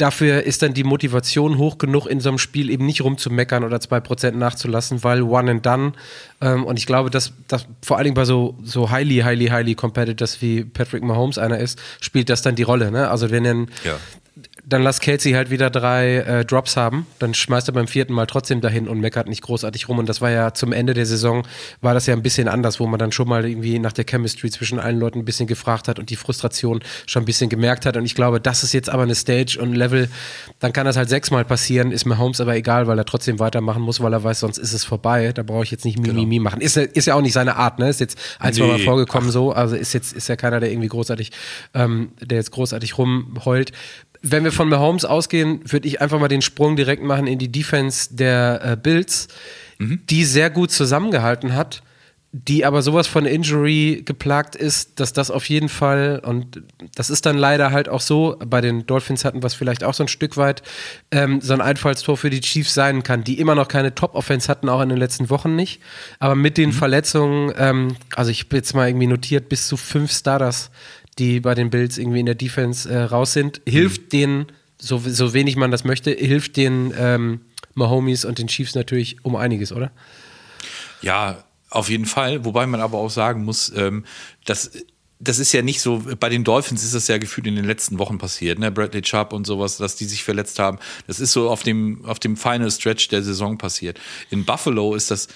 dafür 0.03 0.43
ist 0.43 0.61
dann 0.61 0.73
die 0.73 0.83
Motivation 0.83 1.57
hoch 1.57 1.77
genug, 1.77 2.07
in 2.07 2.19
so 2.19 2.27
einem 2.27 2.37
Spiel 2.37 2.69
eben 2.69 2.85
nicht 2.85 3.01
rumzumeckern 3.01 3.63
oder 3.63 3.79
zwei 3.79 4.01
Prozent 4.01 4.37
nachzulassen, 4.37 5.01
weil 5.01 5.21
one 5.21 5.49
and 5.49 5.65
done. 5.65 5.93
Ähm, 6.41 6.65
und 6.65 6.77
ich 6.77 6.85
glaube, 6.85 7.09
dass, 7.09 7.31
dass 7.47 7.65
vor 7.81 7.95
allen 7.95 8.03
Dingen 8.03 8.15
bei 8.15 8.25
so, 8.25 8.57
so 8.63 8.91
highly, 8.91 9.19
highly, 9.19 9.47
highly 9.47 9.75
competitors 9.75 10.41
wie 10.41 10.65
Patrick 10.65 11.03
Mahomes 11.03 11.37
einer 11.37 11.57
ist, 11.57 11.79
spielt 12.01 12.29
das 12.29 12.41
dann 12.41 12.55
die 12.55 12.63
Rolle. 12.63 12.91
Ne? 12.91 13.09
Also 13.09 13.31
wenn 13.31 13.45
ein, 13.45 13.67
ja 13.85 13.97
dann 14.65 14.81
lass 14.81 15.01
Kelsey 15.01 15.33
halt 15.33 15.49
wieder 15.49 15.69
drei 15.69 16.17
äh, 16.17 16.45
Drops 16.45 16.77
haben. 16.77 17.05
Dann 17.19 17.33
schmeißt 17.33 17.67
er 17.67 17.73
beim 17.73 17.87
vierten 17.87 18.13
Mal 18.13 18.27
trotzdem 18.27 18.61
dahin 18.61 18.87
und 18.87 18.99
meckert 19.01 19.27
nicht 19.27 19.41
großartig 19.41 19.89
rum. 19.89 19.99
Und 19.99 20.07
das 20.07 20.21
war 20.21 20.31
ja 20.31 20.53
zum 20.53 20.71
Ende 20.71 20.93
der 20.93 21.05
Saison, 21.05 21.45
war 21.81 21.93
das 21.93 22.05
ja 22.05 22.13
ein 22.13 22.23
bisschen 22.23 22.47
anders, 22.47 22.79
wo 22.79 22.87
man 22.87 22.97
dann 22.97 23.11
schon 23.11 23.27
mal 23.27 23.45
irgendwie 23.45 23.77
nach 23.79 23.91
der 23.91 24.05
Chemistry 24.05 24.49
zwischen 24.51 24.79
allen 24.79 24.99
Leuten 24.99 25.19
ein 25.19 25.25
bisschen 25.25 25.47
gefragt 25.47 25.87
hat 25.89 25.99
und 25.99 26.09
die 26.09 26.15
Frustration 26.15 26.81
schon 27.05 27.23
ein 27.23 27.25
bisschen 27.25 27.49
gemerkt 27.49 27.85
hat. 27.85 27.97
Und 27.97 28.05
ich 28.05 28.15
glaube, 28.15 28.39
das 28.39 28.63
ist 28.63 28.73
jetzt 28.73 28.89
aber 28.89 29.03
eine 29.03 29.15
Stage 29.15 29.57
und 29.59 29.71
ein 29.71 29.75
Level, 29.75 30.09
dann 30.59 30.71
kann 30.71 30.85
das 30.85 30.95
halt 30.95 31.09
sechsmal 31.09 31.43
passieren, 31.43 31.91
ist 31.91 32.05
mir 32.05 32.17
Holmes 32.17 32.39
aber 32.39 32.55
egal, 32.55 32.87
weil 32.87 32.97
er 32.97 33.05
trotzdem 33.05 33.39
weitermachen 33.39 33.81
muss, 33.81 34.01
weil 34.01 34.13
er 34.13 34.23
weiß, 34.23 34.39
sonst 34.39 34.59
ist 34.59 34.71
es 34.71 34.85
vorbei. 34.85 35.33
Da 35.33 35.43
brauche 35.43 35.63
ich 35.63 35.71
jetzt 35.71 35.83
nicht 35.83 35.99
Mimimi 35.99 36.37
genau. 36.37 36.49
machen. 36.49 36.61
Ist, 36.61 36.77
ist 36.77 37.05
ja 37.05 37.15
auch 37.15 37.21
nicht 37.21 37.33
seine 37.33 37.57
Art, 37.57 37.79
ne? 37.79 37.89
Ist 37.89 37.99
jetzt 37.99 38.17
ein, 38.39 38.53
zwei 38.53 38.67
Mal 38.67 38.79
vorgekommen 38.79 39.29
Ach. 39.29 39.33
so. 39.33 39.51
Also 39.51 39.75
ist 39.75 39.93
jetzt, 39.93 40.13
ist 40.13 40.29
ja 40.29 40.37
keiner, 40.37 40.61
der 40.61 40.71
irgendwie 40.71 40.87
großartig, 40.87 41.31
ähm, 41.73 42.11
der 42.21 42.37
jetzt 42.37 42.51
großartig 42.51 42.97
rumheult 42.97 43.73
wenn 44.23 44.45
wir 44.45 44.53
von 44.53 44.69
Mahomes 44.69 45.03
ausgehen, 45.05 45.59
würde 45.65 45.87
ich 45.87 46.01
einfach 46.01 46.19
mal 46.19 46.29
den 46.29 46.41
Sprung 46.41 46.75
direkt 46.75 47.03
machen 47.03 47.27
in 47.27 47.39
die 47.39 47.51
Defense 47.51 48.15
der 48.15 48.61
äh, 48.63 48.77
Bills, 48.77 49.27
mhm. 49.77 49.99
die 50.09 50.23
sehr 50.23 50.49
gut 50.49 50.71
zusammengehalten 50.71 51.53
hat, 51.53 51.83
die 52.31 52.65
aber 52.65 52.81
sowas 52.81 53.05
von 53.05 53.25
Injury 53.25 54.01
geplagt 54.05 54.55
ist, 54.55 54.99
dass 55.01 55.11
das 55.11 55.29
auf 55.29 55.49
jeden 55.49 55.67
Fall, 55.67 56.21
und 56.25 56.63
das 56.95 57.09
ist 57.09 57.25
dann 57.25 57.37
leider 57.37 57.71
halt 57.71 57.89
auch 57.89 57.99
so, 57.99 58.37
bei 58.43 58.61
den 58.61 58.87
Dolphins 58.87 59.25
hatten 59.25 59.43
wir 59.43 59.47
es 59.47 59.53
vielleicht 59.53 59.83
auch 59.83 59.93
so 59.93 60.05
ein 60.05 60.07
Stück 60.07 60.37
weit, 60.37 60.63
ähm, 61.11 61.41
so 61.41 61.53
ein 61.53 61.61
Einfallstor 61.61 62.15
für 62.15 62.29
die 62.29 62.41
Chiefs 62.41 62.73
sein 62.73 63.03
kann, 63.03 63.25
die 63.25 63.39
immer 63.39 63.55
noch 63.55 63.67
keine 63.67 63.93
Top-Offense 63.93 64.47
hatten, 64.47 64.69
auch 64.69 64.81
in 64.81 64.89
den 64.89 64.97
letzten 64.97 65.29
Wochen 65.29 65.55
nicht. 65.55 65.81
Aber 66.19 66.35
mit 66.35 66.57
den 66.57 66.69
mhm. 66.69 66.73
Verletzungen, 66.73 67.53
ähm, 67.57 67.97
also 68.15 68.31
ich 68.31 68.45
habe 68.45 68.55
jetzt 68.55 68.73
mal 68.73 68.87
irgendwie 68.87 69.07
notiert, 69.07 69.49
bis 69.49 69.67
zu 69.67 69.75
fünf 69.75 70.11
Starters 70.11 70.71
die 71.19 71.39
bei 71.39 71.53
den 71.53 71.69
Bills 71.69 71.97
irgendwie 71.97 72.19
in 72.19 72.25
der 72.25 72.35
Defense 72.35 72.89
äh, 72.89 73.03
raus 73.03 73.33
sind, 73.33 73.61
hilft. 73.67 74.01
Denen, 74.13 74.47
so, 74.77 74.97
so 74.99 75.33
wenig 75.33 75.55
man 75.55 75.71
das 75.71 75.83
möchte, 75.83 76.11
hilft 76.11 76.57
den 76.57 76.93
ähm, 76.97 77.41
Mahomes 77.73 78.25
und 78.25 78.39
den 78.39 78.47
Chiefs 78.47 78.75
natürlich 78.75 79.23
um 79.23 79.35
einiges, 79.35 79.71
oder? 79.71 79.91
Ja, 81.01 81.43
auf 81.69 81.89
jeden 81.89 82.05
Fall. 82.05 82.45
Wobei 82.45 82.67
man 82.67 82.81
aber 82.81 82.97
auch 82.97 83.09
sagen 83.09 83.43
muss, 83.43 83.71
ähm, 83.75 84.05
dass 84.45 84.71
das 85.23 85.39
ist 85.39 85.53
ja 85.53 85.61
nicht 85.61 85.79
so, 85.79 86.03
bei 86.19 86.27
den 86.27 86.43
Dolphins 86.43 86.83
ist 86.83 86.93
das 86.93 87.07
ja 87.07 87.17
gefühlt 87.17 87.47
in 87.47 87.55
den 87.55 87.65
letzten 87.65 87.97
Wochen 87.97 88.17
passiert, 88.17 88.59
ne? 88.59 88.71
Bradley 88.71 89.01
Chubb 89.01 89.31
und 89.31 89.45
sowas, 89.45 89.77
dass 89.77 89.95
die 89.95 90.05
sich 90.05 90.23
verletzt 90.23 90.59
haben. 90.59 90.79
Das 91.07 91.19
ist 91.19 91.31
so 91.31 91.49
auf 91.49 91.63
dem, 91.63 92.03
auf 92.05 92.19
dem 92.19 92.35
Final 92.35 92.69
Stretch 92.69 93.07
der 93.07 93.23
Saison 93.23 93.57
passiert. 93.57 93.99
In 94.29 94.43
Buffalo 94.43 94.95
ist 94.95 95.11
das 95.11 95.29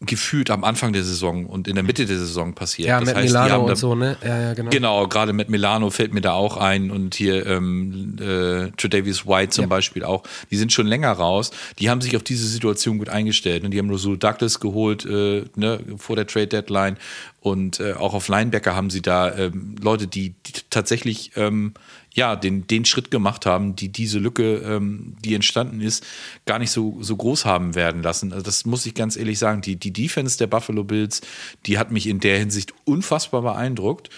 gefühlt 0.00 0.50
am 0.50 0.62
Anfang 0.62 0.92
der 0.92 1.04
Saison 1.04 1.46
und 1.46 1.68
in 1.68 1.74
der 1.74 1.82
Mitte 1.82 2.04
der 2.04 2.18
Saison 2.18 2.54
passiert. 2.54 2.88
Ja, 2.88 3.00
das 3.00 3.08
mit 3.08 3.16
heißt, 3.16 3.28
Milano 3.28 3.66
und 3.66 3.76
so, 3.76 3.94
ne? 3.94 4.16
Ja, 4.22 4.40
ja, 4.40 4.54
genau. 4.54 4.70
Genau, 4.70 5.08
gerade 5.08 5.32
mit 5.32 5.48
Milano 5.48 5.88
fällt 5.88 6.12
mir 6.12 6.20
da 6.20 6.32
auch 6.32 6.58
ein 6.58 6.90
und 6.90 7.14
hier 7.14 7.46
ähm, 7.46 8.16
äh, 8.20 8.70
Tredavious 8.76 9.26
White 9.26 9.50
zum 9.50 9.62
ja. 9.62 9.68
Beispiel 9.68 10.04
auch. 10.04 10.22
Die 10.50 10.56
sind 10.56 10.70
schon 10.70 10.86
länger 10.86 11.12
raus. 11.12 11.50
Die 11.78 11.88
haben 11.88 12.02
sich 12.02 12.14
auf 12.14 12.22
diese 12.22 12.46
Situation 12.46 12.98
gut 12.98 13.08
eingestellt. 13.08 13.64
Und 13.64 13.70
die 13.70 13.78
haben 13.78 13.90
Rasul 13.90 14.18
Douglas 14.18 14.60
geholt 14.60 15.06
äh, 15.06 15.44
ne, 15.56 15.80
vor 15.96 16.14
der 16.14 16.26
Trade 16.26 16.48
Deadline 16.48 16.98
und 17.46 17.78
äh, 17.78 17.92
auch 17.92 18.12
auf 18.12 18.26
Linebacker 18.26 18.74
haben 18.74 18.90
sie 18.90 19.02
da 19.02 19.32
ähm, 19.32 19.76
Leute, 19.80 20.08
die, 20.08 20.30
die 20.30 20.52
tatsächlich 20.68 21.30
ähm, 21.36 21.74
ja, 22.16 22.34
den, 22.34 22.66
den 22.66 22.86
Schritt 22.86 23.10
gemacht 23.10 23.44
haben, 23.44 23.76
die 23.76 23.90
diese 23.90 24.18
Lücke, 24.18 24.56
ähm, 24.56 25.16
die 25.22 25.34
entstanden 25.34 25.82
ist, 25.82 26.04
gar 26.46 26.58
nicht 26.58 26.70
so, 26.70 26.96
so 27.02 27.14
groß 27.14 27.44
haben 27.44 27.74
werden 27.74 28.02
lassen. 28.02 28.32
Also 28.32 28.42
das 28.42 28.64
muss 28.64 28.86
ich 28.86 28.94
ganz 28.94 29.16
ehrlich 29.16 29.38
sagen. 29.38 29.60
Die, 29.60 29.76
die 29.76 29.92
Defense 29.92 30.38
der 30.38 30.46
Buffalo 30.46 30.82
Bills, 30.82 31.20
die 31.66 31.78
hat 31.78 31.90
mich 31.92 32.06
in 32.06 32.18
der 32.18 32.38
Hinsicht 32.38 32.72
unfassbar 32.86 33.42
beeindruckt. 33.42 34.08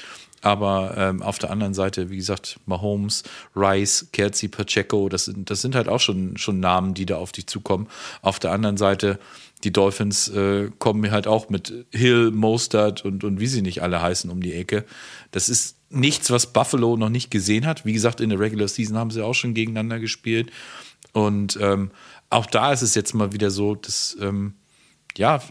Aber 0.43 0.95
ähm, 0.97 1.23
auf 1.23 1.39
der 1.39 1.51
anderen 1.51 1.75
Seite, 1.75 2.11
wie 2.11 2.17
gesagt, 2.17 2.61
Mahomes, 2.67 3.25
Rice, 3.57 4.07
Kelsey, 4.13 4.49
Pacheco, 4.49 5.09
das 5.09 5.25
sind, 5.25 5.51
das 5.51 5.61
sind 5.61 5.75
halt 5.75 5.89
auch 5.89 5.99
schon, 5.99 6.37
schon 6.37 6.61
Namen, 6.61 6.95
die 6.95 7.05
da 7.05 7.17
auf 7.17 7.33
dich 7.33 7.49
zukommen. 7.49 7.89
Auf 8.23 8.39
der 8.39 8.53
anderen 8.53 8.77
Seite, 8.77 9.19
die 9.65 9.73
Dolphins 9.73 10.29
äh, 10.29 10.71
kommen 10.79 11.01
mir 11.01 11.11
halt 11.11 11.27
auch 11.27 11.49
mit 11.49 11.87
Hill, 11.91 12.31
Mostert 12.31 13.05
und, 13.05 13.25
und 13.25 13.41
wie 13.41 13.49
sie 13.49 13.63
nicht 13.63 13.83
alle 13.83 14.01
heißen 14.01 14.31
um 14.31 14.41
die 14.41 14.55
Ecke. 14.55 14.85
Das 15.33 15.49
ist 15.49 15.78
nichts, 15.91 16.31
was 16.31 16.53
Buffalo 16.53 16.97
noch 16.97 17.09
nicht 17.09 17.31
gesehen 17.31 17.67
hat. 17.67 17.85
Wie 17.85 17.93
gesagt, 17.93 18.21
in 18.21 18.31
der 18.31 18.41
Regular 18.41 18.69
Season 18.69 18.97
haben 18.97 19.11
sie 19.11 19.25
auch 19.25 19.35
schon 19.35 19.55
gegeneinander 19.55 19.99
gespielt. 19.99 20.51
Und 21.13 21.59
ähm, 21.61 21.91
auch 22.31 22.47
da 22.47 22.73
ist 22.73 22.83
es 22.83 22.95
jetzt 22.95 23.15
mal 23.15 23.33
wieder 23.33 23.51
so, 23.51 23.75
dass, 23.75 24.17
ähm, 24.21 24.55
ja, 25.17 25.43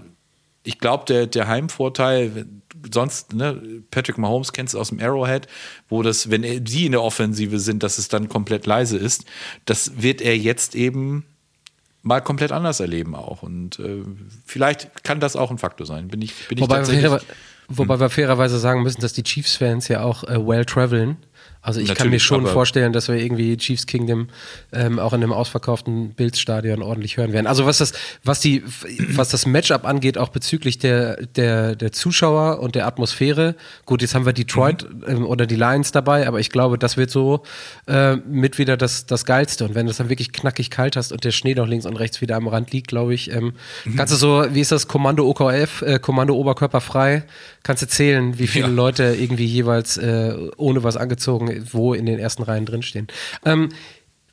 ich 0.64 0.80
glaube, 0.80 1.06
der, 1.06 1.28
der 1.28 1.48
Heimvorteil, 1.48 2.46
sonst, 2.92 3.34
ne, 3.34 3.84
Patrick 3.90 4.18
Mahomes 4.18 4.52
kennst 4.52 4.74
du 4.74 4.80
aus 4.80 4.90
dem 4.90 5.00
Arrowhead, 5.00 5.48
wo 5.90 6.04
das, 6.04 6.30
wenn 6.30 6.44
er, 6.44 6.62
sie 6.66 6.86
in 6.86 6.92
der 6.92 7.02
Offensive 7.02 7.60
sind, 7.60 7.84
dass 7.84 7.98
es 7.98 8.10
dann 8.10 8.28
komplett 8.28 8.66
leise 8.66 8.98
ist. 8.98 9.26
Das 9.66 10.02
wird 10.02 10.22
er 10.22 10.38
jetzt 10.38 10.76
eben 10.76 11.26
mal 12.04 12.22
komplett 12.22 12.52
anders 12.52 12.80
erleben 12.80 13.16
auch. 13.16 13.44
Und 13.44 13.80
äh, 13.80 14.04
vielleicht 14.46 15.04
kann 15.04 15.20
das 15.20 15.36
auch 15.36 15.52
ein 15.52 15.58
Faktor 15.58 15.88
sein. 15.88 16.10
Bin 16.10 16.22
ich, 16.22 16.48
bin 16.48 16.58
ich 16.58 16.64
Wobei 16.64 16.78
tatsächlich. 16.78 17.24
Wobei 17.70 18.00
wir 18.00 18.10
fairerweise 18.10 18.60
sagen 18.60 18.84
müssen, 18.84 19.02
dass 19.02 19.14
die 19.14 19.24
Chiefs-Fans 19.24 19.88
ja 19.90 20.02
auch 20.02 20.24
äh, 20.24 20.46
well 20.46 20.66
traveln. 20.66 21.18
Also 21.62 21.80
ich 21.80 21.88
Natürlich, 21.88 21.98
kann 21.98 22.10
mir 22.10 22.20
schon 22.20 22.48
vorstellen, 22.48 22.94
dass 22.94 23.08
wir 23.08 23.16
irgendwie 23.16 23.58
Chiefs 23.58 23.88
Kingdom 23.88 24.28
ähm, 24.72 25.00
auch 25.00 25.14
in 25.14 25.22
einem 25.22 25.34
ausverkauften 25.34 26.14
Bills-Stadion 26.14 26.82
ordentlich 26.82 27.18
hören 27.18 27.34
werden. 27.34 27.48
Also 27.48 27.66
was 27.66 27.80
das, 27.80 27.94
was 28.24 28.40
die, 28.40 28.64
was 29.10 29.30
das 29.30 29.46
Matchup 29.46 29.86
angeht, 29.86 30.18
auch 30.18 30.30
bezüglich 30.30 30.78
der, 30.78 31.26
der, 31.26 31.76
der 31.76 31.92
Zuschauer 31.92 32.60
und 32.60 32.76
der 32.76 32.88
Atmosphäre. 32.88 33.56
Gut, 33.86 34.02
jetzt 34.02 34.16
haben 34.16 34.26
wir 34.26 34.34
Detroit 34.34 34.88
mhm. 34.90 35.04
ähm, 35.08 35.26
oder 35.26 35.46
die 35.46 35.56
Lions 35.56 35.92
dabei, 35.92 36.28
aber 36.28 36.40
ich 36.40 36.50
glaube, 36.50 36.78
das 36.78 36.96
wird 36.96 37.10
so 37.10 37.44
äh, 37.88 38.16
mit 38.16 38.58
wieder 38.58 38.78
das, 38.78 39.06
das 39.06 39.26
Geilste. 39.26 39.66
Und 39.66 39.76
wenn 39.76 39.86
du 39.86 39.92
es 39.92 39.98
dann 39.98 40.10
wirklich 40.10 40.32
knackig 40.32 40.70
kalt 40.70 40.96
hast 40.96 41.12
und 41.12 41.24
der 41.24 41.32
Schnee 41.32 41.56
noch 41.56 41.68
links 41.68 41.86
und 41.86 41.98
rechts 41.98 42.22
wieder 42.22 42.36
am 42.36 42.48
Rand 42.48 42.72
liegt, 42.72 42.88
glaube 42.88 43.14
ich, 43.14 43.32
ähm, 43.32 43.54
mhm. 43.84 43.96
kannst 43.96 44.14
du 44.14 44.18
so, 44.18 44.46
wie 44.52 44.62
ist 44.62 44.72
das, 44.72 44.88
Kommando 44.88 45.28
OKF, 45.28 45.82
äh, 45.82 46.00
Kommando 46.00 46.36
Oberkörper 46.36 46.82
frei, 46.82 47.24
kannst 47.64 47.84
du 47.84 47.88
zählen, 47.88 48.40
wie 48.40 48.48
viele 48.48 48.68
ja. 48.68 48.74
Leute 48.74 49.16
irgendwie 49.20 49.46
jeweils 49.46 49.98
äh, 49.98 50.34
ohne 50.58 50.84
was 50.84 50.98
angezogen, 50.98 51.47
wo 51.72 51.94
in 51.94 52.06
den 52.06 52.20
ersten 52.20 52.44
Reihen 52.44 52.66
drinstehen. 52.66 53.08
Ähm, 53.46 53.70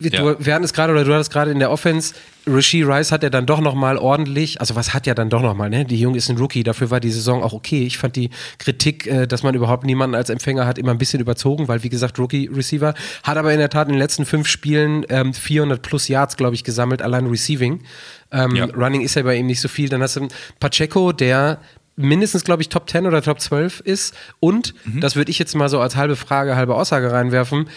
Du, 0.01 0.09
ja. 0.09 0.37
wir 0.45 0.55
hatten 0.55 0.65
es 0.65 0.73
gerade, 0.73 0.93
oder 0.93 1.05
du 1.05 1.15
hattest 1.15 1.33
gerade 1.33 1.53
in 1.53 1.61
der 1.61 1.71
Offense, 1.71 2.15
Rishi 2.49 2.83
Rice 2.83 3.13
hat 3.13 3.23
ja 3.23 3.31
dann 3.31 3.47
doch 3.47 3.61
nochmal 3.61 3.97
ordentlich, 3.97 4.61
also 4.61 4.75
was 4.75 4.93
hat 4.93 5.07
ja 5.07 5.15
dann 5.15 5.31
doch 5.31 5.41
nochmal, 5.41 5.71
ne? 5.71 5.85
Die 5.85 5.99
Junge 5.99 6.19
ist 6.19 6.29
ein 6.29 6.37
Rookie, 6.37 6.65
dafür 6.65 6.91
war 6.91 6.99
die 6.99 7.13
Saison 7.13 7.45
auch 7.45 7.53
okay. 7.53 7.87
Ich 7.87 7.97
fand 7.97 8.17
die 8.17 8.31
Kritik, 8.59 9.07
äh, 9.07 9.27
dass 9.27 9.45
man 9.45 9.55
überhaupt 9.55 9.85
niemanden 9.85 10.17
als 10.17 10.31
Empfänger 10.31 10.67
hat, 10.67 10.79
immer 10.79 10.91
ein 10.91 10.99
bisschen 10.99 11.21
überzogen, 11.21 11.69
weil 11.69 11.85
wie 11.85 11.89
gesagt, 11.91 12.19
Rookie-Receiver, 12.19 12.93
hat 13.23 13.37
aber 13.37 13.53
in 13.53 13.61
der 13.61 13.71
Tat 13.71 13.87
in 13.87 13.95
den 13.95 14.01
letzten 14.01 14.27
fünf 14.27 14.49
Spielen 14.49 15.07
ähm, 15.11 15.33
400 15.33 15.81
plus 15.81 16.09
Yards, 16.09 16.37
glaube 16.37 16.57
ich, 16.57 16.65
gesammelt, 16.65 17.01
allein 17.01 17.27
Receiving. 17.27 17.81
Ähm, 18.33 18.57
ja. 18.57 18.65
Running 18.65 19.01
ist 19.01 19.15
ja 19.15 19.23
bei 19.23 19.37
ihm 19.37 19.47
nicht 19.47 19.61
so 19.61 19.69
viel. 19.69 19.89
Dann 19.89 20.03
hast 20.03 20.17
du 20.17 20.27
Pacheco, 20.59 21.13
der 21.13 21.61
mindestens, 21.97 22.45
glaube 22.45 22.63
ich, 22.63 22.69
Top 22.69 22.89
10 22.89 23.07
oder 23.07 23.23
Top 23.23 23.41
12 23.41 23.81
ist. 23.81 24.15
Und, 24.41 24.75
mhm. 24.85 25.01
das 25.01 25.17
würde 25.17 25.31
ich 25.31 25.39
jetzt 25.39 25.55
mal 25.55 25.69
so 25.69 25.81
als 25.81 25.97
halbe 25.97 26.17
Frage, 26.17 26.57
halbe 26.57 26.75
Aussage 26.75 27.13
reinwerfen, 27.13 27.69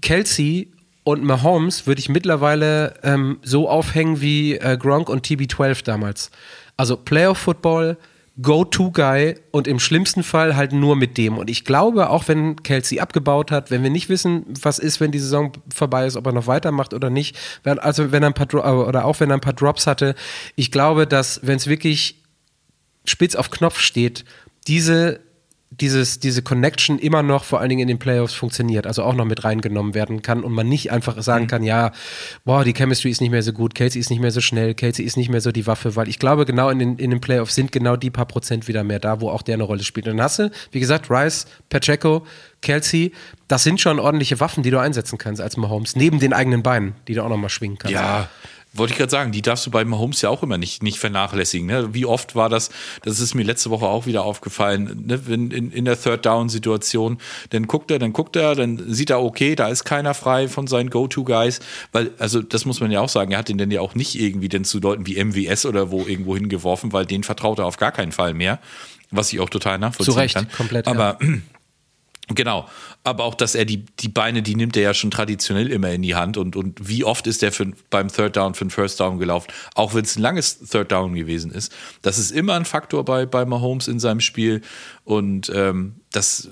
Kelsey 0.00 0.70
und 1.04 1.22
Mahomes 1.22 1.86
würde 1.86 2.00
ich 2.00 2.08
mittlerweile 2.08 2.94
ähm, 3.02 3.38
so 3.42 3.68
aufhängen 3.68 4.20
wie 4.20 4.54
äh, 4.54 4.78
Gronk 4.78 5.08
und 5.08 5.26
TB12 5.26 5.84
damals. 5.84 6.30
Also 6.76 6.96
Playoff 6.96 7.38
Football, 7.38 7.98
Go-To-Guy 8.40 9.36
und 9.52 9.68
im 9.68 9.78
schlimmsten 9.78 10.24
Fall 10.24 10.56
halt 10.56 10.72
nur 10.72 10.96
mit 10.96 11.18
dem. 11.18 11.38
Und 11.38 11.50
ich 11.50 11.64
glaube, 11.64 12.10
auch 12.10 12.26
wenn 12.26 12.56
Kelsey 12.62 12.98
abgebaut 12.98 13.52
hat, 13.52 13.70
wenn 13.70 13.84
wir 13.84 13.90
nicht 13.90 14.08
wissen, 14.08 14.44
was 14.60 14.80
ist, 14.80 14.98
wenn 14.98 15.12
die 15.12 15.20
Saison 15.20 15.52
vorbei 15.72 16.06
ist, 16.06 16.16
ob 16.16 16.26
er 16.26 16.32
noch 16.32 16.48
weitermacht 16.48 16.94
oder 16.94 17.10
nicht, 17.10 17.36
also 17.64 18.10
wenn 18.10 18.24
er 18.24 18.30
ein 18.30 18.34
paar 18.34 18.52
oder 18.88 19.04
auch 19.04 19.20
wenn 19.20 19.30
er 19.30 19.34
ein 19.36 19.40
paar 19.40 19.52
Drops 19.52 19.86
hatte, 19.86 20.16
ich 20.56 20.72
glaube, 20.72 21.06
dass 21.06 21.40
wenn 21.44 21.56
es 21.56 21.68
wirklich 21.68 22.23
spitz 23.04 23.34
auf 23.34 23.50
Knopf 23.50 23.78
steht, 23.78 24.24
diese 24.66 25.20
dieses, 25.80 26.20
diese 26.20 26.42
Connection 26.42 26.98
immer 26.98 27.22
noch 27.22 27.44
vor 27.44 27.60
allen 27.60 27.68
Dingen 27.68 27.82
in 27.82 27.88
den 27.88 27.98
Playoffs 27.98 28.34
funktioniert, 28.34 28.86
also 28.86 29.02
auch 29.02 29.14
noch 29.14 29.24
mit 29.24 29.44
reingenommen 29.44 29.94
werden 29.94 30.22
kann 30.22 30.44
und 30.44 30.52
man 30.52 30.68
nicht 30.68 30.92
einfach 30.92 31.20
sagen 31.22 31.44
mhm. 31.44 31.48
kann, 31.48 31.62
ja, 31.62 31.92
boah, 32.44 32.64
die 32.64 32.72
Chemistry 32.72 33.10
ist 33.10 33.20
nicht 33.20 33.30
mehr 33.30 33.42
so 33.42 33.52
gut, 33.52 33.74
Casey 33.74 34.00
ist 34.00 34.10
nicht 34.10 34.20
mehr 34.20 34.30
so 34.30 34.40
schnell, 34.40 34.74
Casey 34.74 35.04
ist 35.04 35.16
nicht 35.16 35.30
mehr 35.30 35.40
so 35.40 35.52
die 35.52 35.66
Waffe, 35.66 35.96
weil 35.96 36.08
ich 36.08 36.18
glaube, 36.18 36.44
genau 36.44 36.70
in 36.70 36.78
den, 36.78 36.96
in 36.96 37.10
den 37.10 37.20
Playoffs 37.20 37.54
sind 37.54 37.72
genau 37.72 37.96
die 37.96 38.10
paar 38.10 38.26
Prozent 38.26 38.68
wieder 38.68 38.84
mehr 38.84 38.98
da, 38.98 39.20
wo 39.20 39.30
auch 39.30 39.42
der 39.42 39.54
eine 39.54 39.64
Rolle 39.64 39.82
spielt. 39.82 40.06
Und 40.06 40.16
dann 40.16 40.24
hast 40.24 40.38
du, 40.38 40.50
wie 40.70 40.80
gesagt, 40.80 41.10
Rice, 41.10 41.46
Pacheco, 41.68 42.26
Kelsey, 42.60 43.12
das 43.48 43.64
sind 43.64 43.80
schon 43.80 43.98
ordentliche 43.98 44.40
Waffen, 44.40 44.62
die 44.62 44.70
du 44.70 44.78
einsetzen 44.78 45.18
kannst 45.18 45.40
als 45.40 45.56
Mahomes, 45.56 45.96
neben 45.96 46.20
den 46.20 46.32
eigenen 46.32 46.62
Beinen, 46.62 46.94
die 47.08 47.14
du 47.14 47.22
auch 47.22 47.28
nochmal 47.28 47.50
schwingen 47.50 47.78
kannst. 47.78 47.94
Ja, 47.94 48.28
wollte 48.74 48.92
ich 48.92 48.98
gerade 48.98 49.10
sagen, 49.10 49.32
die 49.32 49.42
darfst 49.42 49.66
du 49.66 49.70
bei 49.70 49.84
Mahomes 49.84 50.20
ja 50.22 50.30
auch 50.30 50.42
immer 50.42 50.58
nicht, 50.58 50.82
nicht 50.82 50.98
vernachlässigen. 50.98 51.66
Ne? 51.66 51.94
Wie 51.94 52.06
oft 52.06 52.34
war 52.34 52.48
das, 52.48 52.70
das 53.02 53.20
ist 53.20 53.34
mir 53.34 53.44
letzte 53.44 53.70
Woche 53.70 53.86
auch 53.86 54.06
wieder 54.06 54.24
aufgefallen, 54.24 55.04
ne? 55.06 55.26
Wenn 55.26 55.50
in, 55.50 55.70
in 55.70 55.84
der 55.84 56.00
Third-Down-Situation, 56.00 57.18
dann 57.50 57.66
guckt 57.66 57.90
er, 57.90 57.98
dann 57.98 58.12
guckt 58.12 58.36
er, 58.36 58.54
dann 58.54 58.82
sieht 58.92 59.10
er, 59.10 59.22
okay, 59.22 59.54
da 59.54 59.68
ist 59.68 59.84
keiner 59.84 60.14
frei 60.14 60.48
von 60.48 60.66
seinen 60.66 60.90
Go-To-Guys, 60.90 61.60
weil, 61.92 62.10
also 62.18 62.42
das 62.42 62.64
muss 62.64 62.80
man 62.80 62.90
ja 62.90 63.00
auch 63.00 63.08
sagen, 63.08 63.32
er 63.32 63.38
hat 63.38 63.48
ihn 63.48 63.58
denn 63.58 63.70
ja 63.70 63.80
auch 63.80 63.94
nicht 63.94 64.18
irgendwie 64.18 64.48
denn 64.48 64.64
zu 64.64 64.80
Leuten 64.80 65.06
wie 65.06 65.22
MWS 65.22 65.66
oder 65.66 65.90
wo 65.90 66.04
irgendwo 66.06 66.34
hingeworfen, 66.34 66.92
weil 66.92 67.06
den 67.06 67.22
vertraut 67.22 67.58
er 67.58 67.66
auf 67.66 67.76
gar 67.76 67.92
keinen 67.92 68.12
Fall 68.12 68.34
mehr, 68.34 68.58
was 69.10 69.32
ich 69.32 69.40
auch 69.40 69.50
total 69.50 69.78
nachvollziehen 69.78 70.14
Zu 70.14 70.20
Recht, 70.20 70.34
kann. 70.34 70.48
komplett. 70.50 70.86
Aber 70.88 71.18
ja. 71.20 71.28
Genau, 72.28 72.66
aber 73.02 73.24
auch, 73.24 73.34
dass 73.34 73.54
er 73.54 73.66
die, 73.66 73.84
die 74.00 74.08
Beine, 74.08 74.42
die 74.42 74.54
nimmt 74.54 74.76
er 74.76 74.82
ja 74.82 74.94
schon 74.94 75.10
traditionell 75.10 75.70
immer 75.70 75.90
in 75.90 76.00
die 76.00 76.14
Hand 76.14 76.38
und, 76.38 76.56
und 76.56 76.88
wie 76.88 77.04
oft 77.04 77.26
ist 77.26 77.42
er 77.42 77.52
für, 77.52 77.72
beim 77.90 78.08
Third 78.08 78.36
Down 78.36 78.54
für 78.54 78.62
einen 78.62 78.70
First 78.70 78.98
Down 78.98 79.18
gelaufen, 79.18 79.48
auch 79.74 79.92
wenn 79.92 80.04
es 80.04 80.16
ein 80.16 80.22
langes 80.22 80.58
Third 80.58 80.90
Down 80.90 81.14
gewesen 81.14 81.50
ist. 81.50 81.74
Das 82.00 82.18
ist 82.18 82.30
immer 82.30 82.54
ein 82.54 82.64
Faktor 82.64 83.04
bei, 83.04 83.26
bei 83.26 83.44
Mahomes 83.44 83.88
in 83.88 84.00
seinem 84.00 84.20
Spiel 84.20 84.62
und 85.04 85.52
ähm, 85.54 85.96
das, 86.12 86.48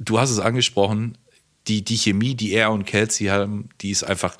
du 0.00 0.18
hast 0.18 0.30
es 0.30 0.40
angesprochen, 0.40 1.16
die, 1.68 1.84
die 1.84 1.96
Chemie, 1.96 2.34
die 2.34 2.52
er 2.52 2.72
und 2.72 2.86
Kelsey 2.86 3.28
haben, 3.28 3.68
die 3.80 3.90
ist 3.90 4.02
einfach, 4.02 4.36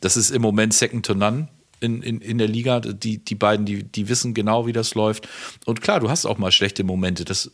das 0.00 0.18
ist 0.18 0.30
im 0.30 0.42
Moment 0.42 0.74
second 0.74 1.06
to 1.06 1.14
none 1.14 1.48
in, 1.80 2.02
in, 2.02 2.20
in 2.20 2.38
der 2.38 2.48
Liga. 2.48 2.80
Die, 2.80 3.18
die 3.18 3.34
beiden, 3.34 3.66
die, 3.66 3.82
die 3.82 4.08
wissen 4.08 4.34
genau, 4.34 4.66
wie 4.66 4.72
das 4.72 4.94
läuft. 4.94 5.28
Und 5.64 5.80
klar, 5.80 6.00
du 6.00 6.10
hast 6.10 6.26
auch 6.26 6.38
mal 6.38 6.52
schlechte 6.52 6.84
Momente. 6.84 7.24
Das 7.24 7.50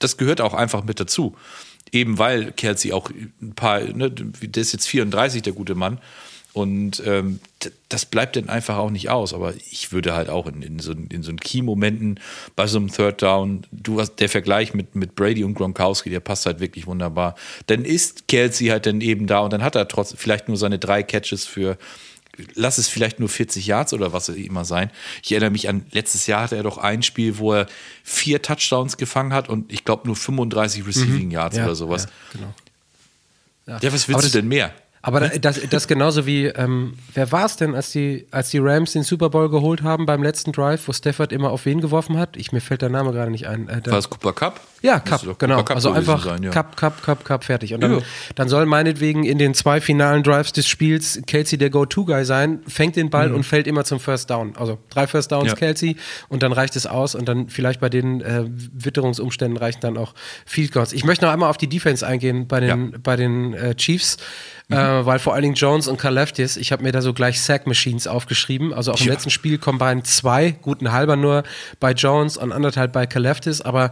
das 0.00 0.16
gehört 0.16 0.40
auch 0.40 0.54
einfach 0.54 0.84
mit 0.84 1.00
dazu. 1.00 1.34
Eben 1.92 2.18
weil 2.18 2.52
Kelsey 2.52 2.92
auch 2.92 3.10
ein 3.10 3.52
paar, 3.54 3.80
ne, 3.80 4.10
der 4.10 4.60
ist 4.60 4.72
jetzt 4.72 4.88
34, 4.88 5.42
der 5.42 5.52
gute 5.52 5.74
Mann. 5.74 5.98
Und 6.52 7.02
ähm, 7.04 7.40
das 7.90 8.06
bleibt 8.06 8.34
dann 8.36 8.48
einfach 8.48 8.78
auch 8.78 8.88
nicht 8.88 9.10
aus. 9.10 9.34
Aber 9.34 9.52
ich 9.70 9.92
würde 9.92 10.14
halt 10.14 10.30
auch 10.30 10.46
in, 10.46 10.62
in 10.62 10.78
so, 10.78 10.92
in 10.92 11.22
so 11.22 11.30
Key-Momenten 11.34 12.18
bei 12.56 12.66
so 12.66 12.78
einem 12.78 12.90
Third 12.90 13.20
Down, 13.20 13.66
du 13.72 14.00
hast 14.00 14.16
der 14.16 14.30
Vergleich 14.30 14.72
mit, 14.72 14.94
mit 14.94 15.14
Brady 15.14 15.44
und 15.44 15.52
Gronkowski, 15.52 16.08
der 16.08 16.20
passt 16.20 16.46
halt 16.46 16.58
wirklich 16.58 16.86
wunderbar. 16.86 17.34
Dann 17.66 17.84
ist 17.84 18.26
Kelsey 18.26 18.68
halt 18.68 18.86
dann 18.86 19.02
eben 19.02 19.26
da 19.26 19.40
und 19.40 19.52
dann 19.52 19.62
hat 19.62 19.74
er 19.74 19.86
trotzdem 19.86 20.16
vielleicht 20.16 20.48
nur 20.48 20.56
seine 20.56 20.78
drei 20.78 21.02
Catches 21.02 21.44
für 21.44 21.76
lass 22.54 22.78
es 22.78 22.88
vielleicht 22.88 23.20
nur 23.20 23.28
40 23.28 23.66
Yards 23.66 23.92
oder 23.92 24.12
was 24.12 24.28
immer 24.28 24.64
sein. 24.64 24.90
Ich 25.22 25.32
erinnere 25.32 25.50
mich 25.50 25.68
an, 25.68 25.86
letztes 25.92 26.26
Jahr 26.26 26.42
hatte 26.42 26.56
er 26.56 26.62
doch 26.62 26.78
ein 26.78 27.02
Spiel, 27.02 27.38
wo 27.38 27.52
er 27.52 27.66
vier 28.02 28.42
Touchdowns 28.42 28.96
gefangen 28.96 29.32
hat 29.32 29.48
und 29.48 29.72
ich 29.72 29.84
glaube 29.84 30.06
nur 30.06 30.16
35 30.16 30.86
Receiving 30.86 31.26
mhm. 31.26 31.30
Yards 31.30 31.56
ja, 31.56 31.64
oder 31.64 31.74
sowas. 31.74 32.04
Ja, 32.04 32.10
genau. 32.32 32.54
Ja, 33.66 33.78
ja 33.82 33.92
was 33.92 34.08
willst 34.08 34.26
du 34.26 34.30
denn 34.30 34.48
mehr? 34.48 34.72
Aber 35.02 35.20
das, 35.20 35.60
das 35.70 35.86
genauso 35.86 36.26
wie, 36.26 36.46
ähm, 36.46 36.94
wer 37.14 37.30
war 37.30 37.46
es 37.46 37.56
denn, 37.56 37.74
als 37.74 37.92
die, 37.92 38.26
als 38.32 38.50
die 38.50 38.58
Rams 38.58 38.92
den 38.92 39.04
Super 39.04 39.30
Bowl 39.30 39.48
geholt 39.48 39.82
haben 39.82 40.04
beim 40.04 40.22
letzten 40.22 40.50
Drive, 40.50 40.88
wo 40.88 40.92
Stafford 40.92 41.32
immer 41.32 41.50
auf 41.50 41.64
wen 41.64 41.80
geworfen 41.80 42.18
hat? 42.18 42.36
Ich, 42.36 42.50
mir 42.50 42.60
fällt 42.60 42.82
der 42.82 42.88
Name 42.88 43.12
gerade 43.12 43.30
nicht 43.30 43.46
ein. 43.46 43.68
Äh, 43.68 43.82
war 43.86 43.98
es 43.98 44.10
Cooper 44.10 44.32
Cup? 44.32 44.60
Ja, 44.82 45.00
Cup, 45.00 45.38
genau. 45.38 45.62
Cup 45.62 45.76
also 45.76 45.92
einfach 45.92 46.24
sein, 46.24 46.42
ja. 46.42 46.50
Cup, 46.50 46.76
Cup, 46.76 47.02
Cup, 47.02 47.24
Cup, 47.24 47.44
fertig. 47.44 47.74
Und 47.74 47.80
dann, 47.80 47.92
ja. 47.92 47.98
dann 48.34 48.48
soll 48.48 48.66
meinetwegen 48.66 49.24
in 49.24 49.38
den 49.38 49.54
zwei 49.54 49.80
finalen 49.80 50.22
Drives 50.22 50.52
des 50.52 50.68
Spiels 50.68 51.20
Kelsey 51.26 51.58
der 51.58 51.70
Go-To-Guy 51.70 52.24
sein, 52.24 52.60
fängt 52.66 52.96
den 52.96 53.10
Ball 53.10 53.30
mhm. 53.30 53.36
und 53.36 53.42
fällt 53.44 53.66
immer 53.66 53.84
zum 53.84 54.00
First 54.00 54.30
Down. 54.30 54.54
Also 54.56 54.78
drei 54.90 55.06
First 55.06 55.32
Downs 55.32 55.48
ja. 55.48 55.54
Kelsey 55.54 55.96
und 56.28 56.42
dann 56.42 56.52
reicht 56.52 56.76
es 56.76 56.86
aus 56.86 57.14
und 57.14 57.28
dann 57.28 57.48
vielleicht 57.48 57.80
bei 57.80 57.88
den 57.88 58.20
äh, 58.20 58.44
Witterungsumständen 58.46 59.56
reichen 59.56 59.80
dann 59.80 59.96
auch 59.96 60.14
Field 60.44 60.72
Goals. 60.72 60.92
Ich 60.92 61.04
möchte 61.04 61.24
noch 61.24 61.32
einmal 61.32 61.48
auf 61.50 61.56
die 61.56 61.68
Defense 61.68 62.06
eingehen 62.06 62.46
bei 62.46 62.60
den, 62.60 63.00
bei 63.02 63.16
den 63.16 63.54
äh, 63.54 63.74
Chiefs. 63.74 64.18
Mhm. 64.68 64.76
Äh, 64.76 65.06
weil 65.06 65.18
vor 65.20 65.34
allen 65.34 65.42
Dingen 65.42 65.54
Jones 65.54 65.86
und 65.86 65.96
Kaleftis, 65.96 66.56
ich 66.56 66.72
habe 66.72 66.82
mir 66.82 66.90
da 66.90 67.00
so 67.00 67.12
gleich 67.12 67.40
Sack 67.40 67.66
Machines 67.66 68.08
aufgeschrieben. 68.08 68.74
Also 68.74 68.92
auch 68.92 69.00
im 69.00 69.06
ja. 69.06 69.12
letzten 69.12 69.30
Spiel 69.30 69.58
combined 69.58 70.06
zwei, 70.06 70.50
guten 70.50 70.90
halber 70.90 71.14
nur 71.14 71.44
bei 71.78 71.92
Jones 71.92 72.36
und 72.36 72.52
anderthalb 72.52 72.92
bei 72.92 73.06
Kaleftis. 73.06 73.60
Aber 73.60 73.90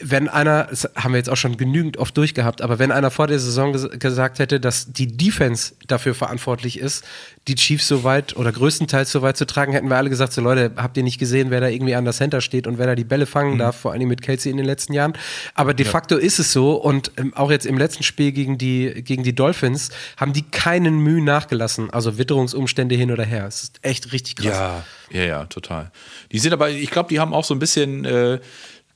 wenn 0.00 0.28
einer, 0.28 0.64
das 0.64 0.88
haben 0.96 1.12
wir 1.12 1.18
jetzt 1.18 1.28
auch 1.28 1.36
schon 1.36 1.56
genügend 1.56 1.96
oft 1.96 2.16
durchgehabt, 2.16 2.62
aber 2.62 2.78
wenn 2.78 2.92
einer 2.92 3.10
vor 3.10 3.26
der 3.26 3.38
Saison 3.38 3.72
ges 3.72 3.88
gesagt 3.98 4.38
hätte, 4.38 4.60
dass 4.60 4.92
die 4.92 5.08
Defense 5.08 5.74
dafür 5.86 6.14
verantwortlich 6.14 6.78
ist, 6.78 7.04
die 7.48 7.56
Chiefs 7.56 7.88
so 7.88 8.04
weit 8.04 8.36
oder 8.36 8.52
größtenteils 8.52 9.10
so 9.10 9.20
weit 9.22 9.36
zu 9.36 9.46
tragen, 9.46 9.72
hätten 9.72 9.88
wir 9.88 9.96
alle 9.96 10.10
gesagt, 10.10 10.32
so 10.32 10.40
Leute, 10.40 10.72
habt 10.76 10.96
ihr 10.96 11.02
nicht 11.02 11.18
gesehen, 11.18 11.50
wer 11.50 11.60
da 11.60 11.68
irgendwie 11.68 11.96
an 11.96 12.04
der 12.04 12.12
Center 12.14 12.40
steht 12.40 12.68
und 12.68 12.78
wer 12.78 12.86
da 12.86 12.94
die 12.94 13.04
Bälle 13.04 13.26
fangen 13.26 13.54
mhm. 13.54 13.58
darf, 13.58 13.76
vor 13.76 13.92
allem 13.92 14.08
mit 14.08 14.22
Kelsey 14.22 14.50
in 14.50 14.56
den 14.56 14.66
letzten 14.66 14.92
Jahren. 14.92 15.14
Aber 15.54 15.74
de 15.74 15.84
ja. 15.84 15.90
facto 15.90 16.16
ist 16.16 16.38
es 16.38 16.52
so 16.52 16.74
und 16.74 17.10
ähm, 17.16 17.34
auch 17.34 17.50
jetzt 17.50 17.66
im 17.66 17.78
letzten 17.78 18.04
Spiel 18.04 18.30
gegen 18.30 18.58
die, 18.58 19.02
gegen 19.02 19.24
die 19.24 19.34
Dolphins 19.34 19.90
haben 20.16 20.32
die 20.32 20.42
keinen 20.42 21.00
Mühe 21.00 21.22
nachgelassen, 21.22 21.90
also 21.90 22.16
Witterungsumstände 22.16 22.94
hin 22.94 23.10
oder 23.10 23.24
her. 23.24 23.46
Es 23.46 23.64
ist 23.64 23.80
echt 23.82 24.12
richtig 24.12 24.36
krass. 24.36 24.46
Ja, 24.46 24.84
ja, 25.10 25.24
ja, 25.24 25.44
total. 25.46 25.90
Die 26.30 26.38
sind 26.38 26.52
aber, 26.52 26.70
ich 26.70 26.90
glaube, 26.90 27.08
die 27.08 27.18
haben 27.18 27.34
auch 27.34 27.44
so 27.44 27.54
ein 27.54 27.58
bisschen, 27.58 28.04
äh, 28.04 28.38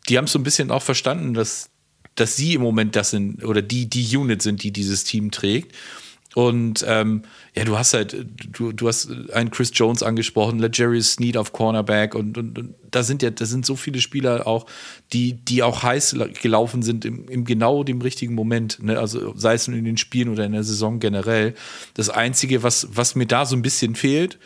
die 0.09 0.19
haben 0.19 0.29
so 0.29 0.39
ein 0.39 0.45
bisschen 0.45 0.71
auch 0.71 0.83
verstanden, 0.83 1.35
dass, 1.35 1.69
dass 2.15 2.37
sie 2.37 2.55
im 2.55 2.63
Moment 2.63 2.95
das 2.95 3.11
sind 3.11 3.45
oder 3.45 3.61
die, 3.61 3.91
die 3.91 4.17
Unit 4.17 4.41
sind, 4.41 4.63
die 4.63 4.71
dieses 4.71 5.03
Team 5.03 5.33
trägt. 5.33 5.75
Und 6.37 6.85
ähm, 6.87 7.23
ja, 7.57 7.65
du 7.65 7.79
hast 7.79 7.95
halt, 7.95 8.15
du, 8.53 8.71
du 8.71 8.89
hast 8.89 9.11
einen 9.33 9.51
Chris 9.51 9.71
Jones 9.73 10.03
angesprochen, 10.03 10.63
Jerry 10.71 11.03
Sneed 11.03 11.39
auf 11.39 11.55
Cornerback 11.55 12.15
und, 12.15 12.37
und, 12.37 12.59
und, 12.59 12.75
da 12.91 13.03
sind 13.03 13.23
ja, 13.23 13.31
da 13.31 13.47
sind 13.47 13.65
so 13.65 13.75
viele 13.75 14.03
Spieler 14.03 14.47
auch, 14.47 14.67
die, 15.15 15.33
die 15.33 15.63
auch 15.63 15.83
heiß 15.83 16.15
gelaufen 16.43 16.83
sind 16.83 17.07
im, 17.07 17.27
im 17.31 17.47
genau 17.47 17.85
dem 17.85 18.03
richtigen 18.03 18.35
Moment. 18.35 18.83
Ne? 18.83 18.99
Also 18.99 19.35
sei 19.35 19.55
es 19.55 19.67
in 19.67 19.83
den 19.83 19.97
Spielen 19.97 20.29
oder 20.29 20.45
in 20.45 20.53
der 20.53 20.63
Saison 20.63 21.01
generell. 21.01 21.55
Das 21.95 22.11
Einzige, 22.11 22.63
was, 22.63 22.89
was 22.91 23.15
mir 23.15 23.27
da 23.27 23.47
so 23.47 23.57
ein 23.57 23.63
bisschen 23.63 23.95
fehlt, 23.95 24.39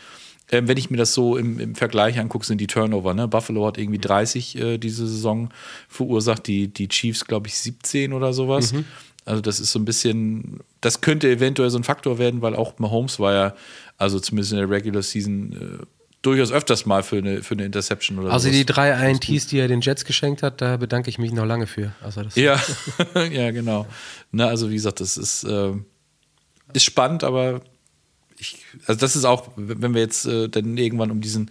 ähm, 0.53 0.69
wenn 0.69 0.77
ich 0.77 0.91
mir 0.91 0.97
das 0.97 1.15
so 1.15 1.37
im, 1.37 1.59
im 1.59 1.75
Vergleich 1.75 2.19
angucke, 2.19 2.47
sind 2.47 2.61
die 2.61 2.67
Turnover. 2.67 3.15
Ne? 3.15 3.29
Buffalo 3.29 3.67
hat 3.67 3.79
irgendwie 3.79 3.99
30 3.99 4.57
äh, 4.57 4.79
diese 4.79 5.07
Saison 5.07 5.51
verursacht, 5.89 6.47
die, 6.47 6.69
die 6.69 6.89
Chiefs, 6.89 7.25
glaube 7.25 7.49
ich, 7.49 7.59
17 7.59 8.13
oder 8.13 8.33
sowas. 8.33 8.73
Mhm. 8.73 8.85
Also 9.31 9.43
das 9.43 9.61
ist 9.61 9.71
so 9.71 9.79
ein 9.79 9.85
bisschen, 9.85 10.59
das 10.81 11.01
könnte 11.03 11.31
eventuell 11.31 11.71
so 11.71 11.79
ein 11.79 11.85
Faktor 11.85 12.19
werden, 12.19 12.43
weil 12.43 12.57
auch 12.57 12.79
Mahomes 12.81 13.21
war 13.21 13.33
ja, 13.33 13.55
also 13.97 14.19
zumindest 14.19 14.53
in 14.53 14.59
der 14.59 14.69
Regular 14.69 15.03
Season, 15.03 15.53
äh, 15.53 15.87
durchaus 16.21 16.51
öfters 16.51 16.85
mal 16.85 17.05
für 17.05 17.19
eine, 17.19 17.43
für 17.45 17.55
eine 17.55 17.65
Interception 17.65 18.19
oder 18.19 18.29
so. 18.29 18.33
Also 18.33 18.49
sowas. 18.49 18.59
die 18.59 18.67
drei 18.67 19.09
INTs, 19.09 19.47
die 19.47 19.59
er 19.59 19.69
den 19.69 19.83
Jets 19.83 20.05
geschenkt 20.05 20.43
hat, 20.43 20.61
da 20.61 20.77
bedanke 20.79 21.09
ich 21.11 21.19
mich 21.19 21.31
noch 21.31 21.47
lange 21.47 21.69
für. 21.69 21.93
Also 22.03 22.25
das 22.25 22.35
ja, 22.35 22.61
ja, 23.31 23.53
genau. 23.53 23.87
Na, 24.33 24.49
also 24.49 24.69
wie 24.69 24.75
gesagt, 24.75 25.01
das 25.01 25.17
ist, 25.17 25.45
äh, 25.45 25.75
ist 26.73 26.85
spannend, 26.85 27.23
aber 27.23 27.61
ich, 28.37 28.60
also 28.87 29.01
das 29.01 29.17
ist 29.17 29.25
auch, 29.25 29.49
wenn 29.57 29.95
wir 29.95 30.01
jetzt 30.01 30.27
äh, 30.27 30.49
dann 30.49 30.77
irgendwann 30.77 31.11
um 31.11 31.21
diesen, 31.21 31.51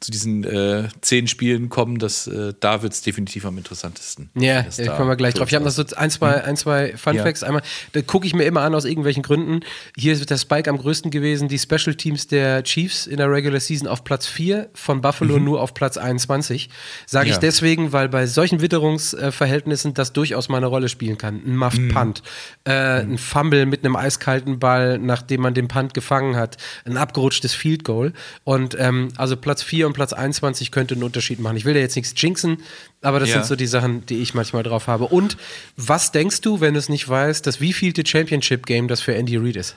zu 0.00 0.10
diesen 0.10 0.44
äh, 0.44 0.88
zehn 1.00 1.26
Spielen 1.26 1.68
kommen, 1.68 1.98
das, 1.98 2.26
äh, 2.26 2.54
da 2.60 2.82
wird 2.82 2.92
es 2.92 3.02
definitiv 3.02 3.44
am 3.44 3.58
interessantesten. 3.58 4.30
Ja, 4.34 4.62
da 4.62 4.96
kommen 4.96 5.08
wir 5.08 5.16
gleich 5.16 5.34
drauf. 5.34 5.48
Ich 5.48 5.54
habe 5.54 5.64
noch 5.64 5.72
so 5.72 5.84
ein, 5.96 6.10
zwei, 6.10 6.34
hm? 6.34 6.44
ein, 6.44 6.56
zwei 6.56 6.96
Fun 6.96 7.16
Facts. 7.18 7.40
Ja. 7.40 7.48
Einmal, 7.48 7.62
da 7.92 8.02
gucke 8.02 8.26
ich 8.26 8.34
mir 8.34 8.44
immer 8.44 8.62
an 8.62 8.74
aus 8.74 8.84
irgendwelchen 8.84 9.22
Gründen. 9.22 9.60
Hier 9.96 10.12
ist 10.12 10.28
der 10.28 10.38
Spike 10.38 10.70
am 10.70 10.78
größten 10.78 11.10
gewesen, 11.10 11.48
die 11.48 11.58
Special 11.58 11.94
Teams 11.94 12.26
der 12.26 12.62
Chiefs 12.62 13.06
in 13.06 13.16
der 13.16 13.30
Regular 13.30 13.60
Season 13.60 13.88
auf 13.88 14.04
Platz 14.04 14.26
4, 14.26 14.70
von 14.74 15.00
Buffalo 15.00 15.38
mhm. 15.38 15.44
nur 15.44 15.60
auf 15.60 15.74
Platz 15.74 15.96
21. 15.96 16.70
Sage 17.06 17.28
ich 17.28 17.34
ja. 17.36 17.40
deswegen, 17.40 17.92
weil 17.92 18.08
bei 18.08 18.26
solchen 18.26 18.60
Witterungsverhältnissen 18.60 19.94
das 19.94 20.12
durchaus 20.12 20.48
mal 20.48 20.58
eine 20.58 20.66
Rolle 20.66 20.88
spielen 20.88 21.18
kann. 21.18 21.42
Ein 21.44 21.56
Muffed 21.56 21.80
mhm. 21.80 21.88
Punt, 21.88 22.22
äh, 22.64 23.02
mhm. 23.02 23.12
ein 23.12 23.18
Fumble 23.18 23.66
mit 23.66 23.84
einem 23.84 23.96
eiskalten 23.96 24.58
Ball, 24.58 24.98
nachdem 24.98 25.42
man 25.42 25.54
den 25.54 25.68
Punt 25.68 25.94
gefangen 25.94 26.36
hat, 26.36 26.56
ein 26.84 26.96
abgerutschtes 26.96 27.54
Field 27.54 27.84
Goal. 27.84 28.12
Und 28.44 28.76
ähm, 28.78 29.08
also 29.16 29.36
Platz 29.36 29.62
4 29.62 29.86
und 29.86 29.92
Platz 29.92 30.12
21 30.12 30.70
könnte 30.70 30.94
einen 30.94 31.04
Unterschied 31.04 31.40
machen. 31.40 31.56
Ich 31.56 31.64
will 31.64 31.74
da 31.74 31.80
jetzt 31.80 31.96
nichts 31.96 32.14
jinxen, 32.16 32.58
aber 33.02 33.20
das 33.20 33.28
ja. 33.30 33.36
sind 33.36 33.46
so 33.46 33.56
die 33.56 33.66
Sachen, 33.66 34.06
die 34.06 34.22
ich 34.22 34.34
manchmal 34.34 34.62
drauf 34.62 34.86
habe. 34.86 35.06
Und 35.06 35.36
was 35.76 36.12
denkst 36.12 36.40
du, 36.40 36.60
wenn 36.60 36.74
du 36.74 36.78
es 36.78 36.88
nicht 36.88 37.08
weißt, 37.08 37.46
das 37.46 37.60
wievielte 37.60 38.06
Championship 38.06 38.66
Game 38.66 38.88
das 38.88 39.00
für 39.00 39.14
Andy 39.14 39.36
Reid 39.36 39.56
ist? 39.56 39.76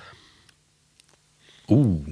Uh. 1.68 2.04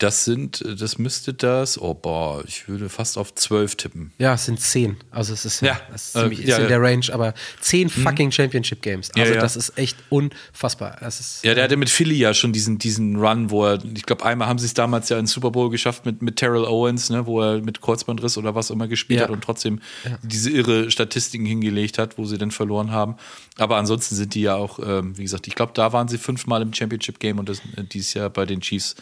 Das 0.00 0.24
sind, 0.24 0.64
das 0.80 0.98
müsste 0.98 1.34
das, 1.34 1.78
oh 1.80 1.92
boah, 1.92 2.42
ich 2.46 2.68
würde 2.68 2.88
fast 2.88 3.18
auf 3.18 3.34
zwölf 3.34 3.76
tippen. 3.76 4.12
Ja, 4.18 4.32
es 4.32 4.46
sind 4.46 4.58
zehn. 4.58 4.96
Also 5.10 5.34
es 5.34 5.44
ist, 5.44 5.60
Ja, 5.60 5.78
es 5.94 6.08
ist, 6.08 6.16
äh, 6.16 6.20
ziemlich, 6.22 6.38
ja, 6.40 6.56
ist 6.56 6.56
in 6.56 6.62
ja. 6.62 6.68
der 6.68 6.80
Range, 6.82 7.04
aber 7.12 7.34
zehn 7.60 7.90
fucking 7.90 8.32
Championship 8.32 8.80
Games. 8.80 9.10
Ja, 9.14 9.24
Also 9.24 9.34
ja. 9.34 9.40
das 9.42 9.56
ist 9.56 9.76
echt 9.76 9.98
unfassbar. 10.08 10.96
Das 11.00 11.20
ist, 11.20 11.44
Ja, 11.44 11.54
der 11.54 11.64
hatte 11.64 11.76
mit 11.76 11.90
Philly 11.90 12.16
ja 12.16 12.32
schon 12.32 12.52
diesen, 12.52 12.78
diesen 12.78 13.16
Run, 13.16 13.50
wo 13.50 13.66
er, 13.66 13.78
ich 13.94 14.04
glaube, 14.06 14.24
einmal 14.24 14.48
haben 14.48 14.58
sie 14.58 14.64
es 14.66 14.72
damals 14.74 15.10
ja 15.10 15.18
in 15.18 15.26
Super 15.26 15.50
Bowl 15.50 15.68
geschafft 15.68 16.06
mit, 16.06 16.22
mit 16.22 16.36
Terrell 16.36 16.64
Owens, 16.64 17.10
ne, 17.10 17.26
wo 17.26 17.42
er 17.42 17.60
mit 17.60 17.82
Kreuzbandriss 17.82 18.38
oder 18.38 18.54
was 18.54 18.70
immer 18.70 18.88
gespielt 18.88 19.20
Ja. 19.20 19.24
hat 19.24 19.30
und 19.30 19.44
trotzdem 19.44 19.80
diese 20.22 20.48
irre 20.50 20.90
Statistiken 20.90 21.44
hingelegt 21.44 21.98
hat, 21.98 22.16
wo 22.16 22.24
sie 22.24 22.38
dann 22.38 22.50
verloren 22.50 22.90
haben. 22.90 23.16
Aber 23.58 23.76
ansonsten 23.76 24.14
sind 24.14 24.34
die 24.34 24.40
ja 24.40 24.54
auch, 24.54 24.78
ähm, 24.78 25.18
wie 25.18 25.22
gesagt, 25.22 25.46
ich 25.46 25.54
glaube, 25.54 25.72
da 25.74 25.92
waren 25.92 26.08
sie 26.08 26.16
fünfmal 26.16 26.62
im 26.62 26.72
Championship 26.72 27.18
Game 27.20 27.38
und 27.38 27.50
das, 27.50 27.58
äh, 27.76 27.84
dieses 27.84 28.14
Jahr 28.14 28.30
bei 28.30 28.46
den 28.46 28.62
Chiefs 28.62 28.96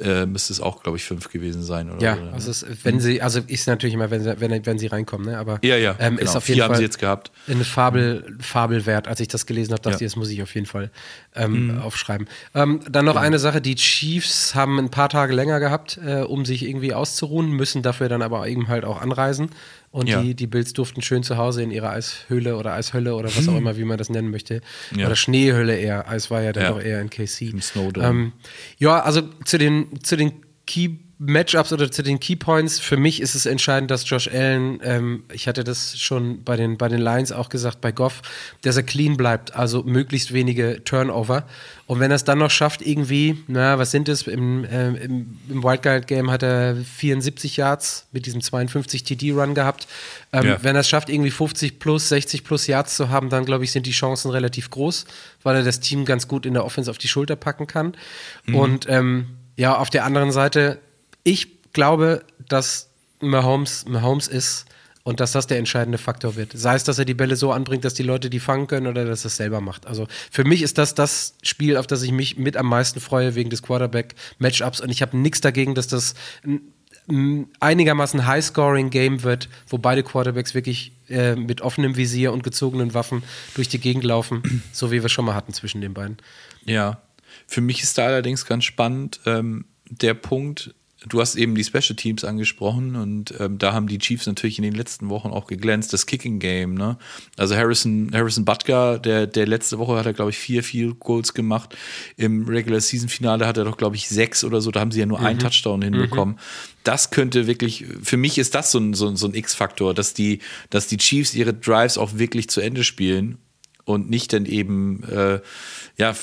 äh, 0.00 0.26
müsste 0.26 0.52
es 0.52 0.60
auch, 0.60 0.82
glaube 0.82 0.98
ich, 0.98 1.04
fünf 1.04 1.28
gewesen 1.30 1.62
sein. 1.62 1.90
Oder 1.90 2.00
ja, 2.02 2.16
so, 2.16 2.22
ne? 2.22 2.32
also 2.32 2.50
es, 2.50 2.66
wenn 2.82 2.98
sie, 3.00 3.22
also 3.22 3.40
ist 3.46 3.66
natürlich 3.68 3.94
immer, 3.94 4.10
wenn 4.10 4.22
sie, 4.22 4.40
wenn, 4.40 4.66
wenn 4.66 4.78
sie 4.78 4.86
reinkommen, 4.88 5.26
ne? 5.26 5.38
Aber 5.38 5.58
Ja, 5.62 5.76
ja, 5.76 5.94
ähm, 6.00 6.16
genau. 6.16 6.30
ist 6.30 6.36
auf 6.36 6.44
Vier 6.44 6.56
jeden 6.56 6.64
haben 6.64 6.70
Fall 6.72 6.78
sie 6.78 6.84
jetzt 6.84 6.98
gehabt. 6.98 7.30
eine 7.48 7.64
Fabel, 7.64 8.86
wert. 8.86 9.06
Als 9.08 9.20
ich 9.20 9.28
das 9.28 9.46
gelesen 9.46 9.72
habe, 9.72 9.82
dachte 9.82 9.94
Ja. 9.94 9.98
Mhm. 10.00 10.06
ich, 10.06 10.12
das 10.12 10.16
muss 10.16 10.30
ich 10.30 10.42
auf 10.42 10.54
jeden 10.54 10.66
Fall 10.66 10.90
ähm, 11.36 11.78
aufschreiben. 11.80 12.28
Ähm, 12.54 12.80
dann 12.90 13.04
noch 13.04 13.16
eine 13.16 13.38
Sache: 13.38 13.60
Die 13.60 13.76
Chiefs 13.76 14.54
haben 14.54 14.78
ein 14.78 14.90
paar 14.90 15.08
Tage 15.08 15.32
länger 15.34 15.60
gehabt, 15.60 15.98
äh, 16.04 16.22
um 16.22 16.44
sich 16.44 16.64
irgendwie 16.66 16.92
auszuruhen, 16.94 17.50
müssen 17.50 17.82
dafür 17.82 18.08
dann 18.08 18.22
aber 18.22 18.46
eben 18.48 18.68
halt 18.68 18.84
auch 18.84 19.00
anreisen. 19.00 19.50
Und 19.94 20.08
Ja. 20.08 20.20
die, 20.20 20.34
die 20.34 20.48
Bills 20.48 20.72
durften 20.72 21.02
schön 21.02 21.22
zu 21.22 21.36
Hause 21.36 21.62
in 21.62 21.70
ihrer 21.70 21.90
Eishöhle 21.90 22.56
oder 22.56 22.72
Eishölle 22.74 23.14
oder 23.14 23.28
was 23.28 23.46
auch 23.48 23.56
immer, 23.56 23.76
wie 23.76 23.84
man 23.84 23.96
das 23.96 24.08
nennen 24.10 24.28
möchte. 24.28 24.60
Hm. 24.90 24.98
Ja. 24.98 25.06
Oder 25.06 25.14
Schneehölle 25.14 25.76
eher. 25.76 26.08
Eis 26.08 26.32
war 26.32 26.42
ja 26.42 26.52
dann 26.52 26.64
Ja. 26.64 26.70
doch 26.70 26.80
eher 26.82 27.00
in 27.00 27.10
KC. 27.10 27.50
Im 27.50 27.60
Snowdome. 27.62 28.04
Ähm, 28.04 28.32
ja, 28.76 29.00
also 29.02 29.22
zu 29.44 29.56
den, 29.56 30.02
zu 30.02 30.16
den 30.16 30.32
Key 30.66 30.88
Matchups 31.18 31.72
oder 31.72 31.92
zu 31.92 32.02
den 32.02 32.18
Key 32.18 32.34
Points, 32.34 32.80
für 32.80 32.96
mich 32.96 33.20
ist 33.22 33.36
es 33.36 33.46
entscheidend, 33.46 33.88
dass 33.92 34.08
Josh 34.10 34.26
Allen, 34.26 34.80
ähm, 34.82 35.22
ich 35.32 35.46
hatte 35.46 35.62
das 35.62 35.96
schon 35.96 36.42
bei 36.42 36.56
den, 36.56 36.76
bei 36.76 36.88
den 36.88 36.98
Lions 37.00 37.30
auch 37.30 37.48
gesagt, 37.48 37.80
bei 37.80 37.92
Goff, 37.92 38.20
dass 38.62 38.76
er 38.76 38.82
clean 38.82 39.16
bleibt, 39.16 39.54
also 39.54 39.84
möglichst 39.84 40.32
wenige 40.34 40.82
Turnover. 40.82 41.46
Und 41.86 42.00
wenn 42.00 42.10
er 42.10 42.14
es 42.14 42.24
dann 42.24 42.38
noch 42.38 42.50
schafft, 42.50 42.80
irgendwie, 42.80 43.44
na, 43.46 43.78
was 43.78 43.90
sind 43.90 44.08
es? 44.08 44.22
Im, 44.26 44.66
ähm, 44.70 44.96
im, 44.96 45.38
im 45.50 45.62
Wildcard-Game 45.62 46.30
hat 46.30 46.42
er 46.42 46.76
74 46.76 47.58
Yards 47.58 48.06
mit 48.10 48.24
diesem 48.24 48.40
52 48.40 49.04
TD-Run 49.04 49.54
gehabt. 49.54 49.86
Ähm, 50.32 50.46
Ja. 50.46 50.58
Wenn 50.62 50.76
er 50.76 50.80
es 50.80 50.88
schafft, 50.88 51.10
irgendwie 51.10 51.30
50 51.30 51.78
plus, 51.78 52.08
60 52.08 52.42
plus 52.42 52.66
Yards 52.66 52.96
zu 52.96 53.10
haben, 53.10 53.28
dann 53.28 53.44
glaube 53.44 53.64
ich, 53.64 53.72
sind 53.72 53.84
die 53.84 53.92
Chancen 53.92 54.30
relativ 54.30 54.70
groß, 54.70 55.04
weil 55.42 55.56
er 55.56 55.62
das 55.62 55.80
Team 55.80 56.06
ganz 56.06 56.26
gut 56.26 56.46
in 56.46 56.54
der 56.54 56.64
Offense 56.64 56.90
auf 56.90 56.96
die 56.98 57.08
Schulter 57.08 57.36
packen 57.36 57.66
kann. 57.66 57.94
Und 58.56 58.86
ähm, 58.88 59.26
ja, 59.56 59.76
auf 59.76 59.90
der 59.90 60.04
anderen 60.04 60.32
Seite, 60.32 60.78
ich 61.22 61.48
glaube, 61.72 62.24
dass 62.48 62.88
Mahomes 63.20 63.86
Mahomes 63.86 64.26
ist 64.28 64.66
und 65.04 65.20
dass 65.20 65.32
das 65.32 65.46
der 65.46 65.58
entscheidende 65.58 65.98
Faktor 65.98 66.34
wird. 66.34 66.52
Sei 66.54 66.74
es, 66.74 66.82
dass 66.82 66.98
er 66.98 67.04
die 67.04 67.14
Bälle 67.14 67.36
so 67.36 67.52
anbringt, 67.52 67.84
dass 67.84 67.94
die 67.94 68.02
Leute 68.02 68.30
die 68.30 68.40
fangen 68.40 68.66
können 68.66 68.86
oder 68.86 69.04
dass 69.04 69.24
er 69.24 69.26
es 69.26 69.36
selber 69.36 69.60
macht. 69.60 69.86
Also 69.86 70.08
für 70.30 70.44
mich 70.44 70.62
ist 70.62 70.78
das 70.78 70.94
das 70.94 71.34
Spiel, 71.42 71.76
auf 71.76 71.86
das 71.86 72.02
ich 72.02 72.10
mich 72.10 72.38
mit 72.38 72.56
am 72.56 72.66
meisten 72.66 73.00
freue 73.00 73.34
wegen 73.34 73.50
des 73.50 73.62
Quarterback-Matchups 73.62 74.80
und 74.80 74.90
ich 74.90 75.02
habe 75.02 75.16
nichts 75.16 75.42
dagegen, 75.42 75.74
dass 75.74 75.88
das 75.88 76.14
ein, 76.42 76.62
ein 77.08 77.48
einigermaßen 77.60 78.26
High-Scoring-Game 78.26 79.22
wird, 79.22 79.50
wo 79.68 79.76
beide 79.76 80.02
Quarterbacks 80.02 80.54
wirklich 80.54 80.92
äh, 81.10 81.36
mit 81.36 81.60
offenem 81.60 81.96
Visier 81.96 82.32
und 82.32 82.42
gezogenen 82.42 82.94
Waffen 82.94 83.22
durch 83.54 83.68
die 83.68 83.78
Gegend 83.78 84.04
laufen, 84.04 84.62
so 84.72 84.90
wie 84.90 85.02
wir 85.02 85.10
schon 85.10 85.26
mal 85.26 85.34
hatten 85.34 85.52
zwischen 85.52 85.82
den 85.82 85.92
beiden. 85.92 86.16
Ja, 86.64 87.02
für 87.46 87.60
mich 87.60 87.82
ist 87.82 87.98
da 87.98 88.06
allerdings 88.06 88.46
ganz 88.46 88.64
spannend 88.64 89.20
ähm, 89.26 89.66
der 89.90 90.14
Punkt, 90.14 90.74
du 91.08 91.20
hast 91.20 91.36
eben 91.36 91.54
die 91.54 91.64
Special 91.64 91.96
Teams 91.96 92.24
angesprochen 92.24 92.96
und 92.96 93.34
ähm, 93.38 93.58
da 93.58 93.72
haben 93.72 93.86
die 93.86 93.98
Chiefs 93.98 94.26
natürlich 94.26 94.58
in 94.58 94.64
den 94.64 94.74
letzten 94.74 95.08
Wochen 95.10 95.28
auch 95.28 95.46
geglänzt, 95.46 95.92
das 95.92 96.06
Kicking 96.06 96.38
Game, 96.38 96.74
ne? 96.74 96.96
Also 97.36 97.54
Harrison, 97.56 98.10
Harrison 98.14 98.44
Butker, 98.44 98.98
der, 98.98 99.26
der 99.26 99.46
letzte 99.46 99.78
Woche 99.78 99.96
hat 99.96 100.06
er, 100.06 100.12
glaube 100.14 100.30
ich, 100.30 100.38
vier 100.38 100.62
Field 100.62 100.98
Goals 101.00 101.34
gemacht. 101.34 101.76
Im 102.16 102.46
Regular 102.48 102.80
Season 102.80 103.08
Finale 103.08 103.46
hat 103.46 103.56
er 103.58 103.64
doch, 103.64 103.76
glaube 103.76 103.96
ich, 103.96 104.08
sechs 104.08 104.44
oder 104.44 104.60
so, 104.60 104.70
da 104.70 104.80
haben 104.80 104.90
sie 104.92 105.00
ja 105.00 105.06
nur 105.06 105.20
einen 105.20 105.38
Touchdown 105.38 105.82
hinbekommen. 105.82 106.38
Das 106.84 107.10
könnte 107.10 107.46
wirklich, 107.46 107.84
für 108.02 108.16
mich 108.16 108.38
ist 108.38 108.54
das 108.54 108.70
so 108.70 108.78
ein, 108.78 108.94
so, 108.94 109.08
ein- 109.08 109.16
so 109.16 109.26
ein 109.26 109.34
X-Faktor, 109.34 109.94
dass 109.94 110.14
die, 110.14 110.40
dass 110.70 110.86
die 110.86 110.96
Chiefs 110.98 111.34
ihre 111.34 111.54
Drives 111.54 111.96
auch 111.98 112.18
wirklich 112.18 112.48
zu 112.48 112.60
Ende 112.60 112.84
spielen 112.84 113.38
und 113.84 114.08
nicht 114.10 114.32
dann 114.32 114.46
eben, 114.46 115.02
äh, 115.04 115.40
ja, 115.96 116.14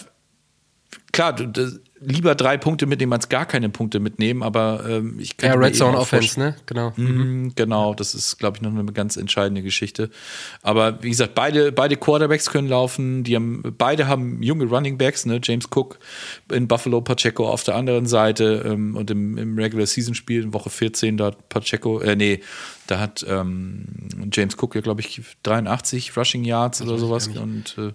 klar, 1.12 1.34
du, 1.36 1.48
das, 1.48 1.80
lieber 2.02 2.36
drei 2.36 2.58
Punkte 2.58 2.88
mitnehmen 2.88 3.14
als 3.14 3.30
gar 3.30 3.46
keine 3.46 3.70
Punkte 3.70 4.00
mitnehmen, 4.00 4.44
aber 4.44 4.84
ähm, 4.88 5.18
ich 5.20 5.38
kann 5.38 5.52
Ja, 5.52 5.56
Red 5.56 5.68
eben 5.70 5.76
Zone 5.76 5.98
Offense, 5.98 6.40
ne? 6.40 6.56
Genau. 6.66 6.94
Mhm, 6.96 7.54
Genau, 7.56 7.94
das 7.94 8.16
ist, 8.16 8.40
glaube 8.40 8.58
ich, 8.58 8.62
noch 8.62 8.72
eine 8.72 8.92
ganz 8.92 9.18
entscheidende 9.18 9.62
Geschichte. 9.62 10.10
Aber 10.64 11.02
wie 11.04 11.10
gesagt, 11.10 11.36
beide, 11.36 11.72
beide 11.72 11.98
Quarterbacks 11.98 12.50
können 12.50 12.68
laufen. 12.68 13.24
Die 13.24 13.36
haben, 13.36 13.62
beide 13.78 14.08
haben 14.08 14.42
junge 14.42 14.66
Running 14.66 14.98
Backs, 14.98 15.26
ne? 15.26 15.40
James 15.44 15.68
Cook 15.74 16.00
in 16.52 16.68
Buffalo, 16.68 17.02
Pacheco 17.02 17.48
auf 17.48 17.64
der 17.64 17.76
anderen 17.76 18.08
Seite 18.08 18.64
ähm, 18.66 18.96
und 18.96 19.12
im, 19.12 19.38
im 19.38 19.58
Regular 19.58 19.86
Season 19.86 20.16
Spiel 20.16 20.44
in 20.44 20.54
Woche 20.54 20.70
14, 20.70 21.18
da 21.18 21.26
hat 21.28 21.50
Pacheco, 21.50 22.00
äh, 22.00 22.16
nee, 22.16 22.42
da 22.92 23.00
hat 23.00 23.26
ähm, 23.28 23.86
James 24.32 24.56
Cook 24.62 24.76
ja, 24.76 24.82
glaube 24.82 25.02
ich, 25.02 25.22
83 25.44 26.16
Rushing 26.18 26.44
Yards 26.44 26.82
oder 26.82 26.98
sowas 26.98 27.28
und 27.30 27.76
äh, 27.78 27.94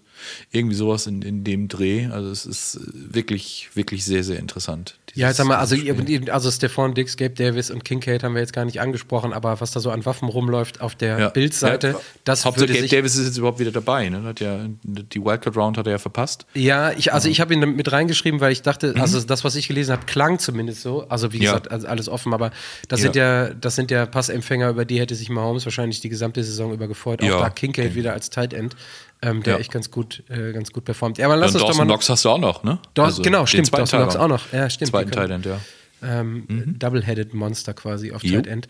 irgendwie 0.50 0.74
sowas 0.76 1.06
in, 1.06 1.22
in 1.22 1.44
dem 1.44 1.68
Dreh. 1.68 2.06
Also 2.06 2.30
es 2.30 2.46
ist 2.46 2.80
wirklich, 2.94 3.70
wirklich 3.74 4.04
sehr, 4.04 4.24
sehr 4.24 4.38
interessant. 4.38 4.98
Ja, 5.14 5.28
jetzt 5.28 5.38
haben 5.40 5.48
wir, 5.48 5.58
also, 5.58 5.74
ihr- 5.76 6.32
also 6.34 6.50
Stefan 6.50 6.92
Dix, 6.94 7.16
Gabe 7.16 7.34
Davis 7.34 7.70
und 7.70 7.84
Kincaid 7.84 8.22
haben 8.22 8.34
wir 8.34 8.40
jetzt 8.42 8.52
gar 8.52 8.64
nicht 8.66 8.80
angesprochen, 8.80 9.32
aber 9.32 9.60
was 9.60 9.70
da 9.70 9.80
so 9.80 9.90
an 9.90 10.04
Waffen 10.04 10.28
rumläuft 10.28 10.80
auf 10.82 10.94
der 10.94 11.18
Ja. 11.18 11.28
Bildseite, 11.30 11.88
Ja, 11.88 12.00
das 12.24 12.44
Hauptsache 12.44 12.72
Gabe 12.72 12.86
Davis 12.88 13.16
ist 13.16 13.26
jetzt 13.26 13.38
überhaupt 13.38 13.58
wieder 13.58 13.70
dabei. 13.72 14.08
Ne? 14.08 14.22
Hat 14.24 14.40
ja, 14.40 14.66
die 14.82 15.22
Wildcard 15.24 15.56
Round 15.56 15.78
hat 15.78 15.86
er 15.86 15.92
ja 15.92 15.98
verpasst. 15.98 16.46
Ja, 16.54 16.92
ich, 16.92 17.12
also 17.12 17.28
ich 17.28 17.40
habe 17.40 17.54
ihn 17.54 17.60
mit 17.60 17.90
reingeschrieben, 17.92 18.40
weil 18.40 18.52
ich 18.52 18.62
dachte, 18.62 18.94
also 18.98 19.20
das, 19.20 19.44
was 19.44 19.54
ich 19.56 19.68
gelesen 19.68 19.92
habe, 19.92 20.04
klang 20.06 20.38
zumindest 20.38 20.82
so. 20.82 21.06
Also 21.08 21.32
wie 21.32 21.38
Mhm. 21.38 21.42
Ja. 21.44 21.50
gesagt, 21.52 21.70
also 21.70 21.86
alles 21.86 22.08
offen, 22.08 22.32
aber 22.34 22.50
das 22.88 23.00
sind 23.00 23.14
ja, 23.16 23.52
das 23.54 23.74
sind 23.74 23.90
ja 23.90 24.06
Passempfänger, 24.06 24.70
über 24.70 24.84
die 24.86 24.98
hätte 25.00 25.14
sich 25.14 25.28
Mahomes 25.28 25.64
wahrscheinlich 25.66 26.00
die 26.00 26.08
gesamte 26.08 26.42
Saison 26.42 26.72
über 26.72 26.88
gefreut. 26.88 27.22
Auch 27.22 27.26
Ja. 27.26 27.40
da 27.40 27.50
Kincaid 27.50 27.94
wieder 27.94 28.12
als 28.14 28.30
Tight 28.30 28.52
End, 28.54 28.74
ähm, 29.22 29.42
der 29.42 29.54
Ja. 29.54 29.58
echt 29.60 29.70
ganz 29.72 29.90
gut, 29.90 30.22
äh, 30.28 30.52
ganz 30.52 30.72
gut 30.72 30.84
performt. 30.84 31.18
Ja, 31.18 31.26
aber 31.26 31.36
lass 31.36 31.54
Und 31.54 31.60
uns 31.62 31.70
doch 31.72 31.76
mal. 31.78 31.84
Knox 31.84 32.08
hast 32.08 32.24
du 32.24 32.30
auch 32.30 32.38
noch, 32.38 32.62
ne? 32.64 32.78
Daw- 32.94 33.10
genau, 33.22 33.40
den 33.40 33.46
stimmt, 33.46 33.72
Dawson 33.74 34.00
Knox 34.00 34.16
auch 34.16 34.28
noch. 34.28 34.52
Ja, 34.52 34.70
stimmt, 34.70 34.90
Zweiten 34.90 35.10
können- 35.10 35.42
Teil, 35.42 35.60
ja. 36.02 36.20
ähm, 36.20 36.74
Double-Headed 36.78 37.34
Monster 37.34 37.74
quasi 37.74 38.12
auf 38.12 38.22
Jo. 38.24 38.34
Tight 38.36 38.46
End. 38.46 38.68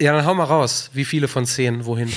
Ja, 0.00 0.12
dann 0.12 0.24
hau 0.26 0.34
mal 0.34 0.44
raus. 0.44 0.90
Wie 0.92 1.04
viele 1.04 1.26
von 1.28 1.46
zehn, 1.46 1.86
wohin? 1.86 2.12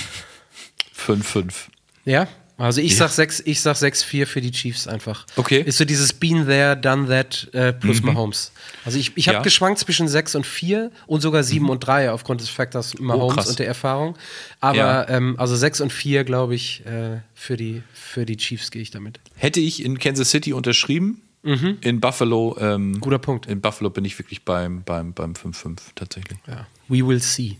5-5. 0.92 1.70
Ja? 2.04 2.28
Also 2.60 2.80
ich 2.80 2.96
sag 2.96 3.10
6, 3.10 3.40
ich 3.46 3.60
sag 3.60 3.76
6-4 3.76 4.26
für 4.26 4.40
die 4.40 4.50
Chiefs 4.50 4.86
einfach. 4.86 5.26
Okay. 5.36 5.62
Ist 5.62 5.78
so 5.78 5.84
dieses 5.84 6.12
Been 6.12 6.46
there, 6.46 6.76
done 6.76 7.08
that 7.08 7.48
äh, 7.54 7.72
plus 7.72 8.02
Mahomes. 8.02 8.52
Also 8.84 8.98
ich, 8.98 9.12
ich 9.16 9.28
habe 9.28 9.36
Ja. 9.38 9.42
geschwankt 9.42 9.78
zwischen 9.78 10.08
6 10.08 10.34
und 10.34 10.46
4 10.46 10.90
und 11.06 11.20
sogar 11.22 11.42
7 11.42 11.68
und 11.70 11.80
3 11.80 12.10
aufgrund 12.12 12.40
des 12.42 12.48
Faktors 12.50 12.98
Mahomes 12.98 13.34
krass. 13.36 13.48
und 13.48 13.58
der 13.58 13.66
Erfahrung. 13.66 14.16
Aber 14.60 14.76
Ja. 14.76 15.08
ähm, 15.08 15.36
also 15.38 15.56
6 15.56 15.80
und 15.80 15.92
4, 15.92 16.24
glaube 16.24 16.54
ich, 16.54 16.84
äh, 16.86 17.20
für, 17.34 17.56
die, 17.56 17.82
für 17.94 18.26
die 18.26 18.36
Chiefs 18.36 18.70
gehe 18.70 18.82
ich 18.82 18.90
damit. 18.90 19.20
Hätte 19.36 19.60
ich 19.60 19.82
in 19.84 19.98
Kansas 19.98 20.30
City 20.30 20.52
unterschrieben, 20.52 21.22
in 21.42 22.00
Buffalo. 22.00 22.54
Ähm, 22.60 22.90
Mhm. 22.90 23.00
Guter 23.00 23.18
Punkt. 23.18 23.46
In 23.46 23.62
Buffalo 23.62 23.88
bin 23.88 24.04
ich 24.04 24.18
wirklich 24.18 24.44
beim, 24.44 24.82
beim, 24.84 25.14
beim 25.14 25.32
5-5 25.32 25.78
tatsächlich. 25.94 26.38
Ja. 26.46 26.66
We 26.88 27.06
will 27.06 27.22
see. 27.22 27.56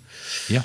Ja. 0.51 0.63